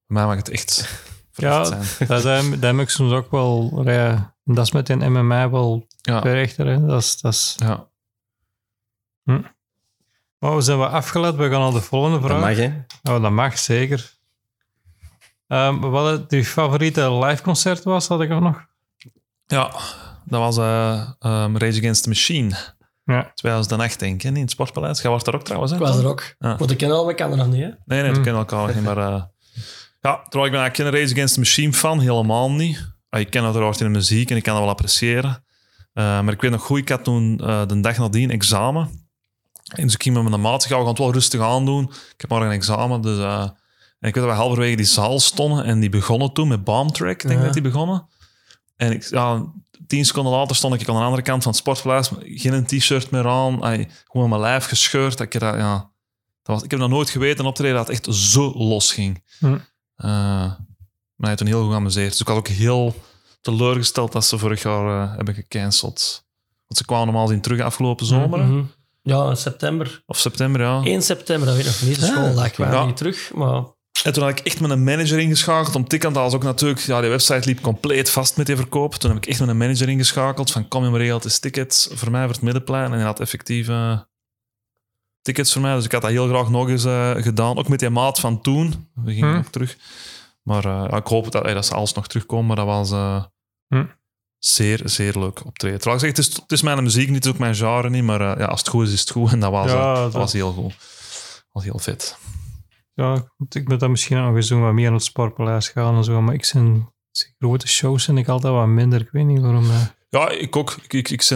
voor 0.07 0.15
mij 0.15 0.25
mag 0.25 0.35
het 0.35 0.49
echt 0.49 0.89
Ja, 1.35 1.57
dat, 1.59 2.23
heb- 2.23 2.49
dat 2.51 2.61
heb 2.61 2.79
ik 2.79 2.89
soms 2.89 3.11
ook 3.11 3.31
wel... 3.31 3.81
Ja, 3.85 4.35
dat 4.55 4.65
is 4.65 4.71
met 4.71 4.89
een 4.89 5.11
MMA 5.11 5.49
wel 5.49 5.87
Ja. 6.01 6.21
Hè. 6.23 6.85
Dat 6.85 7.01
is, 7.01 7.19
dat 7.21 7.33
is, 7.33 7.55
ja. 7.59 7.87
oh, 10.39 10.55
we 10.55 10.61
zijn 10.61 10.77
wat 10.77 10.91
afgeleid. 10.91 11.35
We 11.35 11.49
gaan 11.49 11.59
naar 11.61 11.71
de 11.71 11.81
volgende 11.81 12.19
Dat 12.19 12.27
vraag. 12.29 12.39
mag, 12.41 12.55
hè? 12.57 12.71
Oh, 13.13 13.21
dat 13.21 13.31
mag, 13.31 13.57
zeker. 13.59 14.15
Ehm, 15.47 15.79
wat 15.79 16.11
het 16.19 16.31
je 16.31 16.45
favoriete 16.45 17.11
liveconcert 17.13 17.83
was, 17.83 18.07
had 18.07 18.21
ik 18.21 18.31
ook 18.31 18.41
nog. 18.41 18.65
ja, 19.45 19.71
dat 20.25 20.39
was 20.39 20.57
eh, 20.57 21.09
ehm, 21.19 21.55
Rage 21.57 21.77
Against 21.77 22.03
the 22.03 22.09
Machine. 22.09 22.55
Ja. 23.03 23.31
2008, 23.35 23.99
denk 23.99 24.23
ik, 24.23 24.35
in 24.35 24.41
het 24.41 24.51
Sportpaleis. 24.51 25.01
Jij 25.01 25.11
was 25.11 25.23
daar 25.23 25.35
ook 25.35 25.43
trouwens, 25.43 25.71
hè? 25.71 25.77
Ik 25.77 25.83
was 25.85 25.97
er 25.97 26.07
ook. 26.07 26.35
Ja. 26.39 26.55
Want 26.57 26.71
ik 26.71 26.77
ken 26.77 26.91
al 26.91 27.09
elkaar 27.09 27.35
nog 27.35 27.47
niet, 27.47 27.61
hè? 27.63 27.67
Nee, 27.67 27.77
nee, 27.85 28.01
we 28.01 28.05
Hmm. 28.13 28.23
kennen 28.23 28.41
elkaar 28.41 28.65
nog 28.67 28.75
niet, 28.75 28.83
maar... 28.83 28.97
eh, 28.97 29.23
ja, 30.01 30.21
terwijl 30.21 30.45
ik 30.45 30.51
ben 30.51 30.61
eigenlijk 30.61 30.75
geen 30.75 30.91
Rage 31.01 31.13
Against 31.13 31.33
the 31.33 31.39
Machine 31.39 31.73
fan, 31.73 31.99
helemaal 31.99 32.51
niet. 32.51 32.95
Ah, 33.09 33.19
ik 33.19 33.29
ken 33.29 33.43
uiteraard 33.43 33.79
in 33.79 33.85
de 33.85 33.91
muziek 33.97 34.29
en 34.31 34.37
ik 34.37 34.43
kan 34.43 34.53
dat 34.53 34.61
wel 34.61 34.71
appreciëren. 34.71 35.43
Eh, 35.93 36.03
maar 36.03 36.33
ik 36.33 36.41
weet 36.41 36.51
nog 36.51 36.61
goed, 36.61 36.77
ik 36.79 36.89
had 36.89 37.03
toen 37.03 37.39
eh, 37.39 37.65
de 37.67 37.79
dag 37.79 37.97
nadien 37.97 38.31
examen. 38.31 39.05
En 39.75 39.83
dus 39.83 39.93
ik 39.93 40.03
ging 40.03 40.15
met 40.15 40.29
mijn 40.29 40.41
maat, 40.41 40.63
ik 40.63 40.69
ga 40.69 40.73
we 40.75 40.79
gaan 40.81 40.89
het 40.89 40.97
wel 40.97 41.11
rustig 41.13 41.41
aandoen. 41.41 41.83
Ik 41.83 42.13
heb 42.21 42.29
morgen 42.29 42.47
een 42.47 42.53
examen, 42.55 43.01
dus... 43.01 43.17
eh, 43.19 43.41
en 43.99 44.07
ik 44.09 44.15
weet 44.15 44.23
dat 44.23 44.33
we 44.33 44.39
halverwege 44.39 44.75
die 44.75 44.85
zaal 44.85 45.19
stonden 45.19 45.63
en 45.65 45.79
die 45.79 45.89
begonnen 45.89 46.33
toen 46.33 46.47
met 46.47 46.63
Bombtrack, 46.63 47.21
ik 47.21 47.27
denk 47.27 47.39
Ja. 47.39 47.45
dat 47.45 47.53
die 47.53 47.61
begonnen. 47.61 48.07
En 48.75 48.91
ik, 48.91 49.03
ja, 49.03 49.45
tien 49.87 50.05
seconden 50.05 50.33
later 50.33 50.55
stond 50.55 50.81
ik 50.81 50.89
aan 50.89 50.95
de 50.95 51.01
andere 51.01 51.21
kant 51.21 51.43
van 51.43 51.51
het 51.51 51.61
sportpaleis, 51.61 52.09
geen 52.19 52.65
t-shirt 52.65 53.11
meer 53.11 53.27
aan, 53.27 53.61
ay, 53.61 53.89
gewoon 54.05 54.29
mijn 54.29 54.41
lijf 54.41 54.65
gescheurd. 54.65 55.19
Ik, 55.19 55.33
ja, 55.33 55.77
dat 56.43 56.55
was, 56.55 56.63
ik 56.63 56.71
heb 56.71 56.79
nog 56.79 56.89
nooit 56.89 57.09
geweten, 57.09 57.39
een 57.39 57.49
optreden 57.49 57.75
dat 57.75 57.89
echt 57.89 58.07
zo 58.09 58.53
los 58.57 58.93
ging. 58.93 59.23
Hm. 59.39 59.57
Maar 61.17 61.29
hij 61.29 61.29
heeft 61.29 61.41
een 61.41 61.47
heel 61.47 61.61
goed 61.61 61.69
geamuseerd. 61.71 62.09
Dus 62.11 62.19
ik 62.19 62.27
was 62.27 62.37
ook 62.37 62.47
heel 62.47 62.95
teleurgesteld 63.41 64.11
dat 64.11 64.25
ze 64.25 64.37
vorig 64.37 64.61
jaar 64.63 65.03
eh, 65.03 65.15
hebben 65.15 65.33
gecanceld. 65.33 66.25
Want 66.67 66.79
ze 66.79 66.85
kwamen 66.85 67.05
normaal 67.05 67.27
zien 67.27 67.41
terug 67.41 67.59
afgelopen 67.61 68.05
zomer, 68.05 68.39
hè? 68.39 68.45
Mhm. 68.45 68.63
Ja, 69.03 69.29
in 69.29 69.35
september. 69.37 70.03
of 70.05 70.17
september, 70.17 70.61
ja. 70.61 70.81
1 70.83 71.01
september, 71.01 71.47
dat 71.47 71.55
weet 71.55 71.65
ik 71.65 71.71
nog 71.71 71.81
niet. 71.81 71.99
De 71.99 72.05
schooldag 72.05 72.51
kwamen 72.51 72.75
Ja. 72.75 72.85
niet 72.85 72.97
terug, 72.97 73.31
maar... 73.35 73.63
En 74.03 74.13
toen 74.13 74.23
had 74.23 74.31
ik 74.31 74.45
echt 74.45 74.59
met 74.59 74.69
een 74.71 74.83
manager 74.83 75.19
ingeschakeld. 75.19 75.75
Om 75.75 75.87
tikken, 75.87 76.13
dat 76.13 76.23
was 76.23 76.33
ook 76.33 76.43
natuurlijk... 76.43 76.79
Ja, 76.81 77.01
die 77.01 77.09
website 77.09 77.47
liep 77.47 77.61
compleet 77.61 78.09
vast 78.09 78.37
met 78.37 78.45
die 78.45 78.55
verkoop. 78.55 78.95
Toen 78.95 79.09
heb 79.11 79.23
ik 79.23 79.29
echt 79.29 79.39
met 79.39 79.49
een 79.49 79.57
manager 79.57 79.89
ingeschakeld. 79.89 80.51
Van, 80.51 80.67
kom 80.67 80.83
je 80.83 80.89
maar 80.89 80.99
regelt 80.99 81.23
eens 81.25 81.39
tickets 81.39 81.89
voor 81.93 82.11
mij 82.11 82.23
voor 82.23 82.31
het 82.33 82.41
middenplein. 82.41 82.85
En 82.91 82.97
hij 82.97 83.03
had 83.05 83.19
effectief 83.19 83.67
tickets 85.21 85.53
voor 85.53 85.61
mij. 85.61 85.75
Dus 85.75 85.85
ik 85.85 85.91
had 85.91 86.01
dat 86.01 86.11
heel 86.11 86.27
graag 86.27 86.49
nog 86.49 86.69
eens 86.69 86.85
eh, 86.85 87.11
gedaan. 87.15 87.57
Ook 87.57 87.67
met 87.67 87.79
die 87.79 87.89
maat 87.89 88.19
van 88.19 88.41
toen. 88.41 88.87
We 88.95 89.13
gingen 89.13 89.31
Hm. 89.31 89.37
ook 89.37 89.47
terug. 89.51 89.77
Maar 90.47 90.65
eh, 90.65 90.97
ik 90.97 91.07
hoop 91.07 91.31
dat, 91.31 91.45
eh, 91.45 91.53
dat 91.53 91.65
ze 91.65 91.73
alles 91.75 91.93
nog 91.93 92.07
terugkomen. 92.07 92.45
Maar 92.45 92.55
dat 92.55 92.65
was 92.65 92.91
eh, 92.91 93.23
Hm. 93.67 93.85
zeer, 94.37 94.81
zeer 94.83 95.19
leuk 95.19 95.45
optreden. 95.45 95.79
Terwijl 95.79 96.01
ik 96.01 96.07
zeg, 96.07 96.15
het 96.17 96.27
is, 96.27 96.41
het 96.41 96.51
is 96.51 96.61
mijn 96.61 96.83
muziek 96.83 97.07
niet, 97.07 97.15
het 97.15 97.25
is 97.25 97.31
ook 97.31 97.37
mijn 97.37 97.55
genre 97.55 97.89
niet. 97.89 98.03
Maar 98.03 98.21
eh, 98.21 98.39
ja, 98.39 98.45
als 98.45 98.59
het 98.59 98.69
goed 98.69 98.87
is, 98.87 98.93
is 98.93 98.99
het 98.99 99.09
goed. 99.11 99.31
En 99.33 99.39
dat 99.39 99.51
was, 99.51 99.71
Ja, 99.71 99.93
dat 99.93 100.13
was 100.13 100.33
heel 100.33 100.51
goed. 100.51 100.73
Dat 100.77 101.45
was 101.51 101.63
heel 101.63 101.79
vet. 101.79 102.17
Ja, 102.93 103.31
ik 103.49 103.67
ben 103.67 103.79
dan 103.79 103.91
misschien 103.91 104.17
nog 104.17 104.35
eens 104.35 104.47
zo 104.47 104.59
wat 104.59 104.73
meer 104.73 104.83
naar 104.83 104.93
het 104.93 105.03
sportpaleis 105.03 105.69
gaan 105.69 105.95
en 105.95 106.03
zo. 106.03 106.21
Maar 106.21 106.33
ik 106.33 106.45
zijn 106.45 106.93
grote 107.39 107.67
shows 107.67 108.05
vind 108.05 108.17
ik 108.17 108.27
altijd 108.27 108.53
wat 108.53 108.67
minder. 108.67 109.01
Ik 109.01 109.09
weet 109.11 109.25
niet 109.25 109.41
waarom. 109.41 109.65
Ja, 110.09 110.29
ik 110.29 110.55
ook. 110.55 110.77
Ik, 110.87 111.09
ik, 111.09 111.31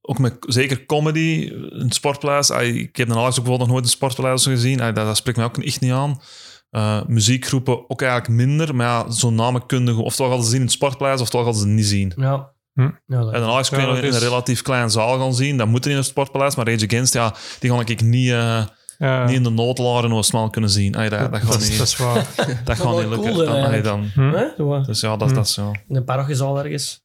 ook 0.00 0.18
met 0.18 0.36
zeker 0.40 0.86
comedy, 0.86 1.50
een 1.52 1.92
sportpaleis. 1.92 2.50
Ah, 2.50 2.62
Ik 2.66 2.96
heb 2.96 3.08
dan 3.08 3.16
ook 3.16 3.24
bijvoorbeeld 3.24 3.58
nog 3.58 3.68
nooit 3.68 3.84
een 3.84 3.90
sportpaleis 3.90 4.44
gezien. 4.44 4.78
Dat, 4.78 4.94
dat 4.94 5.16
spreekt 5.16 5.36
mij 5.36 5.46
ook 5.46 5.58
echt 5.58 5.80
niet 5.80 5.92
aan. 5.92 6.20
Eh, 6.76 7.00
muziekgroepen 7.06 7.90
ook 7.90 8.02
eigenlijk 8.02 8.32
minder. 8.46 8.74
Maar 8.74 8.86
ja, 8.86 9.10
zo'n 9.10 9.34
namenkundige, 9.34 10.02
oftewel 10.02 10.32
gaan 10.32 10.42
ze 10.42 10.48
zien 10.48 10.58
in 10.58 10.64
het 10.64 10.72
sportpaleis, 10.74 11.20
oftewel 11.20 11.44
gaan 11.46 11.54
ze 11.54 11.60
het 11.60 11.68
niet 11.68 11.86
zien. 11.86 12.12
Ja. 12.16 12.50
Hm. 12.72 12.80
ja 13.06 13.20
dat- 13.20 13.32
En 13.32 13.40
dan 13.40 13.50
Alex 13.50 13.68
kun 13.68 13.80
je 13.80 14.02
in 14.02 14.12
een 14.12 14.18
relatief 14.18 14.62
klein 14.62 14.90
zaal 14.90 15.18
gaan 15.18 15.34
zien. 15.34 15.56
Dat 15.56 15.66
moet 15.66 15.86
in 15.86 15.96
het 15.96 16.04
sportpaleis. 16.04 16.54
Maar 16.56 16.68
Rage 16.68 16.84
Against, 16.86 17.12
ja, 17.12 17.34
die 17.60 17.70
ga 17.70 17.80
ik 17.84 18.02
niet, 18.02 18.30
eh, 18.30 18.62
Ja, 18.98 19.24
niet 19.24 19.34
in 19.36 19.42
de 19.42 19.50
noodlaren 19.50 20.12
of 20.12 20.24
snel 20.24 20.50
kunnen 20.50 20.70
zien. 20.70 20.92
Dat, 20.92 21.10
dat 21.10 21.20
gaat 21.20 21.30
dat, 21.52 21.60
is, 21.60 21.68
niet, 21.68 21.78
dat 21.78 21.86
is 21.86 21.96
waar. 21.96 22.26
dat 22.64 22.76
gaat 22.76 22.96
niet 22.96 23.08
lukken. 23.08 23.32
cool, 23.32 23.44
Dan- 23.46 23.82
dan, 23.82 24.10
Hm? 24.14 24.46
Zo, 24.56 24.74
eh, 24.74 24.84
dus 24.84 25.00
ja, 25.00 25.16
dat, 25.16 25.28
Hm. 25.28 25.34
dat 25.34 25.44
is. 25.46 25.56
In 25.88 25.96
een 25.96 26.04
parochiezaal 26.04 26.58
ergens. 26.64 27.04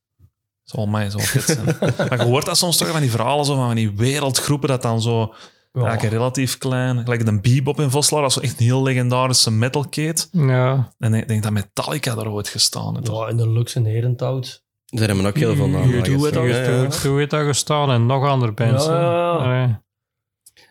Zal 0.63 0.85
mij 0.85 1.09
zo 1.09 1.17
zijn. 1.39 1.65
maar 2.09 2.17
je 2.17 2.23
hoort 2.23 2.45
dat 2.45 2.57
soms 2.57 2.77
toch 2.77 2.87
van 2.87 3.01
die 3.01 3.11
verhalen 3.11 3.45
zo 3.45 3.55
van 3.55 3.75
die 3.75 3.91
wereldgroepen 3.95 4.67
dat 4.67 4.81
dan 4.81 5.01
zo 5.01 5.33
Ja. 5.73 5.81
eigenlijk 5.83 6.13
relatief 6.13 6.57
klein, 6.57 6.99
gelijk 7.03 7.27
een 7.27 7.41
bebop 7.41 7.79
in 7.79 7.89
Voslaar, 7.89 8.21
dat 8.21 8.29
is 8.31 8.37
echt 8.39 8.59
een 8.59 8.65
heel 8.65 8.83
legendarische 8.83 9.51
metalkate. 9.51 10.27
Ja, 10.31 10.93
En 10.99 11.13
ik 11.13 11.27
denk 11.27 11.43
dat 11.43 11.51
Metallica 11.51 12.15
daar 12.15 12.27
ooit 12.27 12.47
gestaan 12.49 12.95
heeft. 12.95 13.07
Ja, 13.07 13.27
in 13.27 13.37
de 13.37 13.49
Lux 13.49 13.75
en 13.75 13.85
Herenthout. 13.85 14.63
Daar 14.85 15.07
hebben 15.07 15.23
we 15.23 15.29
ook 15.29 15.37
heel 15.37 15.55
veel 15.55 15.65
Je 15.65 15.71
namen. 15.71 16.03
doet 16.03 16.25
het 16.25 16.35
al. 16.37 16.89
toen 17.01 17.17
heeft 17.17 17.29
dat 17.29 17.45
gestaan 17.45 17.91
en 17.91 18.05
nog 18.05 18.25
andere 18.27 18.51
bands. 18.51 18.85
Ja. 18.85 19.81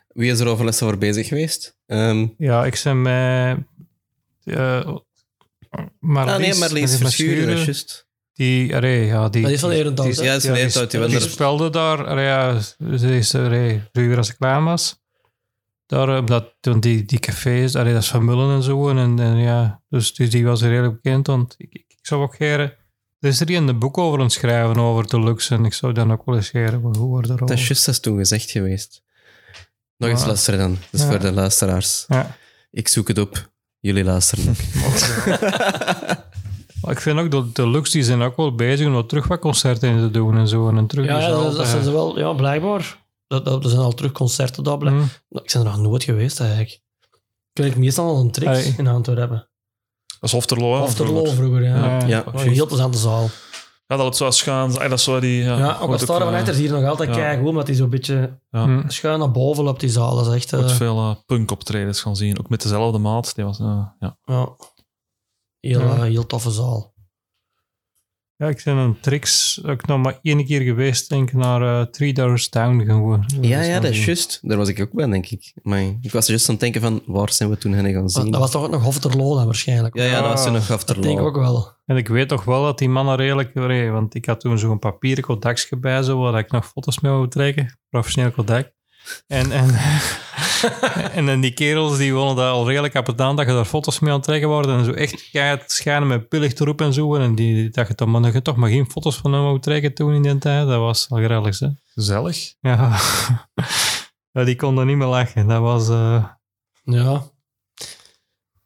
Wie 0.09 0.31
is 0.31 0.41
er 0.41 0.47
over 0.49 0.65
lessen 0.65 0.87
voor 0.89 0.99
bezig 0.99 1.29
geweest? 1.29 1.79
Ehm, 1.87 2.27
Ja, 2.39 2.65
ik 2.65 2.81
ben 2.85 3.03
met... 3.03 3.59
eh 4.45 4.97
Marlies, 5.99 6.35
ah 6.35 6.39
nee, 6.41 6.55
Marlies 6.59 6.97
Verschuren, 6.97 7.47
dat 7.49 7.59
is 7.59 7.65
juist. 7.65 8.09
Die, 8.41 8.77
allee, 8.77 9.07
ja, 9.07 9.29
die... 9.29 9.43
Dat 9.43 9.51
is 9.51 9.61
van 9.61 9.69
die- 9.71 9.79
hè? 9.79 9.85
Ja, 9.85 9.91
dat 9.91 10.07
is 10.07 10.45
van 10.45 10.87
die- 10.89 11.01
die 11.01 11.09
die, 11.09 11.21
speelde 11.21 11.71
daar, 11.71 12.07
allee, 12.07 12.25
ja, 12.25 12.61
ze 12.99 13.17
is, 13.17 13.35
allee, 13.35 13.83
vroeger 13.93 14.17
als 14.17 14.31
ik 14.31 14.37
klein 14.39 14.65
was. 14.65 15.01
Daar, 15.87 16.09
eh, 16.17 16.27
dat, 16.27 16.55
toen 16.61 16.81
die, 16.81 17.05
die 17.05 17.19
cafés, 17.19 17.77
allee, 17.77 17.93
dat 17.93 18.03
is 18.03 18.09
van 18.09 18.25
Mullen 18.25 18.55
en 18.55 18.63
zo. 18.63 18.89
En, 18.89 19.19
en 19.19 19.37
ja, 19.37 19.83
dus 19.89 20.15
die, 20.15 20.29
die 20.29 20.45
was 20.45 20.63
er 20.63 20.69
redelijk 20.69 21.03
bekend. 21.03 21.27
Want 21.27 21.55
ik, 21.59 21.73
ik, 21.73 21.85
ik 21.89 21.99
zou 22.03 22.23
ook 22.23 22.35
geren... 22.37 22.73
Er 23.21 23.29
is 23.29 23.41
er 23.41 23.49
hier 23.49 23.59
een 23.59 23.79
boek 23.79 23.99
over 23.99 24.19
aan 24.19 24.25
het 24.25 24.33
schrijven 24.33 24.77
over 24.77 25.07
de 25.09 25.21
luxe. 25.21 25.55
En 25.55 25.65
ik 25.65 25.73
zou 25.75 25.93
dan 25.93 26.13
ook 26.13 26.25
wel 26.25 26.37
eens 26.37 26.49
geren. 26.51 26.81
Hoe 26.81 26.97
wordt 26.97 27.29
er 27.29 27.37
Dat 27.37 27.51
is 27.51 27.67
juist 27.69 27.87
dat 27.87 28.03
toen 28.03 28.19
gezegd 28.19 28.51
geweest. 28.51 29.03
Nog 29.97 30.11
eens 30.11 30.21
Ja. 30.21 30.27
luisteren 30.27 30.59
dan. 30.61 30.71
Dat 30.71 30.89
is 30.91 31.01
Ja. 31.01 31.07
voor 31.07 31.19
de 31.19 31.33
luisteraars. 31.33 32.05
Ja. 32.09 32.37
Ik 32.71 32.89
zoek 32.89 33.09
het 33.09 33.19
op. 33.19 33.51
Jullie 33.81 34.05
luisteren 34.05 34.49
ook. 34.49 34.57
Maar 36.91 36.99
ik 36.99 37.05
vind 37.05 37.19
ook 37.19 37.31
dat 37.31 37.55
de 37.57 37.69
luxe 37.69 37.93
die 37.93 38.03
zijn 38.03 38.23
ook 38.23 38.37
wel 38.37 38.55
bezig 38.55 38.87
om 38.87 38.93
wat 38.93 39.09
terug 39.09 39.27
wat 39.27 39.39
concerten 39.41 39.89
in 39.91 39.99
te 39.99 40.11
doen 40.11 40.37
en 40.37 40.49
zo. 40.49 40.69
En 40.69 40.87
terug 40.87 41.07
Ja, 41.07 41.19
ja 41.19 41.29
dat, 41.29 41.43
dat 41.43 41.55
zijn 41.55 41.67
ze 41.67 41.73
hebben. 41.75 41.93
wel. 41.93 42.19
Ja, 42.19 42.33
blijkbaar. 42.33 42.99
Dat, 43.27 43.45
dat, 43.45 43.65
er 43.65 43.71
zijn 43.71 43.83
al 43.83 43.93
terug 43.93 44.13
concerten 44.13 44.65
daar. 44.65 44.79
blijk- 44.79 44.97
Hm. 44.97 45.03
Ik 45.39 45.51
ben 45.53 45.61
er 45.61 45.65
nog 45.65 45.79
nooit 45.79 46.05
geweest, 46.05 46.41
eigenlijk. 46.41 46.71
Ik 47.53 47.63
weet 47.63 47.77
meestal 47.77 48.07
al 48.09 48.21
een 48.21 48.31
trick 48.31 48.75
in 48.77 48.87
Antwerpen. 48.87 49.49
Dat 50.07 50.19
is 50.21 50.33
Hofterlo. 50.33 50.75
hè, 50.75 50.81
Of 50.83 50.95
ter 50.95 51.07
vroeger. 51.07 51.35
vroeger, 51.35 51.63
ja. 51.63 51.77
Ja. 51.99 52.07
Ja, 52.07 52.25
Oh, 52.35 52.43
een 52.45 52.51
heel 52.53 52.67
plezante 52.67 52.99
zaal. 52.99 53.29
Ja, 53.87 53.97
dat 53.97 54.05
het 54.07 54.17
zo 54.17 54.31
schuin. 54.31 54.73
Dat 54.73 54.93
is 54.93 55.05
zo 55.05 55.21
die... 55.21 55.43
Ja, 55.43 55.59
Ja, 55.59 55.79
ook 55.81 55.91
als 55.93 56.07
daar 56.07 56.21
eh, 56.21 56.27
van 56.27 56.35
achter 56.35 56.55
zie 56.55 56.65
je 56.65 56.71
nog 56.71 56.85
altijd 56.85 57.09
ja. 57.09 57.15
kijken, 57.17 57.47
omdat 57.47 57.67
hij 57.67 57.77
zo'n 57.77 57.91
beetje 57.91 58.39
Ja. 58.51 58.65
Hm. 58.65 58.89
schuin 58.89 59.19
naar 59.19 59.31
boven 59.31 59.65
loopt, 59.65 59.81
die 59.81 59.89
zaal. 59.91 60.17
Dat 60.17 60.27
is 60.27 60.35
echt... 60.35 60.53
eh, 60.53 60.69
veel 60.69 60.97
eh, 60.99 61.15
punk-optredens 61.27 62.01
gaan 62.01 62.17
zien. 62.17 62.39
Ook 62.39 62.49
met 62.49 62.63
dezelfde 62.63 62.99
maat. 62.99 63.35
Die 63.35 63.45
was, 63.45 63.59
eh, 63.61 63.83
ja. 64.01 64.17
ja. 64.25 64.49
Heel, 65.61 65.81
Ja. 65.81 65.95
eh, 65.95 66.03
heel 66.03 66.27
toffe 66.27 66.51
zaal. 66.51 66.89
Ja, 68.37 68.49
ik 68.49 68.63
ben 68.65 68.77
een 68.77 69.01
tricks 69.01 69.61
ook 69.67 69.87
nog 69.87 70.03
maar 70.03 70.19
één 70.23 70.45
keer 70.45 70.61
geweest, 70.61 71.09
denk 71.09 71.29
ik, 71.29 71.35
naar 71.37 71.63
eh 71.63 71.87
Three 71.87 72.13
Doors 72.13 72.51
Down 72.51 72.81
gewoon. 72.85 73.25
Ja, 73.41 73.63
ja, 73.63 73.81
dat 73.81 73.91
is 73.91 74.05
juist. 74.05 74.39
Daar 74.43 74.57
was 74.57 74.69
ik 74.69 74.81
ook 74.81 74.93
bij, 74.93 75.07
denk 75.07 75.27
ik. 75.27 75.53
Maar 75.63 75.81
ik 76.01 76.11
was 76.13 76.27
juist 76.27 76.45
aan 76.49 76.55
het 76.55 76.63
denken 76.63 76.81
van, 76.81 77.03
waar 77.07 77.33
zijn 77.33 77.51
we 77.51 77.59
toen 77.59 77.73
heen 77.73 77.93
gaan 77.93 78.09
zien? 78.09 78.31
Dat 78.31 78.41
was 78.41 78.51
toch 78.51 78.65
ook 78.65 78.71
nog 78.71 78.83
Hofterlo 78.83 79.35
dan 79.35 79.45
waarschijnlijk. 79.45 79.97
Ja, 79.97 80.05
ja, 80.05 80.21
dat 80.21 80.31
was 80.33 80.45
toen 80.45 80.53
nog 80.53 80.67
dat 80.67 80.77
Afterlaw. 80.77 81.05
denk 81.05 81.19
ik 81.19 81.25
ook 81.25 81.37
wel. 81.37 81.73
En 81.87 81.97
ik 81.97 82.09
weet 82.09 82.29
toch 82.29 82.45
wel 82.45 82.63
dat 82.63 82.79
die 82.79 82.89
mannen 82.89 83.17
redelijk... 83.17 83.57
allee, 83.57 83.91
Want 83.91 84.15
ik 84.15 84.25
had 84.27 84.41
toen 84.41 84.59
zo'n 84.59 84.79
papieren 84.79 85.25
kodakje 85.25 85.77
bij, 85.79 86.03
zo, 86.03 86.19
waar 86.19 86.39
ik 86.39 86.51
nog 86.51 86.67
foto's 86.67 87.01
mee 87.01 87.13
wou 87.13 87.29
trekken. 87.29 87.79
Professioneel 87.89 88.31
kodak. 88.31 88.73
En, 89.27 89.53
en, 89.53 89.71
en 91.17 91.27
dan 91.27 91.41
die 91.41 91.53
kerels 91.55 91.99
die 91.99 92.15
wonen 92.15 92.37
daar 92.37 92.51
al 92.51 92.67
redelijk 92.69 92.95
op 92.95 93.07
het 93.07 93.21
aan 93.21 93.37
dat 93.37 93.47
je 93.47 93.53
daar 93.53 93.65
foto's 93.65 93.99
mee 93.99 94.11
aan 94.11 94.17
het 94.17 94.25
trekken 94.27 94.49
worden. 94.49 94.79
En 94.79 94.85
zo 94.85 94.93
echt 94.93 95.21
gaat 95.21 95.71
schijnen 95.73 96.09
met 96.09 96.29
pillig 96.29 96.55
erop 96.55 96.81
en 96.81 96.93
zo. 96.93 97.15
En 97.15 97.35
die, 97.35 97.71
dacht 97.71 97.89
je 97.89 97.95
toch, 97.95 98.09
maar 98.09 98.23
dat 98.23 98.33
je 98.33 98.43
toch 98.43 98.57
maar 98.57 98.71
geen 98.71 98.91
foto's 98.91 99.17
van 99.17 99.33
hem 99.33 99.43
wou 99.43 99.61
trekken 99.61 99.95
toen 99.95 100.15
in 100.15 100.23
die 100.23 100.39
tijd. 100.39 100.67
Dat 100.67 100.79
was 100.79 101.07
al 101.11 101.19
grellig, 101.19 101.59
hè. 101.59 101.69
Gezellig. 101.95 102.55
Ja. 102.61 102.99
ja, 104.33 104.45
die 104.45 104.57
konden 104.57 104.87
niet 104.87 104.97
meer 104.97 105.07
lachen. 105.07 105.47
Dat 105.47 105.61
was... 105.61 105.89
eh, 105.89 106.25
Ja. 106.85 107.23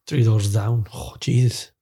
Three 0.04 0.24
Doors 0.24 0.50
Down. 0.52 0.86
Oh, 0.92 1.14
Jesus. 1.18 1.72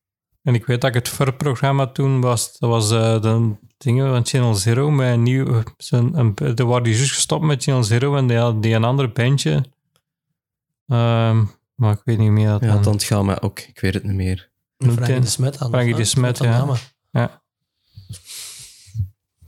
En 0.43 0.55
ik 0.55 0.67
weet 0.67 0.81
dat 0.81 0.91
ik 0.91 0.97
het 0.97 1.09
voorprogramma 1.09 1.87
toen 1.87 2.21
was, 2.21 2.59
dat 2.59 2.71
was 2.71 2.91
eh, 2.91 3.21
de 3.21 3.57
dingen 3.83 4.11
van 4.11 4.27
Channel 4.27 4.55
Zero, 4.55 4.91
met 4.91 5.13
een 5.13 5.23
nieuw, 5.23 5.63
zijn, 5.77 6.19
een, 6.19 6.35
de 6.55 6.65
waren 6.65 6.83
die 6.83 6.95
juist 6.97 7.13
gestopt 7.13 7.45
met 7.45 7.63
Channel 7.63 7.85
Zero 7.85 8.17
en 8.17 8.27
die 8.27 8.37
had 8.37 8.63
die 8.63 8.75
een 8.75 8.85
ander 8.85 9.13
bandje. 9.13 9.65
Ehm, 10.89 11.45
maar 11.75 11.93
ik 11.93 12.01
weet 12.05 12.19
niet 12.19 12.31
meer. 12.31 12.49
Dat 12.49 12.61
Ja, 12.61 12.67
dan- 12.67 12.77
het 12.77 12.87
ontgaat 12.87 13.25
mij 13.25 13.41
ook. 13.41 13.59
Ik 13.61 13.81
weet 13.81 13.95
het 13.95 14.05
niet 14.05 14.15
meer. 14.15 14.51
Frankie 14.79 15.21
de 15.21 15.27
Smet 15.27 15.61
aan. 15.61 15.69
Frankie 15.71 15.95
de? 15.95 16.05
Smet, 16.05 16.39
ja. 16.39 16.45
namen. 16.45 16.77
Ja. 17.11 17.42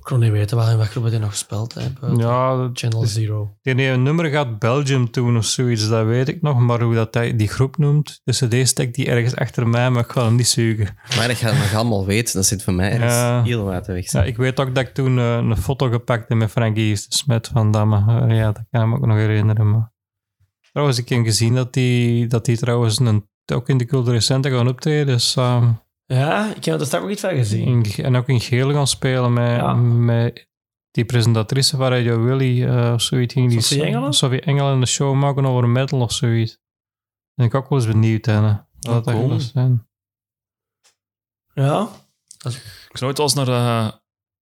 Ik 0.04 0.10
kon 0.10 0.18
niet 0.18 0.30
weten 0.32 0.56
waar 0.56 0.70
in 0.70 0.76
welke 0.76 0.90
groep 0.90 1.04
hij 1.04 1.18
nog 1.18 1.30
gespeeld 1.30 1.74
heeft. 1.74 1.92
Ja, 2.16 2.70
Channel 2.72 3.04
Zero. 3.06 3.56
die 3.62 3.86
een 3.86 4.02
nummer 4.02 4.24
gaat 4.24 4.58
Belgium 4.58 5.10
toen 5.10 5.36
of 5.36 5.44
zoiets, 5.44 5.88
dat 5.88 6.06
weet 6.06 6.28
ik 6.28 6.42
nog. 6.42 6.58
Maar 6.58 6.80
hoe 6.82 6.94
dat 6.94 7.14
hij 7.14 7.36
die 7.36 7.48
groep 7.48 7.76
noemt, 7.76 8.20
dus 8.24 8.38
de 8.38 8.64
steekt 8.64 8.94
die 8.94 9.06
ergens 9.06 9.36
achter 9.36 9.68
mij, 9.68 9.90
maar 9.90 10.04
ik 10.04 10.10
ga 10.10 10.24
hem 10.24 10.34
niet 10.34 10.48
zoeken. 10.48 10.96
Maar 11.16 11.28
dat 11.28 11.38
je 11.38 11.46
het 11.46 11.58
nog 11.58 11.74
allemaal 11.74 12.06
weet, 12.06 12.32
dat 12.32 12.46
zit 12.46 12.62
voor 12.62 12.72
mij 12.72 12.90
ergens 12.90 13.12
Ja. 13.12 13.42
heel 13.42 13.64
wat 13.64 13.86
weg. 13.86 14.12
Ja, 14.12 14.24
ik 14.24 14.36
weet 14.36 14.60
ook 14.60 14.74
dat 14.74 14.86
ik 14.86 14.94
toen 14.94 15.18
eh, 15.18 15.36
een 15.36 15.56
foto 15.56 15.88
gepakt 15.90 16.28
heb 16.28 16.38
met 16.38 16.50
Frankie 16.50 16.94
de 16.94 17.04
Smet 17.08 17.50
van 17.52 17.70
Damme. 17.70 17.96
Eh, 18.26 18.36
ja, 18.36 18.52
dat 18.52 18.64
kan 18.70 18.82
ik 18.82 18.88
me 18.88 18.94
ook 18.94 19.06
nog 19.06 19.16
herinneren. 19.16 19.70
Maar... 19.70 19.92
Trouwens, 20.72 20.98
ik 20.98 21.08
heb 21.08 21.24
gezien 21.24 21.54
dat 21.54 21.72
die, 21.72 22.26
dat 22.26 22.44
die 22.44 22.56
trouwens 22.56 22.98
een, 22.98 23.28
ook 23.52 23.68
in 23.68 23.78
de 23.78 23.84
culturele 23.86 24.20
center 24.20 24.50
gaan 24.50 24.68
optreden. 24.68 25.06
Dus, 25.06 25.36
ehm, 25.36 25.68
Ja, 26.06 26.54
ik 26.54 26.64
heb 26.64 26.80
er 26.80 26.86
straks 26.86 27.04
ook 27.04 27.10
iets 27.10 27.20
van 27.20 27.34
gezien. 27.36 27.84
in- 27.84 28.04
en 28.04 28.16
ook 28.16 28.28
in 28.28 28.40
geel 28.40 28.72
gaan 28.72 28.86
spelen 28.86 29.32
met, 29.32 29.56
Ja. 29.56 29.74
met 29.74 30.48
die 30.90 31.04
presentatrice 31.04 31.76
van 31.76 31.88
Radio 31.88 32.22
Willy 32.22 32.64
eh, 32.64 32.92
of 32.94 33.02
zoiets. 33.02 33.32
Ging 33.34 33.50
die 33.50 33.60
Sophie 33.60 33.84
Engelen? 33.84 34.12
Sophie 34.12 34.40
Engelen 34.40 34.80
een 34.80 34.86
show 34.86 35.14
maken 35.14 35.46
over 35.46 35.68
metal 35.68 36.00
of 36.00 36.12
zoiets. 36.12 36.58
Ben 37.34 37.46
ik 37.46 37.54
ook 37.54 37.68
wel 37.68 37.78
eens 37.78 37.86
benieuwd, 37.88 38.24
hè. 38.26 38.40
Wat 38.40 39.04
dat 39.04 39.04
cool. 39.04 39.28
gaat 39.28 39.42
zijn. 39.42 39.86
Ja, 41.54 41.88
Ik 42.88 42.96
zou 42.96 43.04
ooit 43.10 43.16
wel 43.18 43.26
eens 43.26 43.34
naar... 43.34 43.48
eh 43.48 43.92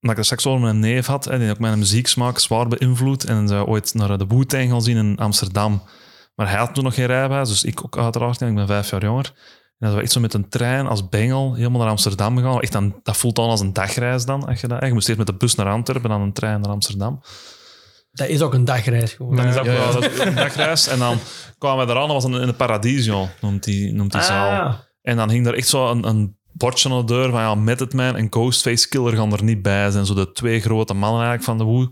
dat 0.01 0.11
ik 0.11 0.19
er 0.19 0.25
straks 0.25 0.47
over 0.47 0.61
met 0.61 0.71
een 0.71 0.81
neef 0.81 1.07
had, 1.07 1.27
en 1.27 1.39
die 1.41 1.51
ook 1.51 1.59
mijn 1.59 1.79
muzieksmaak 1.79 2.39
zwaar 2.39 2.69
beïnvloed. 2.69 3.25
En 3.25 3.49
zou 3.49 3.67
ooit 3.67 3.95
naar 3.95 4.19
de 4.19 4.27
Wu-Tang 4.27 4.71
gaan 4.71 4.83
zien 4.83 4.97
in 4.97 5.17
Amsterdam. 5.19 5.83
Maar 6.35 6.49
hij 6.49 6.59
had 6.59 6.75
toen 6.75 6.85
nog 6.85 6.95
geen 6.95 7.07
rijbewijs, 7.07 7.49
dus 7.49 7.65
ik 7.65 7.85
ook 7.85 7.99
uiteraard. 7.99 8.41
En 8.43 8.49
ik 8.49 8.55
ben 8.55 8.67
vijf 8.67 8.91
jaar 8.91 9.03
jonger. 9.03 9.33
En 9.83 9.89
zijn 9.89 9.95
we 10.01 10.03
echt 10.03 10.13
zo 10.13 10.21
met 10.21 10.35
een 10.35 10.49
trein 10.49 10.87
als 10.87 11.09
bengel 11.09 11.55
helemaal 11.55 11.81
naar 11.81 11.91
Amsterdam 11.91 12.37
gegaan. 12.37 12.61
Echt 12.61 12.73
dan, 12.73 13.01
dat 13.03 13.17
voelt 13.17 13.37
dan 13.37 13.49
als 13.49 13.61
een 13.61 13.73
dagreis 13.73 14.25
dan. 14.25 14.47
Als 14.47 14.61
je, 14.61 14.67
dat, 14.69 14.87
je 14.87 14.93
moest 14.93 15.07
eerst 15.07 15.19
met 15.19 15.27
de 15.27 15.35
bus 15.35 15.55
naar 15.55 15.67
Antwerpen, 15.71 16.11
dan 16.11 16.21
een 16.21 16.33
trein 16.33 16.61
naar 16.61 16.71
Amsterdam. 16.71 17.21
dat 18.13 18.29
is 18.29 18.41
ook 18.43 18.55
een 18.55 18.65
dagreis 18.65 19.13
gewoon. 19.13 19.37
Dan 19.37 19.47
is 19.47 19.55
dat 19.55 19.65
Ja, 19.65 19.93
dat 19.93 20.05
is 20.11 20.19
een 20.19 20.35
dagreis. 20.35 20.87
En 20.89 20.99
dan 20.99 21.19
kwamen 21.59 21.87
we 21.87 21.93
eraan, 21.93 22.09
dat 22.09 22.23
was 22.23 22.33
in, 22.33 22.41
in 22.41 22.47
de 22.47 22.53
Paradiso, 22.55 23.29
noemt 23.41 23.65
die, 23.65 23.93
noemt 23.93 24.13
die 24.13 24.23
zaal. 24.23 24.61
Ah, 24.61 24.75
En 25.03 25.17
dan 25.17 25.31
hing 25.31 25.47
er 25.47 25.55
echt 25.55 25.69
zo 25.69 25.91
een, 25.91 26.09
een 26.09 26.37
bordje 26.53 26.91
aan 26.91 26.99
de 26.99 27.05
deur 27.15 27.31
van 27.31 27.41
ja, 27.41 27.55
Method 27.55 27.93
Man 27.93 28.17
en 28.17 28.27
Ghostface 28.31 28.89
Killer 28.89 29.17
gaan 29.17 29.33
er 29.33 29.43
niet 29.43 29.63
bij 29.63 29.91
zijn. 29.91 30.07
Zo 30.07 30.15
de 30.15 30.33
twee 30.33 30.61
grote 30.61 30.95
mannen 30.95 31.25
eigenlijk 31.27 31.45
van 31.45 31.59
de 31.59 31.65
Woe. 31.65 31.89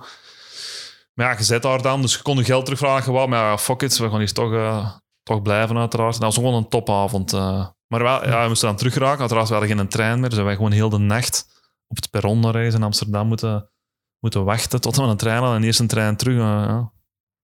Maar 1.14 1.30
ja, 1.30 1.38
je 1.38 1.45
zit 1.45 1.62
daar 1.62 1.82
dan, 1.82 2.03
dus 2.03 2.14
je 2.14 2.22
kon 2.22 2.36
je 2.36 2.45
geld 2.45 2.64
terugvragen. 2.64 3.12
Maar 3.12 3.28
ja, 3.28 3.59
fuck 3.59 3.82
it, 3.82 3.97
we 3.99 4.09
gaan 4.11 4.18
hier 4.18 4.32
toch, 4.32 4.53
eh, 4.53 4.91
toch 5.22 5.43
blijven 5.43 5.78
uiteraard. 5.78 6.14
En 6.14 6.20
dat 6.20 6.34
was 6.34 6.45
gewoon 6.45 6.55
een 6.62 6.68
topavond. 6.68 7.32
eh. 7.32 7.66
Maar 7.91 8.03
wel, 8.03 8.26
ja, 8.26 8.43
we 8.43 8.49
moesten 8.49 8.68
dan 8.68 8.76
teruggeraken. 8.76 9.20
Uiteraard, 9.20 9.49
we 9.49 9.55
hadden 9.55 9.76
geen 9.76 9.88
trein 9.88 10.20
meer. 10.20 10.30
Dus 10.30 10.38
wij 10.38 10.55
gewoon 10.55 10.72
heel 10.72 10.88
de 10.88 10.99
nacht 10.99 11.47
op 11.86 11.97
het 11.97 12.11
perron 12.11 12.43
daar 12.43 12.55
ergens 12.55 12.74
in 12.74 12.82
Amsterdam 12.82 13.26
moeten, 13.26 13.70
moeten 14.18 14.45
wachten 14.45 14.80
tot 14.80 14.97
we 14.97 15.03
een 15.03 15.16
trein 15.16 15.38
hadden. 15.38 15.57
En 15.57 15.64
eerst 15.64 15.80
een 15.80 15.86
trein 15.86 16.16
terug. 16.16 16.34
eh, 16.34 16.41
ja. 16.43 16.93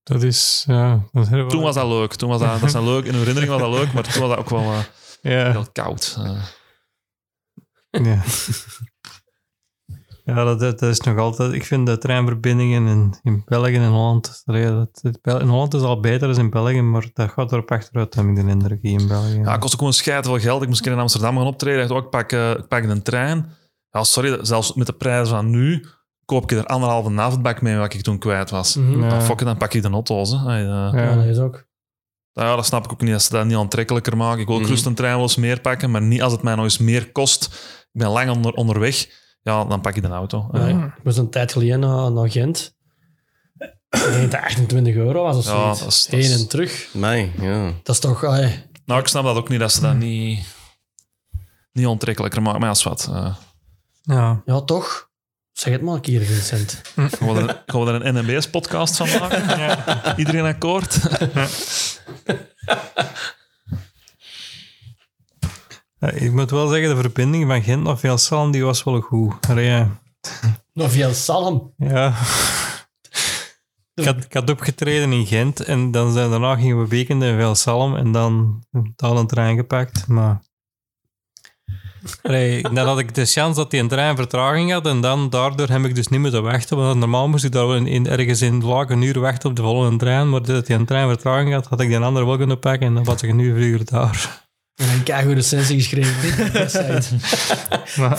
Dat 0.02 0.22
is... 0.22 0.64
Ja, 0.66 1.00
dat 1.12 1.22
is 1.32 1.50
Toen 1.52 1.62
was 1.62 1.74
dat 1.74 1.86
leuk. 1.86 2.14
Toen 2.14 2.28
was 2.28 2.40
dat, 2.40 2.60
dat 2.60 2.68
is 2.68 2.74
een 2.74 2.84
leuk. 2.84 3.04
In 3.04 3.14
herinnering 3.14 3.52
was 3.52 3.60
dat 3.60 3.70
leuk, 3.70 3.92
maar 3.92 4.02
toen 4.02 4.20
was 4.20 4.28
dat 4.30 4.38
ook 4.38 4.50
wel 4.50 4.72
eh, 4.72 4.78
Ja. 5.22 5.50
heel 5.50 5.66
koud. 5.72 6.16
eh. 6.18 6.42
Ja. 7.90 8.22
Ja, 10.34 10.44
dat, 10.44 10.60
dat 10.60 10.82
is 10.82 11.00
nog 11.00 11.18
altijd... 11.18 11.52
Ik 11.52 11.64
vind 11.64 11.86
de 11.86 11.98
treinverbindingen 11.98 12.86
in, 12.86 13.14
in 13.22 13.42
België 13.44 13.74
en 13.74 13.88
Holland... 13.88 14.42
het 14.44 15.18
in 15.22 15.48
Holland 15.48 15.74
is 15.74 15.82
al 15.82 16.00
beter 16.00 16.28
dan 16.28 16.38
in 16.38 16.50
België, 16.50 16.80
maar 16.82 17.06
dat 17.12 17.30
gaat 17.30 17.52
erop 17.52 17.70
achteruit, 17.70 18.14
heb 18.14 18.24
ik 18.26 18.34
de 18.36 18.40
indruk, 18.46 18.78
hier 18.82 19.00
in 19.00 19.08
België. 19.08 19.38
Ja, 19.38 19.50
het 19.50 19.60
kostte 19.60 19.76
gewoon 19.78 19.92
schijt 19.92 20.26
veel 20.26 20.38
geld. 20.38 20.62
Ik 20.62 20.68
moest 20.68 20.78
een 20.78 20.84
keer 20.84 20.94
in 20.94 21.00
Amsterdam 21.00 21.36
gaan 21.36 21.46
optreden. 21.46 21.82
Ik 21.82 21.88
dacht, 21.88 22.00
oh, 22.00 22.04
ik 22.04 22.10
pak, 22.10 22.32
ik 22.58 22.68
pak 22.68 22.84
een 22.84 23.02
trein. 23.02 23.46
Ja, 23.90 24.04
sorry, 24.04 24.38
zelfs 24.44 24.74
met 24.74 24.86
de 24.86 24.92
prijzen 24.92 25.34
van 25.36 25.50
nu 25.50 25.86
koop 26.24 26.42
ik 26.42 26.58
er 26.58 26.66
anderhalve 26.66 27.10
nachtbak 27.10 27.62
mee 27.62 27.76
wat 27.76 27.94
ik 27.94 28.02
toen 28.02 28.18
kwijt 28.18 28.50
was. 28.50 28.74
Ja. 28.74 28.82
Ja. 28.98 29.20
fuck 29.20 29.40
it, 29.40 29.46
dan 29.46 29.56
pak 29.56 29.74
ik 29.74 29.82
de 29.82 29.88
auto's. 29.90 30.30
Hè. 30.30 30.38
Hey, 30.38 30.60
eh, 30.62 30.90
Ja. 30.92 31.14
Dat 31.14 31.24
is 31.24 31.38
ook. 31.38 31.64
nou 32.32 32.48
ja, 32.48 32.56
dat 32.56 32.66
snap 32.66 32.84
ik 32.84 32.92
ook 32.92 33.00
niet, 33.00 33.12
als 33.14 33.24
ze 33.24 33.30
dat 33.32 33.46
niet 33.46 33.56
aantrekkelijker 33.56 34.16
maken. 34.16 34.40
Ik 34.40 34.46
wil 34.46 34.54
ook 34.54 34.60
Mhm. 34.60 34.70
gerust 34.70 34.86
een 34.86 34.94
trein 34.94 35.14
wel 35.14 35.22
eens 35.22 35.36
meer 35.36 35.60
pakken, 35.60 35.90
maar 35.90 36.02
niet 36.02 36.22
als 36.22 36.32
het 36.32 36.42
mij 36.42 36.54
nog 36.54 36.64
eens 36.64 36.78
meer 36.78 37.12
kost. 37.12 37.44
Ik 37.92 38.00
ben 38.00 38.08
lang 38.10 38.30
onder, 38.30 38.52
onderweg. 38.52 39.24
Ja, 39.46 39.64
dan 39.64 39.80
pak 39.80 39.96
ik 39.96 40.02
de 40.02 40.08
auto. 40.08 40.48
Ja, 40.52 40.66
ik 40.96 41.02
was 41.04 41.16
een 41.16 41.30
tijd 41.30 41.52
geleden 41.52 41.80
naar, 41.80 42.12
naar 42.12 42.30
Gent. 42.30 42.74
Ik 43.90 44.12
denk 44.12 44.30
dat 44.30 44.40
28 44.40 44.94
euro 44.94 45.22
was 45.22 45.36
of 45.36 45.44
Ja, 45.44 45.50
zoiets. 45.74 45.78
dat 45.80 45.88
is- 45.88 46.06
dat 46.06 46.20
Heen 46.20 46.32
en 46.40 46.48
terug. 46.48 46.88
Mij, 46.92 47.32
ja. 47.40 47.72
Dat 47.82 47.94
is 47.94 48.00
toch... 48.00 48.24
allee, 48.24 48.62
Nou, 48.84 49.00
ik 49.00 49.06
snap 49.06 49.24
dat 49.24 49.36
ook 49.36 49.48
niet, 49.48 49.60
dat 49.60 49.72
ze 49.72 49.80
dat 49.80 49.94
niet, 49.94 50.46
niet 51.72 51.86
aantrekkelijker 51.86 52.42
maken. 52.42 52.60
Maar 52.60 52.68
ja, 52.68 52.74
is 52.74 52.82
wat. 52.82 53.08
eh, 53.12 53.36
Ja. 54.02 54.42
ja, 54.46 54.60
toch. 54.60 55.08
Zeg 55.52 55.72
het 55.72 55.82
maar 55.82 55.94
een 55.94 56.00
keer, 56.00 56.20
Vincent. 56.22 56.80
gaan, 56.94 57.34
we 57.34 57.40
er, 57.40 57.62
gaan 57.66 57.84
we 57.84 57.92
er 57.92 58.06
een 58.06 58.14
NMBS-podcast 58.14 58.96
van 58.96 59.08
maken? 59.18 60.18
Iedereen 60.18 60.44
akkoord? 60.44 60.98
Ja, 66.06 66.12
ik 66.12 66.32
moet 66.32 66.50
wel 66.50 66.68
zeggen, 66.68 66.88
de 66.94 67.00
verbinding 67.00 67.46
van 67.46 67.62
Gent 67.62 67.82
naar 67.82 67.98
Velsalm, 67.98 68.50
die 68.50 68.64
was 68.64 68.84
wel 68.84 69.00
goed. 69.00 69.34
Allee. 69.48 69.84
Nog 70.72 70.90
veel 70.92 71.12
salm. 71.12 71.72
Ja. 71.76 72.14
Ik 73.94 74.04
had, 74.04 74.16
ik 74.24 74.32
had 74.32 74.50
opgetreden 74.50 75.12
in 75.12 75.26
Gent 75.26 75.60
en 75.60 75.90
dan 75.90 76.12
zijn, 76.12 76.30
daarna 76.30 76.56
gingen 76.56 76.80
we 76.80 76.88
weekenden 76.88 77.28
in 77.28 77.36
Velsalm 77.38 77.96
en 77.96 78.12
dan 78.12 78.62
dan 78.96 79.16
een 79.16 79.26
trein 79.26 79.56
gepakt. 79.56 80.06
Maar 80.06 80.40
Allee, 82.22 82.62
dan 82.62 82.86
had 82.86 82.98
ik 82.98 83.14
de 83.14 83.24
chance 83.24 83.60
dat 83.60 83.70
die 83.70 83.80
een 83.80 83.88
trein 83.88 84.16
vertraging 84.16 84.72
had 84.72 84.86
en 84.86 85.00
dan 85.00 85.30
daardoor 85.30 85.68
heb 85.68 85.84
ik 85.84 85.94
dus 85.94 86.08
niet 86.08 86.20
moeten 86.20 86.42
wachten. 86.42 86.76
Want 86.76 86.98
normaal 86.98 87.28
moest 87.28 87.44
ik 87.44 87.52
daar 87.52 87.66
wel 87.66 87.76
in, 87.76 87.86
in- 87.86 88.06
ergens 88.08 88.42
in 88.42 88.64
Laak 88.64 88.90
een 88.90 89.02
uur 89.02 89.20
wachten 89.20 89.50
op 89.50 89.56
de 89.56 89.62
volgende 89.62 89.96
trein. 89.98 90.30
Maar 90.30 90.42
dat 90.42 90.66
hij 90.68 90.76
een 90.76 90.84
trein 90.86 91.08
vertraging 91.08 91.52
had, 91.52 91.66
had 91.66 91.80
ik 91.80 91.88
die 91.88 91.98
andere 91.98 92.26
wel 92.26 92.36
kunnen 92.36 92.58
pakken 92.58 92.86
en 92.86 92.94
dan 92.94 93.04
was 93.04 93.22
ik 93.22 93.30
een 93.30 93.38
uur 93.38 93.54
vroeger 93.56 93.84
daar. 93.84 94.45
En 94.76 94.88
een 94.88 95.02
keigoede 95.02 95.34
recensie 95.36 95.76
geschreven. 95.82 97.18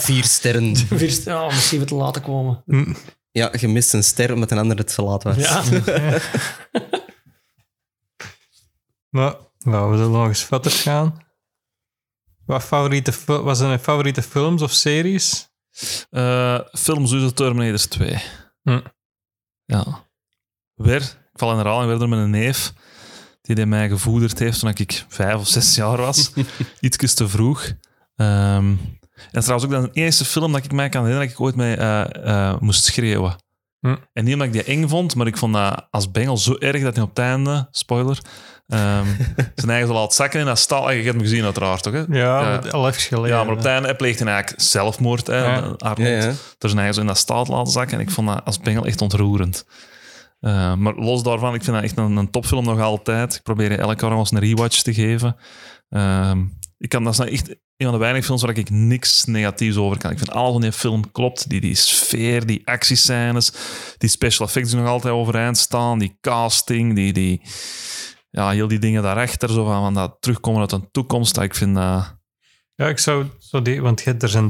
Vier 0.00 0.24
sterren. 0.24 0.76
Vier- 0.98 1.22
Ja, 1.24 1.44
misschien 1.46 1.78
wat 1.78 1.88
te 1.88 1.94
laten 1.94 2.22
komen. 2.22 2.64
Ja, 3.30 3.52
je 3.60 3.68
mist 3.68 3.92
een 3.92 4.04
ster 4.04 4.32
omdat 4.32 4.50
een 4.50 4.58
ander 4.58 4.76
het 4.76 4.94
te 4.94 5.02
laat 5.02 5.22
was. 5.22 5.36
Ja. 5.36 5.62
Maar 9.08 9.36
nou, 9.58 9.90
we 9.90 9.96
zullen 9.96 10.12
nog 10.12 10.26
eens 10.26 10.44
verder 10.44 10.70
gaan. 10.70 11.26
Wat, 12.46 12.62
favoriete, 12.64 13.12
fil- 13.12 13.42
wat 13.42 13.56
zijn 13.56 13.70
je 13.70 13.78
favoriete 13.78 14.22
films 14.22 14.62
of 14.62 14.72
series? 14.72 15.48
Eh 16.10 16.60
film 16.72 17.06
sowieso 17.06 17.30
Terminators 17.32 17.86
2. 17.86 18.22
Hm. 18.62 18.80
Ja. 19.64 20.06
Weer, 20.74 21.00
ik 21.02 21.38
val 21.38 21.50
in 21.50 21.56
herhaling 21.56 21.88
weer 21.88 21.98
door 21.98 22.08
mijn 22.08 22.30
neef, 22.30 22.72
die 23.48 23.56
die 23.56 23.66
mij 23.66 23.88
gevoederd 23.88 24.38
heeft 24.38 24.58
toen 24.60 24.68
ik 24.74 25.04
vijf 25.08 25.34
of 25.34 25.48
zes 25.48 25.74
jaar 25.74 25.96
was. 25.96 26.32
Iets 26.80 27.14
te 27.14 27.28
vroeg. 27.28 27.72
Ehm, 28.16 28.74
en 29.32 29.40
trouwens 29.42 29.64
ook 29.74 29.82
de 29.82 30.00
eerste 30.00 30.24
film 30.24 30.52
dat 30.52 30.64
ik 30.64 30.72
mij 30.72 30.88
kan 30.88 31.00
herinneren 31.04 31.28
dat 31.28 31.38
ik 31.38 31.44
ooit 31.44 31.56
mee 31.56 31.76
eh, 31.76 32.50
eh, 32.50 32.60
moest 32.60 32.84
schreeuwen. 32.84 33.36
Hm. 33.80 33.96
En 34.12 34.24
niet 34.24 34.32
omdat 34.32 34.46
ik 34.46 34.52
die 34.52 34.64
eng 34.64 34.88
vond, 34.88 35.14
maar 35.14 35.26
ik 35.26 35.36
vond 35.36 35.54
dat 35.54 35.86
als 35.90 36.10
bengel 36.10 36.38
zo 36.38 36.56
erg 36.58 36.82
dat 36.82 36.94
hij 36.94 37.02
op 37.04 37.08
het 37.08 37.18
einde, 37.18 37.68
spoiler, 37.70 38.18
ehm, 38.66 39.06
zijn 39.54 39.70
eigen 39.70 39.88
zo 39.88 39.94
laat 39.94 40.14
zakken 40.14 40.40
in 40.40 40.46
dat 40.46 40.58
stal. 40.58 40.90
En 40.90 40.96
je 40.96 41.02
hebt 41.02 41.14
hem 41.14 41.24
gezien 41.24 41.44
uiteraard, 41.44 41.82
toch? 41.82 41.92
Hè? 41.92 41.98
Ja, 42.08 42.40
Ja. 42.40 42.50
met 42.50 42.72
al 42.72 42.88
even 42.88 43.00
geleden. 43.00 43.36
Ja, 43.36 43.42
maar 43.42 43.52
op 43.52 43.58
het 43.58 43.66
einde 43.66 43.88
hij 43.88 43.96
pleegt 43.96 44.18
hij 44.18 44.28
eigenlijk 44.28 44.60
zelfmoord. 44.62 45.26
Hè, 45.26 45.36
Ja. 45.44 45.54
Arnold. 45.56 45.98
Ja, 45.98 46.06
ja. 46.06 46.26
Er 46.58 46.68
zijn 46.68 46.76
eigen 46.76 46.94
zo 46.94 47.00
in 47.00 47.06
dat 47.06 47.18
staat 47.18 47.48
laten 47.48 47.72
zakken. 47.72 47.94
En 47.98 48.00
ik 48.04 48.10
vond 48.10 48.28
dat 48.28 48.44
als 48.44 48.58
bengel 48.60 48.84
echt 48.86 49.00
ontroerend. 49.00 49.64
Eh, 50.40 50.74
maar 50.74 50.94
los 50.94 51.22
daarvan, 51.22 51.54
ik 51.54 51.64
vind 51.64 51.76
dat 51.76 51.84
echt 51.84 51.96
een, 51.96 52.16
een 52.16 52.30
topfilm 52.30 52.64
nog 52.64 52.80
altijd. 52.80 53.34
Ik 53.34 53.42
probeer 53.42 53.70
je 53.70 53.76
elk 53.76 54.00
jaar 54.00 54.10
nog 54.10 54.18
eens 54.18 54.30
een 54.30 54.38
rewatch 54.38 54.82
te 54.82 54.94
geven. 54.94 55.36
Ehm, 55.88 56.44
ik 56.78 56.88
kan, 56.88 57.04
dat 57.04 57.12
is 57.12 57.18
nou 57.18 57.30
echt 57.30 57.48
een 57.48 57.86
van 57.86 57.92
de 57.92 57.98
weinige 57.98 58.24
films 58.24 58.42
waar 58.42 58.56
ik 58.56 58.70
niks 58.70 59.24
negatiefs 59.24 59.76
over 59.76 59.98
kan. 59.98 60.10
Ik 60.10 60.18
vind 60.18 60.30
alles 60.30 60.52
van 60.52 60.60
die 60.60 60.72
film 60.72 61.12
klopt. 61.12 61.48
Die, 61.48 61.60
die 61.60 61.74
sfeer, 61.74 62.46
die 62.46 62.66
actiescènes, 62.66 63.52
die 63.98 64.08
special 64.08 64.46
effects 64.46 64.70
die 64.70 64.80
nog 64.80 64.88
altijd 64.88 65.14
overeind 65.14 65.58
staan, 65.58 65.98
die 65.98 66.18
casting, 66.20 66.94
die, 66.94 67.12
die, 67.12 67.40
ja, 68.30 68.50
heel 68.50 68.68
die 68.68 68.78
dingen 68.78 69.02
daarachter, 69.02 69.48
zo 69.50 69.64
van, 69.64 69.82
van 69.82 69.94
dat 69.94 70.16
terugkomen 70.20 70.60
uit 70.60 70.72
een 70.72 70.90
toekomst. 70.90 71.34
Dat 71.34 71.44
ik 71.44 71.54
vind. 71.54 71.78
Ja, 72.80 72.86
ik 72.88 72.98
zou 72.98 73.24
zo 73.38 73.62
die, 73.62 73.82
want 73.82 74.00
je- 74.02 74.14
er 74.18 74.28
zijn 74.28 74.48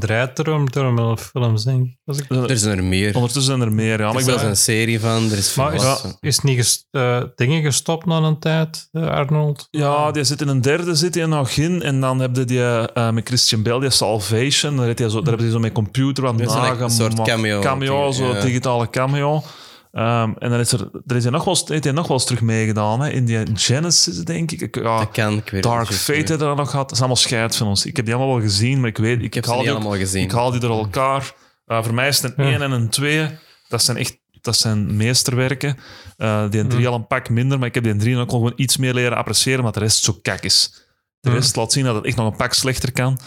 met 0.93 1.21
films, 1.21 1.63
denk 1.63 1.85
ik. 1.85 1.97
Als 2.05 2.17
ik 2.17 2.25
Er 2.29 2.57
zijn 2.57 2.77
er 2.77 2.83
meer. 2.83 3.15
Ondertussen 3.15 3.43
zijn 3.57 3.61
er 3.61 3.73
meer, 3.73 3.99
ja. 3.99 4.09
Er 4.09 4.15
is 4.15 4.27
ik 4.27 4.35
ben, 4.35 4.47
een 4.49 4.57
serie 4.57 4.99
van. 4.99 5.31
Er 5.31 5.37
is 5.37 5.55
maar 5.55 5.73
is, 5.73 6.03
is 6.19 6.39
niet 6.39 6.85
eh, 6.91 7.23
dingen 7.35 7.61
gestopt 7.63 8.05
na 8.05 8.17
een 8.17 8.39
tijd, 8.39 8.87
eh, 8.91 9.07
Arnold? 9.07 9.67
Ja, 9.71 10.11
die 10.11 10.23
zit 10.23 10.41
in 10.41 10.47
een 10.47 10.61
derde 10.61 10.95
zit 10.95 11.15
hij 11.15 11.25
nog 11.25 11.49
in. 11.49 11.81
En 11.81 12.01
dan 12.01 12.19
heb 12.19 12.35
je 12.35 12.45
die 12.45 12.63
eh, 12.63 13.09
met 13.11 13.27
Christian 13.27 13.63
Bale, 13.63 13.79
die 13.79 13.89
Salvation. 13.89 14.75
Daar, 14.75 14.85
heeft 14.85 14.99
hij 14.99 15.09
zo, 15.09 15.17
daar 15.19 15.27
hebben 15.27 15.45
ze 15.45 15.51
zo 15.51 15.59
met 15.59 15.71
computer 15.73 16.23
wat 16.23 16.37
Dat 16.37 16.47
is 16.47 16.79
een 16.79 16.89
soort 16.89 17.21
cameo. 17.21 17.59
Cameo, 17.61 18.11
zo 18.11 18.33
Ja. 18.33 18.41
digitale 18.41 18.89
cameo. 18.89 19.43
Ehm, 19.91 20.31
en 20.39 20.49
dan 20.49 20.59
is 20.59 20.71
er, 20.71 20.89
er 21.07 21.15
is 21.15 21.23
hij 21.23 21.31
nog 21.31 21.43
wel, 21.43 21.53
eens- 21.53 21.67
heeft 21.69 21.83
hij 21.83 21.93
nog 21.93 22.07
wel 22.07 22.17
eens 22.17 22.25
terug 22.25 22.41
meegedaan. 22.41 23.01
Hè? 23.01 23.09
In 23.09 23.25
die 23.25 23.45
Genesis, 23.53 24.17
denk 24.23 24.51
ik. 24.51 24.75
ja, 24.75 24.97
Dat 24.99 25.11
kan, 25.11 25.37
ik 25.37 25.49
weet 25.49 25.63
Dark 25.63 25.79
het 25.81 25.89
niet. 25.89 25.99
Fate 25.99 26.13
heeft 26.31 26.41
er 26.41 26.55
nog 26.55 26.69
gehad. 26.69 26.89
Dat 26.89 26.97
zijn 26.97 27.09
allemaal 27.09 27.15
scheidfilms. 27.27 27.85
Ik 27.85 27.95
heb 27.95 28.05
die 28.05 28.13
allemaal 28.15 28.33
wel 28.35 28.43
gezien, 28.43 28.79
maar 28.79 28.89
ik 28.89 28.97
weet... 28.97 29.17
Ik, 29.17 29.23
Ik 29.23 29.33
heb 29.33 29.43
ze 29.43 29.49
haal 29.49 29.59
niet 29.59 29.67
die 29.67 29.77
ook- 29.77 29.81
allemaal 29.83 29.99
gezien. 30.05 30.23
Ik 30.23 30.31
haal 30.31 30.51
die 30.51 30.59
door 30.59 30.77
elkaar. 30.77 31.33
Uh, 31.67 31.83
voor 31.83 31.93
mij 31.93 32.07
is 32.07 32.21
het 32.21 32.33
een 32.37 32.45
Ja. 32.45 32.51
1 32.51 32.61
en 32.61 32.71
een 32.71 32.89
2. 32.89 33.27
Dat 33.67 33.83
zijn 33.83 33.97
echt 33.97 34.17
dat 34.41 34.57
zijn 34.57 34.95
meesterwerken. 34.97 35.77
Uh, 36.17 36.49
die 36.49 36.67
3 36.67 36.87
al 36.87 36.93
een 36.95 37.07
pak 37.07 37.29
minder, 37.29 37.59
maar 37.59 37.67
ik 37.67 37.73
heb 37.75 37.83
die 37.83 37.95
3 37.95 38.17
ook 38.17 38.29
al 38.31 38.37
gewoon 38.37 38.53
iets 38.55 38.77
meer 38.77 38.93
leren 38.93 39.17
appreciëren, 39.17 39.59
omdat 39.59 39.73
de 39.73 39.79
rest 39.79 40.03
zo 40.03 40.17
kak 40.21 40.43
is. 40.43 40.73
De 41.19 41.29
Ja. 41.29 41.35
rest 41.35 41.55
laat 41.55 41.71
zien 41.71 41.83
dat 41.83 41.95
het 41.95 42.05
echt 42.05 42.15
nog 42.15 42.31
een 42.31 42.37
pak 42.37 42.53
slechter 42.53 42.91
kan. 42.91 43.19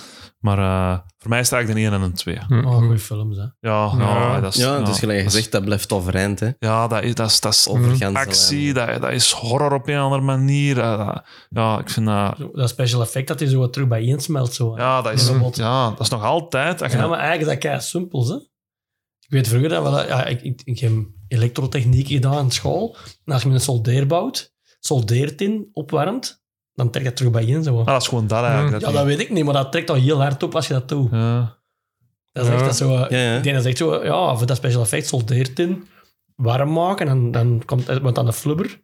Maar 0.43 0.59
uh, 0.59 0.99
voor 1.18 1.28
mij 1.30 1.40
is 1.40 1.51
het 1.51 1.55
eigenlijk 1.55 1.86
een 1.86 1.93
1 1.93 2.01
en 2.03 2.07
een 2.09 2.14
2. 2.14 2.38
Hm. 2.47 2.66
Oh, 2.66 2.76
goede 2.76 2.99
films, 2.99 3.36
hè. 3.36 3.43
Ja, 3.43 3.51
ja, 3.61 3.93
Ja. 3.99 4.40
dat 4.40 4.55
is... 4.55 4.61
Ja, 4.61 4.80
dus 4.82 4.99
gelijk 4.99 5.18
is- 5.18 5.24
gezegd, 5.24 5.53
dat 5.53 5.64
blijft 5.64 5.93
overeind, 5.93 6.40
hè. 6.40 6.51
Ja, 6.59 6.88
dat 6.88 7.03
is, 7.03 7.14
dat 7.14 7.30
is, 7.30 7.40
dat 7.40 7.53
is 7.55 8.03
actie, 8.03 8.72
dat, 8.72 9.01
dat 9.01 9.11
is 9.12 9.30
horror 9.30 9.72
op 9.72 9.88
een 9.88 9.97
andere 9.99 10.22
manier. 10.22 10.76
Uh, 10.76 11.07
dat- 11.07 11.22
ja, 11.51 11.78
ik 11.78 11.90
vind 11.90 12.07
dat... 12.07 12.36
Zo, 12.38 12.51
Dat 12.55 12.68
special 12.68 13.03
effect 13.03 13.28
dat 13.28 13.40
hij 13.40 13.49
zo 13.49 13.59
wat 13.59 13.72
terug 13.72 13.88
bijeen 13.88 14.20
smelt. 14.20 14.55
Zo. 14.55 14.76
Ja, 14.76 15.03
dat 15.03 15.12
is, 15.12 15.20
Bijvoorbeeld. 15.22 15.57
ja, 15.57 15.90
dat 15.90 16.01
is 16.01 16.09
nog 16.09 16.22
altijd... 16.24 16.80
Ja, 16.80 16.86
maar 17.07 17.18
eigenlijk 17.18 17.40
is 17.40 17.47
dat 17.47 17.59
kei 17.59 17.80
simpel, 17.80 18.28
hè. 18.28 18.34
Ik 19.20 19.28
weet 19.38 19.49
vroeger 19.49 19.68
dat 19.68 19.82
we 19.84 19.90
dat, 19.90 20.07
ja, 20.07 20.24
ik, 20.24 20.43
ik, 20.43 20.61
ik 20.64 20.78
heb 20.78 20.93
elektrotechniek 21.28 22.07
gedaan 22.09 22.45
in 22.45 22.51
school. 22.51 22.97
En 23.24 23.32
als 23.32 23.43
je 23.43 23.49
met 23.49 23.57
een 23.57 23.62
soldeer 23.64 24.07
bouwt, 24.07 24.55
soldeertin 24.80 25.68
opwarmt, 25.72 26.41
dan 26.75 26.91
trekt 26.91 27.07
dat 27.07 27.16
terug 27.16 27.33
bijeen. 27.33 27.62
Zo. 27.62 27.79
Ah, 27.79 27.87
dat 27.87 28.03
is 28.03 28.09
gewoon 28.09 28.27
dat 28.27 28.45
eigenlijk. 28.45 28.85
ja, 28.85 28.93
dat 28.93 29.05
weet 29.05 29.18
ik 29.20 29.31
niet, 29.31 29.45
maar 29.45 29.55
dat 29.55 29.73
trekt 29.73 29.91
al 29.91 29.97
heel 29.97 30.20
hard 30.20 30.43
op 30.43 30.55
als 30.55 30.66
je 30.66 30.73
dat 30.73 30.89
doet. 30.89 31.11
Ja. 31.11 31.59
Dat 32.33 32.45
is 32.45 32.49
Ja. 32.51 32.55
echt 32.57 32.64
dat 32.64 32.77
zo. 32.77 32.95
eh, 32.97 33.11
Ja, 33.11 33.18
ja. 33.31 33.37
Ik 33.37 33.43
denk 33.43 33.57
dat 33.57 33.64
echt 33.64 33.77
zo, 33.79 34.05
ja, 34.05 34.37
voor 34.37 34.47
dat 34.47 34.57
special 34.57 34.83
effect 34.83 35.07
soldeertin 35.07 35.87
warm 36.37 36.73
maken 36.73 37.09
en 37.09 37.31
dan 37.31 37.62
komt 37.64 37.87
het 37.87 38.03
wordt 38.03 38.18
aan 38.18 38.27
de 38.27 38.33
flubber. 38.33 38.81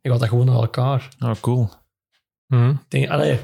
Je 0.00 0.10
gaat 0.10 0.20
dat 0.20 0.28
gewoon 0.28 0.46
naar 0.46 0.54
elkaar. 0.54 1.08
ja, 1.18 1.34
cool. 1.40 1.68
Hm. 2.46 2.68
Ik 2.70 2.76
denk, 2.88 3.08
allee, 3.10 3.38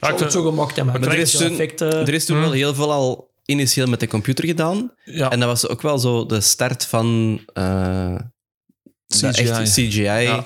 Ja, 0.00 0.08
ik 0.12 0.18
het 0.18 0.32
zo 0.32 0.42
gemaakt 0.42 0.76
hebben. 0.76 1.00
Maar 1.00 1.10
er 1.10 1.18
is 1.18 1.36
toen- 1.36 1.50
effecten. 1.50 1.92
Er 1.92 2.14
is 2.14 2.24
toen 2.24 2.36
Hm. 2.36 2.42
wel 2.42 2.52
heel 2.52 2.74
veel 2.74 2.92
al 2.92 3.30
initieel 3.44 3.86
met 3.86 4.00
de 4.00 4.06
computer 4.06 4.44
gedaan. 4.46 4.92
ja. 5.04 5.30
En 5.30 5.40
dat 5.40 5.48
was 5.48 5.68
ook 5.68 5.82
wel 5.82 5.98
zo 5.98 6.26
de 6.26 6.40
start 6.40 6.86
van 6.86 7.40
eh, 7.52 8.14
dat 9.06 9.18
CGI. 9.34 9.48
echt 9.48 9.72
CGI 9.72 10.02
Ja. 10.02 10.44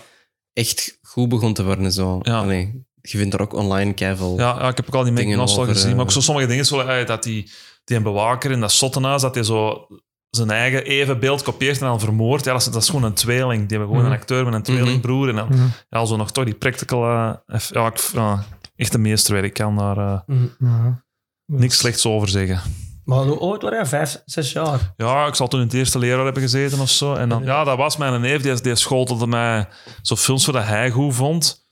Echt 0.55 0.99
goed 1.03 1.29
begon 1.29 1.55
te 1.55 1.65
worden. 1.65 1.93
Zo. 1.93 2.19
Ja. 2.23 2.39
Allee, 2.39 2.87
je 3.01 3.19
vindt 3.19 3.35
er 3.35 3.41
ook 3.41 3.53
online 3.55 3.93
keiveel. 3.93 4.39
Ja, 4.39 4.57
ja, 4.61 4.69
ik 4.69 4.77
heb 4.77 4.87
ook 4.87 4.95
al 4.95 5.05
die 5.05 5.13
Dingen 5.13 5.39
al 5.39 5.47
gezien. 5.47 5.91
eh, 5.91 5.95
Maar 5.97 6.05
ook 6.05 6.13
zo 6.13 6.21
sommige 6.21 6.47
dingen, 6.47 6.65
zo, 6.67 6.81
eh, 6.81 7.07
dat 7.07 7.23
die, 7.23 7.51
die 7.85 7.97
een 7.97 8.03
bewaker 8.03 8.51
in 8.51 8.61
dat 8.61 8.73
zottenhuis, 8.73 9.23
dat 9.23 9.35
hij 9.35 9.45
zo 9.45 9.87
zijn 10.31 10.51
eigen 10.51 10.85
even 10.85 11.21
beeld 11.21 11.43
kopieert 11.43 11.81
en 11.81 11.87
dan 11.87 12.01
vermoordt. 12.01 12.45
Ja, 12.45 12.53
dat 12.53 12.61
is, 12.61 12.67
dat 12.67 12.83
is 12.83 12.89
gewoon 12.89 13.05
een 13.05 13.15
tweeling. 13.15 13.59
Die 13.69 13.79
hebben 13.79 13.87
gewoon 13.89 14.03
Mhm. 14.03 14.13
een 14.13 14.19
acteur 14.19 14.45
met 14.45 14.55
een 14.55 14.63
tweelingbroer. 14.63 15.29
En 15.29 15.35
dan, 15.37 15.53
Hm. 15.53 15.67
ja, 15.89 16.05
zo 16.05 16.17
nog 16.17 16.33
toch 16.33 16.45
die 16.45 16.55
practical... 16.55 17.03
eh, 17.47 17.61
ja, 17.71 17.87
ik, 17.87 18.11
echt 18.77 18.95
een 18.95 19.01
meesterwerk. 19.01 19.47
Ik 19.47 19.53
kan 19.55 19.77
daar 19.77 19.99
eh, 19.99 20.19
Mhm. 20.27 20.47
Ja. 20.59 21.03
niks 21.47 21.77
slechts 21.79 22.07
over 22.07 22.29
zeggen. 22.29 22.61
Maar 23.05 23.25
hoe 23.25 23.39
oud 23.39 23.63
waren 23.63 23.79
jij? 23.79 23.87
Vijf, 23.87 24.23
zes 24.25 24.53
jaar? 24.53 24.93
Ja, 24.97 25.27
ik 25.27 25.35
zal 25.35 25.49
toen 25.49 25.61
in 25.61 25.67
het 25.67 25.75
eerste 25.75 25.99
leraar 25.99 26.25
hebben 26.25 26.43
gezeten 26.43 26.81
of 26.81 26.91
zo. 26.91 27.15
En 27.15 27.29
dan, 27.29 27.45
ja, 27.45 27.65
dat 27.65 27.77
was 27.77 27.97
mijn 27.97 28.21
neef. 28.21 28.43
Die, 28.43 28.61
die 28.61 28.75
schotelde 28.75 29.27
mij 29.27 29.69
zo 30.03 30.17
films 30.17 30.45
voor 30.45 30.53
dat 30.53 30.65
hij 30.65 30.91
goed 30.91 31.15
vond. 31.15 31.67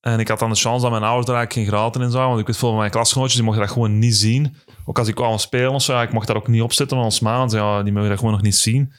En 0.00 0.20
ik 0.20 0.28
had 0.28 0.38
dan 0.38 0.50
de 0.50 0.56
chance 0.56 0.82
dat 0.82 0.90
mijn 0.90 1.02
ouders 1.02 1.26
daar 1.26 1.36
eigenlijk 1.36 1.68
geen 1.68 1.78
graten 1.78 2.02
in 2.02 2.10
zagen. 2.10 2.28
Want 2.28 2.40
ik 2.40 2.46
weet 2.46 2.56
veel 2.56 2.68
van 2.68 2.78
mijn 2.78 2.90
klasgenootjes, 2.90 3.34
die 3.34 3.44
mochten 3.44 3.62
dat 3.62 3.72
gewoon 3.72 3.98
niet 3.98 4.16
zien. 4.16 4.56
Ook 4.84 4.98
als 4.98 5.08
ik 5.08 5.14
kwam 5.14 5.38
spelen 5.38 5.72
of 5.72 5.82
zo, 5.82 5.92
ja, 5.92 6.02
ik 6.02 6.12
mocht 6.12 6.26
daar 6.26 6.36
ook 6.36 6.48
niet 6.48 6.62
op 6.62 6.72
zitten. 6.72 6.96
Want 6.96 7.08
ons 7.08 7.20
ma, 7.20 7.38
want 7.38 7.52
ja, 7.52 7.82
die 7.82 7.92
mogen 7.92 8.08
dat 8.08 8.18
gewoon 8.18 8.32
nog 8.32 8.42
niet 8.42 8.56
zien. 8.56 8.92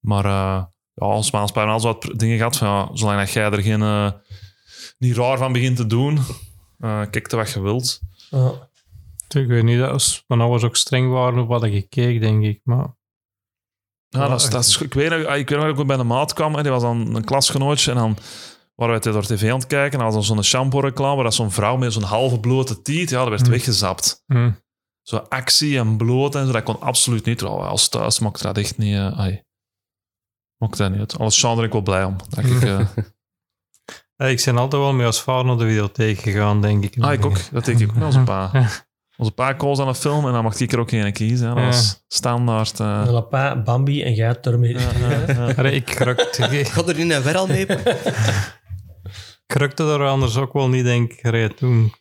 Maar 0.00 0.24
uh, 0.24 0.62
ja, 0.94 1.06
ons 1.06 1.30
ma 1.30 1.42
ons 1.42 1.54
al 1.54 1.80
zo 1.80 1.86
wat 1.86 2.10
dingen 2.16 2.36
gehad 2.36 2.56
van, 2.56 2.68
ja, 2.68 2.88
zolang 2.92 3.18
dat 3.18 3.30
jij 3.30 3.50
er 3.50 3.62
geen, 3.62 3.80
uh, 3.80 4.10
niet 4.98 5.16
raar 5.16 5.38
van 5.38 5.52
begint 5.52 5.76
te 5.76 5.86
doen, 5.86 6.18
uh, 6.78 7.00
kijk 7.10 7.28
te 7.28 7.36
wat 7.36 7.50
je 7.50 7.60
wilt. 7.60 8.00
Ja. 8.30 8.70
Ik 9.34 9.46
weet 9.46 9.62
niet, 9.62 9.78
dat 9.78 9.90
was, 9.90 10.24
mijn 10.26 10.40
ouders 10.40 10.62
ook 10.64 10.76
streng 10.76 11.12
waren 11.12 11.38
op 11.38 11.48
wat 11.48 11.64
ik 11.64 11.90
keek, 11.90 12.20
denk 12.20 12.44
ik. 12.44 12.60
Maar 12.64 12.96
Ja, 14.08 14.28
dat 14.28 14.40
is, 14.40 14.50
dat 14.50 14.64
is, 14.64 14.78
ik 14.80 14.94
weet 14.94 15.10
nog, 15.10 15.18
ik 15.18 15.48
weet 15.48 15.58
nog 15.58 15.68
dat 15.68 15.78
ik 15.78 15.86
bij 15.86 15.96
de 15.96 16.02
maat 16.02 16.32
kwam 16.32 16.56
en 16.56 16.62
die 16.62 16.72
was 16.72 16.82
dan 16.82 17.14
een 17.14 17.24
klasgenootje 17.24 17.90
en 17.90 17.96
dan 17.96 18.16
waren 18.74 19.00
wij 19.02 19.12
door 19.12 19.22
tv 19.22 19.50
aan 19.50 19.58
het 19.58 19.66
kijken 19.66 19.98
en 19.98 20.04
dan 20.04 20.14
was 20.14 20.28
er 20.28 20.34
zo'n 20.34 20.42
shampoo-reclame 20.44 21.14
waar 21.14 21.24
dat 21.24 21.34
zo'n 21.34 21.50
vrouw 21.50 21.76
met 21.76 21.92
zo'n 21.92 22.02
halve 22.02 22.40
blote 22.40 22.82
tiet, 22.82 23.10
ja, 23.10 23.18
dat 23.20 23.28
werd 23.28 23.44
Mm. 23.44 23.50
weggezapt. 23.50 24.22
hm. 24.26 24.50
Zo 25.02 25.16
actie 25.16 25.78
en 25.78 25.96
bloot 25.96 26.34
en 26.34 26.46
zo, 26.46 26.52
dat 26.52 26.62
kon 26.62 26.80
absoluut 26.80 27.24
niet. 27.24 27.38
Terwijl 27.38 27.60
wij 27.60 27.68
als 27.68 27.88
thuis 27.88 28.18
mocht 28.18 28.42
dat 28.42 28.58
echt 28.58 28.78
niet... 28.78 28.94
Uh, 28.94 29.18
ai. 29.18 29.42
Mocht 30.58 30.76
dat 30.78 30.90
niet 30.90 31.14
uit. 31.18 31.32
Sean 31.32 31.58
er 31.58 31.64
ik 31.64 31.72
wel 31.72 31.80
blij 31.82 32.04
om. 32.04 32.16
Dat 32.28 32.44
ik, 32.44 32.50
uh... 32.62 32.80
Ja, 34.16 34.26
ik 34.26 34.42
ben 34.44 34.56
altijd 34.58 34.82
wel 34.82 34.92
met 34.92 35.06
als 35.06 35.22
vader 35.22 35.44
naar 35.46 35.56
de 35.56 35.66
videotheek 35.66 36.18
gegaan, 36.18 36.60
denk 36.60 36.84
ik. 36.84 37.02
ah, 37.02 37.12
ik 37.12 37.24
ook. 37.24 37.50
Dat 37.50 37.64
deed 37.64 37.80
ik 37.80 37.88
ook 37.88 37.94
met 37.94 38.04
onze 38.04 38.20
pa. 38.20 38.50
Ja. 38.52 38.68
Onze 39.16 39.32
pa 39.32 39.52
koos 39.52 39.78
aan 39.78 39.88
een 39.88 39.94
film 39.94 40.26
en 40.26 40.32
dan 40.32 40.42
mocht 40.42 40.60
ik 40.60 40.72
er 40.72 40.78
ook 40.78 40.88
geen 40.90 41.12
kiezen. 41.12 41.48
hè. 41.48 41.54
Dat 41.54 41.62
Ja. 41.62 41.68
was 41.68 42.04
standaard. 42.08 42.78
uh. 42.78 43.00
En 43.06 43.12
papa, 43.12 43.62
Bambi 43.62 44.02
en 44.02 44.14
jij 44.14 44.34
Terminator. 44.34 45.00
Ja, 45.00 45.10
ja, 45.10 45.46
ja. 45.46 45.54
Allee, 45.58 45.72
ik 45.72 45.84
krukte, 45.84 46.42
Ik 46.58 46.68
ga 46.68 46.82
er 46.86 46.96
niet 46.96 47.06
naar 47.06 47.22
ver 47.22 47.36
al 47.36 47.46
mee. 47.46 47.66
krukte 49.46 49.82
er 49.84 50.06
anders 50.06 50.36
ook 50.36 50.52
wel 50.52 50.68
niet, 50.68 50.84
denk 50.84 51.12
ik, 51.12 51.56
toen. 51.56 51.92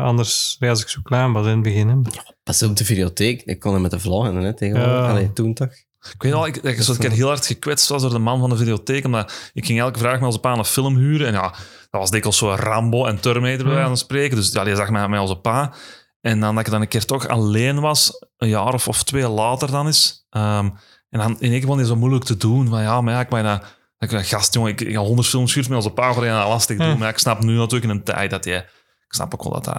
Anders 0.00 0.56
als 0.60 0.82
ik 0.82 0.88
zo 0.88 1.00
klein 1.02 1.32
was 1.32 1.44
in 1.46 1.50
het 1.52 1.62
begin. 1.62 1.88
Hè. 1.88 1.94
Pas 2.42 2.62
op 2.62 2.76
de 2.76 2.84
videotheek. 2.84 3.42
Ik 3.42 3.58
kon 3.60 3.72
hem 3.72 3.82
met 3.82 3.90
de 3.90 3.98
vloggen, 4.00 4.34
hè, 4.36 4.54
tegenwoordig. 4.54 4.94
Ja. 4.98 5.08
Allee, 5.10 5.32
toen 5.32 5.54
toch? 5.54 5.68
Ik 6.14 6.22
weet 6.22 6.32
al, 6.32 6.46
ik, 6.46 6.56
ik 6.56 6.76
keer 6.98 7.10
heel 7.10 7.26
hard 7.26 7.46
gekwetst 7.46 7.88
was 7.88 8.02
door 8.02 8.10
de 8.10 8.18
man 8.18 8.40
van 8.40 8.50
de 8.50 8.56
videotheek. 8.56 9.04
Omdat 9.04 9.50
ik 9.52 9.66
ging 9.66 9.80
elke 9.80 9.98
vraag 9.98 10.14
met 10.14 10.22
onze 10.22 10.38
pa 10.38 10.52
een 10.56 10.64
film 10.64 10.96
huren. 10.96 11.26
En 11.26 11.32
ja, 11.32 11.48
dat 11.90 12.00
was 12.00 12.10
dikwijls 12.10 12.38
zo 12.38 12.54
Rambo 12.54 13.04
en 13.06 13.20
Terminator 13.20 13.64
bij 13.66 13.82
aan 13.82 13.90
het 13.90 13.98
spreken. 13.98 14.36
Dus 14.36 14.52
ja, 14.52 14.64
die 14.64 14.76
zag 14.76 14.90
mij 14.90 15.08
met 15.08 15.20
onze 15.20 15.36
pa. 15.36 15.72
En 16.20 16.40
dan 16.40 16.54
dat 16.54 16.64
ik 16.66 16.72
dan 16.72 16.80
een 16.80 16.88
keer 16.88 17.04
toch 17.04 17.28
alleen 17.28 17.80
was, 17.80 18.24
een 18.36 18.48
jaar 18.48 18.74
of, 18.74 18.88
of 18.88 19.02
twee 19.02 19.28
later 19.28 19.70
dan 19.70 19.88
is. 19.88 20.26
Ehm, 20.30 20.68
en 21.08 21.18
dan 21.18 21.30
in 21.40 21.50
één 21.50 21.58
keer 21.58 21.66
vond 21.68 21.78
hij 21.78 21.88
zo 21.88 21.96
moeilijk 21.96 22.24
te 22.24 22.36
doen. 22.36 22.68
Maar 22.68 22.82
ja, 22.82 23.00
maar 23.00 23.14
ja, 23.14 23.20
ik 23.20 23.28
ben. 23.28 23.60
Ik 23.98 24.10
ben 24.10 24.24
gast, 24.24 24.54
jongen, 24.54 24.70
ik, 24.70 24.80
ik 24.80 24.94
ga 24.94 25.00
honderd 25.00 25.28
films 25.28 25.54
huren 25.54 25.70
met 25.70 25.78
onze 25.78 25.90
pa, 25.94 26.12
ga 26.12 26.24
je 26.24 26.30
dat 26.30 26.48
lastig 26.48 26.78
doen. 26.78 26.88
Maar 26.98 26.98
ja, 27.06 27.08
ik 27.08 27.18
snap 27.18 27.42
nu 27.42 27.56
natuurlijk 27.56 27.84
in 27.84 27.90
een 27.90 28.02
tijd 28.04 28.30
dat 28.30 28.44
jij... 28.44 28.58
Ik 28.58 29.14
snap 29.16 29.34
ook 29.34 29.42
wel 29.42 29.52
dat 29.52 29.64
dat... 29.64 29.74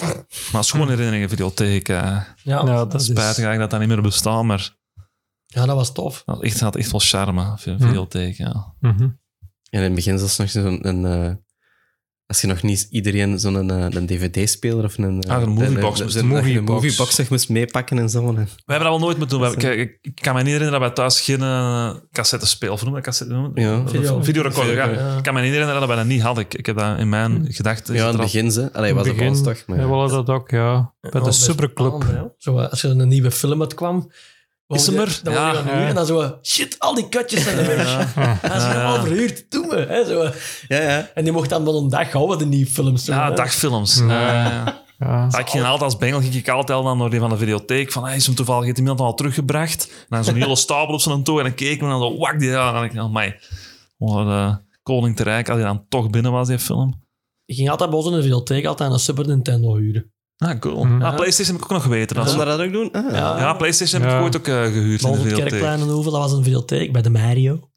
Maar 0.00 0.14
het 0.52 0.64
is 0.64 0.70
gewoon 0.70 0.88
herinneringen, 0.88 1.28
videotheek. 1.28 1.88
eh 1.88 1.96
Ja. 1.96 2.24
Ja, 2.42 2.64
dat 2.64 2.94
is... 2.94 3.04
Spijtig 3.04 3.24
eigenlijk 3.44 3.58
dat 3.60 3.70
dat 3.70 3.80
niet 3.80 3.88
meer 3.88 4.02
bestaat, 4.02 4.42
maar 4.44 4.76
ja, 5.46 5.66
dat 5.66 5.76
was 5.76 5.92
tof. 5.92 6.22
dat 6.24 6.42
echt, 6.42 6.60
had 6.60 6.76
echt 6.76 6.90
wel 6.90 7.00
charme, 7.00 7.54
vi- 7.58 7.70
Hm. 7.70 7.86
videotheek, 7.86 8.36
ja. 8.36 8.74
Mhm. 8.80 9.02
En 9.02 9.14
in 9.70 9.82
het 9.82 9.94
begin 9.94 10.18
zelfs 10.18 10.36
nog 10.38 10.50
zo'n... 10.50 10.86
Eh, 12.28 12.34
als 12.34 12.40
je 12.40 12.46
nog 12.46 12.62
niet 12.62 12.86
iedereen 12.90 13.38
zo'n 13.38 13.54
een, 13.54 13.96
een 13.96 14.06
dvd-speler 14.06 14.84
of 14.84 14.98
een... 14.98 15.22
eh, 15.22 15.30
Ah, 15.36 15.42
een 15.42 15.48
moviebox 15.48 15.98
een- 16.00 16.04
moest- 16.06 16.22
moviebox. 16.22 16.82
moviebox 16.82 17.14
zeg, 17.14 17.30
moest 17.30 17.48
meepakken 17.48 17.98
en 17.98 18.08
zo. 18.10 18.26
En- 18.28 18.34
We 18.34 18.40
hebben 18.72 18.88
dat 18.88 18.98
wel 18.98 18.98
nooit 18.98 19.18
moeten 19.18 19.38
doen. 19.38 19.50
We 19.50 19.52
hebben- 19.60 19.78
ik, 19.78 19.98
ik 20.02 20.14
kan 20.14 20.34
me 20.34 20.42
niet 20.42 20.52
herinneren 20.52 20.72
dat 20.80 20.80
wij 20.80 20.90
thuis 20.90 21.20
geen 21.20 21.40
uh, 21.40 21.90
cassette-speel, 22.12 22.72
of 22.72 22.84
noem 22.84 22.94
dat 22.94 23.02
cassette? 23.02 23.32
noem 23.34 23.50
je 23.54 23.64
dat? 23.64 23.92
Ja. 23.92 23.98
Video. 23.98 24.22
Videorecorder, 24.22 24.74
ja. 24.74 24.88
Ja. 24.90 25.16
Ik 25.16 25.22
kan 25.22 25.34
me 25.34 25.40
niet 25.40 25.50
herinneren 25.50 25.80
dat 25.80 25.88
wij 25.88 25.96
dat 25.98 26.06
niet 26.06 26.22
hadden. 26.22 26.44
Ik, 26.44 26.54
ik 26.54 26.66
heb 26.66 26.76
dat 26.76 26.98
in 26.98 27.08
mijn 27.08 27.46
gedachten... 27.48 27.94
Ja, 27.94 28.00
in 28.00 28.06
het 28.08 28.16
begin 28.16 28.50
ze. 28.52 28.72
Allee, 28.72 28.94
was 28.94 29.06
het 29.06 29.20
ons 29.20 29.42
toch? 29.42 29.62
Maar, 29.66 29.78
Ja, 29.78 29.88
wel 29.88 30.08
dat 30.08 30.28
ook, 30.28 30.50
ja. 30.50 30.94
Bij 31.00 31.20
de 31.20 31.32
Superclub. 31.32 32.04
Zo, 32.38 32.58
als 32.60 32.82
er 32.82 32.90
een 32.90 33.08
nieuwe 33.08 33.30
film 33.30 33.60
uitkwam... 33.60 34.10
Is 34.68 34.86
hem 34.86 34.98
er? 34.98 35.20
Dan 35.22 35.32
Ja. 35.34 35.48
ja. 35.48 35.54
gaan 35.54 35.64
huren 35.64 35.86
en 35.86 35.94
dan 35.94 36.06
zo... 36.06 36.38
Shit, 36.42 36.78
al 36.78 36.94
die 36.94 37.08
kutjes 37.08 37.42
zijn 37.42 37.58
er. 37.58 37.78
Ja. 37.78 38.06
Hij 38.40 38.56
is 38.56 38.64
helemaal 38.64 39.00
verhuurd. 39.00 39.50
Doe 39.50 39.66
me. 39.66 39.76
Hè, 39.76 40.04
zo. 40.04 40.22
ja, 40.68 40.80
ja. 40.82 41.10
En 41.14 41.24
die 41.24 41.32
mocht 41.32 41.48
dan 41.48 41.64
wel 41.64 41.78
een 41.78 41.88
dag 41.88 42.12
houden, 42.12 42.38
de 42.38 42.46
nieuwe 42.46 42.70
films. 42.70 43.04
zo, 43.04 43.12
Ja, 43.12 43.28
hè. 43.28 43.34
dagfilms. 43.34 43.98
Ja. 43.98 44.06
Ja. 44.06 44.42
Ja. 44.98 45.28
Ja, 45.30 45.38
ik 45.38 45.48
ging 45.48 45.64
altijd 45.64 45.82
als 45.82 45.96
bengel 45.96 46.20
ging 46.20 46.34
ik 46.34 46.48
altijd 46.48 46.78
al 46.78 46.84
dan 46.84 46.98
door 46.98 47.10
die 47.10 47.20
van 47.20 47.30
de 47.30 47.36
videotheek 47.36 47.92
van 47.92 48.04
hey, 48.04 48.16
is 48.16 48.26
hem 48.26 48.34
toevallig 48.34 48.64
heeft 48.64 48.78
iemand 48.78 49.00
al 49.00 49.14
teruggebracht 49.14 49.88
en 49.90 50.06
dan 50.08 50.24
zo'n 50.24 50.34
hele 50.42 50.56
stapel 50.56 50.94
op 50.94 51.00
zijn 51.00 51.22
toe 51.22 51.38
en 51.38 51.44
dan 51.44 51.54
keek 51.54 51.70
ik 51.72 51.80
en 51.80 51.88
dan 51.88 52.00
zo 52.00 52.18
wak 52.18 52.38
die 52.38 52.48
ja, 52.48 52.66
en 52.66 52.72
dan 52.72 52.82
denk 52.82 52.94
ik 52.94 53.00
oh 53.02 53.14
my 53.14 53.36
oh, 53.98 54.26
de 54.28 54.58
koning 54.82 55.16
te 55.16 55.22
rijk 55.22 55.48
als 55.48 55.58
hij 55.58 55.66
dan 55.66 55.84
toch 55.88 56.10
binnen 56.10 56.32
was 56.32 56.48
die 56.48 56.58
film 56.58 57.02
Ik 57.44 57.56
ging 57.56 57.70
altijd 57.70 57.90
bij 57.90 57.98
ons 57.98 58.08
in 58.08 58.14
de 58.14 58.22
videotheek 58.22 58.66
altijd 58.66 58.92
een 58.92 58.98
Super 58.98 59.26
Nintendo 59.26 59.76
huren. 59.76 60.12
Ah 60.38 60.58
cool 60.58 60.84
Mhm. 60.84 61.02
ah, 61.02 61.14
Playstation 61.16 61.54
heb 61.56 61.64
ik 61.64 61.70
ook 61.72 61.76
nog 61.76 61.82
geweten 61.86 62.16
dat 62.16 62.24
Kon 62.26 62.34
zo. 62.38 62.44
dat 62.44 62.60
ook 62.60 62.72
doen? 62.72 62.92
Ah. 62.92 63.12
Ja. 63.12 63.38
ja 63.38 63.52
Playstation 63.54 64.02
heb 64.02 64.10
ik 64.12 64.20
ooit 64.22 64.36
ook 64.36 64.46
eh, 64.46 64.54
gehuurd 64.62 65.02
in 65.02 65.12
de 65.22 65.34
Kerkplein 65.34 65.80
in 65.80 65.88
Hoevel, 65.88 66.12
dat 66.12 66.20
was 66.20 66.32
een 66.32 66.42
videotheek 66.44 66.92
bij 66.92 67.02
de 67.02 67.10
Mario. 67.10 67.60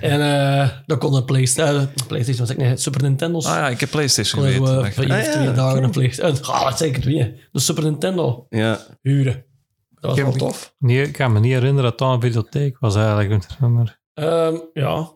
en 0.00 0.20
eh 0.20 0.68
daar 0.86 0.98
kon 0.98 1.14
een 1.14 1.24
Playstation... 1.24 1.88
Playstation 2.06 2.46
was 2.46 2.50
ik 2.50 2.56
nee, 2.56 2.76
Super 2.76 3.02
Nintendo's. 3.02 3.46
ah 3.46 3.54
ja 3.54 3.68
ik 3.68 3.80
heb 3.80 3.90
Playstation 3.90 4.42
geweten 4.42 4.78
eh, 4.80 4.86
Echt. 4.86 4.94
voor 4.94 5.04
één 5.04 5.12
Ah, 5.12 5.18
of 5.18 5.26
ja, 5.26 5.32
twee 5.32 5.52
dagen 5.52 5.72
cool. 5.72 5.84
een 5.84 5.90
Playstation... 5.90 6.44
Ah, 6.54 6.64
dat 6.64 6.78
zeker 6.78 7.00
twee. 7.02 7.34
De 7.52 7.60
Super 7.60 7.82
Nintendo 7.84 8.46
Ja. 8.48 8.78
huren. 9.02 9.44
Dat 10.00 10.10
was 10.10 10.18
Ik 10.18 10.24
wel 10.24 10.32
tof. 10.48 10.74
Nee, 10.78 11.02
ik 11.02 11.12
kan 11.12 11.32
me 11.32 11.40
niet 11.40 11.52
herinneren 11.52 11.90
dat 11.90 11.98
dat 11.98 12.12
een 12.14 12.20
videotheek 12.20 12.76
was 12.78 12.96
eigenlijk. 12.96 13.46
Maar 13.60 13.98
Ehm, 14.14 14.54
ja, 14.72 15.10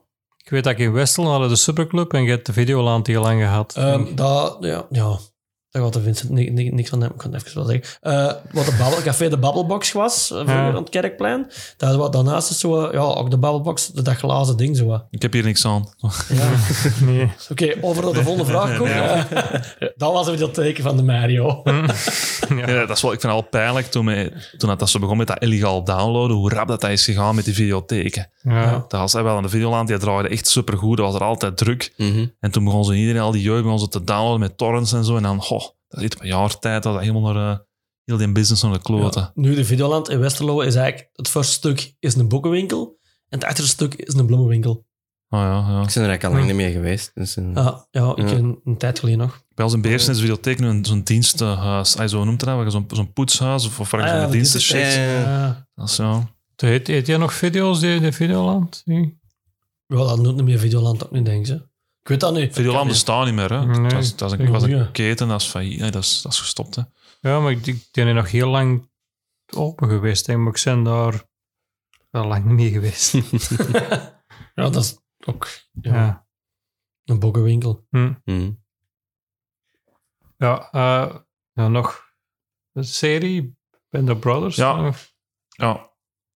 ik 0.45 0.51
weet 0.51 0.65
dat 0.65 0.73
ik 0.73 0.79
in 0.79 0.93
Westel 0.93 1.27
hadden 1.31 1.49
de 1.49 1.57
Superclub 1.57 2.13
en 2.13 2.23
je 2.23 2.31
hebt 2.31 2.47
de 2.47 2.53
Videoland 2.53 3.07
heel 3.07 3.23
lang 3.23 3.41
gehad. 3.41 3.75
Ehm 3.77 4.15
dat, 4.15 4.57
ja, 4.61 4.87
ja. 4.91 5.19
Daar 5.75 5.83
gaat 5.83 5.93
de 5.93 6.01
Vincent 6.03 6.31
ni- 6.31 6.51
ni- 6.51 6.71
niks 6.71 6.89
van 6.89 7.01
hebben. 7.01 7.17
Ik 7.19 7.23
kan 7.25 7.33
het 7.35 7.43
even 7.47 7.57
wel 7.65 7.67
zeggen. 7.71 7.99
Eh, 8.01 8.53
wat 8.53 8.65
de 8.67 8.75
babbel, 8.79 9.03
Café 9.03 9.29
de 9.29 9.39
Babbelbox 9.39 9.93
was, 9.93 10.31
uh, 10.31 10.37
vroeger 10.39 10.55
Ja. 10.57 10.69
aan 10.69 10.75
het 10.75 10.89
Kerkplein. 10.89 11.47
Daar, 11.77 11.97
wat- 11.97 12.13
daarnaast 12.13 12.51
is 12.51 12.59
zo, 12.59 12.85
eh, 12.87 12.93
ja, 12.93 13.01
ook 13.01 13.31
de 13.31 13.39
Babbelbox, 13.39 13.87
dat 13.89 14.09
glazen 14.09 14.57
ding 14.57 14.77
zo. 14.77 14.87
wat. 14.87 15.05
Ik 15.11 15.23
heb 15.23 15.33
hier 15.33 15.43
niks 15.45 15.67
aan. 15.67 15.89
Ja. 16.29 16.51
Nee. 17.07 17.31
Oké, 17.51 17.75
over 17.81 18.05
naar 18.05 18.13
de 18.13 18.23
volgende 18.23 18.51
vraag 18.51 18.77
komen. 18.77 18.95
Eh, 19.31 19.89
dat 19.97 20.13
was 20.13 20.27
een 20.27 20.53
teken 20.53 20.83
van 20.83 20.97
de 20.97 21.03
Mario. 21.03 21.63
Ja, 22.49 22.87
dat 22.87 22.97
is 22.97 23.03
wel, 23.03 23.13
ik 23.13 23.21
vind 23.21 23.33
het 23.33 23.43
al 23.43 23.49
pijnlijk 23.49 23.87
toen, 23.87 24.05
mij, 24.05 24.33
toen 24.59 24.77
dat, 24.77 24.91
ze 24.91 24.99
begon 24.99 25.17
met 25.17 25.27
dat 25.27 25.43
illegaal 25.43 25.85
downloaden, 25.85 26.37
hoe 26.37 26.51
rap 26.51 26.69
dat, 26.69 26.81
dat 26.81 26.91
is 26.91 27.05
gegaan 27.05 27.35
met 27.35 27.45
die 27.45 27.55
videotheken. 27.55 28.31
Ja. 28.43 28.63
Ja. 28.63 28.85
Dat 28.89 29.01
was 29.01 29.13
hij 29.13 29.23
wel 29.23 29.37
aan 29.37 29.43
de 29.43 29.49
Videoland, 29.49 29.89
die 29.89 29.97
draaide 29.99 30.29
echt 30.29 30.47
supergoed, 30.49 30.97
dat 30.97 31.07
was 31.07 31.15
er 31.15 31.27
altijd 31.27 31.57
druk. 31.57 31.93
Mhm. 31.97 32.27
En 32.41 32.51
toen 32.51 32.65
begon 32.65 32.85
ze 32.85 32.95
iedereen, 32.95 33.21
al 33.23 33.31
die 33.31 33.43
jeugd, 33.43 33.63
begon 33.63 33.79
ze 33.79 33.89
te 33.89 34.05
downloaden 34.05 34.41
met 34.41 34.59
torrents 34.59 34.93
en 34.93 35.05
zo. 35.05 35.17
En 35.17 35.23
dan, 35.23 35.41
goh, 35.43 35.64
dat 35.95 35.99
is 35.99 36.05
iets 36.05 36.21
een 36.21 36.27
jaar 36.27 36.59
tijd, 36.59 36.83
dat 36.83 37.01
helemaal 37.01 37.33
naar, 37.33 37.53
eh, 37.53 37.59
heel 38.05 38.17
die 38.17 38.33
business 38.33 38.63
naar 38.63 38.73
de 38.73 38.81
kloten. 38.83 39.21
Ja. 39.23 39.31
Nu, 39.35 39.55
de 39.55 39.65
Videoland 39.65 40.09
in 40.09 40.19
Westerlo 40.19 40.61
is 40.61 40.75
eigenlijk... 40.75 41.11
Het 41.13 41.29
voorste 41.29 41.53
stuk 41.53 41.95
is 41.99 42.15
een 42.15 42.29
boekenwinkel. 42.29 42.99
En 43.29 43.39
het 43.39 43.45
achterste 43.49 43.71
stuk 43.73 43.95
is 43.95 44.15
een 44.15 44.27
bloemenwinkel. 44.27 44.87
Oh 45.29 45.41
ja, 45.41 45.47
ja. 45.51 45.61
Ik 45.61 45.67
ben 45.95 46.03
er 46.03 46.09
eigenlijk 46.09 46.25
al 46.25 46.31
lang 46.31 46.47
niet 46.47 46.55
meer 46.55 46.71
geweest. 46.71 47.11
Dus, 47.15 47.37
eh, 47.37 47.45
Ja, 47.55 47.87
ja 47.91 48.11
ik 48.17 48.29
Ja. 48.29 48.35
een, 48.37 48.61
een 48.65 48.77
tijd 48.77 48.99
geleden 48.99 49.21
nog. 49.21 49.43
Bij 49.55 49.65
ons 49.65 49.75
in 49.75 49.81
Beersen 49.81 50.11
is 50.11 50.17
de 50.17 50.21
videotheek 50.23 50.59
nu 50.59 50.67
een- 50.69 50.85
zo'n 50.85 51.03
dienstenhuis. 51.03 51.97
Ay, 51.97 52.09
zo 52.09 52.25
noemt 52.25 52.41
het 52.41 52.51
dat, 52.51 52.65
je 52.65 52.71
zo'n 52.71 52.85
zo'n 52.93 53.13
poetshuis 53.13 53.67
of, 53.67 53.81
of 53.81 53.91
je 53.91 53.97
Ah, 53.97 54.07
ja, 54.07 54.27
diensten 54.27 54.59
het. 54.61 54.69
checkt. 54.69 54.95
Ja, 54.95 55.03
ja, 55.03 55.19
ja. 55.21 55.21
Ja. 55.29 55.67
Dat 55.75 55.89
is 55.89 55.95
zo. 55.95 56.29
Heet, 56.57 56.87
heet 56.87 57.07
jij 57.07 57.17
nog 57.17 57.33
video's, 57.33 57.81
die, 57.81 58.01
de 58.01 58.13
Videoland? 58.13 58.83
Ja, 58.85 59.05
dat 59.87 60.21
noemt 60.21 60.37
niet 60.37 60.45
meer 60.45 60.59
Videoland 60.59 61.05
ook 61.05 61.11
niet, 61.11 61.25
denk 61.25 61.47
ze. 61.47 61.63
Ik 62.05 62.11
weet 62.11 62.21
dat 62.21 62.35
nu. 62.35 62.53
Videoland 62.53 62.89
bestaat 62.89 63.25
niet 63.25 63.35
meer. 63.35 63.53
Hè. 63.53 63.67
Nee, 63.67 63.91
dat, 63.91 64.03
is, 64.03 64.17
dat 64.17 64.33
is 64.33 64.39
een 64.39 64.51
was 64.51 64.63
een 64.63 64.93
keten, 64.93 65.29
dat 65.29 65.41
is 65.41 65.47
failliet. 65.47 65.81
Nee, 65.81 65.91
dat, 65.91 66.03
is, 66.03 66.23
dat 66.23 66.33
is 66.33 66.39
gestopt. 66.39 66.75
Hè. 66.75 66.83
Ja, 67.21 67.41
maar 67.41 67.51
ik, 67.51 67.67
ik 67.67 67.89
ben 67.93 68.07
er 68.07 68.15
nog 68.15 68.31
heel 68.31 68.49
lang 68.49 68.91
open 69.55 69.89
geweest. 69.89 70.27
Denk, 70.27 70.39
maar 70.39 70.55
ik 70.55 70.63
ben 70.65 70.83
daar 70.83 71.25
wel 72.11 72.27
lang 72.27 72.45
niet 72.45 72.55
meer 72.55 72.71
geweest. 72.71 73.13
Ja, 74.55 74.71
dat 74.71 74.77
is 74.77 74.99
ook 75.25 75.49
ja, 75.81 75.95
ja. 75.95 76.27
een 77.05 77.19
boekenwinkel. 77.19 77.87
Hm. 77.91 78.13
Mhm. 78.25 78.53
Ja, 80.37 80.71
eh, 80.71 81.17
ja, 81.53 81.69
nog 81.69 82.13
een 82.73 82.85
serie, 82.85 83.57
Band 83.91 84.11
of 84.11 84.19
Brothers. 84.19 84.57
Ja. 84.57 84.93
Ja. 85.49 85.91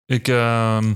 Ik, 0.05 0.29
ehm, 0.29 0.95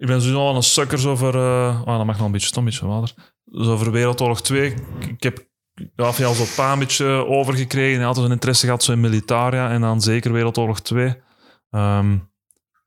ik 0.00 0.06
ben 0.06 0.20
sowieso 0.20 0.40
al 0.48 0.56
een 0.56 0.62
sukkers 0.62 1.06
over... 1.06 1.34
eh 1.34 1.80
oh, 1.84 1.96
dat 1.96 2.06
mag 2.06 2.16
nog 2.16 2.26
een 2.26 2.32
beetje 2.32 2.46
stom, 2.46 2.64
een 2.64 2.70
beetje 2.70 2.86
water. 2.86 3.14
Dus 3.44 3.66
over 3.66 3.90
Wereldoorlog 3.92 4.42
2. 4.42 4.74
Ik, 5.08 5.22
heb 5.22 5.48
ja, 5.96 6.12
van 6.12 6.24
jou 6.24 6.34
zo'n 6.36 6.54
paar 6.56 6.72
een 6.72 6.78
beetje 6.78 7.06
overgekregen. 7.26 8.00
En 8.00 8.06
altijd 8.06 8.26
een 8.26 8.32
interesse 8.32 8.64
gehad 8.64 8.82
zo 8.82 8.92
in 8.92 9.00
Militaria. 9.00 9.70
En 9.70 9.80
dan 9.80 10.00
zeker 10.00 10.32
Wereldoorlog 10.32 10.80
2. 10.80 11.22
Ehm, 11.70 12.18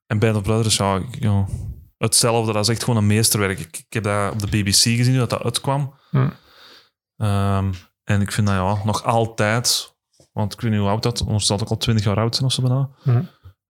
en 0.07 0.20
Band 0.20 0.36
of 0.36 0.41
Brothers, 0.43 0.78
ja, 0.78 0.95
ik- 0.95 1.20
ja, 1.20 1.45
hetzelfde. 1.97 2.53
Dat 2.53 2.61
is 2.64 2.70
echt 2.70 2.84
gewoon 2.84 2.99
een 2.99 3.07
meesterwerk. 3.07 3.59
Ik, 3.59 3.78
ik 3.78 3.93
heb 3.93 4.03
dat 4.03 4.32
op 4.34 4.39
de 4.41 4.47
BBC 4.47 4.74
gezien, 4.76 5.18
dat, 5.18 5.30
dat 5.30 5.43
uitkwam. 5.43 5.93
Hm. 6.09 6.30
Ehm, 7.18 7.74
en 8.03 8.22
ik 8.22 8.32
vind 8.32 8.47
dat 8.47 8.55
ja, 8.55 8.84
nog 8.86 9.03
altijd... 9.03 9.91
Want 10.32 10.53
ik 10.53 10.61
weet 10.61 10.72
niet 10.72 10.80
hoe 10.80 10.89
oud 10.89 11.03
dat... 11.03 11.22
Anders 11.26 11.45
zal 11.45 11.59
ook 11.59 11.70
al 11.70 11.78
20 11.78 12.05
jaar 12.05 12.18
oud 12.18 12.36
zijn 12.36 12.47
of 12.47 12.53
zo 12.53 12.61
bijna. 12.61 12.89
Hm. 13.03 13.22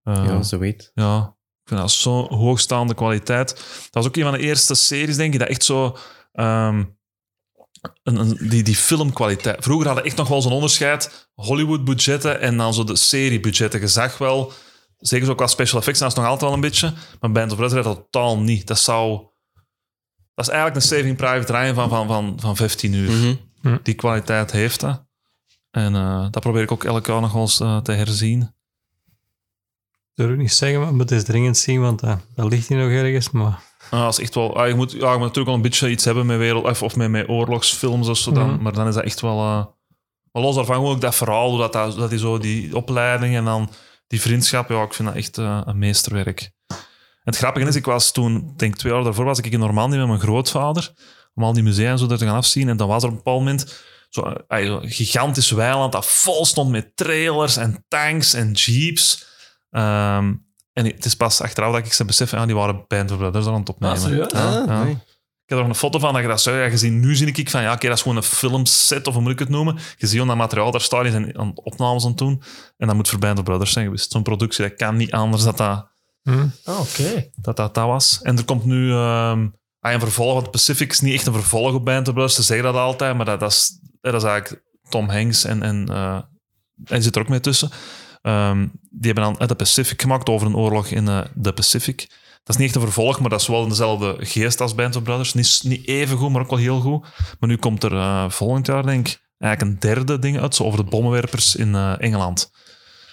Ehm, 0.03 0.23
ja, 0.25 0.41
zo 0.43 0.57
weet. 0.57 0.91
ja, 0.93 1.35
ik 1.63 1.69
vind 1.69 1.79
dat 1.79 1.91
zo'n 1.91 2.33
hoogstaande 2.33 2.93
kwaliteit. 2.93 3.47
Dat 3.83 3.89
was 3.91 4.05
ook 4.07 4.15
een 4.15 4.23
van 4.23 4.31
de 4.31 4.39
eerste 4.39 4.75
series, 4.75 5.15
denk 5.15 5.33
ik, 5.33 5.39
dat 5.39 5.49
echt 5.49 5.63
zo... 5.63 5.97
ehm, 6.31 6.83
een, 8.03 8.15
een- 8.15 8.37
die, 8.49 8.63
die 8.63 8.75
filmkwaliteit. 8.75 9.63
Vroeger 9.63 9.85
hadden 9.87 10.05
echt 10.05 10.15
nog 10.15 10.27
wel 10.27 10.41
zo'n 10.41 10.51
onderscheid. 10.51 11.29
Hollywood-budgetten 11.33 12.39
en 12.41 12.57
dan 12.57 12.73
zo 12.73 12.83
de 12.83 12.95
serie-budgetten. 12.95 13.79
Je 13.79 13.87
zag 13.87 14.17
wel, 14.17 14.51
zeker 14.97 15.25
zo 15.25 15.35
qua 15.35 15.47
special 15.47 15.79
effects, 15.79 15.99
dat 15.99 16.09
is 16.09 16.15
nog 16.15 16.25
altijd 16.25 16.41
wel 16.43 16.53
een 16.53 16.61
beetje. 16.61 16.93
Maar 17.19 17.31
Band 17.31 17.51
of 17.51 17.57
Brothers 17.57 17.83
dat 17.85 17.95
totaal 17.95 18.39
niet. 18.39 18.67
Dat 18.67 18.79
zou... 18.79 19.21
Dat 20.35 20.45
is 20.47 20.51
eigenlijk 20.51 20.75
een 20.81 20.87
Saving 20.97 21.17
Private 21.17 21.51
Ryan 21.53 21.75
van, 21.75 21.89
van, 21.89 22.07
van, 22.07 22.37
van 22.39 22.55
15 22.55 22.93
uur. 22.93 23.09
Mhm. 23.61 23.77
Die 23.83 23.93
kwaliteit 23.93 24.51
heeft 24.51 24.79
dat. 24.79 25.05
En 25.71 25.95
eh, 25.95 26.27
dat 26.31 26.41
probeer 26.43 26.61
ik 26.61 26.71
ook 26.71 26.83
elk 26.83 27.05
jaar 27.05 27.21
nog 27.21 27.31
wel 27.33 27.41
eens 27.41 27.59
eh, 27.59 27.77
te 27.77 27.91
herzien. 27.91 28.55
Wil 30.13 30.29
ik 30.29 30.37
niet 30.37 30.53
zeggen, 30.53 30.79
maar 30.81 30.93
het 30.93 31.11
is 31.11 31.23
dringend 31.23 31.57
zien, 31.57 31.81
want 31.81 32.01
eh, 32.01 32.15
dat 32.35 32.49
ligt 32.49 32.67
hier 32.67 32.77
nog 32.77 32.89
ergens. 32.89 33.29
Maar 33.31 33.71
Ah, 33.89 34.01
dat 34.03 34.11
is 34.11 34.19
echt 34.19 34.35
wel, 34.35 34.57
ah, 34.57 34.67
je, 34.67 34.73
moet, 34.75 34.91
ja, 34.91 34.97
je 34.97 35.03
moet 35.05 35.19
natuurlijk 35.19 35.45
wel 35.45 35.55
een 35.55 35.61
beetje 35.61 35.89
iets 35.89 36.05
hebben 36.05 36.25
met 36.25 36.37
wereld, 36.37 36.63
of, 36.65 36.83
of 36.83 36.95
met, 36.95 37.09
met 37.09 37.29
oorlogsfilms 37.29 38.07
of 38.07 38.17
zo 38.17 38.31
dan, 38.31 38.49
Mhm. 38.53 38.61
maar 38.61 38.73
dan 38.73 38.87
is 38.87 38.93
dat 38.93 39.03
echt 39.03 39.21
wel. 39.21 39.37
eh, 39.39 39.65
maar 40.31 40.41
los 40.41 40.55
daarvan 40.55 40.75
gewoon 40.75 40.91
ook 40.95 41.01
dat 41.01 41.15
verhaal, 41.15 41.57
dat, 41.57 41.73
dat, 41.73 41.95
dat 41.95 42.09
die, 42.09 42.19
zo, 42.19 42.37
die 42.37 42.75
opleiding 42.75 43.35
en 43.35 43.45
dan 43.45 43.69
die 44.07 44.21
vriendschap, 44.21 44.69
ja, 44.69 44.83
ik 44.83 44.93
vind 44.93 45.07
dat 45.07 45.17
echt 45.17 45.37
eh, 45.37 45.61
een 45.65 45.77
meesterwerk. 45.77 46.51
En 46.67 46.77
het 47.31 47.37
grappige 47.37 47.67
is, 47.67 47.75
ik 47.75 47.85
was 47.85 48.11
toen, 48.11 48.35
ik 48.37 48.59
denk 48.59 48.75
twee 48.75 48.93
jaar 48.93 49.03
daarvoor, 49.03 49.25
was 49.25 49.37
ik 49.39 49.45
in 49.45 49.59
Normandië 49.59 49.97
met 49.97 50.07
mijn 50.07 50.19
grootvader 50.19 50.93
om 51.35 51.43
al 51.43 51.53
die 51.53 51.63
musea 51.63 51.91
en 51.91 51.97
zo 51.97 52.05
daar 52.07 52.17
te 52.17 52.25
gaan 52.25 52.35
afzien. 52.35 52.69
En 52.69 52.77
dan 52.77 52.87
was 52.87 53.03
er 53.03 53.09
op 53.09 53.15
een 53.15 53.17
bepaald 53.23 53.39
moment 53.39 53.83
zo'n 54.09 54.47
ah, 54.47 54.65
zo 54.65 54.79
een 54.81 54.89
gigantisch 54.89 55.51
weiland 55.51 55.91
dat 55.91 56.05
vol 56.05 56.45
stond 56.45 56.69
met 56.69 56.91
trailers 56.95 57.57
en 57.57 57.85
tanks 57.87 58.33
en 58.33 58.51
jeeps. 58.51 59.31
Ehm, 59.73 60.33
en 60.73 60.85
het 60.85 61.05
is 61.05 61.15
pas 61.15 61.41
achteraf 61.41 61.73
dat 61.73 61.85
ik 61.85 61.93
ze 61.93 62.05
besef, 62.05 62.31
ja, 62.31 62.45
die 62.45 62.55
waren 62.55 62.85
Band 62.87 63.11
of 63.11 63.17
Brothers 63.17 63.45
aan 63.45 63.53
het 63.53 63.69
opnemen. 63.69 63.97
Ah, 63.97 64.03
serieus? 64.03 64.31
Ja, 64.31 64.47
Ah, 64.47 64.65
ja. 64.67 64.83
nee. 64.83 64.91
Ik 65.43 65.49
heb 65.49 65.57
er 65.57 65.63
nog 65.67 65.73
een 65.73 65.79
foto 65.79 65.99
van 65.99 66.13
dat 66.13 66.21
je 66.21 66.27
dat 66.27 66.71
gezien. 66.71 66.99
Nu 66.99 67.15
zie 67.15 67.31
ik 67.31 67.49
van 67.49 67.61
ja, 67.61 67.73
oké, 67.73 67.87
dat 67.87 67.95
is 67.97 68.01
gewoon 68.01 68.17
een 68.17 68.23
filmset 68.23 69.07
of 69.07 69.13
hoe 69.13 69.23
moet 69.23 69.31
ik 69.31 69.39
het 69.39 69.49
noemen. 69.49 69.77
Je 69.97 70.07
ziet 70.07 70.25
dat 70.27 70.35
materiaal 70.35 70.71
daar 70.71 70.81
staat, 70.81 71.01
die 71.03 71.11
zijn 71.11 71.37
aan 71.39 71.51
opnames 71.55 72.03
aan 72.03 72.09
het 72.09 72.17
doen. 72.17 72.41
En 72.77 72.87
dat 72.87 72.95
moet 72.95 73.09
voor 73.09 73.19
Band 73.19 73.37
of 73.37 73.43
Brothers 73.43 73.71
zijn 73.71 73.85
geweest. 73.85 74.11
Zo'n 74.11 74.23
productie, 74.23 74.67
dat 74.67 74.75
kan 74.77 74.95
niet 74.95 75.11
anders 75.11 75.43
dat 75.43 75.57
dat, 75.57 75.87
hm. 76.23 76.47
Ah, 76.63 76.79
oké. 76.79 77.29
dat, 77.35 77.55
dat, 77.55 77.73
dat 77.73 77.85
was. 77.85 78.19
En 78.21 78.37
er 78.37 78.45
komt 78.45 78.65
nu 78.65 78.91
ehm, 78.91 79.47
ah, 79.79 79.91
een 79.91 79.99
vervolg, 79.99 80.33
want 80.33 80.51
Pacific 80.51 80.91
is 80.91 80.99
niet 80.99 81.13
echt 81.13 81.25
een 81.25 81.33
vervolg 81.33 81.73
op 81.73 81.85
Band 81.85 82.07
of 82.07 82.13
Brothers. 82.13 82.35
Ze 82.35 82.43
zeggen 82.43 82.65
dat 82.65 82.75
altijd, 82.75 83.15
maar 83.15 83.25
dat, 83.25 83.39
dat, 83.39 83.51
is, 83.51 83.79
dat 84.01 84.13
is 84.13 84.23
eigenlijk 84.23 84.63
Tom 84.89 85.09
Hanks 85.09 85.43
en, 85.43 85.63
en 85.63 85.87
eh, 85.89 86.19
hij 86.83 87.01
zit 87.01 87.15
er 87.15 87.21
ook 87.21 87.29
mee 87.29 87.39
tussen. 87.39 87.69
Ehm, 88.23 88.67
die 88.89 89.11
hebben 89.11 89.23
dan 89.23 89.37
eh, 89.37 89.47
de 89.47 89.55
Pacific 89.55 90.01
gemaakt 90.01 90.29
over 90.29 90.47
een 90.47 90.55
oorlog 90.55 90.87
in 90.87 91.07
eh, 91.07 91.21
de 91.35 91.53
Pacific. 91.53 92.07
Dat 92.43 92.55
is 92.55 92.57
niet 92.57 92.65
echt 92.65 92.75
een 92.75 92.81
vervolg, 92.81 93.19
maar 93.19 93.29
dat 93.29 93.41
is 93.41 93.47
wel 93.47 93.63
in 93.63 93.69
dezelfde 93.69 94.15
geest 94.19 94.61
als 94.61 94.75
Band 94.75 94.95
of 94.95 95.03
Brothers. 95.03 95.33
Niet, 95.33 95.61
niet 95.63 95.87
even 95.87 96.17
goed, 96.17 96.31
maar 96.31 96.41
ook 96.41 96.49
wel 96.49 96.59
heel 96.59 96.79
goed. 96.79 97.07
Maar 97.39 97.49
nu 97.49 97.57
komt 97.57 97.83
er 97.83 97.93
eh, 97.93 98.29
volgend 98.29 98.65
jaar, 98.67 98.85
denk 98.85 99.07
ik, 99.07 99.21
eigenlijk 99.37 99.73
een 99.73 99.89
derde 99.89 100.19
ding 100.19 100.39
uit, 100.39 100.55
zo 100.55 100.63
over 100.63 100.83
de 100.83 100.89
bommenwerpers 100.89 101.55
in 101.55 101.75
eh, 101.75 101.93
Engeland. 101.97 102.51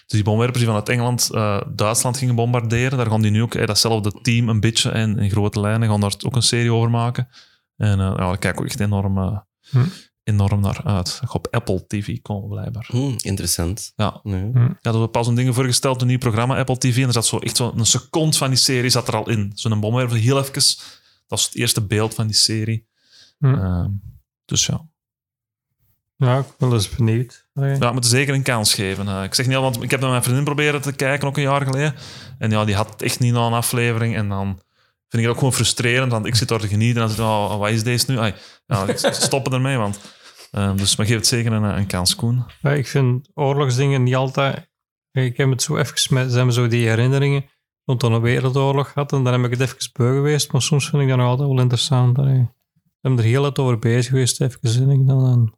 Dus 0.06 0.18
die 0.18 0.22
bommenwerpers 0.22 0.64
die 0.64 0.72
vanuit 0.72 0.88
Engeland 0.88 1.30
Duitsland 1.76 2.18
gingen 2.18 2.34
bombarderen, 2.34 2.98
daar 2.98 3.06
gaan 3.06 3.22
die 3.22 3.30
nu 3.30 3.42
ook 3.42 3.66
datzelfde 3.66 4.12
team 4.22 4.48
een 4.48 4.60
beetje 4.60 4.90
en 4.90 5.18
in 5.18 5.30
grote 5.30 5.60
lijnen 5.60 5.88
gaan 5.88 6.00
daar 6.00 6.14
ook 6.26 6.36
een 6.36 6.42
serie 6.42 6.72
over 6.72 6.90
maken. 6.90 7.28
En 7.76 7.98
ja, 7.98 8.36
kijk 8.36 8.54
ik 8.54 8.60
ook 8.60 8.66
echt 8.66 8.80
enorm, 8.80 9.44
Hm. 9.70 9.84
Enorm 10.30 10.60
naar 10.60 10.80
uit. 10.84 11.20
Op 11.32 11.46
Apple 11.50 11.86
TV 11.86 12.18
komen, 12.22 12.48
blijkbaar. 12.48 12.86
Hm, 12.90 13.14
interessant. 13.16 13.92
Ja, 13.96 14.20
Nee. 14.22 14.50
ja, 14.54 14.76
dat 14.80 15.00
we 15.00 15.08
pas 15.08 15.26
een 15.26 15.34
dingen 15.34 15.54
voorgesteld, 15.54 16.00
een 16.00 16.06
nieuw 16.06 16.18
programma, 16.18 16.56
Apple 16.58 16.78
TV. 16.78 16.96
En 16.96 17.06
er 17.06 17.12
zat 17.12 17.26
zo 17.26 17.38
echt 17.38 17.56
zo 17.56 17.72
een 17.76 17.86
seconde 17.86 18.36
van 18.36 18.48
die 18.48 18.58
serie 18.58 18.90
zat 18.90 19.08
er 19.08 19.16
al 19.16 19.28
in. 19.28 19.52
Zo'n 19.54 19.80
bomwerper, 19.80 20.16
heel 20.16 20.38
even. 20.38 20.52
Dat 21.26 21.38
is 21.38 21.44
het 21.44 21.54
eerste 21.54 21.80
beeld 21.86 22.14
van 22.14 22.26
die 22.26 22.36
serie. 22.36 22.86
Hm. 23.38 23.54
Ehm, 23.54 23.88
dus 24.44 24.66
ja. 24.66 24.86
ja, 26.16 26.38
ik 26.38 26.44
ben 26.58 26.70
dus 26.70 26.88
benieuwd. 26.88 27.48
Ja, 27.54 27.78
we 27.78 27.92
moeten 27.92 28.10
zeker 28.10 28.34
een 28.34 28.42
kans 28.42 28.74
geven. 28.74 29.08
Eh, 29.08 29.22
ik 29.22 29.34
zeg 29.34 29.46
niet 29.46 29.56
al, 29.56 29.62
want 29.62 29.82
ik 29.82 29.90
heb 29.90 30.00
naar 30.00 30.10
mijn 30.10 30.22
vriendin 30.22 30.44
proberen 30.44 30.80
te 30.80 30.92
kijken, 30.92 31.28
ook 31.28 31.36
een 31.36 31.42
jaar 31.42 31.66
geleden. 31.66 31.94
En 32.38 32.50
ja, 32.50 32.64
die 32.64 32.74
had 32.74 33.02
echt 33.02 33.18
niet 33.20 33.32
na 33.32 33.46
een 33.46 33.52
aflevering. 33.52 34.16
En 34.16 34.28
dan 34.28 34.46
vind 35.08 35.22
ik 35.22 35.28
het 35.28 35.28
ook 35.28 35.38
gewoon 35.38 35.52
frustrerend, 35.52 36.12
want 36.12 36.26
ik 36.26 36.34
zit 36.34 36.48
daar 36.48 36.60
te 36.60 36.68
genieten. 36.68 37.02
En 37.02 37.08
dan 37.08 37.16
zit 37.16 37.18
ik, 37.18 37.24
oh, 37.24 37.56
wat 37.58 37.70
is 37.70 37.82
deze 37.82 38.10
nu? 38.10 38.18
Ai, 38.18 38.34
ja, 38.66 38.86
ik 38.86 38.98
stoppen 39.28 39.52
ermee, 39.52 39.76
want... 39.76 39.98
ehm, 40.50 40.76
dus 40.76 40.96
maar 40.96 41.06
geef 41.06 41.16
het 41.16 41.26
zeker 41.26 41.52
een, 41.52 41.62
een 41.62 41.86
kans, 41.86 42.14
Koen. 42.14 42.44
Ja, 42.62 42.70
ik 42.70 42.86
vind 42.86 43.28
oorlogsdingen 43.34 44.02
niet 44.02 44.14
altijd... 44.14 44.68
Ik 45.12 45.36
heb 45.36 45.50
het 45.50 45.62
zo 45.62 45.76
even 45.76 46.14
met 46.14 46.32
zijn 46.32 46.52
zo 46.52 46.66
die 46.66 46.88
herinneringen. 46.88 47.44
Want 47.84 48.00
dan 48.00 48.12
een 48.12 48.20
wereldoorlog 48.20 48.94
had 48.94 49.12
en 49.12 49.24
dan 49.24 49.32
heb 49.32 49.52
ik 49.52 49.58
het 49.58 49.68
even 49.68 49.90
beu 49.92 50.14
geweest. 50.14 50.52
Maar 50.52 50.62
soms 50.62 50.88
vind 50.88 51.02
ik 51.02 51.08
dat 51.08 51.16
nog 51.16 51.26
altijd 51.26 51.48
wel 51.48 51.60
interessant. 51.60 52.18
Allee. 52.18 52.40
Ik 52.40 52.48
ben 53.00 53.18
er 53.18 53.24
heel 53.24 53.42
wat 53.42 53.58
over 53.58 53.78
bezig 53.78 54.06
geweest. 54.10 54.40
Even 54.40 54.60
en 54.62 54.90
ik 54.90 55.06
dan... 55.06 55.20
dan 55.24 55.54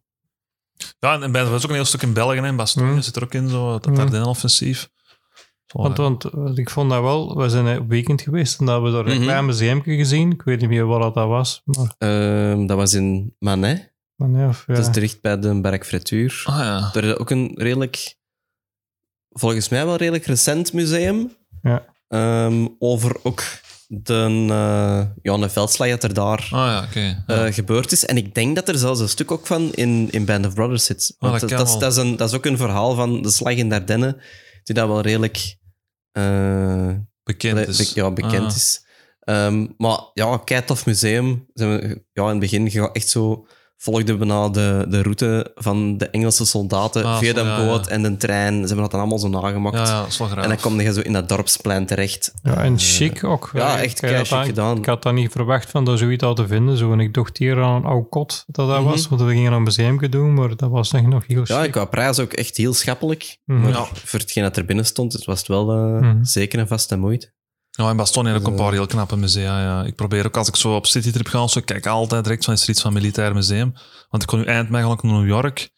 Ja, 0.99 1.21
en 1.21 1.31
bij, 1.31 1.41
er 1.45 1.53
is 1.55 1.63
ook 1.63 1.69
een 1.69 1.75
heel 1.75 1.85
stuk 1.85 2.01
in 2.01 2.13
België, 2.13 2.37
en 2.37 2.55
Bastogne 2.55 2.91
Mm. 2.91 3.01
zit 3.01 3.15
er 3.15 3.23
ook 3.23 3.33
in, 3.33 3.49
zo, 3.49 3.73
het 3.73 3.85
Mm. 3.85 3.97
Ardennen-offensief. 3.97 4.89
Want, 5.67 6.25
ik 6.57 6.69
vond 6.69 6.89
dat 6.89 7.01
wel... 7.01 7.37
We 7.37 7.49
zijn 7.49 7.79
op 7.79 7.89
weekend 7.89 8.21
geweest 8.21 8.59
en 8.59 8.65
dat 8.65 8.73
hebben 8.73 8.91
we 8.91 8.97
daar 9.03 9.07
een 9.13 9.17
Mhm. 9.17 9.27
klein 9.27 9.45
museumje 9.45 9.95
gezien. 9.95 10.31
Ik 10.31 10.41
weet 10.41 10.59
niet 10.59 10.69
meer 10.69 10.85
wat 10.85 11.13
dat 11.13 11.27
was. 11.27 11.61
Maar, 11.65 11.95
Ehm, 11.97 12.65
dat 12.65 12.77
was 12.77 12.93
in 12.93 13.35
Manet. 13.39 13.92
Maar 14.15 14.29
nee, 14.29 14.47
of, 14.47 14.63
ja. 14.67 14.73
Dat 14.73 14.87
is 14.87 14.91
dicht 15.01 15.21
bij 15.21 15.39
de 15.39 15.61
Berg 15.61 15.85
Frituur. 15.85 16.41
Ah 16.45 16.57
ja. 16.59 16.89
Daar 16.93 17.03
is 17.03 17.15
ook 17.17 17.29
een 17.29 17.51
redelijk, 17.55 18.15
volgens 19.29 19.69
mij 19.69 19.85
wel 19.85 19.95
redelijk 19.95 20.25
recent 20.25 20.73
museum. 20.73 21.31
Ja. 21.61 21.85
Ehm, 22.07 22.67
over 22.79 23.15
ook 23.23 23.43
de, 23.87 24.45
eh, 24.49 25.07
ja, 25.21 25.33
een 25.33 25.49
veldslag 25.49 25.89
dat 25.89 26.03
er 26.03 26.13
daar 26.13 26.39
Ah 26.39 26.49
ja, 26.51 26.83
oké. 26.83 27.23
Ja. 27.27 27.45
eh, 27.45 27.53
gebeurd 27.53 27.91
is. 27.91 28.05
En 28.05 28.17
ik 28.17 28.35
denk 28.35 28.55
dat 28.55 28.69
er 28.69 28.77
zelfs 28.77 28.99
een 28.99 29.09
stuk 29.09 29.31
ook 29.31 29.47
van 29.47 29.73
in, 29.73 30.07
in 30.11 30.25
Band 30.25 30.45
of 30.45 30.53
Brothers 30.53 30.85
zit. 30.85 31.15
Want 31.19 31.39
dat 31.39 31.49
dat, 31.49 31.67
is, 31.67 31.77
dat, 31.77 31.91
is 31.91 31.97
een, 31.97 32.15
dat 32.15 32.29
is 32.29 32.35
ook 32.35 32.45
een 32.45 32.57
verhaal 32.57 32.95
van 32.95 33.21
de 33.21 33.31
slag 33.31 33.53
in 33.53 33.69
Dardenne, 33.69 34.21
die 34.63 34.75
dat 34.75 34.87
wel 34.87 35.01
redelijk 35.01 35.57
eh, 36.11 36.91
Bekend 37.23 37.55
be- 37.55 37.65
is. 37.67 37.93
be- 37.93 37.99
ja, 38.01 38.11
bekend 38.11 38.35
Ah. 38.51 38.55
is. 38.55 38.85
Ehm, 39.19 39.67
maar 39.77 39.99
ja, 40.13 40.37
kei 40.37 40.63
tof 40.65 40.85
museum. 40.85 41.45
Zijn 41.53 41.69
we, 41.79 42.03
ja, 42.13 42.23
in 42.23 42.29
het 42.29 42.39
begin 42.39 42.91
echt 42.91 43.09
zo 43.09 43.47
volgden 43.77 44.19
we 44.19 44.25
na 44.25 44.49
de, 44.49 44.85
de 44.89 45.01
route 45.01 45.51
van 45.55 45.97
de 45.97 46.09
Engelse 46.09 46.45
soldaten 46.45 47.03
Ah, 47.05 47.17
via 47.17 47.33
de 47.33 47.39
ja, 47.41 47.65
boot 47.65 47.85
ja. 47.85 47.91
en 47.91 48.01
de 48.03 48.17
trein. 48.17 48.53
Ze 48.53 48.59
hebben 48.59 48.77
dat 48.77 48.91
dan 48.91 48.99
allemaal 48.99 49.19
zo 49.19 49.27
nagemaakt. 49.29 49.75
Ja, 49.87 50.05
dat. 50.17 50.37
En 50.37 50.47
dan 50.47 50.59
kom 50.59 50.81
je 50.81 50.93
zo 50.93 50.99
in 51.01 51.13
dat 51.13 51.29
dorpsplein 51.29 51.85
terecht. 51.85 52.33
Ja, 52.43 52.63
en 52.63 52.79
chic 52.79 53.23
ook. 53.23 53.49
ja, 53.53 53.77
Ik- 53.77 53.83
echt 53.83 53.99
kei 53.99 54.15
chic 54.17 54.29
dat- 54.29 54.45
gedaan. 54.45 54.77
Ik 54.77 54.85
had 54.85 55.03
dat 55.03 55.13
niet 55.13 55.31
verwacht 55.31 55.69
van 55.69 55.85
daar 55.85 55.97
zoiets 55.97 56.23
al 56.23 56.33
te 56.35 56.47
vinden. 56.47 56.77
Zo. 56.77 56.91
En 56.91 56.99
ik 56.99 57.13
dacht 57.13 57.37
hier 57.37 57.61
aan 57.61 57.75
een 57.75 57.85
oud 57.85 58.09
kot 58.09 58.43
dat 58.47 58.67
dat 58.67 58.79
Mhm. 58.79 58.89
was. 58.89 59.07
Want 59.07 59.21
we 59.21 59.27
gingen 59.31 59.53
een 59.53 59.63
museum 59.63 60.09
doen, 60.09 60.33
maar 60.33 60.55
dat 60.55 60.69
was 60.69 60.91
echt 60.93 61.07
nog 61.07 61.27
heel 61.27 61.39
chic. 61.45 61.47
Ja, 61.55 61.63
ik 61.63 61.73
wou 61.73 61.87
prijs 61.87 62.19
ook 62.19 62.33
echt 62.33 62.57
heel 62.57 62.73
schappelijk. 62.73 63.37
Mhm. 63.45 63.61
Maar 63.61 63.69
Ja. 63.69 63.85
voor 63.93 64.19
hetgeen 64.19 64.43
dat 64.43 64.57
er 64.57 64.65
binnen 64.65 64.85
stond, 64.85 65.13
het 65.13 65.25
was 65.25 65.37
het 65.39 65.47
wel 65.47 65.71
eh, 65.71 65.99
Mhm. 66.01 66.23
zeker 66.23 66.59
een 66.59 66.67
vaste 66.67 66.97
moeite. 66.97 67.31
Ja, 67.75 67.89
in 67.89 67.97
Bastogne 67.97 68.29
heb 68.31 68.39
ik 68.41 68.45
ook 68.47 68.53
een 68.53 68.59
paar 68.59 68.71
heel 68.71 68.85
knappe 68.87 69.15
musea. 69.17 69.61
Ja. 69.61 69.83
Ik 69.83 69.95
probeer 69.95 70.25
ook 70.25 70.37
als 70.37 70.47
ik 70.47 70.55
zo 70.55 70.75
op 70.75 70.85
citytrip 70.87 71.27
ga, 71.27 71.47
zo, 71.47 71.61
kijk 71.65 71.85
altijd 71.85 72.23
direct 72.23 72.45
van 72.45 72.53
is 72.53 72.63
er 72.63 72.69
iets 72.69 72.81
van 72.81 72.93
militair 72.93 73.33
museum. 73.33 73.73
Want 74.09 74.23
ik 74.23 74.29
kon 74.29 74.39
nu 74.39 74.45
eind 74.45 74.69
mei 74.69 74.85
naar 74.85 74.97
New 75.01 75.27
York. 75.27 75.69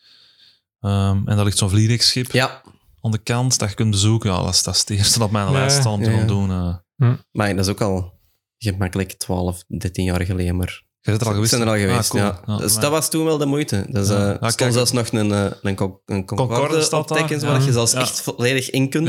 Ehm, 0.79 1.17
en 1.27 1.35
daar 1.35 1.45
ligt 1.45 1.57
zo'n 1.57 1.69
vliegdekschip 1.69 2.31
Ja, 2.31 2.61
aan 3.01 3.11
de 3.11 3.17
kant 3.17 3.59
dat 3.59 3.69
je 3.69 3.75
kunt 3.75 3.91
bezoeken. 3.91 4.31
Ja, 4.31 4.43
dat 4.43 4.53
is, 4.53 4.63
dat 4.63 4.73
is 4.73 4.79
het 4.79 4.89
eerste 4.89 5.23
op 5.23 5.31
mijn 5.31 5.45
Ja, 5.45 5.51
lijst 5.51 5.75
staan 5.79 5.93
om 5.93 6.03
te 6.03 6.09
gaan 6.09 6.19
ja. 6.19 6.25
doen. 6.25 6.49
eh. 6.97 7.13
maar 7.31 7.55
dat 7.55 7.65
is 7.65 7.71
ook 7.71 7.81
al 7.81 8.13
gemakkelijk 8.57 9.11
12, 9.13 9.63
13 9.67 10.03
jaar 10.03 10.21
geleden. 10.25 10.55
Maar 10.55 10.83
Je 11.01 11.09
bent 11.11 11.21
er 11.21 11.27
al 11.27 11.33
geweest? 11.33 11.51
ben 11.51 11.61
er 11.61 11.67
al 11.67 11.73
Ah, 11.73 11.79
geweest, 11.79 12.09
cool. 12.09 12.23
ja. 12.23 12.41
Ja, 12.45 12.57
dus 12.57 12.75
dat 12.75 12.91
was 12.91 13.09
toen 13.09 13.25
wel 13.25 13.37
de 13.37 13.45
moeite. 13.45 13.85
Dus, 13.89 14.07
Ja. 14.07 14.13
eh, 14.15 14.21
Ja, 14.27 14.35
stond 14.35 14.55
kijk, 14.55 14.73
zelfs 14.73 14.91
nog 14.91 15.11
een, 15.11 15.31
eh, 15.31 15.45
een, 15.61 15.75
co- 15.75 16.01
een 16.05 16.25
Concorde 16.25 16.53
Concorde 16.53 16.81
staat 16.83 17.11
op 17.11 17.17
tekens, 17.17 17.43
waar 17.43 17.59
ja. 17.59 17.65
je 17.65 17.71
zelfs 17.71 17.91
Ja. 17.91 17.99
echt 17.99 18.21
volledig 18.21 18.69
in 18.69 18.89
kunt. 18.89 19.07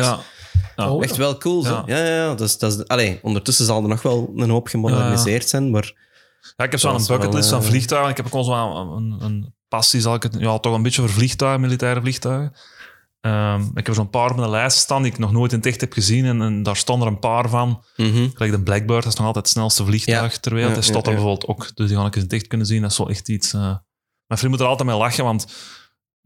Ja. 0.76 0.90
Oh, 0.90 1.02
Echt 1.02 1.16
wel 1.16 1.38
cool, 1.38 1.62
zo. 1.62 1.82
Ja. 1.86 1.98
Ja, 1.98 2.14
ja. 2.14 2.34
Dus, 2.34 2.58
dat 2.58 2.72
is, 2.72 2.86
allee, 2.86 3.18
ondertussen 3.22 3.64
zal 3.64 3.82
er 3.82 3.88
nog 3.88 4.02
wel 4.02 4.32
een 4.36 4.50
hoop 4.50 4.68
gemoderniseerd 4.68 5.48
zijn, 5.48 5.70
maar... 5.70 6.04
Ja, 6.56 6.64
ik 6.64 6.70
heb 6.70 6.80
zo 6.80 6.86
Dat 6.86 6.96
een 6.96 7.02
is 7.02 7.08
wel, 7.08 7.18
bucketlist 7.18 7.48
van 7.48 7.60
eh, 7.60 7.66
vliegtuigen. 7.66 8.10
Ik 8.10 8.16
heb 8.16 8.26
ook 8.26 8.32
al 8.32 8.44
zo 8.44 8.52
een, 8.96 9.16
een, 9.20 9.54
passie, 9.68 10.00
zal 10.00 10.14
ik 10.14 10.22
het, 10.22 10.36
ja, 10.38 10.58
toch 10.58 10.74
een 10.74 10.82
beetje 10.82 11.00
voor 11.00 11.10
vliegtuigen, 11.10 11.60
militaire 11.60 12.00
vliegtuigen. 12.00 12.52
Ehm, 13.20 13.62
ik 13.74 13.86
heb 13.86 13.94
zo'n 13.94 14.10
paar 14.10 14.30
op 14.30 14.36
mijn 14.36 14.50
lijst 14.50 14.76
staan 14.76 15.02
die 15.02 15.12
ik 15.12 15.18
nog 15.18 15.32
nooit 15.32 15.52
in 15.52 15.58
het 15.58 15.66
echt 15.66 15.80
heb 15.80 15.92
gezien. 15.92 16.24
En, 16.24 16.42
en 16.42 16.62
daar 16.62 16.76
stonden 16.76 17.06
er 17.06 17.12
een 17.12 17.18
paar 17.18 17.48
van. 17.48 17.84
Mhm. 17.96 18.28
Gelijk 18.34 18.52
de 18.52 18.62
Blackbird, 18.62 19.02
dat 19.02 19.12
is 19.12 19.18
nog 19.18 19.26
altijd 19.26 19.44
het 19.44 19.54
snelste 19.54 19.84
vliegtuig 19.84 20.32
Ja. 20.32 20.38
ter 20.40 20.54
wereld. 20.54 20.74
Ja, 20.74 20.80
staat 20.82 21.06
er 21.06 21.12
ja. 21.12 21.18
bijvoorbeeld 21.18 21.46
ook. 21.46 21.70
Dus 21.76 21.88
die 21.88 21.96
ga 21.96 22.06
ik 22.06 22.14
eens 22.14 22.16
in 22.16 22.22
het 22.22 22.32
echt 22.32 22.46
kunnen 22.46 22.66
zien. 22.66 22.82
Dat 22.82 22.90
is 22.90 22.98
wel 22.98 23.08
echt 23.10 23.28
iets... 23.28 23.52
eh. 23.52 23.60
Mijn 24.26 24.38
vriend 24.40 24.50
moet 24.50 24.60
er 24.60 24.66
altijd 24.66 24.88
mee 24.88 24.98
lachen, 24.98 25.24
want 25.24 25.46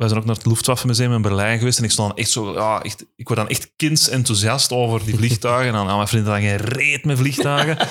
wij 0.00 0.08
zijn 0.08 0.20
ook 0.20 0.26
naar 0.26 0.36
het 0.36 0.46
Luftwaffenmuseum 0.46 1.12
in 1.12 1.22
Berlijn 1.22 1.58
geweest. 1.58 1.78
En 1.78 1.84
ik 1.84 1.90
stond 1.90 2.08
dan 2.08 2.18
echt 2.18 2.30
zo... 2.30 2.52
Ja, 2.52 2.82
echt, 2.82 3.06
ik 3.16 3.26
word 3.26 3.38
dan 3.38 3.48
echt 3.48 3.72
kindsenthousiast 3.76 4.72
over 4.72 5.04
die 5.04 5.16
vliegtuigen. 5.16 5.66
En 5.66 5.72
dan 5.72 5.88
aan 5.88 5.96
mijn 5.96 6.08
vrienden 6.08 6.32
dan 6.32 6.40
geen 6.40 6.56
reet 6.56 7.04
met 7.04 7.18
vliegtuigen. 7.18 7.76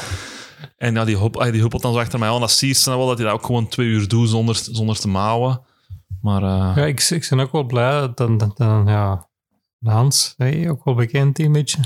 En 0.77 0.93
ja, 0.93 1.05
die, 1.05 1.15
hop, 1.15 1.47
die 1.51 1.61
huppelt 1.61 1.81
dan 1.81 1.93
zo 1.93 1.99
achter 1.99 2.19
mij 2.19 2.29
aan. 2.29 2.39
Dat 2.39 2.51
zie 2.51 2.67
je 2.67 2.81
wel, 2.85 3.07
dat 3.07 3.17
hij 3.17 3.27
dat 3.27 3.35
ook 3.35 3.45
gewoon 3.45 3.67
twee 3.67 3.87
uur 3.87 4.07
doet 4.07 4.29
zonder, 4.29 4.55
zonder 4.55 4.99
te 4.99 5.07
mouwen. 5.07 5.61
Maar 6.21 6.43
eh, 6.43 6.75
Ja, 6.75 6.85
ik, 6.85 7.01
ik 7.01 7.27
ben 7.29 7.39
ook 7.39 7.51
wel 7.51 7.63
blij 7.63 8.11
dat, 8.15 8.39
dat, 8.39 8.53
ja, 8.85 9.29
Hans, 9.83 10.35
ook 10.67 10.83
wel 10.83 10.95
bekend 10.95 11.35
die 11.35 11.45
een 11.45 11.51
beetje. 11.51 11.79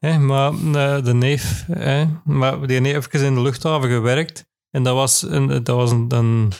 Maar 0.18 0.52
eh, 0.52 1.04
de 1.04 1.14
neef, 1.14 1.64
hè, 1.66 2.06
maar 2.24 2.66
die 2.66 2.80
heeft 2.80 3.14
even 3.14 3.26
in 3.26 3.34
de 3.34 3.40
luchthaven 3.40 3.88
gewerkt. 3.88 4.46
En 4.70 4.82
dat 4.82 4.94
was 4.94 5.22
een, 5.22 5.46
dat 5.46 5.76
was 5.76 5.90
een, 5.90 6.06
een, 6.08 6.52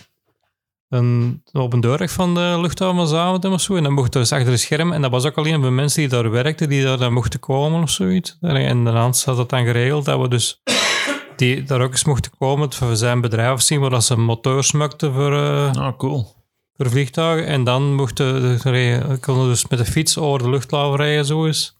een 0.90 1.42
open 1.52 1.80
deurweg 1.80 2.10
van 2.10 2.34
de 2.34 2.58
luchthaven 2.60 3.06
Zaventem 3.06 3.52
of 3.52 3.60
zo. 3.60 3.76
En 3.76 3.82
dan 3.82 3.92
mocht 3.92 4.12
dus 4.12 4.32
achter 4.32 4.50
het 4.50 4.60
scherm. 4.60 4.92
En 4.92 5.02
dat 5.02 5.10
was 5.10 5.24
ook 5.24 5.38
alleen 5.38 5.60
voor 5.60 5.72
mensen 5.72 6.00
die 6.00 6.08
daar 6.08 6.30
werkten, 6.30 6.68
die 6.68 6.82
daar 6.82 6.98
dan 6.98 7.12
mochten 7.12 7.40
komen 7.40 7.82
of 7.82 7.90
zoiets. 7.90 8.36
En 8.40 8.86
Hans 8.86 9.24
had 9.24 9.36
dat 9.36 9.48
dan 9.48 9.64
geregeld, 9.64 10.04
dat 10.04 10.20
we 10.20 10.28
dus 10.28 10.60
die 11.36 11.62
daar 11.62 11.80
ook 11.80 11.90
eens 11.90 12.04
mochten 12.04 12.32
komen 12.38 12.72
voor 12.72 12.96
zijn 12.96 13.20
bedrijf 13.20 13.60
zien, 13.60 13.80
waar 13.80 13.90
dat 13.90 14.04
ze 14.04 14.16
motors 14.18 14.72
maakten 14.72 15.12
voor... 15.12 15.32
eh, 15.32 15.72
ah, 15.72 15.96
cool. 15.96 16.26
voor 16.76 16.90
vliegtuigen. 16.90 17.46
En 17.46 17.64
dan 17.64 17.94
mochten 17.94 18.42
de, 18.42 19.18
konden 19.20 19.48
dus 19.48 19.68
met 19.68 19.78
de 19.78 19.84
fiets 19.84 20.18
over 20.18 20.38
de 20.42 20.50
luchthaven 20.50 20.96
rijden, 20.96 21.24
zo 21.24 21.46
eens. 21.46 21.78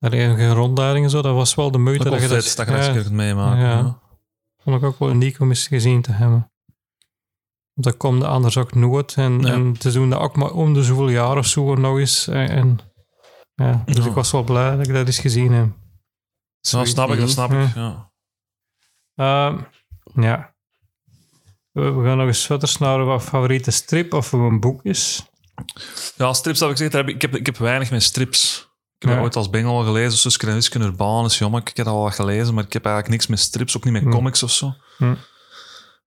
Geen 0.00 0.54
rondleidingen 0.54 1.10
zo. 1.10 1.22
Dat 1.22 1.34
was 1.34 1.54
wel 1.54 1.70
de 1.70 1.78
moeite 1.78 2.10
Dat 2.10 2.20
je 2.20 2.28
vet, 2.28 2.56
dat 2.56 2.66
je 2.66 2.72
ja, 2.72 2.92
kunt 2.92 3.10
meemaken. 3.10 3.60
Ja. 3.60 3.70
Ja. 3.70 3.98
vond 4.62 4.76
ik 4.76 4.82
ook 4.82 4.98
wel 4.98 5.10
uniek 5.10 5.40
om 5.40 5.48
eens 5.48 5.66
gezien 5.66 6.02
te 6.02 6.12
hebben. 6.12 6.50
Dat 7.80 7.96
komt 7.96 8.22
anders 8.24 8.56
ook 8.56 8.74
nooit. 8.74 9.14
En, 9.14 9.40
Ja. 9.40 9.52
en 9.52 9.72
te 9.78 9.92
doen 9.92 10.10
dat 10.10 10.20
ook 10.20 10.36
maar 10.36 10.50
om 10.52 10.74
de 10.74 10.82
zoveel 10.84 11.08
jaar 11.08 11.36
of 11.36 11.46
zo 11.46 11.74
nog 11.74 11.98
eens. 11.98 12.28
En, 12.28 12.48
en- 12.50 12.78
ja, 13.54 13.82
dus 13.86 13.96
Ja. 13.96 14.04
ik 14.04 14.12
was 14.14 14.30
wel 14.30 14.44
blij 14.44 14.76
dat 14.76 14.86
ik 14.86 14.94
dat 14.94 15.06
eens 15.06 15.18
gezien 15.18 15.52
heb. 15.52 15.68
Dat 16.70 16.88
snap 16.88 17.10
ik, 17.12 17.18
dat 17.20 17.30
snap 17.30 17.52
ik. 17.52 17.74
Ja. 17.74 18.10
Ehm, 19.14 19.58
ja. 20.14 20.54
We, 21.72 21.90
we 21.90 22.04
gaan 22.04 22.16
nog 22.16 22.26
eens 22.26 22.46
verder 22.46 22.76
naar 22.78 23.04
wat 23.04 23.22
favoriete 23.22 23.70
strip 23.70 24.12
of 24.14 24.32
een 24.32 24.60
boek 24.60 24.82
is. 24.84 25.24
Ja, 26.16 26.32
strips 26.32 26.60
heb 26.60 26.70
ik 26.70 26.76
gezegd. 26.76 26.94
Ik, 26.94 27.08
ik, 27.14 27.22
heb, 27.22 27.34
ik 27.36 27.46
heb 27.46 27.56
weinig 27.56 27.90
met 27.90 28.02
strips. 28.02 28.68
Ik 28.98 29.08
heb 29.08 29.16
Ja. 29.16 29.22
ooit 29.22 29.36
als 29.36 29.50
bengel 29.50 29.76
al 29.78 29.84
gelezen. 29.84 30.18
Suske 30.18 30.46
en 30.46 30.54
Wiske 30.54 30.78
Urbanus. 30.78 31.38
Jammer, 31.38 31.60
ik 31.60 31.66
heb 31.66 31.76
dat 31.76 31.94
al 31.94 32.02
wat 32.02 32.14
gelezen, 32.14 32.54
maar 32.54 32.64
ik 32.64 32.72
heb 32.72 32.84
eigenlijk 32.84 33.14
niks 33.14 33.26
met 33.26 33.38
strips. 33.38 33.76
Ook 33.76 33.84
niet 33.84 33.92
met 33.92 34.02
Hm. 34.02 34.10
comics 34.10 34.42
of 34.42 34.50
zo. 34.50 34.74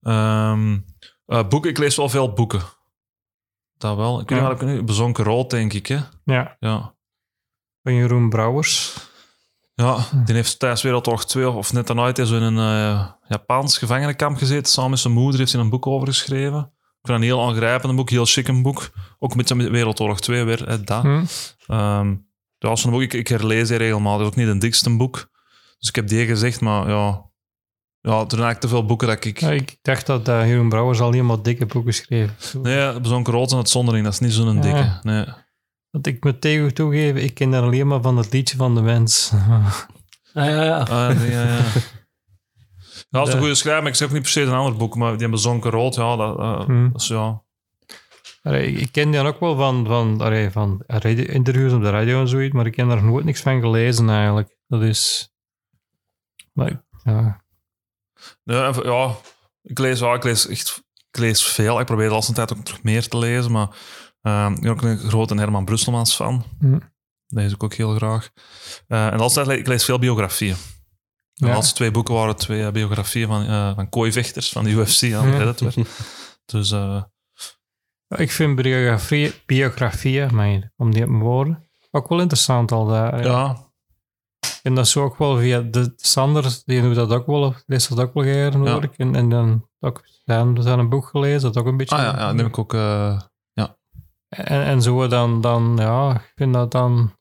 Ehm, 0.00 0.78
eh, 1.26 1.48
boeken, 1.48 1.70
ik 1.70 1.78
lees 1.78 1.96
wel 1.96 2.08
veel 2.08 2.32
boeken. 2.32 2.62
Dat 3.78 3.96
wel. 3.96 4.20
Ik 4.20 4.28
weet 4.28 4.38
Ja. 4.38 4.48
niet 4.48 4.58
wat 4.60 4.68
ik 4.68 4.74
nu... 4.74 4.82
Bezonken 4.82 5.24
rood, 5.24 5.50
denk 5.50 5.72
ik. 5.72 5.86
Hè? 5.86 5.98
Ja, 6.24 6.56
Ja. 6.60 6.94
van 7.82 7.94
Jeroen 7.94 8.28
Brouwers. 8.28 8.96
Ja, 9.74 9.96
die 10.24 10.34
heeft 10.34 10.58
tijdens 10.58 10.82
Wereldoorlog 10.82 11.24
2 11.24 11.50
of 11.50 11.72
net 11.72 11.86
daarna 11.86 12.24
zo 12.24 12.36
in 12.36 12.42
een 12.42 12.58
eh, 12.58 13.10
Japans 13.28 13.78
gevangenenkamp 13.78 14.36
gezeten. 14.36 14.72
Samen 14.72 14.90
met 14.90 14.98
zijn 14.98 15.14
moeder 15.14 15.40
heeft 15.40 15.52
hij 15.52 15.60
een 15.60 15.70
boek 15.70 15.86
over 15.86 16.08
geschreven. 16.08 16.58
Ik 16.58 17.10
vind 17.10 17.12
dat 17.12 17.16
een 17.16 17.22
heel 17.22 17.46
aangrijpend 17.46 17.96
boek, 17.96 18.10
heel 18.10 18.24
chic 18.24 18.48
een 18.48 18.62
boek. 18.62 18.90
Ook 19.18 19.30
een 19.34 19.36
met 19.36 19.68
Wereldoorlog 19.70 20.20
2 20.20 20.44
weer, 20.44 20.68
hè, 20.68 20.80
dat. 20.84 21.02
Hm? 21.02 21.24
Een 21.66 22.90
boek, 22.90 23.00
ik, 23.02 23.12
ik 23.12 23.28
herlees 23.28 23.68
die 23.68 23.76
regelmatig. 23.76 24.18
Dat 24.18 24.26
is 24.26 24.32
ook 24.32 24.36
niet 24.44 24.48
een 24.54 24.58
dikste 24.58 24.96
boek. 24.96 25.30
Dus 25.78 25.88
ik 25.88 25.94
heb 25.94 26.08
die 26.08 26.26
gezegd, 26.26 26.60
maar 26.60 26.88
ja... 26.88 27.32
Ja, 28.06 28.10
er 28.10 28.16
zijn 28.28 28.42
eigenlijk 28.42 28.60
te 28.60 28.68
veel 28.68 28.84
boeken 28.84 29.08
dat 29.08 29.24
ik... 29.24 29.40
Ja, 29.40 29.50
ik 29.50 29.76
dacht 29.82 30.06
dat 30.06 30.28
uh, 30.28 30.46
Jeroen 30.48 30.68
Brouwers 30.68 31.00
al 31.00 31.10
helemaal 31.12 31.42
dikke 31.42 31.66
boeken 31.66 31.94
schreef. 31.94 32.54
Nee, 32.62 33.00
Bezonken 33.00 33.32
Rood 33.32 33.50
en 33.50 33.56
Uitzondering, 33.56 34.04
dat 34.04 34.12
is 34.12 34.18
niet 34.18 34.32
zo'n 34.32 34.54
Ja. 34.54 34.60
dikke. 34.60 34.98
Nee. 35.02 35.24
Want 35.90 36.06
ik 36.06 36.24
moet 36.24 36.40
tegen 36.40 36.74
toegeven, 36.74 37.22
ik 37.22 37.34
ken 37.34 37.50
daar 37.50 37.62
alleen 37.62 37.86
maar 37.86 38.00
van 38.02 38.16
het 38.16 38.32
liedje 38.32 38.56
van 38.56 38.74
de 38.74 38.82
mens. 38.82 39.30
Ah, 40.34 40.44
ja, 40.46 40.62
ja. 40.64 40.78
Ah, 40.78 41.16
nee, 41.18 41.30
ja, 41.30 41.42
ja. 41.42 41.56
Ja, 43.10 43.20
dat 43.20 43.26
is 43.26 43.28
een 43.28 43.34
De- 43.34 43.38
goede 43.38 43.54
schrijver, 43.54 43.82
maar 43.82 43.90
ik 43.90 43.96
zeg 43.96 44.08
ook 44.08 44.14
niet 44.14 44.22
per 44.22 44.30
se 44.30 44.40
een 44.42 44.52
ander 44.52 44.76
boek, 44.76 44.94
maar 44.96 45.16
die 45.18 45.28
Bezonken 45.28 45.70
Rood, 45.70 45.94
ja, 45.94 46.16
dat, 46.16 46.38
eh, 46.38 46.64
Hm. 46.64 46.90
dat 46.92 47.00
is 47.00 47.08
ja... 47.08 47.42
Allee, 48.42 48.72
ik 48.72 48.92
ken 48.92 49.10
die 49.10 49.20
ook 49.20 49.40
wel 49.40 49.56
van, 49.56 49.86
van, 49.86 50.20
allee, 50.20 50.50
van 50.50 50.82
radio- 50.86 51.24
interviews 51.24 51.72
op 51.72 51.82
de 51.82 51.90
radio 51.90 52.20
en 52.20 52.28
zoiets, 52.28 52.54
maar 52.54 52.66
ik 52.66 52.76
heb 52.76 52.88
daar 52.88 53.04
nooit 53.04 53.24
niks 53.24 53.40
van 53.40 53.60
gelezen 53.60 54.08
eigenlijk. 54.10 54.56
Dat 54.68 54.82
is... 54.82 55.32
Maar, 56.52 56.70
ik- 56.70 56.82
ja. 57.04 57.43
Nee, 58.44 58.72
ja, 58.84 59.14
ik 59.62 59.78
lees, 59.78 59.98
ja, 59.98 60.14
ik 60.14 60.24
lees 60.24 60.46
echt 60.46 60.82
ik 61.10 61.18
lees 61.20 61.44
veel. 61.46 61.80
Ik 61.80 61.86
probeer 61.86 62.08
de 62.08 62.12
laatste 62.14 62.32
tijd 62.32 62.52
ook 62.56 62.64
terug 62.64 62.82
meer 62.82 63.08
te 63.08 63.18
lezen, 63.18 63.52
maar 63.52 63.68
eh, 64.20 64.50
ik 64.54 64.60
ben 64.60 64.70
ook 64.70 64.82
een 64.82 64.98
grote 64.98 65.34
Herman 65.34 65.64
Brusselmans 65.64 66.14
fan. 66.14 66.44
Dat 66.58 66.80
lees 67.26 67.52
ik 67.52 67.62
ook 67.62 67.74
heel 67.74 67.94
graag. 67.94 68.30
Eh, 68.86 69.04
en 69.06 69.10
de 69.10 69.16
laatste 69.18 69.34
tijd 69.42 69.46
le- 69.54 69.60
ik 69.62 69.66
lees 69.66 69.84
veel 69.84 69.98
biografieën. 69.98 70.56
De 71.34 71.46
Ja. 71.46 71.52
laatste 71.52 71.74
twee 71.74 71.90
boeken 71.90 72.14
waren 72.14 72.36
twee 72.36 72.64
eh, 72.64 72.72
biografieën 72.72 73.26
van, 73.28 73.46
eh 73.46 73.74
van 73.74 73.88
kooivechters 73.88 74.48
van 74.52 74.64
de 74.64 74.70
UFC 74.70 75.02
aan 75.02 75.28
Ja. 75.28 75.34
Predator. 75.36 75.72
Dus 76.46 76.70
eh, 76.70 77.02
Ik 78.08 78.30
vind 78.30 78.56
biografie, 78.62 79.32
biografieën, 79.46 80.34
maar 80.34 80.72
om 80.76 80.90
die 80.92 81.02
op 81.02 81.08
mijn 81.08 81.22
woorden, 81.22 81.68
ook 81.90 82.08
wel 82.08 82.20
interessant 82.20 82.72
al 82.72 82.86
daar. 82.86 83.24
ja, 83.24 83.63
En 84.64 84.74
dat 84.74 84.86
is 84.86 84.96
ook 84.96 85.16
wel 85.18 85.38
via 85.38 85.60
de 85.60 85.92
Sander, 85.96 86.62
die 86.64 86.82
doet 86.82 86.94
dat 86.94 87.10
ook 87.12 87.26
wel, 87.26 87.54
leest 87.66 87.88
dat 87.88 88.00
ook 88.00 88.14
wel 88.14 88.22
graag, 88.22 88.54
hoor 88.54 88.68
Ja. 88.68 88.80
ik. 88.82 88.94
En, 88.96 89.14
en 89.14 89.28
dan 89.28 89.68
ook, 89.80 90.04
dan 90.24 90.56
zijn 90.62 90.78
een 90.78 90.88
boek 90.88 91.06
gelezen, 91.06 91.52
dat 91.52 91.56
ook 91.62 91.66
een 91.66 91.76
beetje... 91.76 91.96
ah, 91.96 92.02
ja, 92.02 92.10
ja, 92.18 92.26
dat 92.26 92.34
neem 92.34 92.46
ik 92.46 92.58
ook... 92.58 92.74
eh, 92.74 93.20
En, 94.28 94.62
en 94.64 94.82
zo 94.82 95.08
dan, 95.08 95.40
dan, 95.40 95.74
ja, 95.78 96.14
ik 96.14 96.32
vind 96.34 96.54
dat 96.54 96.70
dan... 96.70 97.12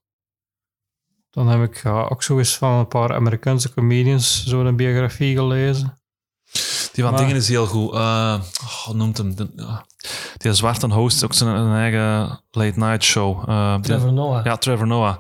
Dan 1.30 1.48
heb 1.48 1.62
ik 1.70 1.84
ja, 1.84 2.02
ook 2.10 2.24
zo 2.24 2.38
eens 2.38 2.58
van 2.58 2.72
een 2.72 2.88
paar 2.88 3.14
Amerikaanse 3.14 3.74
comedians 3.74 4.46
zo'n 4.46 4.76
biografie 4.76 5.36
gelezen. 5.36 5.98
die 6.94 7.04
van 7.04 7.12
Maar- 7.14 7.22
dingen 7.22 7.36
is 7.36 7.48
heel 7.48 7.66
goed. 7.66 7.92
Oh, 7.92 8.40
hoe 8.86 8.96
noemt 8.96 9.18
hem? 9.18 9.36
De, 9.36 9.50
ja. 9.56 9.86
Die 10.38 10.54
zwarte 10.54 10.88
host, 10.94 11.24
ook 11.24 11.34
zijn 11.34 11.56
een 11.56 11.76
eigen 11.76 12.42
late 12.52 12.80
night 12.80 13.04
show. 13.04 13.50
Eh, 13.50 13.74
die- 13.74 13.82
Trevor 13.82 14.14
Noah. 14.14 14.46
Ja, 14.46 14.58
Trevor 14.58 14.88
Noah. 14.88 15.18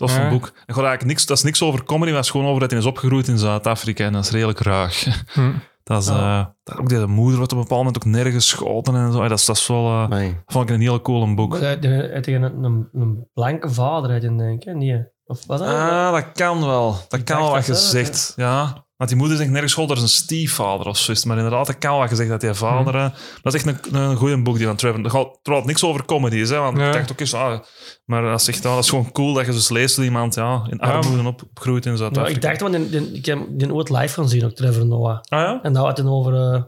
Tof 0.00 0.16
Ja. 0.16 0.22
een 0.22 0.28
boek. 0.30 0.44
En 0.44 0.74
gaat 0.74 0.84
eigenlijk 0.84 1.04
niks, 1.04 1.26
dat 1.26 1.36
is 1.36 1.42
niks 1.42 1.62
over 1.62 1.84
comedy, 1.84 2.06
maar 2.06 2.16
het 2.16 2.24
is 2.24 2.30
gewoon 2.30 2.46
over 2.46 2.60
dat 2.60 2.70
hij 2.70 2.78
is 2.78 2.86
opgegroeid 2.86 3.28
in 3.28 3.38
Zuid-Afrika 3.38 4.04
en 4.04 4.12
dat 4.12 4.24
is 4.24 4.30
redelijk 4.30 4.60
ruig. 4.60 5.04
Hm. 5.34 5.52
Dat 5.82 6.02
is, 6.02 6.08
eh, 6.08 6.46
dat, 6.62 6.78
ook 6.78 6.88
die 6.88 7.06
moeder 7.06 7.36
wordt 7.36 7.52
op 7.52 7.58
een 7.58 7.64
bepaald 7.64 7.84
moment 7.84 7.96
ook 7.96 8.12
nergens 8.12 8.52
geschoten 8.52 8.94
en 8.94 9.12
zo. 9.12 9.28
Dat 9.28 9.38
is, 9.38 9.44
dat 9.44 9.56
is 9.56 9.66
wel, 9.66 10.08
eh, 10.10 10.28
vond 10.46 10.68
ik 10.68 10.74
een 10.74 10.80
hele 10.80 11.00
coole 11.00 11.34
boek. 11.34 11.58
Hij 11.58 11.78
een, 11.82 12.64
een, 12.64 12.88
een 12.92 13.28
blanke 13.34 13.70
vader, 13.70 14.20
denk 14.20 14.64
ik. 14.64 14.74
Nee. 14.74 15.04
Of 15.24 15.46
wat? 15.46 15.60
Ah, 15.60 16.12
dat 16.12 16.32
kan 16.32 16.66
wel. 16.66 16.96
Dat 17.08 17.18
Ik 17.20 17.24
kan 17.24 17.36
wel 17.38 17.50
wat 17.50 17.66
dat, 17.66 17.76
gezegd. 17.76 18.32
Ja. 18.36 18.84
Want 19.00 19.12
die 19.12 19.20
moeder 19.20 19.36
zegt 19.38 19.50
nergens 19.50 19.72
school, 19.72 19.86
dat 19.86 19.96
is 19.96 20.02
een 20.02 20.08
stiefvader 20.08 20.86
of 20.86 20.96
zoiets. 20.98 21.24
Maar 21.24 21.36
inderdaad, 21.36 21.66
dat 21.66 21.78
kan 21.78 21.98
wel 21.98 22.08
gezegd 22.08 22.28
dat 22.28 22.40
die 22.40 22.54
vader... 22.54 22.94
eh, 22.94 23.06
Dat 23.42 23.54
is 23.54 23.64
echt 23.64 23.84
een, 23.92 23.94
een 24.00 24.16
goede 24.16 24.42
boek, 24.42 24.56
die 24.56 24.66
van 24.66 24.76
Trevor. 24.76 25.04
Er 25.04 25.10
gaat 25.10 25.38
het 25.42 25.64
niks 25.64 25.84
over 25.84 26.04
comedy 26.04 26.36
is, 26.36 26.50
hè. 26.50 26.58
Want 26.58 26.78
Ja. 26.78 26.86
ik 26.86 26.92
dacht 26.92 27.12
ook 27.12 27.20
eens... 27.20 27.34
Ah, 27.34 27.58
maar 28.04 28.22
dat, 28.22 28.42
zegt, 28.42 28.64
ah, 28.66 28.74
dat 28.74 28.84
is 28.84 28.88
gewoon 28.90 29.12
cool 29.12 29.32
dat 29.32 29.46
je 29.46 29.52
dus 29.52 29.68
leest 29.68 29.96
dat 29.96 30.04
iemand 30.04 30.34
ja, 30.34 30.66
in 30.70 30.80
armoede 30.80 31.28
op, 31.28 31.42
opgroeit 31.42 31.86
in 31.86 31.92
Nou, 31.92 32.02
Zuid-Afrika. 32.04 32.36
ik 32.50 32.58
dacht, 32.58 32.72
want 32.72 32.90
die, 32.92 33.12
ik 33.12 33.26
heb 33.26 33.38
die 33.50 33.74
ooit 33.74 33.90
live 33.90 34.14
gaan 34.14 34.28
zien, 34.28 34.44
ook 34.44 34.52
Trevor 34.52 34.86
Noah. 34.86 35.18
Ah 35.28 35.40
ja? 35.40 35.58
En 35.62 35.72
daar 35.72 35.82
had 35.84 35.96
hij 35.98 36.06
over, 36.06 36.34
eh 36.34 36.62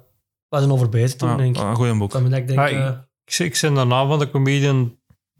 wat 0.48 0.62
hij 0.62 0.70
over 0.70 0.88
bezig 0.88 1.16
toen, 1.18 1.28
Ah, 1.28 1.36
denk 1.36 1.56
ik. 1.56 1.62
ah, 1.62 1.68
een 1.68 1.76
goede 1.76 1.96
boek. 1.96 2.10
Dat 2.12 2.22
ik 2.32 2.46
denk, 2.48 2.58
Ah, 2.60 2.68
ik- 2.70 2.76
eh, 2.76 2.88
Ik, 3.24 3.38
ik 3.38 3.58
ben 3.60 3.74
de 3.74 3.84
naam 3.84 4.08
van 4.08 4.18
de 4.18 4.30
comedian 4.30 4.96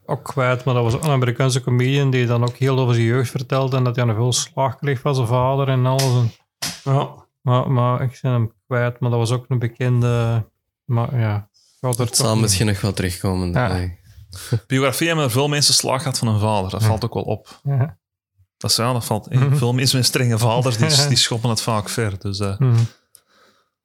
ook 0.06 0.24
kwijt, 0.24 0.64
maar 0.64 0.74
dat 0.74 0.82
was 0.82 0.94
ook 0.94 1.04
een 1.04 1.10
Amerikaanse 1.10 1.62
comedian 1.62 2.10
die 2.10 2.26
dan 2.26 2.42
ook 2.42 2.56
heel 2.56 2.78
over 2.78 2.94
zijn 2.94 3.06
jeugd 3.06 3.30
vertelde 3.30 3.76
en 3.76 3.84
dat 3.84 3.96
hij 3.96 4.04
aan 4.08 4.14
veel 4.14 4.32
slag 4.32 4.76
kreeg 4.76 5.00
van 5.00 5.14
zijn 5.14 5.26
vader 5.26 5.68
en 5.68 5.86
alles. 5.86 6.02
En, 6.02 6.32
ja. 6.84 7.08
maar, 7.40 7.70
maar 7.70 8.02
ik 8.02 8.18
ben 8.22 8.32
hem 8.32 8.52
kwijt, 8.66 9.00
maar 9.00 9.10
dat 9.10 9.18
was 9.18 9.30
ook 9.30 9.44
een 9.48 9.58
bekende... 9.58 10.44
Maar 10.84 11.18
ja, 11.18 11.48
gaat 11.80 11.98
er 11.98 12.04
Het 12.04 12.16
zal 12.16 12.36
misschien 12.36 12.66
nog 12.66 12.80
wel 12.80 12.92
terugkomen. 12.92 13.52
Ja. 13.52 13.68
Nee. 13.72 13.98
Biografie 14.66 15.06
hebben 15.06 15.24
er 15.24 15.30
veel 15.30 15.48
mensen 15.48 15.74
slag 15.74 16.02
gehad 16.02 16.18
van 16.18 16.28
hun 16.28 16.40
vader. 16.40 16.70
Dat 16.70 16.80
Ja. 16.80 16.86
valt 16.86 17.04
ook 17.04 17.14
wel 17.14 17.22
op. 17.22 17.60
Ja. 17.62 17.98
Dat, 18.56 18.70
is, 18.70 18.76
ja, 18.76 18.92
dat 18.92 19.04
valt... 19.04 19.26
eh, 19.28 19.38
Mhm. 19.40 19.56
Veel 19.56 19.72
mensen 19.72 19.96
met 19.96 20.06
strenge 20.06 20.38
vaders, 20.38 20.76
die, 20.76 21.08
die 21.08 21.16
schoppen 21.16 21.50
het 21.50 21.60
vaak 21.62 21.88
ver. 21.88 22.18
Dus... 22.18 22.38
eh, 22.40 22.56
Hm. 22.56 22.74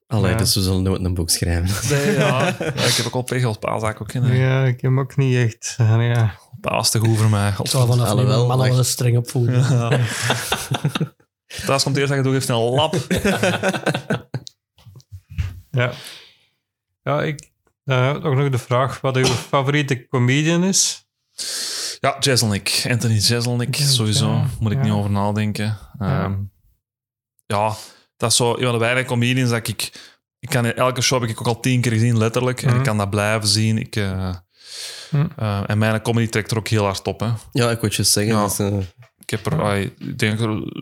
Allee, 0.08 0.32
Ja. 0.32 0.38
dus 0.38 0.56
we 0.56 0.62
zullen 0.62 0.82
nooit 0.84 1.04
een 1.04 1.14
boek 1.14 1.30
schrijven. 1.30 1.90
nee, 1.98 2.12
ja. 2.18 2.46
ja. 2.46 2.50
Ik 2.60 2.94
heb 2.96 3.06
ook 3.06 3.14
al 3.14 3.22
pegels 3.22 3.58
paas 3.58 3.82
ook 3.84 4.12
in. 4.14 4.24
hè. 4.24 4.34
Ja, 4.34 4.64
ik 4.66 4.72
heb 4.82 4.82
hem 4.82 5.00
ook 5.00 5.16
niet 5.16 5.36
echt... 5.36 5.76
eh, 5.78 6.08
ja. 6.16 6.36
Paas 6.62 6.90
te 6.92 7.00
goed 7.00 7.18
voor 7.18 7.30
mij. 7.30 7.50
Ik 7.50 7.68
zou 7.68 7.88
vanaf 7.88 8.06
nu 8.06 8.12
Alhoewel, 8.12 8.48
mannen 8.48 8.68
wel 8.70 8.78
eens 8.78 8.90
streng 8.90 9.18
opvoeden. 9.18 9.60
Ja. 9.60 10.00
Thuis 11.66 11.84
komt 11.84 11.98
eerst 11.98 12.08
dat 12.10 12.18
je 12.18 12.24
doet, 12.24 12.34
heeft 12.34 12.50
een 12.50 12.56
lap. 12.56 12.96
Ja. 15.72 15.92
Ja, 17.04 17.22
ik... 17.24 17.50
eh, 17.86 18.16
ook 18.24 18.36
nog 18.36 18.50
de 18.50 18.58
vraag 18.58 19.02
wat 19.02 19.16
uw 19.18 19.26
favoriete 19.26 20.08
comedian 20.08 20.64
is. 20.64 21.06
Ja, 22.00 22.16
Jeselnik. 22.20 22.86
Anthony 22.90 23.14
Jeselnik, 23.14 23.76
Ja, 23.76 23.86
sowieso. 23.86 24.32
ja. 24.32 24.46
Moet 24.60 24.72
ik 24.72 24.78
Ja. 24.78 24.84
niet 24.84 24.94
over 24.94 25.12
nadenken. 25.12 25.78
Ehm, 26.00 26.34
ja, 27.46 27.76
dat 28.18 28.30
is 28.32 28.36
zo 28.38 28.54
een 28.56 28.64
van 28.64 28.72
de 28.72 28.78
weinige 28.78 29.06
comedians 29.08 29.50
dat 29.50 29.68
ik... 29.68 29.92
Ik 30.40 30.50
kan 30.50 30.66
elke 30.66 31.02
show 31.02 31.22
heb 31.22 31.30
ik 31.30 31.40
ook 31.40 31.48
al 31.48 31.60
tien 31.60 31.82
keer 31.82 31.92
gezien, 31.92 32.18
letterlijk. 32.18 32.62
En 32.62 32.68
Mhm. 32.70 32.78
ik 32.78 32.84
kan 32.84 32.98
dat 32.98 33.10
blijven 33.10 33.48
zien. 33.48 33.78
Ik, 33.78 33.96
eh, 33.96 34.34
Mhm. 35.12 35.28
eh, 35.38 35.64
en 35.68 35.78
mijn 35.78 36.02
comedy 36.02 36.28
trekt 36.28 36.52
er 36.52 36.58
ook 36.58 36.68
heel 36.68 36.84
hard 36.84 37.08
op. 37.08 37.20
Hè. 37.20 37.30
Ja, 37.52 37.70
ik 37.72 37.80
wil 37.82 37.90
je 37.94 38.04
zeggen. 38.04 38.34
Ja. 38.34 38.42
dat 38.42 38.52
is, 38.52 38.60
eh, 38.60 38.78
Ik 39.32 39.40
heb 39.44 39.46
er... 39.46 39.64
ai, 39.64 39.94
ik 40.00 40.20
denk, 40.20 40.40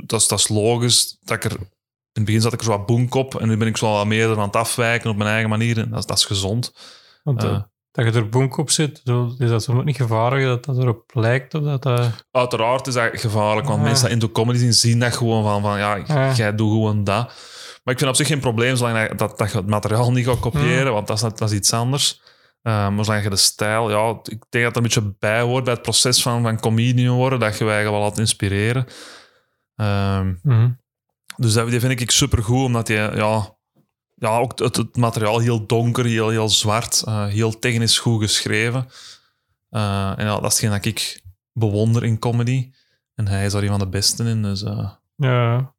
dat 0.07 0.21
is, 0.21 0.27
dat 0.27 0.39
is 0.39 0.47
logisch. 0.47 1.17
Dat 1.23 1.35
ik 1.37 1.43
er, 1.43 1.51
in 1.51 1.67
het 2.13 2.25
begin 2.25 2.41
zat 2.41 2.53
ik 2.53 2.59
er 2.59 2.65
zo 2.65 2.71
wat 2.71 2.85
boenk 2.85 3.13
op. 3.15 3.35
En 3.39 3.47
nu 3.47 3.57
ben 3.57 3.67
ik 3.67 3.77
zo 3.77 3.91
wat 3.91 4.05
meer 4.05 4.29
aan 4.37 4.39
het 4.39 4.55
afwijken 4.55 5.09
op 5.09 5.15
mijn 5.15 5.29
eigen 5.29 5.49
manier. 5.49 5.77
En 5.77 5.89
dat, 5.89 5.99
is- 5.99 6.05
dat 6.05 6.17
is 6.17 6.25
gezond. 6.25 6.73
Want 7.23 7.43
eh, 7.43 7.49
Eh. 7.49 7.61
dat 7.91 8.05
je 8.13 8.19
er 8.19 8.29
bonk 8.29 8.57
op 8.57 8.69
zit, 8.69 9.01
is 9.37 9.49
dat 9.49 9.63
zo 9.63 9.81
niet 9.83 9.95
gevaarlijk 9.95 10.45
dat 10.45 10.65
dat 10.65 10.77
erop 10.77 11.11
lijkt? 11.13 11.53
Of 11.53 11.63
dat, 11.63 11.85
eh, 11.85 12.05
Uiteraard 12.31 12.87
is 12.87 12.93
dat 12.93 13.09
gevaarlijk, 13.13 13.67
want 13.67 13.79
Ja. 13.79 13.85
mensen 13.85 14.05
die 14.05 14.13
into 14.13 14.29
comedy 14.29 14.57
zien, 14.59 14.73
zien 14.73 14.99
dat 14.99 15.13
gewoon 15.15 15.43
van, 15.43 15.61
van 15.61 15.77
ja, 15.77 15.95
Ja. 16.07 16.33
jij 16.33 16.55
doet 16.55 16.71
gewoon 16.71 17.03
dat. 17.03 17.25
Maar 17.83 17.93
ik 17.93 17.99
vind 17.99 18.09
op 18.11 18.15
zich 18.15 18.27
geen 18.27 18.39
probleem 18.39 18.75
zolang 18.75 19.07
dat, 19.07 19.17
dat, 19.17 19.37
dat 19.37 19.51
je 19.51 19.57
het 19.57 19.67
materiaal 19.67 20.11
niet 20.11 20.25
gaat 20.25 20.39
kopiëren, 20.39 20.93
want 20.93 21.07
dat 21.07 21.15
is, 21.15 21.21
dat 21.21 21.41
is 21.41 21.51
iets 21.51 21.73
anders. 21.73 22.21
Maar 22.73 23.05
zolang 23.05 23.23
je 23.23 23.29
de 23.29 23.35
stijl, 23.35 23.89
ja, 23.89 24.19
ik 24.23 24.45
denk 24.49 24.63
dat 24.63 24.71
er 24.71 24.77
een 24.77 24.83
beetje 24.83 25.15
bij 25.19 25.41
hoort 25.41 25.63
bij 25.63 25.73
het 25.73 25.81
proces 25.81 26.21
van, 26.21 26.41
van 26.41 26.59
comedian 26.59 27.15
worden, 27.15 27.39
dat 27.39 27.57
je 27.57 27.65
je 27.65 27.71
eigen 27.71 27.91
wel 27.91 28.01
laat 28.01 28.19
inspireren. 28.19 28.85
Ehm, 29.75 30.33
mhm. 30.43 30.71
dus 31.37 31.53
dat, 31.53 31.69
die 31.69 31.79
vind 31.79 31.99
ik 32.01 32.11
super 32.11 32.43
goed, 32.43 32.63
omdat 32.65 32.87
je, 32.87 33.11
ja, 33.15 33.57
ja, 34.15 34.37
ook 34.37 34.59
het, 34.59 34.75
het 34.75 34.95
materiaal 34.95 35.39
heel 35.39 35.65
donker, 35.65 36.05
heel, 36.05 36.29
heel 36.29 36.49
zwart, 36.49 37.03
eh, 37.05 37.25
heel 37.25 37.59
technisch 37.59 37.99
goed 37.99 38.21
geschreven. 38.21 38.87
Eh, 39.69 40.13
en 40.19 40.25
ja, 40.25 40.39
dat 40.39 40.43
is 40.43 40.49
hetgeen 40.61 40.69
dat 40.69 40.85
ik 40.85 41.21
bewonder 41.53 42.03
in 42.03 42.19
comedy. 42.19 42.71
En 43.15 43.27
hij 43.27 43.45
is 43.45 43.51
daar 43.51 43.63
een 43.63 43.67
van 43.69 43.79
de 43.79 43.87
besten 43.89 44.27
in. 44.27 44.41
Dus, 44.41 44.63
eh, 44.63 44.91
Ja. 45.15 45.73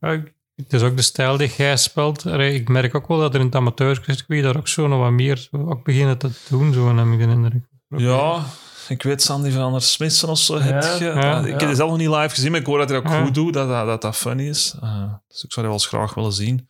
Ja, 0.00 0.08
ik- 0.08 0.34
Het 0.54 0.72
is 0.72 0.82
ook 0.82 0.96
de 0.96 1.02
stijl 1.02 1.36
die 1.36 1.54
jij 1.56 1.76
speelt. 1.76 2.24
Ik 2.26 2.68
merk 2.68 2.94
ook 2.94 3.08
wel 3.08 3.18
dat 3.18 3.34
er 3.34 3.40
in 3.40 3.46
het 3.46 3.54
amateurcircuit 3.54 4.42
daar 4.42 4.56
ook 4.56 4.68
zo 4.68 4.86
nog 4.88 4.98
wat 5.00 5.10
meer 5.10 5.48
ook 5.50 5.84
beginnen 5.84 6.18
te 6.18 6.30
doen, 6.48 6.72
zo 6.72 6.96
heb 6.96 7.06
ik 7.06 7.18
de 7.18 7.24
indruk. 7.32 7.64
ja, 7.88 8.44
ik 8.88 9.02
weet 9.02 9.22
Sandy 9.22 9.50
van 9.50 9.72
der 9.72 9.82
Smitsen 9.82 10.28
of 10.28 10.38
zo. 10.38 10.58
heb 10.58 10.82
je, 10.98 11.04
ja, 11.04 11.38
ik 11.38 11.50
heb 11.50 11.60
ja. 11.60 11.66
die 11.66 11.74
zelf 11.76 11.88
nog 11.90 11.98
niet 11.98 12.08
live 12.08 12.28
gezien, 12.28 12.50
maar 12.50 12.60
ik 12.60 12.66
hoor 12.66 12.78
dat 12.78 12.88
hij 12.88 12.98
ook 12.98 13.08
Ja. 13.08 13.22
goed 13.24 13.34
doet, 13.34 13.52
dat 13.54 13.68
dat, 13.68 13.86
dat, 13.86 14.02
dat 14.02 14.16
funny 14.16 14.48
is. 14.48 14.74
Eh, 14.80 15.12
dus 15.28 15.44
ik 15.44 15.52
zou 15.52 15.54
die 15.54 15.62
wel 15.64 15.72
eens 15.72 15.86
graag 15.86 16.14
willen 16.14 16.32
zien. 16.32 16.68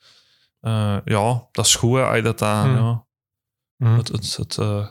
Eh, 0.61 0.97
ja, 1.05 1.49
dat 1.53 1.67
is 1.67 1.75
goed, 1.75 1.97
hè, 1.97 2.05
als 2.05 2.17
je 2.17 2.23
dat, 2.23 2.39
dat, 2.39 2.49
Hmm. 2.49 2.77
ja, 3.77 3.97
het, 3.97 4.09
het, 4.09 4.37
het, 4.37 4.59
eh, 4.59 4.87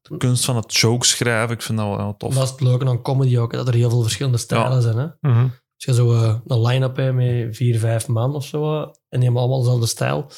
de 0.00 0.16
kunst 0.16 0.44
van 0.44 0.56
het 0.56 0.74
joke 0.74 1.06
schrijven, 1.06 1.54
ik 1.54 1.62
vind 1.62 1.78
dat 1.78 1.86
wel 1.86 1.98
heel 1.98 2.14
tof. 2.16 2.34
Dat 2.34 2.42
is 2.44 2.50
het 2.50 2.60
leuke 2.60 2.86
aan 2.86 3.02
comedy 3.02 3.38
ook, 3.38 3.52
dat 3.52 3.68
er 3.68 3.74
heel 3.74 3.90
veel 3.90 4.02
verschillende 4.02 4.38
stijlen 4.38 4.72
Ja. 4.72 4.80
zijn. 4.80 4.96
Hè? 4.96 5.06
Mhm. 5.30 5.46
Als 5.86 5.96
je 5.96 6.02
zo 6.02 6.12
eh, 6.12 6.38
een 6.46 6.62
line-up 6.62 6.96
hebt 6.96 7.14
met 7.14 7.56
vier, 7.56 7.78
vijf 7.78 8.08
man 8.08 8.34
of 8.34 8.44
zo, 8.44 8.74
eh, 8.74 8.80
en 8.88 8.94
die 9.08 9.22
hebben 9.22 9.40
allemaal 9.40 9.60
dezelfde 9.60 9.86
stijl, 9.86 10.20
dan 10.20 10.28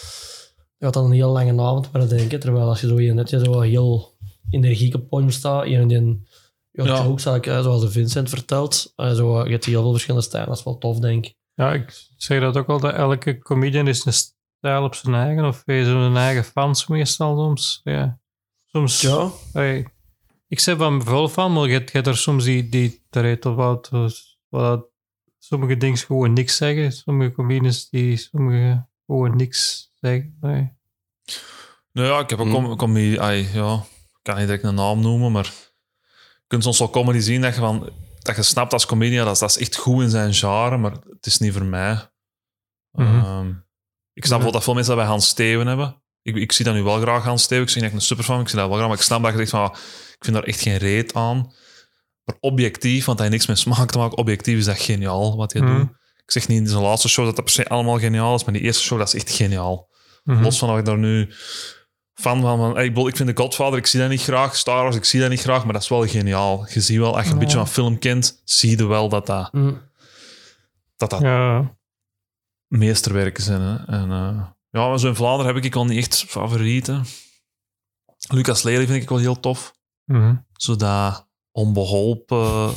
gaat 0.79 0.95
dat 0.95 1.05
een 1.05 1.13
heel 1.13 1.33
lange 1.33 1.63
avond 1.63 2.09
denk 2.09 2.33
ik. 2.33 2.41
Terwijl 2.41 2.69
als 2.69 2.81
je 2.81 2.89
zo 2.89 2.97
hier 2.97 3.15
net 3.15 3.31
je 3.31 3.45
zo 3.45 3.61
heel 3.61 4.17
energiek 4.51 4.95
op 4.95 5.09
podium 5.09 5.31
staat, 5.31 5.65
die 5.65 5.77
een 5.79 6.27
ja, 6.75 6.85
Ja. 6.85 7.15
hè, 7.45 7.63
zoals 7.63 7.81
de 7.81 7.91
Vincent 7.91 8.29
vertelt, 8.29 8.93
eh, 8.97 9.13
zo, 9.13 9.39
eh, 9.39 9.45
je 9.45 9.51
hebt 9.53 9.65
heel 9.65 9.83
veel 9.83 9.91
verschillende 9.91 10.27
stijlen. 10.27 10.49
Dat 10.49 10.59
is 10.59 10.65
wel 10.65 10.79
tof, 10.79 10.99
denk 10.99 11.27
ik. 11.27 11.35
Ja, 11.55 11.73
ik 11.73 12.09
zeg 12.17 12.41
dat 12.41 12.57
ook 12.57 12.69
al, 12.69 12.81
dat 12.81 12.95
elke 12.95 13.39
comedian 13.39 13.89
is 13.89 14.05
een 14.05 14.13
stijl 14.13 14.85
op 14.85 14.95
zijn 14.95 15.15
eigen, 15.15 15.45
of 15.45 15.63
heeft 15.65 15.87
zijn 15.87 16.17
eigen 16.17 16.45
fans 16.45 16.87
meestal 16.87 17.37
soms. 17.37 17.81
Ja. 17.85 18.21
Soms, 18.65 19.01
Ja, 19.01 19.31
Hey, 19.53 19.87
ik 20.49 20.61
zeg 20.61 20.77
van 20.77 21.03
veel 21.03 21.29
van, 21.29 21.53
maar 21.53 21.67
je 21.69 21.73
hebt, 21.73 22.07
er 22.07 22.17
soms 22.17 22.45
die, 22.45 22.69
die 22.69 23.03
of 23.41 23.55
wat, 23.55 23.91
wat 24.49 24.89
sommige 25.47 25.77
dingen 25.77 25.97
gewoon 25.99 26.33
niks 26.33 26.57
zeggen. 26.57 26.93
Sommige 26.93 27.33
comedians 27.33 27.89
die 27.91 28.17
sommige 28.17 28.87
gewoon 29.07 29.37
niks 29.37 29.91
zeggen. 30.01 30.37
Nou 31.93 32.09
ja, 32.09 32.19
ik 32.19 32.31
heb 32.31 32.39
ook 32.39 32.47
Hmm. 32.47 32.65
com 32.65 32.77
comedy... 32.77 33.07
ja, 33.07 33.31
ik 33.31 33.53
kan 34.23 34.37
niet 34.37 34.47
direct 34.47 34.65
een 34.65 34.75
naam 34.75 35.01
noemen, 35.01 35.33
maar 35.33 35.45
je 35.45 36.45
kunt 36.47 36.63
soms 36.63 36.79
wel 36.79 36.91
comedy 36.91 37.19
zien 37.19 37.41
dat 37.41 37.55
je, 37.55 37.61
van, 37.61 37.91
dat 38.19 38.37
je 38.37 38.43
snapt 38.43 38.73
als 38.73 38.87
comedian, 38.87 39.25
dat, 39.25 39.35
is- 39.35 39.41
dat 39.41 39.51
is 39.51 39.59
echt 39.59 39.77
goed 39.77 40.03
in 40.03 40.11
zijn 40.11 40.35
genre, 40.35 40.77
maar 40.77 40.93
het 40.93 41.27
is 41.27 41.39
niet 41.39 41.53
voor 41.53 41.65
mij. 41.65 42.11
Mhm. 42.91 43.19
Ehm, 43.19 43.53
ik 44.13 44.25
snap 44.25 44.43
wel 44.43 44.53
dat 44.53 44.65
veel 44.65 44.75
mensen 44.75 44.93
dat 44.95 45.03
bij 45.03 45.13
Hans 45.13 45.29
Steven 45.29 45.67
hebben. 45.67 46.03
Ik, 46.23 46.37
ik 46.37 46.53
zie 46.53 46.65
dat 46.65 46.75
nu 46.75 46.83
wel 46.83 47.01
graag 47.01 47.25
Hans 47.25 47.43
Steven. 47.43 47.65
Ik 47.65 47.71
zie 47.71 47.81
dat 47.81 47.91
ik 47.91 47.97
een 47.97 48.03
superfan 48.03 48.41
ik 48.41 48.49
zie 48.49 48.59
dat 48.59 48.67
wel 48.69 48.77
graag, 48.77 48.89
maar 48.89 48.99
ik 48.99 49.03
snap 49.05 49.23
dat 49.23 49.33
je 49.33 49.39
zegt 49.39 49.51
van, 49.51 49.61
ah, 49.61 49.75
ik 50.19 50.25
vind 50.25 50.37
daar 50.37 50.45
echt 50.45 50.61
geen 50.61 50.77
reet 50.77 51.15
aan. 51.15 51.53
Maar 52.25 52.37
objectief, 52.41 53.05
want 53.05 53.19
hij 53.19 53.29
heeft 53.29 53.47
niks 53.47 53.65
met 53.65 53.75
smaak 53.75 53.91
te 53.91 53.99
maken, 53.99 54.19
objectief 54.19 54.59
is 54.59 54.65
dat 54.65 54.79
geniaal 54.79 55.37
wat 55.37 55.53
hij 55.53 55.63
Mhm. 55.63 55.77
doet. 55.77 55.89
Ik 56.25 56.31
zeg 56.31 56.49
niet 56.49 56.59
in 56.59 56.67
zijn 56.67 56.83
laatste 56.83 57.09
show 57.09 57.25
dat 57.25 57.37
dat 57.37 57.45
per 57.45 57.55
se 57.55 57.69
allemaal 57.69 57.99
geniaal 57.99 58.35
is, 58.35 58.45
maar 58.45 58.53
die 58.55 58.63
eerste 58.63 58.83
show, 58.83 58.99
dat 58.99 59.15
is 59.15 59.15
echt 59.25 59.31
geniaal. 59.37 59.89
Mhm. 60.25 60.43
Los 60.43 60.59
van 60.59 60.69
dat 60.69 60.79
ik 60.79 60.85
daar 60.85 60.99
nu 60.99 61.33
fan 62.15 62.41
van 62.41 62.79
ik 62.79 62.97
ik 62.97 63.17
vind 63.17 63.37
de 63.37 63.43
Godfather, 63.43 63.79
ik 63.79 63.87
zie 63.87 64.01
dat 64.01 64.09
niet 64.09 64.23
graag. 64.23 64.57
Star 64.57 64.83
Wars, 64.83 64.97
ik 64.97 65.05
zie 65.05 65.21
dat 65.21 65.31
niet 65.31 65.41
graag, 65.41 65.65
maar 65.65 65.73
dat 65.73 65.83
is 65.83 65.89
wel 65.89 66.07
geniaal. 66.07 66.67
Je 66.71 66.81
ziet 66.81 66.99
wel, 66.99 67.17
als 67.17 67.25
je 67.25 67.29
een 67.33 67.35
Ja. 67.35 67.41
beetje 67.41 67.57
van 67.57 67.69
film 67.69 67.99
kent, 67.99 68.41
zie 68.45 68.79
je 68.79 68.87
wel 68.87 69.09
dat 69.09 69.27
dat, 69.27 69.53
Mm. 69.53 69.81
dat, 70.97 71.11
dat 71.11 71.21
Ja, 71.21 71.77
meesterwerken 72.67 73.43
zijn. 73.43 73.61
Hè. 73.61 73.77
En 73.87 74.11
uh, 74.11 74.47
ja, 74.71 74.97
zo 74.97 75.09
in 75.09 75.15
Vlaanderen 75.15 75.55
heb 75.55 75.65
ik 75.65 75.75
al 75.75 75.85
niet 75.85 75.99
echt 75.99 76.25
favorieten. 76.29 77.05
Lucas 78.29 78.63
Lely 78.63 78.87
vind 78.87 79.03
ik 79.03 79.09
wel 79.09 79.19
heel 79.19 79.41
tof. 79.41 79.75
Mhm. 80.05 80.35
Zo 80.53 80.77
dat 80.77 81.24
onbeholpen, 81.55 82.71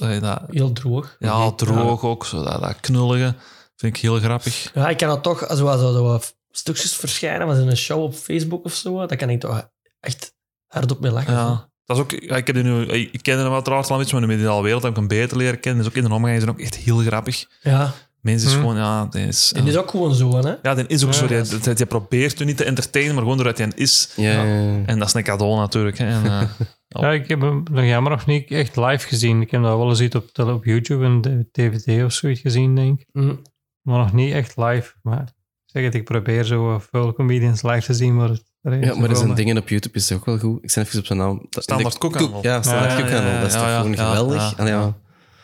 eh, 0.00 0.20
dat, 0.20 0.42
heel 0.50 0.72
droog. 0.72 1.16
ja, 1.18 1.50
droog 1.52 2.02
ook, 2.04 2.26
zo 2.26 2.42
dat, 2.44 2.60
dat 2.62 2.80
knullige. 2.80 3.34
Vind 3.76 3.96
ik 3.96 4.02
heel 4.02 4.18
grappig. 4.18 4.70
Ja, 4.74 4.88
ik 4.88 4.96
kan 4.96 5.08
dat 5.08 5.22
toch, 5.22 5.48
als 5.48 5.60
er 5.60 5.78
zo, 5.78 5.92
zo 5.92 6.20
stukjes 6.50 6.96
verschijnen, 6.96 7.46
was 7.46 7.58
in 7.58 7.68
een 7.68 7.76
show 7.76 8.02
op 8.02 8.14
Facebook 8.14 8.64
of 8.64 8.74
zo, 8.74 9.06
dat 9.06 9.16
kan 9.16 9.30
ik 9.30 9.40
toch 9.40 9.68
echt 10.00 10.34
hard 10.66 10.90
op 10.90 11.00
mee 11.00 11.10
lachen. 11.12 11.32
Ja. 11.32 11.70
Dat 11.84 11.96
is 11.96 12.02
ook, 12.02 12.10
ja, 12.10 12.36
ik, 12.36 12.46
heb 12.46 12.56
die 12.56 12.64
nu, 12.64 12.86
ik 12.86 13.22
ken 13.22 13.38
hem 13.38 13.52
uiteraard 13.52 13.86
al 13.88 13.92
een 13.92 13.98
beetje, 14.02 14.14
maar 14.14 14.22
in 14.22 14.28
de 14.30 14.34
mediale 14.34 14.62
wereld 14.62 14.82
heb 14.82 14.90
ik 14.90 14.96
hem 14.96 15.06
beter 15.08 15.36
leren 15.36 15.60
kennen. 15.60 15.82
Dus 15.84 15.92
ook 15.92 15.98
in 15.98 16.08
de 16.08 16.14
omgang 16.14 16.36
is 16.36 16.42
hij 16.42 16.52
ook 16.52 16.60
echt 16.60 16.76
heel 16.76 16.96
grappig. 16.98 17.46
Ja, 17.60 17.92
Mensen 18.20 18.48
is 18.48 18.54
Hm. 18.54 18.60
gewoon, 18.60 18.76
ja, 18.76 19.06
die 19.10 19.26
is... 19.26 19.52
en 19.52 19.62
die 19.64 19.72
is 19.72 19.78
ook 19.78 19.90
gewoon 19.90 20.14
zo, 20.14 20.36
hè. 20.42 20.54
Ja, 20.62 20.74
die 20.74 20.86
is 20.86 21.04
ook 21.04 21.12
Ja. 21.12 21.16
zo. 21.18 21.26
Die, 21.26 21.60
die, 21.60 21.74
die 21.74 21.86
probeert 21.86 22.40
u 22.40 22.44
niet 22.44 22.56
te 22.56 22.64
entertainen, 22.64 23.14
maar 23.14 23.22
gewoon 23.22 23.36
doordat 23.36 23.58
hij 23.58 23.72
is. 23.74 24.08
Ja, 24.16 24.30
ja, 24.32 24.44
ja. 24.44 24.82
En 24.86 24.98
dat 24.98 25.08
is 25.08 25.14
een 25.14 25.22
cadeau 25.22 25.56
natuurlijk. 25.56 25.98
Hè. 25.98 26.06
En, 26.06 26.24
eh, 26.26 26.42
Ja, 27.00 27.10
ik 27.12 27.28
heb 27.28 27.40
hem 27.40 27.62
nog 27.72 27.84
jammer 27.84 28.10
nog 28.12 28.26
niet 28.26 28.50
echt 28.50 28.76
live 28.76 29.06
gezien. 29.08 29.40
Ik 29.40 29.50
heb 29.50 29.62
dat 29.62 29.76
wel 29.76 29.88
eens 29.88 30.00
iets 30.00 30.16
op, 30.16 30.38
op 30.38 30.64
YouTube 30.64 31.04
en 31.04 31.20
de- 31.20 31.46
DVD 31.52 32.04
of 32.04 32.12
zoiets 32.12 32.40
gezien, 32.40 32.74
denk 32.74 33.00
ik. 33.00 33.06
Hm. 33.12 33.34
Maar 33.82 33.98
nog 33.98 34.12
niet 34.12 34.32
echt 34.32 34.56
live. 34.56 34.92
Maar 35.02 35.22
ik 35.22 35.32
zeg 35.64 35.82
het, 35.84 35.94
ik 35.94 36.04
probeer 36.04 36.44
zo 36.44 36.78
veel 36.90 37.12
comedians 37.12 37.62
live 37.62 37.86
te 37.86 37.94
zien, 37.94 38.16
maar... 38.16 38.28
Het, 38.28 38.44
Ja, 38.62 38.94
maar 38.94 39.10
er 39.10 39.16
zijn 39.16 39.34
dingen 39.34 39.58
op 39.58 39.68
YouTube, 39.68 39.98
is 39.98 40.12
ook 40.12 40.24
wel 40.24 40.38
goed. 40.38 40.64
Ik 40.64 40.72
ben 40.74 40.84
even 40.84 40.98
op 40.98 41.06
zijn 41.06 41.18
naam. 41.18 41.46
Standaard 41.50 41.98
Koekhandel. 41.98 42.42
Ja, 42.42 42.62
standaard 42.62 42.98
Ja, 42.98 43.06
ja, 43.16 43.26
ja, 43.32 43.40
Dat 43.40 43.46
is 43.48 43.54
ja, 43.54 43.58
toch 43.60 43.68
ja, 43.68 43.76
gewoon 43.76 43.92
ja, 43.92 44.06
geweldig. 44.08 44.50
ja, 44.50 44.56
Allee, 44.56 44.72
ja. 44.72 44.94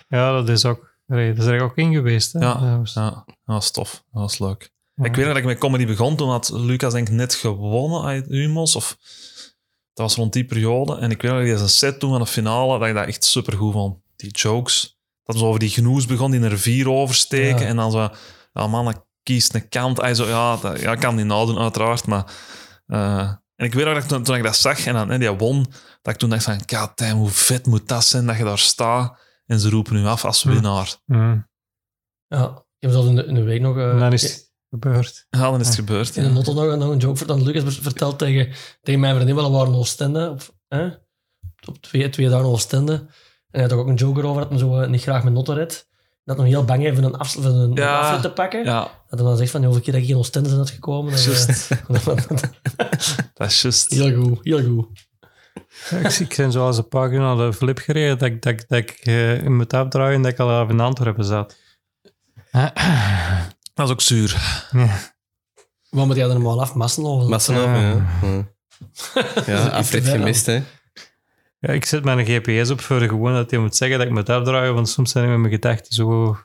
Ja, 0.08 0.32
dat 0.32 0.48
is 0.48 0.64
ook... 0.64 0.94
dat 1.06 1.18
is 1.18 1.44
er 1.44 1.60
ook 1.62 1.76
in 1.76 1.92
geweest. 1.92 2.32
Hè. 2.32 2.38
Ja, 2.40 2.54
Dat 2.54 2.78
was- 2.78 2.94
ja, 2.94 3.10
dat 3.26 3.34
was 3.44 3.70
tof. 3.70 3.90
Dat 4.12 4.22
was 4.22 4.38
leuk. 4.38 4.70
ja. 4.94 5.04
Ik 5.04 5.14
weet 5.14 5.24
nog 5.24 5.34
dat 5.34 5.36
ik 5.42 5.48
met 5.48 5.58
comedy 5.58 5.86
begon. 5.86 6.16
Toen 6.16 6.30
had 6.30 6.50
Lucas 6.54 6.92
denk 6.92 7.08
ik 7.08 7.14
net 7.14 7.34
gewonnen 7.34 8.04
uit 8.04 8.26
Humos. 8.26 8.76
Of 8.76 8.96
dat 9.98 10.06
was 10.06 10.16
rond 10.16 10.32
die 10.32 10.44
periode. 10.44 10.96
En 10.98 11.10
ik 11.10 11.22
weet 11.22 11.32
nog 11.32 11.46
dat 11.48 11.56
zijn 11.58 11.68
set 11.68 12.00
toen 12.00 12.12
aan 12.14 12.20
de 12.20 12.26
finale, 12.26 12.78
dat 12.78 12.88
ik 12.88 12.94
dat 12.94 13.06
echt 13.06 13.24
supergoed 13.24 13.72
vond. 13.72 13.98
Die 14.16 14.30
jokes. 14.30 14.98
Dat 15.24 15.34
we 15.34 15.40
zo 15.40 15.46
over 15.48 15.60
die 15.60 15.68
genoes 15.68 16.06
begon, 16.06 16.30
die 16.30 16.40
er 16.40 16.58
vier 16.58 16.90
oversteken. 16.90 17.60
Ja. 17.60 17.66
En 17.66 17.76
dan 17.76 17.90
zo, 17.90 18.08
ja 18.52 18.66
man, 18.66 19.04
kiest 19.22 19.54
een 19.54 19.68
kant. 19.68 20.00
Hij 20.00 20.14
zo, 20.14 20.26
ja, 20.26 20.56
dat, 20.56 20.80
ja, 20.80 20.92
ik 20.92 21.00
kan 21.00 21.16
die 21.16 21.24
nadoen 21.24 21.58
uiteraard, 21.58 22.06
maar... 22.06 22.32
eh, 22.86 23.32
en 23.56 23.66
ik 23.66 23.74
weet 23.74 23.84
nog 23.84 23.94
dat 23.94 24.02
ik 24.02 24.08
toen, 24.08 24.22
toen 24.22 24.36
ik 24.36 24.42
dat 24.42 24.56
zag 24.56 24.86
en 24.86 24.94
dan, 24.94 25.10
hè, 25.10 25.18
die 25.18 25.30
won, 25.30 25.66
dat 26.02 26.12
ik 26.14 26.18
toen 26.20 26.30
dacht 26.30 26.44
van, 26.44 26.60
god 26.66 26.90
damn, 26.94 27.18
hoe 27.18 27.28
vet 27.30 27.66
moet 27.66 27.88
dat 27.88 28.04
zijn 28.04 28.26
dat 28.26 28.36
je 28.36 28.44
daar 28.44 28.58
staat. 28.58 29.18
En 29.46 29.60
ze 29.60 29.70
roepen 29.70 29.94
nu 29.94 30.06
af 30.06 30.24
als 30.24 30.42
Hm. 30.42 30.48
winnaar. 30.48 30.94
Hm. 31.06 31.38
Ja, 32.26 32.44
ik 32.54 32.62
heb 32.78 32.90
zelfs 32.90 33.08
in 33.08 33.14
de, 33.14 33.24
in 33.24 33.34
de 33.34 33.42
week 33.42 33.60
nog... 33.60 33.76
eh, 33.76 33.98
dan 33.98 34.12
is 34.12 34.47
gebeurd. 34.70 35.26
Ja, 35.30 35.40
dan 35.50 35.60
is 35.60 35.66
het 35.66 35.76
Ja. 35.76 35.82
gebeurd. 35.82 36.16
in 36.16 36.22
de 36.22 36.28
ja. 36.28 36.34
notto 36.34 36.52
nog, 36.52 36.76
nog 36.76 36.90
een 36.90 36.98
joke 36.98 37.16
verteld. 37.16 37.42
Lucas 37.42 37.78
verteld 37.78 38.18
tegen, 38.18 38.54
tegen 38.82 39.00
mijn 39.00 39.14
vriendin, 39.14 39.34
wel 39.34 39.44
we 39.50 39.56
waren 39.56 39.72
in 39.72 39.78
Oostende. 39.78 40.30
Op, 40.30 40.54
hè? 40.68 40.86
op 41.68 41.76
twee, 41.80 42.08
twee 42.08 42.28
dagen 42.28 42.44
in 42.44 42.50
Oostende. 42.52 42.92
En 42.92 43.60
hij 43.60 43.62
had 43.62 43.72
ook 43.72 43.86
een 43.86 43.94
joke 43.94 44.20
erover 44.20 44.40
dat 44.40 44.50
hij 44.50 44.58
zo 44.58 44.80
eh, 44.80 44.88
niet 44.88 45.02
graag 45.02 45.24
met 45.24 45.32
notto 45.32 45.52
redt. 45.52 45.86
Dat 46.24 46.36
nog 46.36 46.46
heel 46.46 46.64
bang 46.64 46.84
even 46.84 47.04
een, 47.04 47.14
af, 47.16 47.32
van 47.32 47.54
een 47.54 47.72
Ja. 47.74 48.00
afrit 48.00 48.22
te 48.22 48.30
pakken. 48.30 48.64
Ja, 48.64 48.80
Dat 49.08 49.18
hij 49.18 49.28
dan 49.28 49.36
zegt 49.36 49.50
van, 49.50 49.64
hoeveel 49.64 49.82
keer 49.82 49.92
dat 49.92 50.02
ik 50.02 50.08
in 50.08 50.16
Oostende 50.16 50.48
ben 50.48 50.58
uitgekomen. 50.58 51.12
Dat, 51.12 51.24
Juist. 51.24 51.70
eh, 51.70 51.78
dat 53.34 53.48
is 53.50 53.62
juist. 53.62 53.90
heel 53.94 54.22
goed, 54.22 54.38
heel 54.42 54.62
goed. 54.64 55.06
Ik, 55.90 56.12
ik 56.18 56.34
ben 56.36 56.52
zoals 56.52 56.78
een 56.78 56.88
paar 56.88 57.08
keer 57.08 57.18
naar 57.18 57.36
de 57.36 57.52
flip 57.52 57.78
gereden 57.78 58.18
dat 58.18 58.28
ik, 58.28 58.42
dat, 58.42 58.52
ik- 58.52 58.68
dat 58.68 58.78
ik 58.78 58.90
in 59.44 59.56
moet 59.56 59.72
afdraaien 59.72 60.14
en 60.14 60.22
dat 60.22 60.32
ik 60.32 60.38
al 60.38 60.60
even 60.62 60.74
in 60.74 60.80
Antwerpen 60.80 61.24
zat. 61.24 61.56
Dat 63.78 63.86
is 63.86 63.92
ook 63.92 64.00
zuur. 64.00 64.36
Wat 65.90 66.06
moet 66.06 66.16
jij 66.16 66.28
er 66.28 66.32
normaal 66.34 66.60
af? 66.60 66.74
Massenhoven? 66.74 67.28
Massenhoven, 67.28 67.80
Ja. 67.80 68.06
ja. 68.22 68.44
Ja, 69.46 69.52
ja 69.52 69.66
afrit 69.68 70.08
gemist, 70.08 70.46
hè. 70.46 70.62
Ja, 71.58 71.72
ik 71.72 71.84
zet 71.84 72.04
mijn 72.04 72.26
GPS 72.26 72.70
op 72.70 72.80
voor 72.80 73.00
gewoon 73.00 73.32
dat 73.32 73.50
hij 73.50 73.60
moet 73.60 73.76
zeggen 73.76 73.98
dat 73.98 74.06
ik 74.06 74.12
moet 74.12 74.28
afdraaien, 74.28 74.74
want 74.74 74.88
soms 74.88 75.10
zijn 75.10 75.24
ik 75.24 75.30
met 75.30 75.38
mijn 75.40 75.52
gedachten 75.52 75.94
zo... 75.94 76.36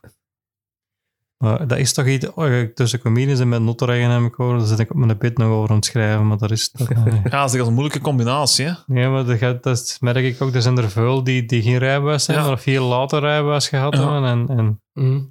Maar 1.38 1.68
dat 1.68 1.78
is 1.78 1.94
toch 1.94 2.06
iets... 2.06 2.34
Oh, 2.34 2.48
ja, 2.48 2.68
tussen 2.74 3.00
comedians 3.00 3.40
en 3.40 3.50
met 3.50 3.62
notterrijden 3.62 4.10
heb 4.10 4.22
ik 4.24 4.34
horen, 4.34 4.58
daar 4.58 4.68
zit 4.68 4.80
ik 4.80 4.90
op 4.90 4.96
mijn 4.96 5.18
bit 5.18 5.38
nog 5.38 5.48
over 5.50 5.70
aan 5.70 5.76
het 5.76 5.86
schrijven, 5.86 6.28
maar 6.28 6.38
dat 6.38 6.52
is 6.52 6.72
toch... 6.72 6.90
nee. 7.06 7.22
Ja, 7.24 7.42
dat 7.42 7.54
is 7.54 7.60
een 7.62 7.74
moeilijke 7.74 8.00
combinatie. 8.02 8.66
Hè? 8.66 8.74
Nee, 8.86 9.08
maar 9.10 9.26
dat, 9.26 9.38
gaat, 9.38 9.64
dat 9.64 9.98
merk 10.00 10.18
ik 10.26 10.42
ook. 10.42 10.54
Er 10.54 10.62
zijn 10.62 10.78
er 10.78 10.90
veel 10.90 11.24
die, 11.24 11.46
die 11.46 11.62
geen 11.62 11.78
rijbewijs 11.78 12.26
hebben, 12.28 12.46
Ja. 12.46 12.50
maar 12.52 12.60
veel 12.60 12.86
later 12.86 13.20
rijbewijs 13.20 13.68
gehad 13.70 13.94
Ja. 13.96 14.00
hebben. 14.12 14.30
En, 14.30 14.58
en 14.58 14.82
Hm. 14.94 15.22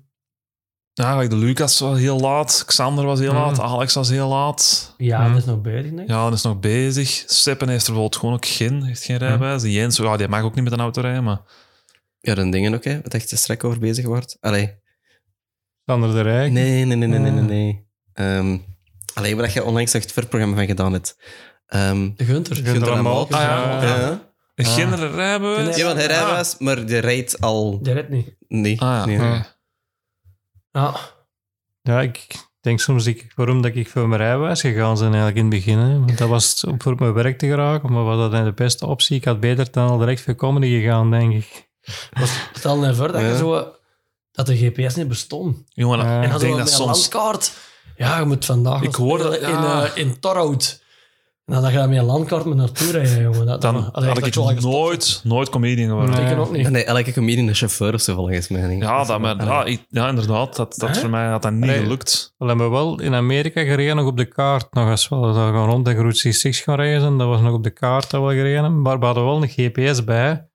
Ja, 0.95 1.27
de 1.27 1.37
Lucas 1.37 1.79
was 1.79 1.99
heel 1.99 2.21
laat, 2.21 2.63
Xander 2.67 3.05
was 3.05 3.19
heel 3.19 3.33
Mhm. 3.33 3.43
laat, 3.43 3.61
Alex 3.61 3.95
was 3.95 4.09
heel 4.09 4.29
laat. 4.29 4.95
Ja, 4.97 5.25
Hm. 5.25 5.29
dat 5.33 5.39
is 5.41 5.45
nog 5.45 5.61
bezig, 5.61 5.83
denk 5.83 5.99
ik. 6.01 6.09
Ja, 6.09 6.25
dat 6.25 6.33
is 6.33 6.43
nog 6.43 6.61
bezig. 6.61 7.23
Seppen 7.27 7.69
heeft 7.69 7.87
er 7.87 7.93
bijvoorbeeld 7.93 8.21
gewoon 8.21 8.35
ook 8.35 8.47
geen, 8.47 8.83
heeft 8.83 9.05
geen 9.05 9.17
rijbewijs. 9.17 9.63
Die 9.63 9.73
Jens, 9.73 9.97
ja, 9.97 10.17
die 10.17 10.29
mag 10.29 10.43
ook 10.43 10.55
niet 10.55 10.65
met 10.65 10.73
een 10.73 10.81
auto 10.81 11.01
rijden, 11.01 11.25
maar... 11.25 11.41
Ja, 12.21 12.35
dan 12.35 12.51
dingen 12.51 12.75
ook, 12.75 12.85
hè. 12.85 13.01
Wat 13.03 13.15
echt 13.15 13.39
strak 13.39 13.65
over 13.65 13.79
bezig 13.79 14.05
wordt. 14.07 14.37
Allee. 14.41 14.75
Sander 15.87 16.13
de 16.15 16.21
Rijk. 16.21 16.53
Nee, 16.53 16.85
nee, 16.85 16.97
nee, 16.97 17.09
nee, 17.09 17.19
nee, 17.19 17.31
nee. 17.31 17.43
Nee. 17.43 17.87
Ehm, 18.13 18.59
allee, 19.15 19.37
waar 19.37 19.51
je 19.53 19.65
onlangs 19.65 19.93
het 19.93 20.13
verprogramma 20.13 20.57
van 20.57 20.67
gedaan 20.67 20.93
hebt. 20.93 21.17
Ehm 21.67 22.11
De 22.17 22.25
Gunter. 22.25 22.55
Gunter 22.57 22.73
Gunter 22.75 22.93
Amal. 22.93 23.27
Amal. 23.31 23.41
Ah, 23.41 23.43
ja. 23.43 23.83
ja. 23.83 24.21
ja. 24.55 24.65
Geen 24.65 25.11
rijbewijs? 25.15 25.77
Ja, 25.77 25.85
want 25.85 25.97
hij 25.99 26.07
Ah. 26.09 26.15
rijbewijs, 26.17 26.55
maar 26.59 26.87
die 26.87 26.99
rijdt 26.99 27.41
al... 27.41 27.83
Die 27.83 27.93
redt 27.93 28.09
niet. 28.09 28.37
Nee. 28.49 28.81
Ah, 28.81 28.89
ja. 28.89 29.05
nee. 29.31 29.43
Ja. 30.73 30.95
Ja. 31.83 32.01
Ik 32.01 32.27
denk 32.61 32.81
soms 32.81 33.07
ik, 33.07 33.33
waarom 33.37 33.63
dat 33.63 33.75
ik 33.75 33.89
voor 33.89 34.09
mijn 34.09 34.21
rijbewijs 34.21 34.61
gegaan 34.61 34.95
ben 34.95 35.03
eigenlijk 35.03 35.37
in 35.37 35.43
het 35.45 35.51
begin. 35.55 35.79
Hè. 35.79 35.99
Want 35.99 36.19
dat 36.19 36.29
was 36.29 36.65
om 36.65 36.83
voor 36.83 36.95
mijn 36.99 37.13
werk 37.13 37.39
te 37.39 37.47
geraken, 37.47 37.93
maar 37.93 38.05
was 38.05 38.31
dat 38.31 38.45
de 38.45 38.53
beste 38.53 38.87
optie? 38.87 39.17
Ik 39.17 39.25
had 39.25 39.41
beter 39.41 39.71
dan 39.71 39.89
al 39.91 39.99
direct 39.99 40.21
voor 40.21 40.35
comedy 40.35 40.67
gegaan, 40.81 41.11
denk 41.11 41.33
ik. 41.33 41.71
Stel 42.53 42.79
nou 42.79 42.95
voor 42.95 43.13
dat 43.13 43.21
je 43.21 43.27
Ja. 43.27 43.37
zo... 43.37 43.73
Dat 44.33 44.47
de 44.47 44.57
GPS 44.57 44.95
niet 44.95 45.09
bestond. 45.09 45.57
Jongen, 45.69 45.99
Ja. 45.99 46.17
En 46.19 46.23
ik 46.25 46.31
dan 46.31 46.41
denk 46.41 46.57
dat 46.57 46.71
soms... 46.71 46.91
landkaart. 47.13 47.53
Ja, 47.97 48.19
je 48.19 48.25
moet 48.25 48.45
vandaag 48.45 48.83
Ik 48.83 48.95
hoorde- 48.95 49.39
in, 49.39 49.49
ja. 49.49 49.85
eh, 49.85 49.97
in 49.97 50.21
Torhout. 50.21 50.82
En 51.45 51.63
dan 51.63 51.71
ga 51.71 51.83
je 51.83 51.89
met 51.89 51.99
een 51.99 52.05
landkaart 52.05 52.45
met 52.45 52.57
naartoe 52.57 52.91
rijden, 52.91 53.23
jongen. 53.23 53.47
Dat, 53.47 53.61
Dan 53.63 53.75
allee, 53.93 54.09
had 54.09 54.19
dat 54.19 54.27
ik 54.51 54.61
nooit, 54.61 55.21
nooit 55.25 55.49
comedian 55.49 55.89
geworden. 55.89 56.15
Nee. 56.25 56.33
Ik 56.33 56.39
ook 56.39 56.53
niet. 56.53 56.71
Nee, 56.71 56.85
elke 56.85 57.13
comedian 57.13 57.49
een 57.49 57.55
chauffeur 57.55 57.95
of 57.95 58.01
zo, 58.01 58.15
volgens 58.15 58.49
mij. 58.49 58.61
denk 58.61 58.73
ik. 58.73 58.89
Ja, 58.89 59.05
dat, 59.05 59.21
maar, 59.21 59.45
ja, 59.45 59.65
ik- 59.65 59.85
ja, 59.89 60.09
inderdaad. 60.09 60.57
Dat, 60.57 60.75
dat 60.77 60.89
Hè? 60.89 61.01
voor 61.01 61.11
mij 61.11 61.27
had 61.27 61.43
dat 61.43 61.53
niet 61.53 61.71
gelukt. 61.71 62.35
We 62.39 62.47
hebben 62.47 62.71
wel 62.71 63.01
in 63.01 63.15
Amerika 63.15 63.63
gereden, 63.65 63.97
nog 63.97 64.07
op 64.07 64.17
de 64.17 64.25
kaart. 64.25 64.75
Nog 64.75 64.89
eens 64.89 65.09
wel, 65.09 65.23
dat 65.23 65.35
we 65.35 65.41
gaan 65.41 65.67
rond 65.69 65.85
de 65.85 65.93
Route 65.93 66.19
66 66.19 66.65
gaan 66.65 66.77
reizen. 66.77 67.17
Dat 67.19 67.29
was 67.29 67.41
nog 67.41 67.55
op 67.55 67.63
de 67.65 67.71
kaart 67.71 68.11
dat 68.11 68.23
we 68.27 68.29
gereden. 68.35 68.83
Maar 68.83 68.99
we 68.99 69.05
hadden 69.05 69.25
wel 69.25 69.43
een 69.43 69.49
GPS 69.49 70.05
bij. 70.05 70.49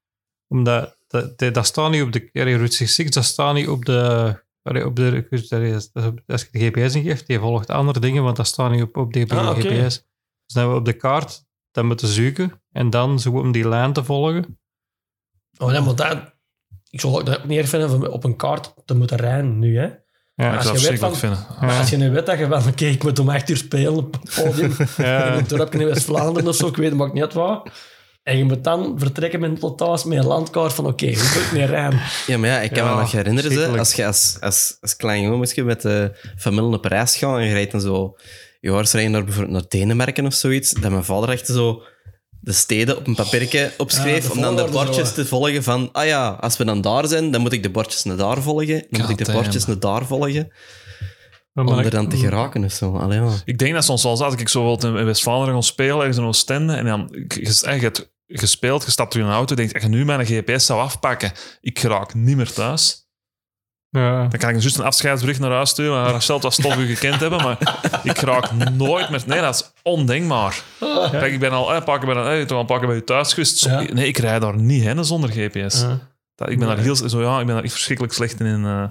Omdat, 0.48 0.98
dat, 1.08 1.38
dat, 1.40 1.54
dat 1.54 1.66
staat 1.66 1.92
niet 1.92 2.02
op 2.02 2.12
de 2.12 2.30
Route 2.34 2.76
66, 2.76 3.10
dat 3.16 3.24
staat 3.24 3.54
niet 3.54 3.68
op 3.68 3.86
de... 3.86 4.34
allee, 4.64 4.86
op 4.86 4.96
de 4.96 5.28
is 5.30 5.52
als 6.28 6.48
je 6.52 6.60
de 6.60 6.60
GPS 6.60 6.96
ingeeft, 6.96 7.28
die 7.28 7.40
volgt 7.40 7.70
andere 7.70 8.00
dingen, 8.00 8.24
want 8.24 8.36
dat 8.36 8.48
staat 8.48 8.72
niet 8.72 8.82
op, 8.82 8.98
op 8.98 9.14
de 9.14 9.26
Ah. 9.28 9.50
GPS. 9.58 10.06
Dus 10.48 10.56
dan 10.56 10.64
hebben 10.64 10.74
we 10.74 10.80
op 10.80 10.86
de 10.86 10.94
kaart 11.08 11.44
dat 11.72 11.84
moeten 11.84 12.08
zoeken 12.08 12.62
en 12.72 12.90
dan 12.90 13.20
zo 13.20 13.32
om 13.32 13.52
die 13.52 13.68
lijn 13.68 13.94
te 13.94 14.04
volgen. 14.04 14.60
Oh, 15.58 15.72
nee, 15.72 15.82
maar 15.82 15.96
dat... 15.96 16.18
Ik 16.90 17.00
zou 17.02 17.14
ook 17.20 17.26
dat 17.26 17.38
ook 17.38 17.46
niet 17.46 17.58
erg 17.58 17.70
vinden 17.70 17.92
om 17.94 18.06
op 18.06 18.24
een 18.24 18.36
kaart 18.36 18.74
te 18.86 18.96
moeten 18.96 19.18
rijden 19.18 19.60
nu, 19.60 19.78
hè. 19.78 19.88
Ja, 20.36 20.52
ik 20.52 20.56
als 20.56 20.66
je 20.66 20.72
het 20.72 20.82
weet 20.90 21.00
van- 21.00 21.16
vinden. 21.16 21.46
Maar 21.60 21.70
Ja. 21.72 21.80
als 21.80 21.90
je 21.90 21.98
nu 21.98 22.12
weet 22.12 22.26
dat 22.26 22.40
je 22.40 22.48
van, 22.48 22.68
oké, 22.68 22.86
ik 22.86 23.04
moet 23.04 23.20
om 23.20 23.30
echt 23.30 23.50
uur 23.50 23.58
spelen 23.58 23.96
op 23.96 24.18
het 24.22 24.42
podium 24.44 24.76
Ja. 24.98 25.26
in 25.32 25.38
een 25.38 25.48
dorpje 25.48 25.80
in 25.80 25.86
West-Vlaanderen 25.86 26.50
of 26.50 26.56
zo, 26.56 26.68
ik 26.68 26.76
weet 26.76 26.90
het, 26.90 26.98
maakt 26.98 27.14
niet 27.14 27.24
uit 27.24 27.34
wat. 27.34 27.70
En 28.24 28.38
je 28.38 28.44
moet 28.44 28.64
dan 28.64 29.00
vertrekken 29.00 29.40
met 29.40 29.50
een 29.50 29.60
totaal 29.60 29.92
met 30.06 30.18
een 30.18 30.26
landkaart 30.26 30.74
van, 30.74 30.86
oké, 30.86 31.06
hoe 31.06 31.16
moet 31.34 31.44
ik 31.46 31.52
meer 31.52 31.66
rijden? 31.68 32.00
Ja, 32.28 32.38
maar 32.38 32.50
ja, 32.50 32.60
ik 32.62 32.72
kan 32.72 32.84
Ja, 32.84 32.94
me 32.96 33.00
nog 33.02 33.12
herinneren, 33.12 33.52
ze, 33.52 33.58
verschrikkelijk. 33.58 33.80
als 33.80 33.94
je 33.94 34.06
als, 34.06 34.38
als, 34.40 34.78
als 34.82 34.96
klein 34.96 35.22
jongen 35.22 35.40
misschien 35.40 35.66
met 35.66 35.82
de 35.82 36.32
familie 36.38 36.78
op 36.78 36.86
reis 36.86 37.16
gaat 37.16 37.38
en 37.38 37.44
je 37.46 37.54
rijdt 37.54 37.72
dan 37.72 37.82
zo... 37.82 38.16
Je 38.60 38.70
hoort 38.70 38.92
rijden 38.92 39.12
naar, 39.12 39.24
bijvoorbeeld 39.24 39.54
naar 39.54 39.66
Denemarken 39.68 40.26
of 40.26 40.34
zoiets, 40.34 40.72
dat 40.72 40.92
mijn 40.92 41.04
vader 41.04 41.30
echt 41.30 41.46
zo 41.46 41.84
de 42.40 42.52
steden 42.54 42.98
op 42.98 43.08
een 43.08 43.16
papiertje 43.16 43.72
opschreef 43.78 44.24
Ja, 44.24 44.30
de 44.30 44.36
om 44.36 44.42
dan 44.42 44.56
de 44.56 44.72
bordjes 44.72 45.14
te 45.14 45.26
volgen 45.26 45.64
van 45.64 45.90
ah 45.92 46.06
ja, 46.06 46.30
als 46.30 46.58
we 46.58 46.66
dan 46.66 46.82
daar 46.82 47.08
zijn, 47.08 47.32
dan 47.32 47.42
moet 47.42 47.54
ik 47.54 47.64
de 47.64 47.70
bordjes 47.70 48.04
naar 48.04 48.18
daar 48.18 48.42
volgen, 48.42 48.86
dan 48.90 49.02
moet 49.02 49.10
ik 49.20 49.26
de 49.26 49.32
bordjes 49.32 49.66
naar 49.66 49.80
daar 49.80 50.06
volgen, 50.06 50.52
om 51.54 51.70
er 51.70 51.90
dan 51.90 52.10
te 52.10 52.18
geraken 52.18 52.64
of 52.64 52.72
zo. 52.72 52.98
Allee, 52.98 53.20
ja. 53.20 53.32
Ik 53.46 53.58
denk 53.58 53.74
dat 53.74 53.84
soms 53.84 54.04
wel 54.04 54.24
als 54.24 54.36
ik 54.36 54.50
zo 54.50 54.62
bijvoorbeeld 54.62 55.00
in 55.00 55.06
West-Vlaanderen 55.06 55.54
ga 55.54 55.62
spelen, 55.62 55.98
ergens 55.98 56.18
in 56.18 56.24
Oostende, 56.24 56.74
en 56.74 56.86
dan 56.86 57.10
je, 57.28 57.64
hebt 57.64 58.12
gespeeld, 58.28 58.84
je 58.84 58.92
stapt 58.92 59.14
er 59.14 59.20
in 59.20 59.26
een 59.26 59.32
auto, 59.32 59.56
denkt, 59.56 59.74
als 59.74 59.84
je 59.84 59.90
nu 59.90 60.06
mijn 60.06 60.26
GPS 60.26 60.66
zou 60.66 60.80
afpakken, 60.80 61.32
ik 61.62 61.80
raak 61.80 62.14
niet 62.14 62.36
meer 62.36 62.52
thuis. 62.52 63.07
Ja. 63.98 64.28
Dan 64.28 64.40
kan 64.40 64.50
ik 64.50 64.60
juist 64.62 64.78
een 64.78 64.86
afscheidsbericht 64.86 65.40
naar 65.40 65.52
huis 65.52 65.70
sturen. 65.70 66.02
Maar 66.02 66.12
Rachel, 66.12 66.34
het 66.34 66.44
was 66.44 66.56
tof 66.56 66.78
u 66.78 66.96
gekend 66.96 67.20
hebben, 67.20 67.42
maar 67.44 67.58
ik 68.04 68.18
raak 68.18 68.52
nooit 68.72 69.10
meer... 69.10 69.24
Nee, 69.26 69.42
dat 69.42 69.56
is 69.56 69.72
ondenkbaar. 69.84 70.62
Kijk, 71.12 71.34
ik 71.34 71.40
ben 71.40 71.52
al 71.52 71.76
een 71.76 71.84
paar 71.84 72.00
keer 72.00 72.14
bij, 72.14 72.40
een, 72.40 72.48
toch 72.48 72.56
al 72.56 72.62
een 72.62 72.68
paar 72.68 72.80
keer 72.80 72.88
bij 72.88 72.98
u 72.98 73.04
thuis 73.04 73.34
geweest. 73.34 73.58
Zo- 73.58 73.70
Ja. 73.70 73.94
Nee, 73.94 74.08
ik 74.08 74.18
rijd 74.18 74.42
daar 74.42 74.58
niet 74.58 74.84
heen 74.84 75.06
zonder 75.06 75.30
GPS. 75.30 75.86
Dat, 76.36 76.50
ik 76.50 76.60
ben 76.60 76.68
daar 76.68 76.78
heel... 76.78 76.96
Zo, 76.96 77.22
ja, 77.22 77.40
ik 77.40 77.46
ben 77.46 77.56
daar 77.56 77.64
echt 77.64 77.74
verschrikkelijk 77.74 78.14
slecht 78.16 78.40
in. 78.40 78.66
eh, 78.66 78.84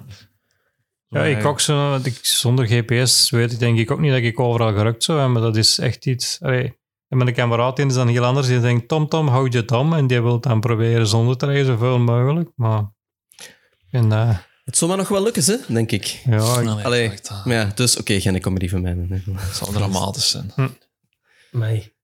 Ja, 1.07 1.23
ik 1.23 1.45
ook 1.45 1.59
zo. 1.59 1.95
Ik, 2.03 2.19
zonder 2.21 2.67
GPS 2.67 3.29
weet 3.29 3.51
ik 3.51 3.59
denk 3.59 3.77
ik 3.79 3.91
ook 3.91 3.99
niet 3.99 4.11
dat 4.11 4.21
ik 4.21 4.39
overal 4.39 4.73
gerukt 4.73 5.03
zou 5.03 5.19
hebben, 5.19 5.35
maar 5.41 5.45
dat 5.51 5.57
is 5.57 5.79
echt 5.79 6.05
iets... 6.05 6.37
Allee, 6.41 6.77
en 7.07 7.19
een 7.27 7.33
kameraad 7.33 7.79
in 7.79 7.87
is 7.87 7.93
dan 7.93 8.07
heel 8.07 8.25
anders. 8.25 8.47
Die 8.47 8.59
denkt, 8.59 8.87
Tom, 8.87 9.07
Tom, 9.07 9.27
houd 9.27 9.53
je 9.53 9.65
dom. 9.65 9.93
En 9.93 10.07
die 10.07 10.21
wil 10.21 10.39
dan 10.39 10.59
proberen 10.59 11.07
zonder 11.07 11.37
te 11.37 11.45
rijden, 11.45 11.65
zoveel 11.65 11.99
mogelijk. 11.99 12.49
Maar... 12.55 12.83
En, 13.91 14.11
eh, 14.11 14.37
Het 14.67 14.77
zou 14.77 14.89
maar 14.89 14.99
nog 14.99 15.07
wel 15.07 15.23
lukken, 15.23 15.43
hè, 15.43 15.73
denk 15.73 15.91
ik. 15.91 16.05
ja, 16.05 16.59
ik- 16.59 16.83
Allee, 16.85 17.09
eh, 17.11 17.45
Maar 17.45 17.55
ja, 17.55 17.71
dus 17.75 17.97
oké, 17.97 18.19
geen 18.21 18.41
comedy 18.41 18.69
van 18.69 18.81
mij. 18.81 18.93
nee. 18.93 19.23
Het 19.31 19.55
zal 19.55 19.71
dramatisch 19.71 20.29
zijn. 20.29 20.53
Nee. 21.51 21.95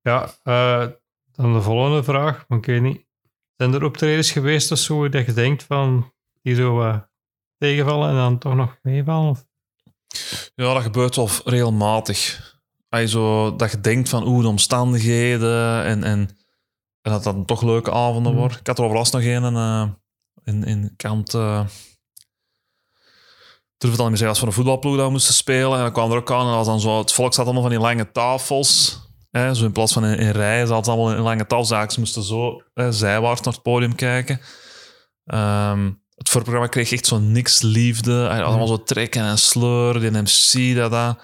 ja 0.00 0.34
eh, 0.42 0.86
dan 1.32 1.52
de 1.52 1.62
volgende 1.62 2.02
vraag. 2.04 2.44
Want 2.48 2.60
ik 2.66 2.72
weet 2.72 2.82
niet. 2.82 3.04
Zijn 3.56 3.74
er 3.74 3.84
optredens 3.84 4.30
geweest 4.30 4.72
of 4.72 4.78
zo 4.78 5.08
dat 5.08 5.26
je 5.26 5.32
denkt 5.32 5.62
van... 5.62 6.12
Die 6.42 6.54
zo 6.54 6.82
eh, 6.82 6.98
tegenvallen 7.58 8.08
en 8.08 8.14
dan 8.14 8.38
toch 8.38 8.54
nog 8.54 8.78
meevallen? 8.82 9.30
Of? 9.30 9.44
Ja, 10.54 10.74
dat 10.74 10.82
gebeurt 10.82 11.16
wel 11.16 11.28
regelmatig. 11.44 12.54
Als 12.88 13.00
je 13.00 13.08
zo, 13.08 13.56
dat 13.56 13.70
je 13.70 13.80
denkt 13.80 14.08
van 14.08 14.26
oeh, 14.26 14.42
de 14.42 14.48
omstandigheden 14.48 15.84
en, 15.84 16.04
en 16.04 16.18
En 17.02 17.12
dat 17.12 17.24
dat 17.24 17.34
dan 17.34 17.44
toch 17.44 17.62
leuke 17.62 17.90
avonden 17.92 18.32
Mm. 18.32 18.38
worden. 18.38 18.58
Ik 18.58 18.66
had 18.66 18.78
er 18.78 18.84
overlast 18.84 19.12
nog 19.12 19.22
een 19.22 19.56
eh, 19.56 19.88
in, 20.46 20.64
in 20.64 20.94
kant... 20.96 21.34
eh 21.34 21.60
durf 23.78 23.92
het 23.92 24.00
al 24.00 24.10
niet 24.10 24.20
meer 24.20 24.28
zeggen, 24.28 24.28
als 24.28 24.40
we 24.40 24.46
een 24.46 24.52
voetbalploeg 24.52 24.96
dat 24.96 25.06
we 25.06 25.12
moesten 25.12 25.34
spelen. 25.34 25.72
En 25.72 25.82
dan 25.82 25.92
kwam 25.92 26.10
er 26.10 26.16
ook 26.16 26.32
aan 26.32 26.46
en 26.46 26.54
was 26.54 26.66
dan 26.66 26.80
zo... 26.80 26.98
Het 26.98 27.12
volk 27.12 27.34
zat 27.34 27.44
allemaal 27.44 27.62
van 27.62 27.70
die 27.70 27.80
lange 27.80 28.10
tafels. 28.12 29.00
Hè, 29.30 29.54
zo 29.54 29.64
in 29.64 29.72
plaats 29.72 29.92
van 29.92 30.04
in, 30.04 30.18
in 30.18 30.30
rijen 30.30 30.66
zat 30.66 30.76
het 30.76 30.88
allemaal 30.88 31.16
in 31.16 31.22
lange 31.22 31.46
tafels. 31.46 31.94
Ze 31.94 32.00
moesten 32.00 32.22
zo 32.22 32.62
hè, 32.74 32.92
zijwaarts 32.92 33.40
naar 33.40 33.54
het 33.54 33.62
podium 33.62 33.94
kijken. 33.94 34.40
Ehm, 35.24 35.90
het 36.14 36.28
voorprogramma 36.28 36.68
kreeg 36.68 36.92
echt 36.92 37.06
zo 37.06 37.18
niks 37.18 37.62
liefde. 37.62 38.28
Allemaal 38.28 38.66
zo 38.66 38.82
trekken 38.82 39.22
en 39.22 39.38
sleuren. 39.38 40.00
Die 40.00 40.22
MC, 40.22 40.76
dat, 40.76 40.90
dat. 40.90 41.18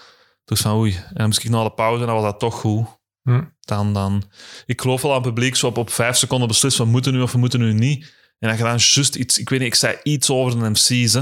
Dus 0.44 0.60
van 0.60 0.76
oei. 0.76 0.94
En 0.94 1.14
dan 1.14 1.26
moest 1.26 1.44
ik 1.44 1.50
na 1.50 1.62
de 1.62 1.72
pauze 1.72 2.00
en 2.00 2.06
dan 2.06 2.14
was 2.14 2.24
dat 2.24 2.38
toch 2.38 2.54
goed. 2.54 2.86
Hm. 3.22 3.44
Dan, 3.60 3.92
dan... 3.92 4.22
Ik 4.66 4.80
geloof 4.80 5.02
wel 5.02 5.10
aan 5.10 5.22
het 5.22 5.34
publiek 5.34 5.56
zo 5.56 5.66
op, 5.66 5.76
op 5.76 5.90
vijf 5.90 6.16
seconden 6.16 6.48
beslissen 6.48 6.84
we 6.84 6.90
moeten 6.90 7.12
nu 7.12 7.22
of 7.22 7.32
we 7.32 7.38
moeten 7.38 7.60
nu 7.60 7.72
niet. 7.72 8.12
En 8.42 8.48
dan 8.48 8.56
gedaan 8.56 8.78
juist 8.78 9.14
iets... 9.14 9.38
Ik 9.38 9.48
weet 9.48 9.58
niet, 9.58 9.68
ik 9.68 9.74
zei 9.74 9.96
iets 10.02 10.30
over 10.30 10.58
de 10.58 10.70
MC's. 10.70 11.18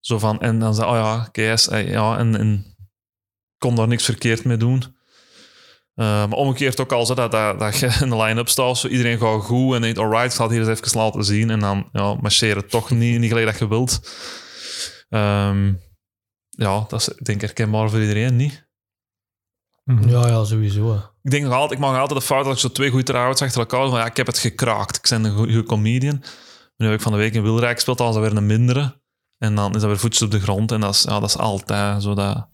Zo 0.00 0.18
van... 0.18 0.40
En 0.40 0.58
dan 0.58 0.74
zei 0.74 0.88
oh 0.88 0.94
ja, 0.94 1.28
KS, 1.54 1.68
eh, 1.68 1.88
ja, 1.90 2.18
en, 2.18 2.36
en 2.36 2.76
kon 3.58 3.74
daar 3.74 3.88
niks 3.88 4.04
verkeerd 4.04 4.44
mee 4.44 4.56
doen. 4.56 4.82
Eh, 5.94 6.06
maar 6.06 6.38
omgekeerd 6.38 6.80
ook 6.80 6.92
al, 6.92 7.06
zo, 7.06 7.14
dat, 7.14 7.30
dat, 7.30 7.58
dat 7.58 7.78
je 7.78 7.98
in 8.00 8.10
de 8.10 8.16
line-up 8.16 8.48
staat, 8.48 8.78
zo 8.78 8.88
iedereen 8.88 9.18
gaat 9.18 9.42
goed 9.42 9.74
en 9.74 9.80
denkt, 9.80 9.98
alright, 9.98 10.30
ik 10.30 10.32
ga 10.32 10.42
het 10.42 10.52
hier 10.52 10.68
eens 10.68 10.80
even 10.80 11.00
laten 11.00 11.24
zien. 11.24 11.50
En 11.50 11.60
dan 11.60 11.88
ja, 11.92 12.14
marcheren 12.14 12.68
toch 12.68 12.90
niet, 12.90 13.18
niet 13.18 13.30
gelijk 13.30 13.46
dat 13.46 13.58
je 13.58 13.68
wilt. 13.68 14.00
Ehm, 15.08 15.72
ja, 16.48 16.84
dat 16.88 17.00
is 17.00 17.04
denk 17.04 17.36
ik 17.36 17.40
herkenbaar 17.40 17.90
voor 17.90 18.00
iedereen, 18.00 18.36
niet? 18.36 18.65
Mhm. 19.86 20.08
Ja, 20.08 20.28
ja, 20.28 20.44
sowieso. 20.44 20.92
hè. 20.92 20.98
Ik 21.22 21.30
denk 21.30 21.44
nog 21.44 21.52
altijd, 21.52 21.72
ik 21.72 21.78
mag 21.78 21.98
altijd 21.98 22.20
de 22.20 22.26
fout 22.26 22.44
dat 22.44 22.52
ik 22.52 22.58
zo 22.58 22.68
twee 22.68 22.90
goede 22.90 23.04
trouwens 23.04 23.42
achter 23.42 23.60
elkaar 23.60 23.80
doe, 23.80 23.90
van 23.90 23.98
ja, 23.98 24.06
ik 24.06 24.16
heb 24.16 24.26
het 24.26 24.38
gekraakt. 24.38 24.96
Ik 24.96 25.06
ben 25.08 25.24
een 25.24 25.36
goede 25.36 25.62
comedian. 25.62 26.22
Nu 26.76 26.86
heb 26.86 26.94
ik 26.94 27.00
van 27.00 27.12
de 27.12 27.18
week 27.18 27.34
in 27.34 27.42
Wilrijk 27.42 27.74
gespeeld, 27.74 27.98
dan 27.98 28.06
was 28.06 28.16
dat 28.16 28.24
weer 28.24 28.36
een 28.36 28.46
mindere. 28.46 29.00
En 29.38 29.54
dan 29.54 29.74
is 29.74 29.80
dat 29.80 29.90
weer 29.90 29.98
voetjes 29.98 30.22
op 30.22 30.30
de 30.30 30.40
grond. 30.40 30.72
En 30.72 30.80
dat 30.80 30.94
is, 30.94 31.02
ja, 31.02 31.20
dat 31.20 31.28
is 31.28 31.38
altijd 31.38 32.02
zo 32.02 32.14
dat... 32.14 32.48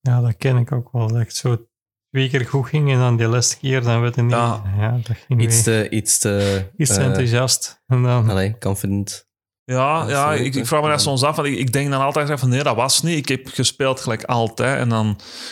Ja, 0.00 0.20
dat 0.20 0.36
ken 0.36 0.56
ik 0.56 0.72
ook 0.72 0.92
wel. 0.92 1.08
Dat 1.08 1.16
het 1.18 1.36
zo 1.36 1.66
twee 2.10 2.28
keer 2.28 2.46
goed 2.46 2.66
ging 2.68 2.90
en 2.92 2.98
dan 2.98 3.16
die 3.16 3.26
laatste 3.26 3.58
keer, 3.58 3.82
dan 3.82 4.00
weet 4.00 4.14
je 4.14 4.22
niet. 4.22 4.30
Ja. 4.30 4.62
Ja, 4.78 4.98
dat 5.02 5.16
ging 5.26 5.42
Iets 5.42 5.62
te... 5.62 5.88
Iets 5.90 6.18
te 6.18 6.66
Iets 6.76 6.94
te 6.94 7.00
eh, 7.00 7.06
enthousiast. 7.06 7.82
En 7.86 8.02
dan, 8.02 8.30
allee, 8.30 8.58
confident. 8.58 9.25
Ja, 9.74 10.08
ja 10.08 10.32
ik, 10.34 10.54
ik 10.54 10.66
vraag 10.66 10.82
me 10.82 10.88
Ja. 10.88 10.98
soms 10.98 11.22
af. 11.22 11.36
Want 11.36 11.48
ik, 11.48 11.58
ik 11.58 11.72
denk 11.72 11.90
dan 11.90 12.00
altijd 12.00 12.40
van 12.40 12.48
nee, 12.48 12.62
dat 12.62 12.76
was 12.76 13.02
niet. 13.02 13.16
Ik 13.16 13.28
heb 13.28 13.48
gespeeld 13.48 14.00
gelijk 14.00 14.24
altijd. 14.24 14.78
En 14.78 14.88
dan, 14.88 15.10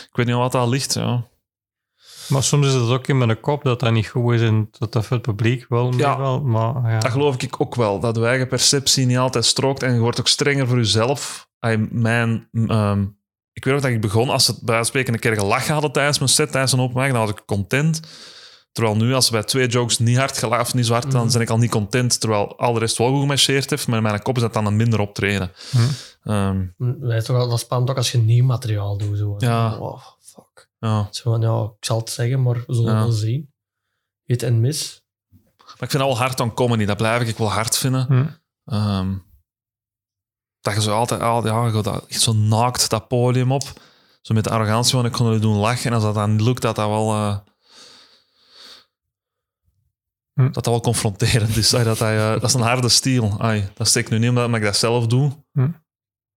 ik 0.09 0.15
weet 0.15 0.25
niet 0.25 0.35
wat 0.35 0.51
dat 0.51 0.67
ligt. 0.67 0.93
Ja. 0.93 1.27
maar 2.29 2.43
soms 2.43 2.67
is 2.67 2.73
het 2.73 2.89
ook 2.89 3.07
in 3.07 3.17
mijn 3.17 3.39
kop 3.39 3.63
dat 3.63 3.79
dat 3.79 3.91
niet 3.91 4.07
goed 4.07 4.33
is 4.33 4.41
en 4.41 4.67
dat 4.71 4.93
dat 4.93 5.05
voor 5.05 5.17
het 5.17 5.25
publiek 5.25 5.65
wel 5.69 5.93
Ja. 5.97 6.17
wel. 6.17 6.41
Maar 6.41 6.91
ja. 6.91 6.99
Dat 6.99 7.11
geloof 7.11 7.35
ik 7.41 7.61
ook 7.61 7.75
wel. 7.75 7.99
Dat 7.99 8.15
de 8.15 8.25
eigen 8.25 8.47
perceptie 8.47 9.05
niet 9.05 9.17
altijd 9.17 9.45
strookt. 9.45 9.83
En 9.83 9.93
je 9.93 9.99
wordt 9.99 10.19
ook 10.19 10.27
strenger 10.27 10.67
voor 10.67 10.77
jezelf. 10.77 11.47
Ay, 11.59 11.77
mijn, 11.91 12.47
ehm, 12.51 13.05
ik 13.53 13.63
weet 13.65 13.73
nog 13.73 13.83
dat 13.83 13.91
ik 13.91 14.01
begon, 14.01 14.29
als 14.29 14.45
ze 14.45 14.57
bij 14.61 14.83
spreken 14.83 15.13
een 15.13 15.19
keer 15.19 15.35
gelachen 15.35 15.73
hadden 15.73 15.91
tijdens 15.91 16.17
mijn 16.19 16.29
set, 16.31 16.51
tijdens 16.51 16.71
een 16.71 16.91
mic, 16.93 17.11
dan 17.11 17.19
was 17.21 17.29
ik 17.29 17.43
content. 17.45 17.99
Terwijl 18.75 18.95
nu, 18.97 19.13
als 19.13 19.29
bij 19.29 19.43
twee 19.43 19.67
jokes 19.67 19.99
niet 19.99 20.17
hard 20.17 20.37
gelachen 20.37 20.65
of 20.65 20.73
niet 20.73 20.85
zwart, 20.85 21.11
dan 21.11 21.29
ben 21.31 21.41
ik 21.41 21.49
al 21.49 21.57
niet 21.57 21.71
content. 21.71 22.19
Terwijl 22.19 22.57
al 22.59 22.73
de 22.73 22.79
rest 22.79 22.97
wel 22.97 23.09
goed 23.09 23.19
gemarcheerd 23.19 23.69
heeft. 23.69 23.87
Maar 23.87 23.97
in 23.97 24.03
mijn 24.03 24.21
kop 24.21 24.35
is 24.35 24.41
dat 24.41 24.53
dan 24.53 24.65
een 24.65 24.75
minder 24.75 24.99
optreden. 24.99 25.51
Hm. 25.71 25.77
Ehm, 26.29 26.65
Dat 26.77 27.11
is 27.13 27.23
toch 27.25 27.49
dat 27.49 27.59
spannend 27.59 27.89
ook 27.89 27.97
als 27.97 28.11
je 28.11 28.17
nieuw 28.17 28.45
materiaal 28.45 28.97
doet. 28.97 29.17
Zo. 29.17 29.35
Ja. 29.37 29.77
Oh, 29.77 30.01
fuck. 30.21 30.69
ja. 30.79 31.07
Zo 31.11 31.31
van, 31.31 31.41
ja, 31.41 31.63
ik 31.63 31.85
zal 31.85 31.97
het 31.99 32.09
zeggen, 32.09 32.41
maar 32.43 32.53
we 32.67 32.73
zullen 32.73 32.93
Ja. 32.93 32.99
wel 32.99 33.11
zien. 33.11 33.53
Hit 34.23 34.43
en 34.43 34.59
mis. 34.61 35.03
Maar 35.57 35.83
ik 35.83 35.89
vind 35.91 36.03
wel 36.03 36.17
hard 36.17 36.41
aan 36.41 36.53
comedy. 36.53 36.85
Dat 36.85 36.97
blijf 36.97 37.27
ik 37.29 37.37
wel 37.37 37.51
hard 37.51 37.77
vinden. 37.77 38.05
Hm. 38.05 38.25
Ehm, 38.75 39.13
dat 40.61 40.73
je 40.73 40.81
zo 40.81 40.95
altijd, 40.95 41.21
al- 41.21 41.45
ja, 41.47 41.81
dat, 41.81 42.05
zo 42.09 42.33
naakt 42.33 42.89
dat 42.89 43.07
podium 43.07 43.51
op. 43.51 43.63
Zo 44.21 44.33
met 44.33 44.43
de 44.43 44.49
arrogantie 44.49 44.91
van 44.95 45.05
ik 45.05 45.11
kon 45.11 45.25
jullie 45.25 45.41
doen 45.41 45.55
lachen. 45.57 45.85
En 45.85 45.93
als 45.93 46.03
dat 46.03 46.13
dan 46.15 46.43
lukt, 46.43 46.61
dat 46.61 46.75
dat 46.75 46.87
wel... 46.87 47.11
eh, 47.13 47.37
Hm. 50.35 50.43
Dat 50.43 50.53
dat 50.53 50.65
wel 50.65 50.81
confronterend 50.81 51.55
is. 51.57 51.73
Ay, 51.73 51.83
dat, 51.83 51.97
dat, 51.97 52.07
eh, 52.09 52.31
dat 52.31 52.43
is 52.43 52.53
een 52.53 52.61
harde 52.61 52.89
stiel. 52.89 53.35
Ay, 53.39 53.69
dat 53.73 53.87
steek 53.87 54.03
ik 54.03 54.09
nu 54.09 54.17
niet 54.17 54.29
omdat 54.29 54.55
ik 54.55 54.61
dat 54.63 54.75
zelf 54.77 55.07
doe. 55.07 55.31
Hm. 55.51 55.67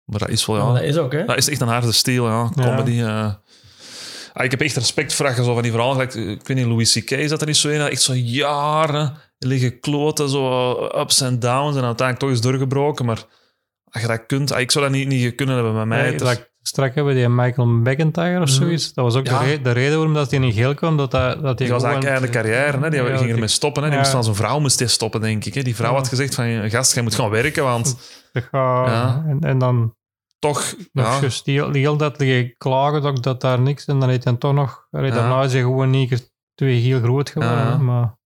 Maar 0.05 0.19
dat 0.19 0.29
is 0.29 0.47
wel, 0.47 0.57
Ja. 0.66 0.73
dat 0.73 0.83
is 0.83 0.97
ook, 0.97 1.12
hè. 1.12 1.25
Dat 1.25 1.37
is 1.37 1.49
echt 1.49 1.61
een 1.61 1.69
harde 1.69 1.93
stijl, 1.93 2.27
ja. 2.29 2.51
Ja. 2.55 2.62
Comedy. 2.65 3.01
eh. 3.03 3.33
Ah, 4.33 4.45
ik 4.45 4.51
heb 4.51 4.61
echt 4.61 4.77
respect 4.77 5.15
voor 5.15 5.33
zo 5.35 5.55
van 5.55 5.62
die 5.62 5.70
verhalen... 5.73 5.95
gelijk, 6.11 6.15
eh, 6.15 6.31
Ik 6.31 6.47
weet 6.47 6.57
niet, 6.57 6.66
Louis 6.66 6.93
C.K. 6.93 7.11
is 7.11 7.31
dat 7.31 7.41
er 7.41 7.47
niet 7.47 7.57
zo 7.57 7.69
in? 7.69 7.81
Echt 7.81 8.03
zo 8.03 8.15
jaren 8.15 9.16
liggen 9.39 9.81
kloten, 9.81 10.29
zo 10.29 10.75
ups 10.85 11.20
en 11.20 11.39
downs. 11.39 11.77
En 11.77 11.85
uiteindelijk 11.85 12.19
toch 12.19 12.31
is 12.31 12.41
doorgebroken. 12.41 13.05
Maar 13.05 13.25
als 13.91 14.03
je 14.03 14.09
dat 14.09 14.27
kunt... 14.27 14.53
ah, 14.53 14.61
ik 14.61 14.70
zou 14.70 14.85
dat 14.85 14.95
niet, 14.95 15.09
niet 15.09 15.35
kunnen 15.35 15.55
hebben 15.55 15.75
bij 15.75 15.87
mij. 15.87 16.11
Nee, 16.11 16.39
straks 16.69 16.95
hebben 16.95 17.15
die 17.15 17.28
Michael 17.28 17.66
McIntyre 17.66 18.40
of 18.40 18.49
Mhm. 18.49 18.59
zoiets. 18.59 18.93
Dat 18.95 19.05
was 19.05 19.15
ook 19.15 19.27
Ja. 19.27 19.39
de, 19.39 19.45
re- 19.45 19.61
de 19.62 19.70
reden 19.70 19.95
waarom 19.97 20.15
dat 20.15 20.31
hij 20.31 20.40
in 20.40 20.53
geel 20.53 20.74
kwam. 20.74 20.97
Dat, 20.97 21.11
dat, 21.11 21.43
dat 21.43 21.59
die 21.59 21.69
was 21.70 21.82
eigenlijk 21.82 22.12
einde 22.15 22.28
carrière. 22.31 22.78
Hè? 22.78 22.90
Die 22.90 23.01
Ja, 23.03 23.07
ging 23.07 23.20
die- 23.20 23.32
ermee 23.32 23.49
stoppen. 23.49 23.82
Hè? 23.82 23.89
Die 23.89 23.97
Ja. 23.99 24.03
moest 24.03 24.15
van 24.15 24.24
zijn 24.24 24.36
vrouw 24.36 24.59
moest 24.61 24.78
die 24.78 24.86
stoppen, 24.86 25.20
denk 25.20 25.45
ik. 25.45 25.55
Hè? 25.55 25.62
Die 25.62 25.77
vrouw 25.77 25.95
had 25.95 26.09
gezegd 26.09 26.35
van... 26.35 26.70
Gast, 26.70 26.95
jij 26.95 27.03
moet 27.03 27.15
gaan 27.15 27.31
werken, 27.31 27.65
want 27.65 27.99
Ja. 28.53 29.24
en, 29.28 29.39
en 29.40 29.59
dan 29.59 29.95
toch... 30.39 30.74
nog 30.93 31.07
Ja, 31.07 31.20
juist 31.20 31.47
heel, 31.47 31.73
heel 31.73 31.97
dat 31.97 32.24
klagen 32.59 33.03
ook 33.03 33.23
dat 33.23 33.40
daar 33.40 33.61
niks... 33.61 33.85
En 33.85 34.01
dan 34.01 34.09
heeft 34.09 34.24
hij 34.24 34.36
toch 34.36 34.55
nog... 34.55 34.86
Daarna 34.90 35.43
is 35.43 35.53
hij 35.53 35.62
gewoon 35.62 35.90
niet 35.90 36.32
twee 36.55 36.81
heel 36.81 37.01
groot 37.01 37.31
geworden. 37.31 37.85
Maar, 37.85 38.16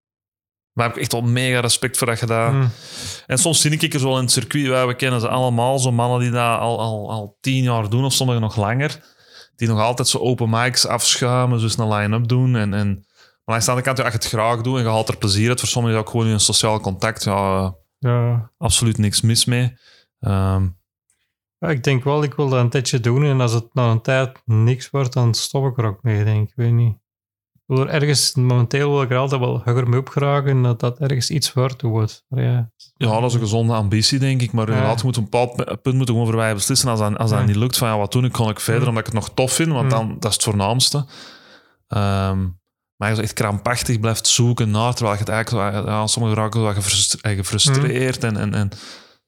maar 0.72 0.86
heb 0.86 0.96
ik 0.96 1.02
echt 1.02 1.12
wel 1.12 1.22
mega 1.22 1.60
respect 1.60 1.98
voor 1.98 2.06
dat 2.06 2.20
je 2.20 2.26
dat... 2.26 2.50
hm. 2.50 2.66
En 3.26 3.38
soms 3.38 3.60
zie 3.60 3.70
ik 3.78 3.94
er 3.94 4.00
zo 4.00 4.16
in 4.16 4.22
het 4.22 4.30
circuit, 4.30 4.66
wij, 4.66 4.86
we 4.86 4.94
kennen 4.94 5.20
ze 5.20 5.28
allemaal, 5.28 5.78
zo 5.78 5.92
mannen 5.92 6.20
die 6.20 6.30
dat 6.30 6.58
al, 6.58 6.80
al, 6.80 7.10
al 7.10 7.36
tien 7.40 7.62
jaar 7.62 7.88
doen, 7.88 8.04
of 8.04 8.12
sommigen 8.12 8.42
nog 8.42 8.56
langer, 8.56 9.04
die 9.56 9.68
nog 9.68 9.80
altijd 9.80 10.08
zo 10.08 10.18
open 10.18 10.50
mics 10.50 10.86
afschuimen, 10.86 11.58
dus 11.60 11.78
een 11.78 11.88
line-up 11.92 12.28
doen. 12.28 12.56
En, 12.56 12.74
en, 12.74 13.06
maar 13.44 13.54
aan 13.54 13.60
de 13.60 13.66
andere 13.66 13.86
kant, 13.86 13.98
als 13.98 14.12
je 14.12 14.18
het 14.18 14.28
graag 14.28 14.60
doet 14.60 14.76
en 14.76 14.82
je 14.82 14.88
haalt 14.88 15.08
er 15.08 15.16
plezier 15.16 15.48
uit, 15.48 15.60
voor 15.60 15.68
sommigen 15.68 15.98
is 15.98 16.04
dat 16.04 16.14
ook 16.14 16.20
gewoon 16.20 16.32
een 16.32 16.40
sociaal 16.40 16.80
contact, 16.80 17.24
ja, 17.24 17.74
ja. 17.98 18.50
absoluut 18.58 18.98
niks 18.98 19.20
mis 19.20 19.44
mee. 19.44 19.76
Ehm, 20.20 20.66
Ja, 21.58 21.68
ik 21.68 21.84
denk 21.84 22.04
wel, 22.04 22.22
ik 22.22 22.34
wil 22.34 22.48
dat 22.48 22.60
een 22.60 22.70
tijdje 22.70 23.00
doen. 23.00 23.24
En 23.24 23.40
als 23.40 23.52
het 23.52 23.74
na 23.74 23.90
een 23.90 24.00
tijd 24.00 24.42
niks 24.44 24.90
wordt, 24.90 25.12
dan 25.12 25.34
stop 25.34 25.66
ik 25.66 25.78
er 25.78 25.84
ook 25.84 26.02
mee, 26.02 26.24
denk. 26.24 26.48
Ik 26.48 26.56
weet 26.56 26.72
niet. 26.72 26.96
Ik 27.72 27.78
wil 27.78 27.86
er 27.86 27.94
ergens, 27.94 28.34
momenteel 28.34 28.90
wil 28.90 29.02
ik 29.02 29.10
er 29.10 29.16
altijd 29.16 29.40
wel 29.40 29.60
hoger 29.64 29.88
mee 29.88 29.98
opgeraken 30.00 30.50
en 30.50 30.62
dat 30.62 30.80
dat 30.80 30.98
ergens 30.98 31.30
iets 31.30 31.52
wordt. 31.52 31.82
wordt. 31.82 32.24
Ja, 32.28 32.70
ja, 32.96 33.20
dat 33.20 33.24
is 33.28 33.34
een 33.34 33.40
gezonde 33.40 33.72
ambitie, 33.74 34.18
denk 34.18 34.42
ik, 34.42 34.52
maar 34.52 34.66
Ja. 34.68 34.72
inderdaad, 34.72 34.98
je 34.98 35.04
moet 35.06 35.16
een 35.16 35.22
bepaald 35.22 35.54
punt 35.82 35.94
moeten 35.96 36.14
gewoon 36.14 36.26
voor 36.26 36.36
wij 36.36 36.54
beslissen. 36.54 36.88
Als 36.88 36.98
dat, 37.00 37.18
als 37.18 37.30
dat 37.30 37.38
Ja. 37.38 37.44
niet 37.44 37.56
lukt, 37.56 37.76
van 37.78 37.88
ja, 37.88 37.98
wat 37.98 38.12
doe 38.12 38.24
ik, 38.24 38.32
kan 38.32 38.48
ik 38.48 38.60
verder, 38.60 38.88
omdat 38.88 38.98
ik 39.06 39.12
het 39.12 39.14
nog 39.14 39.30
tof 39.34 39.52
vind, 39.52 39.72
want 39.72 39.90
dan, 39.90 40.16
dat 40.18 40.30
is 40.30 40.34
het 40.36 40.42
voornaamste. 40.44 41.06
Ehm, 41.88 42.38
maar 42.96 43.08
je 43.08 43.14
zo 43.14 43.22
echt 43.22 43.32
krampachtig 43.32 44.00
blijft 44.00 44.26
zoeken 44.26 44.70
naar, 44.70 44.92
terwijl 44.94 45.14
je 45.16 45.20
het 45.24 45.32
eigenlijk, 45.32 45.86
ja, 45.86 46.06
sommigen 46.06 46.38
raken 46.38 46.74
gefrust- 46.74 47.14
eh, 47.14 47.36
gefrustreerd 47.36 48.24
en, 48.24 48.36
en, 48.36 48.54
en 48.54 48.70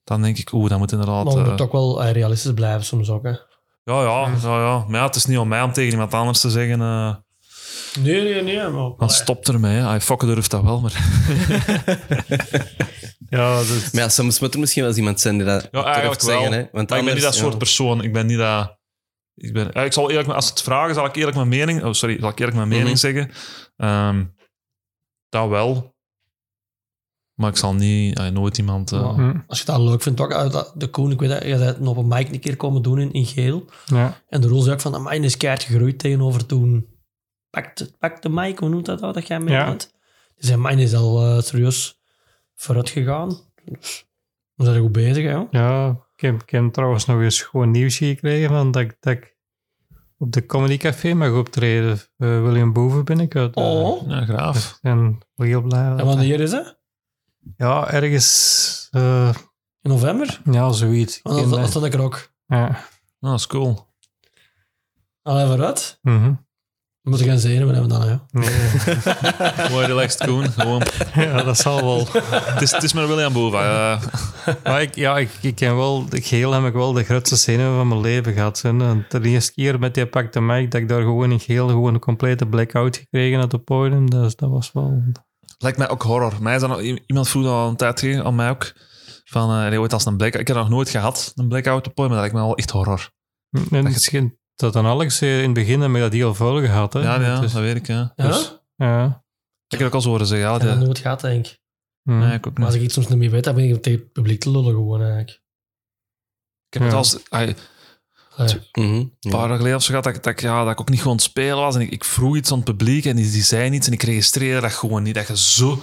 dan 0.04 0.22
denk 0.22 0.38
ik, 0.38 0.52
oeh, 0.52 0.68
dat 0.70 0.78
moet 0.78 0.92
inderdaad... 0.92 1.24
Maar 1.24 1.34
we 1.34 1.40
eh, 1.40 1.46
moeten 1.46 1.66
ook 1.66 1.72
wel 1.72 2.02
eh, 2.02 2.12
realistisch 2.12 2.52
blijven 2.54 2.84
soms 2.84 3.10
ook, 3.10 3.22
hè. 3.22 3.30
ja, 3.30 4.02
ja, 4.02 4.28
ja, 4.42 4.58
ja, 4.60 4.84
maar 4.88 5.00
ja, 5.00 5.06
het 5.06 5.16
is 5.16 5.26
niet 5.26 5.38
om 5.38 5.48
mij 5.48 5.62
om 5.62 5.72
tegen 5.72 5.92
iemand 5.92 6.14
anders 6.14 6.40
te 6.40 6.50
zeggen, 6.50 6.80
eh 6.80 7.14
Nee, 8.00 8.22
nee, 8.22 8.42
nee. 8.42 8.68
Maar, 8.68 8.90
dan 8.98 9.10
stop 9.10 9.48
ermee. 9.48 9.80
Hij 9.80 10.00
fokken 10.00 10.28
durft 10.28 10.50
dat 10.50 10.62
wel, 10.62 10.80
maar... 10.80 10.92
ja 13.28 13.58
dus, 13.58 13.90
Maar 13.90 14.02
ja, 14.02 14.08
soms 14.08 14.40
moet 14.40 14.54
er 14.54 14.60
misschien 14.60 14.80
wel 14.82 14.90
eens 14.90 15.00
iemand 15.00 15.20
zijn 15.20 15.36
die 15.36 15.46
dat 15.46 15.68
Ja, 15.70 16.00
durft 16.00 16.22
wel. 16.24 16.34
zeggen. 16.40 16.52
Hè? 16.58 16.68
Want 16.72 16.88
Maar 16.90 16.98
ik 16.98 17.04
ben 17.04 17.14
niet 17.14 17.22
dat 17.22 17.34
soort 17.34 17.52
ja. 17.52 17.58
persoon. 17.58 18.02
Ik 18.02 18.12
ben 18.12 18.26
niet 18.26 18.38
dat... 18.38 18.78
Ik, 19.34 19.52
ben, 19.52 19.72
ik 19.72 19.92
zal 19.92 20.10
eerlijk, 20.10 20.28
als 20.28 20.48
het 20.48 20.62
vragen, 20.62 20.94
zal 20.94 21.04
ik 21.06 21.16
eerlijk 21.16 21.36
mijn 21.36 21.48
mening... 21.48 21.84
Oh, 21.84 21.92
sorry, 21.92 22.20
zal 22.20 22.28
ik 22.30 22.38
eerlijk 22.38 22.56
mijn 22.56 22.68
mening 22.68 22.88
Mhm. 22.88 22.96
zeggen. 22.96 23.30
Ehm, 23.76 24.24
dat 25.28 25.48
wel. 25.48 25.92
Maar 27.34 27.50
ik 27.50 27.56
zal 27.56 27.74
niet... 27.74 28.18
eh, 28.18 28.28
nooit 28.28 28.58
iemand... 28.58 28.92
eh, 28.92 28.98
Ja. 29.00 29.12
hm, 29.14 29.38
Als 29.46 29.58
je 29.58 29.64
dat 29.64 29.80
leuk 29.80 30.02
vindt, 30.02 30.20
ook 30.20 30.32
uit 30.32 30.52
dat- 30.52 30.72
de 30.76 30.86
Koen, 30.88 31.10
ik 31.10 31.20
weet 31.20 31.28
dat 31.30 31.42
je 31.44 31.58
bent 31.58 31.76
een 31.78 31.88
open 31.88 32.08
mic 32.08 32.28
een 32.32 32.40
keer 32.40 32.56
komen 32.56 32.82
doen 32.82 32.98
in, 32.98 33.12
in 33.12 33.26
geel. 33.26 33.64
ja. 33.86 34.20
En 34.28 34.40
de 34.40 34.48
rol 34.48 34.60
zei 34.60 34.74
ook 34.74 34.80
van, 34.80 34.94
amai, 34.94 35.20
is 35.20 35.36
keihard 35.36 35.62
gegroeid 35.64 35.98
tegenover 35.98 36.46
toen. 36.46 36.86
Pak 37.54 37.76
de, 37.76 37.90
pak 37.98 38.22
de 38.22 38.28
mic, 38.28 38.58
hoe 38.58 38.68
noemt 38.68 38.86
dat 38.86 39.00
nou, 39.00 39.12
dat 39.12 39.26
jij 39.26 39.40
mee 39.40 39.54
Ja. 39.54 39.64
bent? 39.64 39.94
Dus 40.36 40.46
zijn 40.46 40.60
mijn 40.60 40.78
is 40.78 40.94
al 40.94 41.20
eh, 41.26 41.40
serieus 41.42 42.00
vooruit 42.54 42.90
gegaan. 42.90 43.40
Dus 43.64 44.06
we 44.54 44.64
zijn 44.64 44.80
goed 44.80 44.92
bezig, 44.92 45.24
hè. 45.24 45.44
ja 45.50 45.88
ik, 46.16 46.20
heb, 46.20 46.42
ik 46.42 46.50
heb 46.50 46.72
trouwens 46.72 47.04
nog 47.06 47.20
eens 47.20 47.42
gewoon 47.42 47.70
nieuws 47.70 47.96
gekregen 47.96 48.48
van 48.48 48.70
dat, 48.70 48.82
ik- 48.82 48.96
dat 49.00 49.12
ik 49.12 49.36
op 50.18 50.32
de 50.32 50.46
Comedy 50.46 50.76
Café 50.76 51.14
mag 51.14 51.32
optreden. 51.32 51.98
Eh, 52.16 52.42
William 52.42 52.72
Boven 52.72 53.04
ben 53.04 53.20
ik 53.20 53.36
uit. 53.36 53.54
eh, 53.56 53.64
Oh. 53.64 54.08
Ja, 54.08 54.24
graaf. 54.24 54.78
En 54.82 55.18
heel 55.36 55.62
blij. 55.62 55.84
En 55.96 56.04
wanneer 56.06 56.40
is 56.40 56.52
het? 56.52 56.78
Ja, 57.56 57.90
ergens... 57.92 58.88
eh, 58.90 59.34
In 59.82 59.90
november? 59.90 60.40
ja, 60.50 60.72
zoiets. 60.72 61.22
Dan, 61.22 61.36
dan 61.36 61.50
dat. 61.60 61.68
stond 61.68 61.84
ik 61.84 61.94
er 61.94 62.00
ook. 62.02 62.32
Ja. 62.46 62.58
Nou, 62.68 62.76
dat 63.18 63.38
is 63.38 63.46
cool. 63.46 63.86
Allee, 65.22 65.46
vooruit. 65.46 65.98
Mhm. 66.02 66.32
We 67.04 67.10
moeten 67.10 67.28
gaan 67.28 67.38
zenuwen 67.38 67.74
hebben 67.74 67.98
dan, 67.98 68.06
ja. 68.06 68.24
Nee. 68.30 69.70
Mooi 69.70 69.86
relaxed 69.86 70.26
Koen. 70.26 70.50
Gewoon. 70.52 70.82
ja, 71.14 71.42
dat 71.42 71.58
zal 71.58 71.80
wel. 71.84 72.06
Het 72.32 72.62
is, 72.62 72.70
het 72.70 72.82
is 72.82 72.92
maar 72.92 73.06
William 73.06 73.32
Boeva. 73.32 73.62
ja. 73.64 73.98
Maar 74.64 74.82
ik, 74.82 74.94
ja, 74.94 75.18
ik, 75.18 75.30
ik 75.40 75.54
ken 75.54 75.76
wel, 75.76 76.06
geheel 76.10 76.52
heb 76.52 76.64
ik 76.64 76.72
wel 76.72 76.92
de 76.92 77.04
grootste 77.04 77.36
zenuwen 77.36 77.76
van 77.76 77.88
mijn 77.88 78.00
leven 78.00 78.32
gehad. 78.32 78.60
hè. 78.62 78.68
En 78.68 79.06
De 79.08 79.20
eerste 79.20 79.52
keer 79.52 79.78
met 79.78 79.94
die 79.94 80.06
pakte 80.06 80.40
mic, 80.40 80.70
dat 80.70 80.80
ik 80.80 80.88
daar 80.88 81.00
gewoon 81.00 81.32
in 81.32 81.40
geheel 81.40 81.68
gewoon 81.68 81.94
een 81.94 82.00
complete 82.00 82.46
blackout 82.46 82.96
gekregen 82.96 83.42
op 83.42 83.52
het 83.52 83.64
podium. 83.64 84.10
Dus 84.10 84.36
dat 84.36 84.50
was 84.50 84.72
wel... 84.72 85.02
Lijkt 85.58 85.78
mij 85.78 85.88
ook 85.88 86.02
horror. 86.02 86.32
Mij 86.40 86.54
is 86.54 86.60
dat 86.60 86.70
nog, 86.70 86.80
iemand 87.06 87.28
vroeg 87.28 87.46
al 87.46 87.68
een 87.68 87.76
tijd 87.76 88.00
geleden 88.00 88.24
aan 88.24 88.34
mij 88.34 88.50
ook. 88.50 88.72
Van, 89.24 89.50
eh 89.50 89.68
nee, 89.68 89.80
ooit 89.80 89.92
als 89.92 90.04
een 90.04 90.16
blackout. 90.16 90.40
Ik 90.40 90.46
heb 90.46 90.56
dat 90.56 90.66
nog 90.66 90.74
nooit 90.74 90.88
gehad, 90.88 91.32
een 91.34 91.48
blackout 91.48 91.78
op 91.78 91.84
het 91.84 91.94
podium, 91.94 92.14
maar 92.14 92.22
dat 92.22 92.32
lijkt 92.32 92.34
me 92.34 92.48
wel 92.50 92.56
echt 92.58 92.70
horror. 92.70 93.10
En 93.70 93.86
het 93.86 94.02
schijnt 94.02 94.32
dat 94.56 94.72
dan 94.72 94.86
Alex 94.86 95.20
eh, 95.20 95.38
in 95.38 95.44
het 95.44 95.52
begin 95.54 95.80
heb 95.80 95.90
ik 95.94 96.00
dat 96.00 96.12
heel 96.12 96.34
veel 96.34 96.60
gehad. 96.60 96.92
Hè. 96.92 97.00
Ja, 97.00 97.20
ja 97.20 97.40
Dus, 97.40 97.52
dat 97.52 97.62
weet 97.62 97.76
ik. 97.76 97.86
Ja. 97.86 98.12
Dus- 98.16 98.58
ja. 98.76 99.24
Ik 99.68 99.78
heb 99.78 99.88
ook 99.88 99.94
al 99.94 100.00
zo 100.00 100.08
horen 100.08 100.26
zeggen. 100.26 100.48
Ja, 100.48 100.58
dat 100.58 100.78
nooit 100.78 100.98
gehad, 100.98 101.20
denk 101.20 101.46
ik. 101.46 101.60
Hm. 102.02 102.18
nee, 102.18 102.32
ik 102.34 102.46
ook 102.46 102.54
Maar 102.56 102.64
als 102.64 102.72
niet. 102.74 102.82
ik 102.82 102.88
iets 102.88 102.94
soms 102.94 103.08
niet 103.08 103.18
meer 103.18 103.30
weet, 103.30 103.44
dan 103.44 103.54
ben 103.54 103.64
ik 103.68 103.82
tegen 103.82 104.00
het 104.00 104.12
publiek 104.12 104.40
te 104.40 104.50
lullen 104.50 104.74
gewoon, 104.74 104.98
eigenlijk. 105.00 105.30
Ik 106.68 106.80
heb 106.80 106.82
het 106.82 106.92
als. 106.92 107.18
Mhm, 108.72 108.84
een 108.84 109.12
paar 109.30 109.48
jaar 109.48 109.56
geleden 109.56 109.76
of 109.76 109.82
zo 109.82 109.88
gehad 109.88 110.04
dat, 110.04 110.14
ik- 110.16 110.22
dat, 110.22 110.32
ik, 110.32 110.40
ja, 110.40 110.62
dat 110.64 110.72
ik 110.72 110.80
ook 110.80 110.88
niet 110.88 111.00
gewoon 111.00 111.16
het 111.16 111.24
spelen 111.24 111.56
was. 111.56 111.74
En 111.74 111.80
ik, 111.80 111.90
ik 111.90 112.04
vroeg 112.04 112.36
iets 112.36 112.50
aan 112.50 112.56
het 112.56 112.64
publiek 112.76 113.04
en 113.04 113.16
die, 113.16 113.30
die 113.30 113.42
zei 113.42 113.70
iets 113.70 113.86
en 113.86 113.92
ik 113.92 114.02
registreerde 114.02 114.60
dat 114.60 114.72
gewoon 114.72 115.02
niet. 115.02 115.14
Dat 115.14 115.26
je 115.26 115.36
zo... 115.38 115.78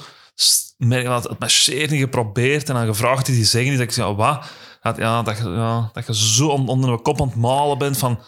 merk 0.77 1.05
dat 1.05 1.23
het 1.23 1.39
marcheert 1.39 1.89
niet 1.89 1.99
geprobeerd 2.01 2.69
en 2.69 2.75
dan 2.75 2.85
gevraagd 2.85 3.27
is 3.27 3.35
die 3.35 3.45
zeggen 3.45 3.69
iets. 3.71 3.79
Dat 3.79 3.87
ik 3.87 3.93
zeg, 3.93 4.05
ja, 4.05 4.15
wat? 4.15 4.45
Dat, 4.81 4.97
ja, 4.97 5.21
dat, 5.23 5.37
je, 5.37 5.43
ja, 5.49 5.89
dat 5.93 6.05
je 6.07 6.15
zo 6.15 6.47
on- 6.47 6.67
onder 6.67 6.89
een 6.89 7.01
kop 7.01 7.21
aan 7.21 7.27
het 7.27 7.35
malen 7.37 7.77
bent 7.77 7.97
van... 7.97 8.19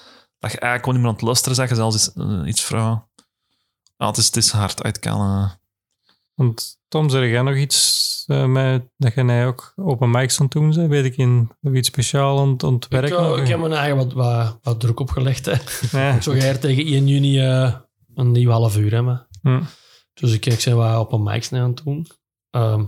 Dat 0.43 0.51
je 0.51 0.59
eigenlijk 0.59 0.83
gewoon 0.83 0.93
niet 0.93 1.01
meer 1.01 1.07
aan 1.09 1.15
het 1.15 1.21
luisteren 1.25 1.55
zegt. 1.55 1.69
Je 1.69 1.75
zelfs 1.75 1.95
iets, 1.95 2.13
eh, 2.13 2.41
iets 2.45 2.61
vrouw. 2.61 3.07
Ja, 3.97 4.07
het 4.07 4.17
is, 4.17 4.25
het 4.25 4.35
is 4.35 4.51
hard 4.51 4.83
uit 4.83 4.99
kan. 4.99 5.49
Want 6.35 6.77
Tom, 6.87 7.09
zeg 7.09 7.29
jij 7.29 7.41
nog 7.41 7.55
iets 7.55 8.23
eh, 8.27 8.45
met, 8.45 8.83
dat 8.97 9.13
je 9.13 9.23
mij 9.23 9.47
ook 9.47 9.73
open 9.75 10.11
mics 10.11 10.37
aan 10.39 10.43
het 10.45 10.53
doen 10.53 10.69
bent? 10.73 10.89
Weet 10.89 11.05
ik 11.05 11.17
in 11.17 11.51
nog 11.59 11.73
iets 11.73 11.87
speciaals 11.87 12.39
aan, 12.63 12.73
het- 12.73 12.83
Ik, 12.85 12.91
werken? 12.91 13.17
eh, 13.35 13.41
ik 13.41 13.47
heb 13.47 13.59
mijn 13.59 13.73
eigen 13.73 13.97
wat, 13.97 14.13
wat, 14.13 14.57
wat 14.61 14.79
druk 14.79 14.99
opgelegd. 14.99 15.45
Hè. 15.45 15.53
Ja. 15.99 16.21
Zo 16.21 16.31
ga 16.31 16.37
je 16.37 16.43
er 16.43 16.59
tegen 16.59 16.85
1 16.85 17.07
juni 17.07 17.39
eh, 17.39 17.73
een 18.15 18.31
nieuw 18.31 18.49
half 18.51 18.77
uur 18.77 18.93
hebben. 18.93 19.27
Hm. 19.41 19.61
Dus 20.13 20.31
ik, 20.33 20.45
ik 20.45 20.59
zijn 20.59 20.75
wat 20.75 20.99
op 20.99 21.11
een 21.11 21.23
mics 21.23 21.51
aan 21.53 21.59
het 21.69 21.81
doen. 21.83 22.07
Ehm 22.49 22.83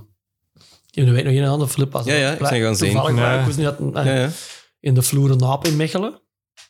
heb 0.92 1.06
de 1.06 1.12
week 1.12 1.24
nog 1.26 1.34
een 1.34 1.46
andere 1.48 1.70
flip. 1.70 1.96
Als 1.96 2.06
Ja, 2.06 2.14
ja, 2.14 2.32
ik 2.32 2.40
ben 2.40 2.62
gaan 2.62 2.76
zien. 2.76 2.92
Toevallig, 2.92 3.16
maar 3.16 3.40
ik 3.40 3.46
was 3.46 3.56
niet 3.56 3.66
dat, 3.66 4.06
Ja, 4.06 4.14
ja. 4.16 4.30
in 4.80 4.94
de 4.94 5.02
vloeren 5.02 5.38
naap 5.38 5.66
in 5.66 5.76
Mechelen. 5.76 6.20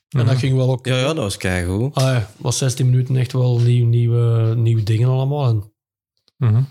En 0.10 0.20
Mhm. 0.20 0.26
dat 0.30 0.38
ging 0.38 0.56
wel 0.58 0.70
ook... 0.72 0.86
ja, 0.86 0.96
ja, 0.98 1.06
dat 1.06 1.16
was 1.18 1.38
keigoed. 1.38 1.96
Ah, 1.96 2.04
ja, 2.04 2.30
was 2.38 2.58
16 2.58 2.90
minuten 2.90 3.16
echt 3.16 3.32
wel 3.32 3.60
nieuw, 3.60 3.86
nieuwe, 3.86 4.54
nieuwe 4.56 4.84
dingen 4.84 5.10
allemaal. 5.10 5.48
En 5.48 5.74
Mhm. 6.38 6.62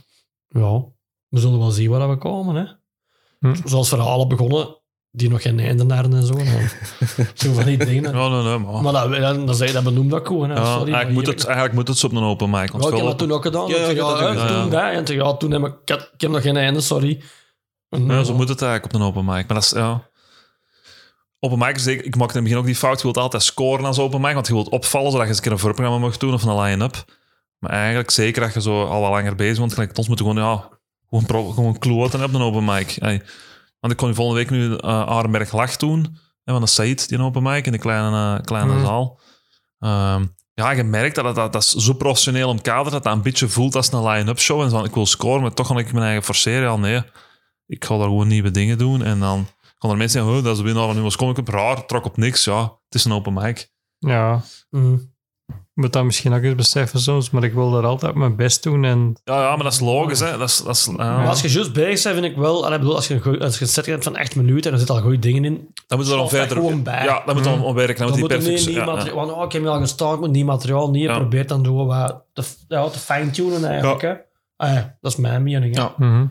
ja, 0.48 0.84
we 1.28 1.40
zullen 1.40 1.58
wel 1.58 1.70
zien 1.70 1.90
waar 1.90 2.10
we 2.10 2.16
komen. 2.16 2.54
Hè. 2.54 2.64
Hm. 3.38 3.56
Zoals 3.64 3.88
verhalen 3.88 4.28
begonnen, 4.28 4.80
die 5.10 5.28
nog 5.30 5.42
geen 5.42 5.60
einde 5.60 5.94
hadden 5.94 6.14
en 6.14 6.22
zo. 6.26 6.34
Zo 7.46 7.52
van 7.52 7.64
die 7.64 7.76
dingen. 7.84 8.12
Ja, 8.16 8.28
nee, 8.28 8.42
nee, 8.42 8.58
maar... 8.58 8.82
Maar 8.82 9.46
dat, 9.46 9.56
zeg 9.56 9.68
je, 9.68 9.74
dat 9.74 9.84
benoem 9.84 10.08
dat 10.08 10.26
gewoon. 10.26 10.50
Hè. 10.50 10.56
ja, 10.56 10.64
Sorry, 10.64 10.80
eigenlijk, 10.92 11.12
moet 11.12 11.24
hier- 11.24 11.34
het, 11.34 11.44
eigenlijk 11.44 11.74
moet 11.74 11.88
het 11.88 11.98
zo 11.98 12.06
op 12.06 12.12
een 12.12 12.22
open 12.22 12.50
mic. 12.50 12.70
Want 12.70 12.84
Ja, 12.84 12.90
ik 12.90 12.96
heb 12.96 13.04
dat 13.06 13.18
toen 13.18 13.32
ook 13.32 13.42
gedaan. 13.42 13.68
Ja, 13.68 13.76
ja, 13.76 13.82
ik 13.82 13.96
heb 13.96 13.96
dat 13.96 14.18
toen 14.48 14.70
dat. 14.70 14.92
En 14.92 15.04
toen, 15.04 15.16
ja, 15.16 15.34
toen 15.36 15.50
heb 15.50 15.64
ik, 15.64 15.74
ik, 16.14 16.20
heb 16.20 16.30
nog 16.30 16.42
geen 16.42 16.56
einde, 16.56 16.80
sorry. 16.80 17.22
Ja, 17.88 18.22
zo 18.24 18.34
moet 18.34 18.48
het 18.48 18.62
eigenlijk 18.62 18.94
op 18.94 19.00
een 19.00 19.06
open 19.06 19.24
mic. 19.24 19.34
Maar 19.34 19.54
dat 19.54 19.62
is, 19.62 19.70
ja... 19.70 20.10
Open 21.44 21.58
mic, 21.58 21.76
is 21.76 21.82
zeker, 21.82 22.04
ik 22.04 22.16
maakte 22.16 22.32
in 22.38 22.40
het 22.40 22.44
begin 22.44 22.58
ook 22.58 22.66
die 22.66 22.76
fout. 22.76 22.96
Je 22.96 23.02
wilt 23.02 23.16
altijd 23.16 23.42
scoren 23.42 23.84
als 23.84 23.98
open 23.98 24.20
mic, 24.20 24.34
want 24.34 24.46
je 24.46 24.52
wilt 24.52 24.68
opvallen, 24.68 25.10
zodat 25.10 25.22
je 25.22 25.28
eens 25.28 25.36
een 25.36 25.42
keer 25.42 25.52
een 25.52 25.58
voorprogramma 25.58 26.06
mag 26.06 26.16
doen 26.16 26.32
of 26.34 26.42
een 26.42 26.58
line-up. 26.60 27.04
Maar 27.58 27.70
eigenlijk, 27.70 28.10
zeker 28.10 28.42
als 28.42 28.54
je 28.54 28.60
zo 28.60 28.84
al 28.84 29.00
wat 29.00 29.10
langer 29.10 29.34
bezig 29.34 29.58
bent, 29.58 29.72
gelijk 29.72 29.98
ons 29.98 30.08
moeten 30.08 30.26
gewoon, 30.26 30.42
ja, 30.44 30.68
gewoon, 31.08 31.26
pro, 31.26 31.50
gewoon 31.50 31.78
kloten 31.78 32.24
op 32.24 32.34
een 32.34 32.40
open 32.40 32.64
mic. 32.64 32.96
Want 33.80 33.92
ik 33.92 33.96
kon 33.96 34.14
volgende 34.14 34.40
week 34.40 34.50
nu 34.50 34.76
eh 34.76 35.06
Arenberg 35.06 35.52
Lach 35.52 35.76
doen, 35.76 36.18
hè, 36.44 36.52
van 36.52 36.60
de 36.62 36.66
Said, 36.68 37.08
die 37.08 37.18
een 37.18 37.24
open 37.24 37.42
mic 37.42 37.66
in 37.66 37.72
de 37.72 37.78
kleine, 37.78 38.36
eh, 38.36 38.44
kleine 38.44 38.72
Mhm. 38.72 38.84
zaal. 38.84 39.20
Ehm, 39.78 40.24
ja, 40.54 40.70
je 40.70 40.82
merkt 40.84 41.14
dat, 41.14 41.24
het- 41.24 41.34
dat 41.34 41.52
dat 41.52 41.62
is 41.62 41.70
zo 41.72 41.92
professioneel 41.92 42.48
omkaderd 42.48 42.90
dat 42.92 43.02
dat 43.02 43.12
een 43.12 43.22
beetje 43.22 43.48
voelt 43.48 43.74
als 43.74 43.92
een 43.92 44.06
line-up 44.08 44.38
show. 44.40 44.60
En 44.62 44.70
van, 44.70 44.84
ik 44.84 44.94
wil 44.94 45.06
scoren, 45.06 45.42
maar 45.42 45.54
toch 45.54 45.66
ga 45.66 45.76
ik 45.78 45.92
mijn 45.92 46.04
eigen 46.04 46.22
forceren. 46.24 46.70
Ja, 46.70 46.76
nee, 46.76 47.02
ik 47.66 47.84
ga 47.84 47.94
daar 47.96 48.04
gewoon 48.06 48.28
nieuwe 48.28 48.50
dingen 48.50 48.78
doen. 48.78 49.02
En 49.04 49.20
dan 49.20 49.46
er 49.90 49.96
mensen 49.96 50.18
zeggen, 50.20 50.38
oh, 50.38 50.44
dat 50.44 50.52
is 50.52 50.58
de 50.58 50.64
winnaar 50.64 50.86
van 50.86 50.94
Nieuws 50.96 51.16
Comic 51.16 51.34
Cup. 51.34 51.48
Raar, 51.48 51.86
trok 51.86 52.04
op 52.04 52.16
niks. 52.16 52.44
Ja, 52.44 52.60
het 52.62 52.94
is 52.94 53.04
een 53.04 53.12
open 53.12 53.32
mic. 53.32 53.72
Ja, 53.98 54.40
Mm. 54.70 55.12
ik 55.48 55.54
moet 55.82 55.92
dat 55.92 56.04
misschien 56.04 56.32
ook 56.32 56.42
eens 56.42 56.54
beseffen 56.54 57.00
soms, 57.00 57.30
maar 57.30 57.44
ik 57.44 57.52
wil 57.52 57.70
daar 57.70 57.86
altijd 57.86 58.14
mijn 58.14 58.36
best 58.36 58.62
doen. 58.62 58.84
En 58.84 59.16
Ja, 59.24 59.40
ja, 59.42 59.48
maar 59.54 59.64
dat 59.64 59.72
is 59.72 59.80
logisch, 59.80 60.20
hè. 60.20 60.38
Dat 60.38 60.48
is, 60.48 60.62
dat 60.62 60.74
is, 60.76 60.84
ja. 60.84 61.16
Maar 61.16 61.28
als 61.28 61.40
je 61.40 61.48
juist 61.50 61.72
bezig 61.72 62.12
bent, 62.12 62.22
vind 62.24 62.32
ik 62.36 62.40
wel... 62.42 62.62
allee, 62.62 62.74
ik 62.74 62.80
bedoel, 62.80 62.94
als 62.96 63.08
je, 63.08 63.14
een 63.14 63.20
goeie- 63.20 63.40
als 63.40 63.54
je 63.58 63.62
een 63.64 63.68
set 63.70 63.86
hebt 63.86 64.04
van 64.04 64.16
8 64.16 64.36
minuten 64.36 64.64
en 64.64 64.70
er 64.72 64.78
zitten 64.78 64.96
al 64.96 65.02
goede 65.02 65.18
dingen 65.18 65.44
in, 65.44 65.68
dan 65.86 65.98
moet 65.98 66.06
je 66.06 66.12
er 66.12 66.18
dan 66.18 66.28
verder... 66.28 66.56
gewoon 66.56 66.82
bij. 66.82 67.04
Ja, 67.04 67.22
dan 67.26 67.34
moet 67.34 67.44
je 67.44 67.50
dan 67.50 67.62
om 67.62 67.74
werken. 67.74 67.96
Dan, 67.96 68.06
dan 68.10 68.18
moet 68.20 68.28
die 68.28 68.38
er 68.38 68.44
perfect... 68.44 68.66
niet, 68.66 68.74
niet 68.76 68.84
ja, 68.84 68.90
ja. 68.90 68.94
materiaal... 68.96 69.16
Want, 69.26 69.30
oh, 69.38 69.44
ik 69.44 69.52
heb 69.52 69.62
nu 69.62 69.68
al 69.68 69.80
gestart 69.80 70.20
met 70.20 70.30
niet 70.30 70.44
materiaal. 70.46 70.90
Nee, 70.90 71.02
je 71.02 71.08
Ja. 71.08 71.16
probeert 71.18 71.48
dan 71.48 71.62
door 71.62 71.86
wat 71.86 72.24
te, 72.32 72.42
ja, 72.68 72.88
te 72.88 72.98
fine-tunen 72.98 73.64
eigenlijk. 73.64 74.02
Hè. 74.02 74.12
Ah, 74.56 74.72
ja, 74.74 74.96
dat 75.00 75.12
is 75.12 75.18
mijn 75.18 75.42
mening. 75.42 75.74
Hè. 75.76 75.80
Ja. 75.82 75.94
Mhm. 75.96 76.26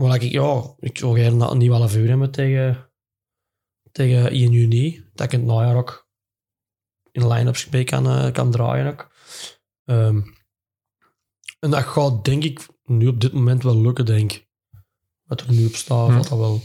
Maar 0.00 0.14
ik, 0.14 0.22
ja, 0.22 0.74
ik 0.78 0.98
zou 0.98 1.20
gerne 1.20 1.46
een 1.46 1.58
nieuw 1.58 1.72
half 1.72 1.96
uur 1.96 2.08
hebben 2.08 2.30
tegen, 2.30 2.90
tegen 3.92 4.30
1 4.30 4.50
juni. 4.50 5.04
Dat 5.14 5.26
ik 5.26 5.32
in 5.32 5.38
het 5.38 5.48
najaar 5.48 5.76
ook 5.76 6.08
in 7.12 7.28
line-ups 7.28 7.68
mee 7.68 7.84
kan, 7.84 8.06
eh, 8.06 8.32
kan 8.32 8.50
draaien 8.50 8.86
ook. 8.86 9.10
Ehm, 9.84 10.20
en 11.58 11.70
dat 11.70 11.84
gaat 11.84 12.24
denk 12.24 12.44
ik 12.44 12.66
nu 12.84 13.06
op 13.06 13.20
dit 13.20 13.32
moment 13.32 13.62
wel 13.62 13.80
lukken, 13.80 14.06
denk 14.06 14.32
ik. 14.32 14.48
Wat 15.22 15.40
er 15.40 15.52
nu 15.52 15.66
op 15.66 15.74
staat, 15.74 16.08
Hm. 16.08 16.16
dat 16.16 16.28
wel... 16.28 16.62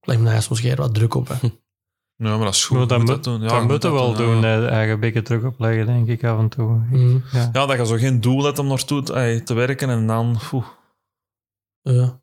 Lijkt 0.00 0.22
me 0.22 0.28
daar 0.28 0.42
soms 0.42 0.60
geen 0.60 0.76
wat 0.76 0.94
druk 0.94 1.14
op, 1.14 1.28
hè. 1.28 1.34
Ja, 2.16 2.36
maar 2.36 2.44
dat 2.44 2.54
is 2.54 2.64
goed. 2.64 2.76
Maar 2.78 2.86
dat 2.86 2.98
moet, 2.98 3.06
dat 3.06 3.24
doen. 3.24 3.40
Ja, 3.40 3.46
dat 3.46 3.50
je 3.50 3.60
moet 3.60 3.70
moeten 3.70 3.90
we 3.90 3.96
wel 3.96 4.10
ja. 4.10 4.16
doen, 4.16 4.44
eh, 4.44 4.66
eigen 4.66 5.00
beetje 5.00 5.22
druk 5.22 5.44
opleggen, 5.44 5.86
denk 5.86 6.08
ik, 6.08 6.24
af 6.24 6.38
en 6.38 6.48
toe. 6.48 6.80
Hm. 6.88 7.18
Ja. 7.32 7.50
Ja, 7.52 7.66
dat 7.66 7.78
je 7.78 7.86
zo 7.86 7.96
geen 7.96 8.20
doel 8.20 8.44
hebt 8.44 8.58
om 8.58 8.66
naartoe 8.66 9.02
te, 9.02 9.12
ey, 9.12 9.40
te 9.40 9.54
werken 9.54 9.90
en 9.90 10.06
dan... 10.06 10.38
oeh. 10.52 10.66
Ja. 11.82 12.20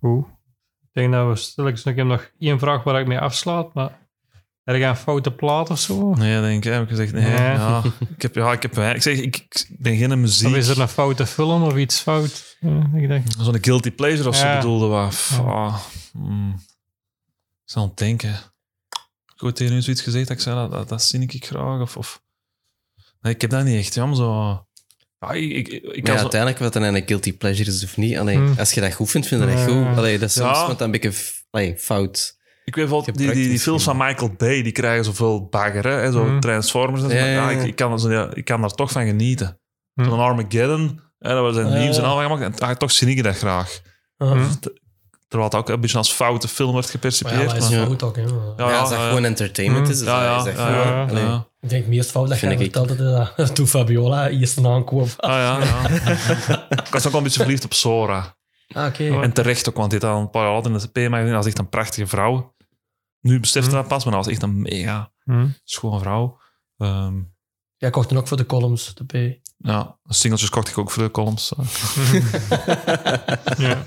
Goed. 0.00 0.26
Ik 0.82 0.88
denk 0.92 1.12
dat 1.12 1.28
we 1.28 1.36
stilletjes... 1.36 1.84
Ik 1.84 1.96
heb 1.96 2.06
nog 2.06 2.30
één 2.38 2.58
vraag 2.58 2.82
waar 2.82 3.00
ik 3.00 3.06
mee 3.06 3.18
afslaat, 3.18 3.74
maar... 3.74 4.02
Er 4.64 4.78
gaan 4.78 4.96
foute 4.96 5.32
plaat 5.32 5.70
of 5.70 5.78
zo? 5.78 6.14
Nee, 6.14 6.40
denk 6.40 6.64
ik. 6.64 6.72
Heb 6.72 6.82
ik 6.82 6.88
gezegd, 6.88 7.12
nee. 7.12 7.22
Nee. 7.22 7.32
Ja, 7.34 7.82
ik 8.16 8.22
heb, 8.22 8.34
ja, 8.34 8.52
ik 8.52 8.62
heb... 8.62 8.76
Ik 8.78 9.02
zeg, 9.02 9.18
ik, 9.18 9.36
ik 9.36 9.66
ben 9.78 9.96
geen 9.96 10.20
muziek... 10.20 10.48
Of 10.48 10.54
is 10.54 10.68
er 10.68 10.80
een 10.80 10.88
foute 10.88 11.26
film 11.26 11.62
of 11.62 11.76
iets 11.76 12.00
fout? 12.00 12.56
Ja, 12.60 12.90
ik 12.94 13.08
denk, 13.08 13.26
Zo'n 13.38 13.64
guilty 13.64 13.90
pleasure 13.90 14.28
of 14.28 14.36
zo 14.36 14.46
Ja. 14.46 14.56
bedoelde 14.56 14.86
wat. 14.86 15.30
Ah, 15.32 15.80
mm. 16.12 16.54
Ik 17.64 17.70
zal 17.70 17.86
het 17.86 17.96
denken. 17.96 18.36
Goed, 19.36 19.56
tegen 19.56 19.76
u 19.76 19.82
zoiets 19.82 20.02
gezegd 20.02 20.28
dat 20.28 20.36
ik 20.36 20.42
zei, 20.42 20.56
dat, 20.56 20.70
dat, 20.70 20.88
dat 20.88 21.02
zie 21.02 21.20
ik 21.20 21.44
graag. 21.46 21.80
Of, 21.80 21.96
of... 21.96 22.22
Nee, 23.20 23.34
ik 23.34 23.40
heb 23.40 23.50
dat 23.50 23.64
niet 23.64 23.78
echt, 23.78 23.94
jam. 23.94 24.14
Zo... 24.14 24.66
Ja, 25.28 25.32
ik, 25.32 25.68
ik, 25.68 26.06
ja, 26.06 26.12
zo- 26.16 26.20
uiteindelijk, 26.20 26.60
wat 26.60 26.72
dan 26.72 26.82
een 26.82 27.02
guilty 27.06 27.36
pleasure 27.36 27.70
is 27.70 27.84
of 27.84 27.96
niet, 27.96 28.18
allee, 28.18 28.36
Hmm. 28.36 28.54
als 28.58 28.72
je 28.72 28.80
dat 28.80 28.94
goed 28.94 29.10
vindt, 29.10 29.26
vind 29.26 29.40
je 29.40 29.46
dat 29.46 29.58
Ja. 29.58 29.64
goed. 29.64 29.96
Allee, 29.96 30.18
dat 30.18 30.28
is 30.28 30.34
soms 30.34 30.58
Ja. 30.58 30.66
wat 30.66 30.80
een 30.80 30.90
beetje 30.90 31.12
allee, 31.50 31.76
fout. 31.78 32.36
Ik 32.64 32.74
weet 32.74 32.88
Je 32.88 33.12
die, 33.12 33.30
die, 33.32 33.48
die 33.48 33.58
films 33.60 33.84
van. 33.84 33.96
Michael 33.96 34.30
Bay, 34.36 34.62
die 34.62 34.72
krijgen 34.72 35.04
zoveel 35.04 35.46
bagger, 35.48 35.86
hè, 35.86 36.12
zo 36.12 36.24
Mhm. 36.24 36.40
Transformers 36.40 37.02
en 37.02 37.10
zo. 37.10 37.14
Ja, 37.16 37.22
maar 37.22 37.30
ja, 37.32 37.40
Ja, 37.42 37.50
ja. 37.50 37.60
ik, 37.60 37.66
ik, 37.66 37.76
kan, 37.76 38.00
zo, 38.00 38.10
ja, 38.12 38.30
ik 38.34 38.44
kan 38.44 38.60
daar 38.60 38.70
toch 38.70 38.90
van 38.90 39.06
genieten. 39.06 39.60
Mhm. 39.94 40.08
Zo'n 40.08 40.18
Armageddon, 40.18 41.00
hè, 41.18 41.34
dat 41.34 41.54
zijn 41.54 41.66
Ja, 41.66 41.72
memes 41.72 41.96
en 41.96 42.02
ja. 42.02 42.08
al 42.08 42.18
gemaakt. 42.22 42.60
En 42.60 42.68
ah, 42.68 42.76
toch 42.76 42.92
zie 42.92 43.08
ik 43.08 43.22
dat 43.22 43.36
graag. 43.36 43.80
Terwijl 45.28 45.50
het 45.52 45.54
ook 45.54 45.68
een 45.68 45.80
beetje 45.80 45.96
als 45.98 46.12
foute 46.12 46.48
film 46.48 46.70
wordt 46.72 46.86
Maar 46.86 47.02
ja, 47.02 47.08
gepercipieerd. 47.10 47.50
dat 47.50 47.56
is 47.62 47.76
maar- 47.76 47.78
Ja. 47.88 47.96
ook, 48.06 48.16
hè. 48.16 48.22
maar- 48.22 48.54
Ja, 48.66 48.70
Ja, 48.72 48.78
als 48.78 48.88
dat 48.90 48.98
ja. 48.98 49.08
gewoon 49.08 49.24
entertainment 49.24 49.82
Hmm. 49.86 49.94
is, 49.94 50.00
is 50.00 50.06
ja, 50.06 50.24
ja, 50.24 50.38
is 50.38 50.44
dat 50.44 50.54
ja, 50.56 51.46
Ik 51.64 51.70
denk, 51.70 51.82
het 51.84 51.94
meest 51.94 52.10
fout 52.10 52.28
dat 52.28 52.40
jij 52.40 52.52
ik 52.52 52.58
verteld 52.58 52.88
had, 52.88 53.36
dat 53.36 53.54
toen 53.56 53.66
Fabiola 53.66 54.28
eerst 54.28 54.64
aankwam. 54.64 55.06
Ah, 55.16 55.30
ja, 55.30 55.58
ja. 55.64 55.88
ik 56.84 56.86
was 56.90 57.06
ook 57.06 57.12
wel 57.12 57.20
een 57.20 57.22
beetje 57.22 57.40
verliefd 57.40 57.64
op 57.64 57.72
Sora. 57.72 58.36
Ah, 58.72 58.86
oké. 58.86 59.20
En 59.20 59.32
terecht 59.32 59.68
ook, 59.68 59.76
want 59.76 59.90
dit 59.90 60.04
al 60.04 60.20
een 60.20 60.30
paar 60.30 60.42
jaar 60.44 60.52
later 60.52 60.70
in 60.72 60.78
de 60.78 60.88
P-magazine. 60.88 61.24
Dat 61.26 61.36
was 61.36 61.46
echt 61.46 61.58
een 61.58 61.68
prachtige 61.68 62.06
vrouw. 62.06 62.54
Nu 63.20 63.40
beseft 63.40 63.66
Mhm. 63.66 63.74
dat 63.74 63.88
pas, 63.88 64.04
maar 64.04 64.14
dat 64.14 64.24
was 64.24 64.32
echt 64.32 64.42
een 64.42 64.62
mega 64.62 65.12
hm. 65.24 65.46
schone 65.64 65.98
vrouw. 65.98 66.38
Ehm, 66.78 67.14
Jij 67.76 67.90
kocht 67.90 68.08
dan 68.08 68.18
ook 68.18 68.28
voor 68.28 68.36
de 68.36 68.46
columns, 68.46 68.94
de 68.94 69.04
P. 69.04 69.38
ja, 69.58 69.98
singeltjes 70.04 70.50
kocht 70.50 70.68
ik 70.68 70.78
ook 70.78 70.90
voor 70.90 71.02
de 71.02 71.10
columns. 71.10 71.52
ja. 73.58 73.86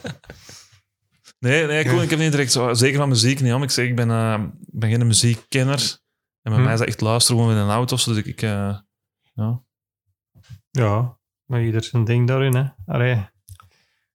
Nee, 1.40 1.66
nee 1.66 1.86
cool, 1.86 2.02
ik 2.02 2.10
heb 2.10 2.20
niet 2.20 2.32
direct 2.32 2.52
zo... 2.52 2.74
Zeker 2.74 2.98
van 2.98 3.10
muziek 3.10 3.42
niet, 3.42 3.54
om. 3.54 3.64
Ik 3.64 3.70
zeg, 3.72 3.86
ik 3.88 3.96
ben, 3.96 4.12
eh, 4.12 4.40
ik 4.74 4.80
ben 4.80 4.90
geen 4.90 5.08
muziekkenner. 5.08 5.98
En 6.48 6.54
bij 6.54 6.62
Hm. 6.62 6.66
mij 6.66 6.74
is 6.74 6.80
dat 6.80 6.88
echt 6.88 7.02
luisteren 7.02 7.42
gewoon 7.42 7.56
in 7.58 7.62
een 7.62 7.70
auto. 7.70 7.96
Dus 7.96 8.08
ik... 8.18 8.26
ik 8.26 8.42
eh, 8.42 8.78
ja. 9.34 9.62
ja, 10.72 11.18
maar 11.46 11.64
ieder 11.64 11.84
zijn 11.84 12.04
ding 12.04 12.28
daarin, 12.28 12.56
hè. 12.56 12.66
Allee. 12.86 13.30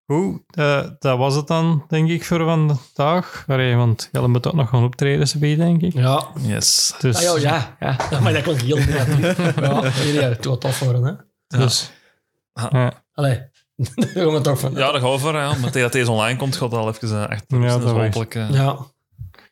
Goed, 0.07 0.43
eh, 0.47 0.89
dat 0.99 1.19
was 1.19 1.35
het 1.35 1.47
dan, 1.47 1.85
denk 1.89 2.09
ik, 2.09 2.25
voor 2.25 2.45
vandaag. 2.45 3.45
Allee, 3.47 3.77
want 3.77 4.09
Jelle 4.13 4.29
moet 4.29 4.47
ook 4.47 4.55
nog 4.55 4.69
gaan 4.69 4.85
optreden, 4.85 5.29
ze 5.29 5.39
denk 5.39 5.83
ik. 5.83 5.93
Ja. 5.93 6.27
Yes. 6.41 6.95
Dus, 6.99 7.17
Ah, 7.17 7.41
ja, 7.41 7.77
ja, 7.81 7.97
ja. 8.11 8.21
Maar 8.21 8.33
dat 8.33 8.43
klonk 8.43 8.61
heel 8.61 8.77
negatief. 8.77 9.57
ja, 9.61 9.81
nee, 9.81 10.13
nee, 10.13 10.23
het 10.23 10.45
wordt 10.45 10.61
tof 10.61 10.79
worden, 10.79 11.05
hè. 11.05 11.13
dus 11.59 11.91
Ja. 12.53 12.69
ja. 12.73 13.05
Allee, 13.13 13.39
daar 13.77 14.09
gaan 14.09 14.33
we 14.33 14.41
toch 14.41 14.61
van. 14.61 14.73
Ja, 14.73 14.93
daar 14.93 15.01
gaan 15.01 15.11
we 15.11 15.19
voor. 15.19 15.35
Ja. 15.35 15.49
Maar 15.49 15.61
tegen 15.71 15.81
dat 15.81 15.93
deze 15.93 16.11
online 16.11 16.39
komt, 16.39 16.57
gaat 16.57 16.71
het 16.71 16.81
al 16.81 16.89
even 16.89 17.09
uh, 17.09 17.31
echt 17.31 17.45
Ja, 17.49 17.79
dat 17.79 18.15
eh, 18.35 18.51
Ja, 18.51 18.92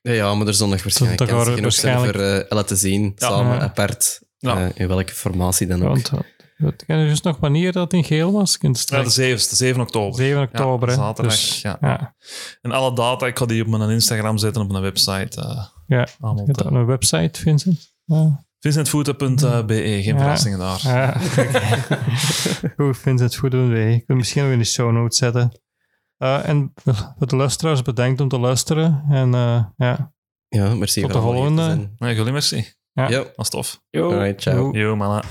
Ja, 0.02 0.12
ja, 0.12 0.34
maar 0.34 0.46
er 0.46 0.54
zondag 0.54 0.82
waarschijnlijk 0.82 1.18
kansen 1.30 1.46
we 1.50 1.54
genoeg 1.56 1.72
zijn 1.72 1.94
voor 1.96 2.04
waarschijnlijk- 2.04 2.48
eh, 2.48 2.56
laten 2.56 2.76
zien, 2.76 3.02
Ja. 3.16 3.26
samen, 3.28 3.54
Ja. 3.54 3.60
apart, 3.60 4.20
Ja. 4.38 4.56
eh, 4.64 4.68
in 4.74 4.88
welke 4.88 5.12
formatie 5.14 5.66
dan 5.66 5.82
ook. 5.82 5.88
Want 5.88 6.12
uh, 6.14 6.68
ik 6.68 6.82
ken 6.86 7.08
dus 7.08 7.20
nog 7.20 7.36
wanneer 7.40 7.72
dat 7.72 7.92
in 7.92 8.04
geel 8.04 8.32
was. 8.32 8.54
Ik 8.54 8.60
kan 8.60 8.70
het 8.70 8.88
Ja, 8.88 9.02
de 9.02 9.10
7, 9.10 9.48
de 9.48 9.56
7 9.56 9.80
oktober. 9.80 10.14
7 10.14 10.42
oktober. 10.42 10.88
hè. 10.88 10.94
zaterdag, 10.94 11.32
Dus, 11.34 11.60
ja. 11.62 11.76
ja. 11.80 12.14
En 12.62 12.72
alle 12.72 12.94
data, 12.94 13.26
ik 13.26 13.38
ga 13.38 13.46
die 13.46 13.62
op 13.62 13.68
mijn 13.68 13.90
Instagram 13.90 14.38
zetten, 14.38 14.62
op 14.62 14.70
mijn 14.70 14.82
website. 14.82 15.40
eh 15.40 15.64
Ja. 15.86 16.06
allemaal 16.20 16.46
Je 16.46 16.64
ook 16.64 16.70
een 16.70 16.86
website, 16.86 17.40
Vincent. 17.40 17.92
Ja. 18.04 18.44
Vincentvoeten.be, 18.58 19.74
geen 19.74 20.02
Ja. 20.14 20.18
verrassingen 20.18 20.58
daar. 20.58 20.80
Ja, 20.82 21.16
Goed, 22.76 22.98
Vincent, 22.98 23.34
goed 23.36 23.50
doen 23.50 23.70
wij. 23.70 23.94
Ik 23.94 24.06
kan 24.06 24.16
misschien 24.16 24.42
nog 24.42 24.52
in 24.52 24.58
de 24.58 24.64
show 24.64 24.92
notes 24.92 25.18
zetten. 25.18 25.60
Eh, 26.20 26.48
en 26.48 26.72
de 27.18 27.36
luisteraars, 27.36 27.82
bedankt 27.82 28.20
om 28.20 28.28
te 28.28 28.38
luisteren. 28.38 29.04
En 29.10 29.34
eh, 29.34 29.64
ja, 29.76 30.12
Ja, 30.48 30.74
merci 30.74 31.00
Tot 31.00 31.12
de 31.12 31.20
volgende. 31.20 31.90
Nee, 31.98 32.14
jullie 32.14 32.32
merci. 32.32 32.64
Ja. 32.92 33.08
Ja, 33.08 33.18
Dat 33.18 33.32
is 33.36 33.48
tof. 33.48 33.82
Jo. 33.90 34.12
alright, 34.12 34.40
ciao. 34.40 34.76
Yo, 34.76 34.96
mannen. 34.96 35.22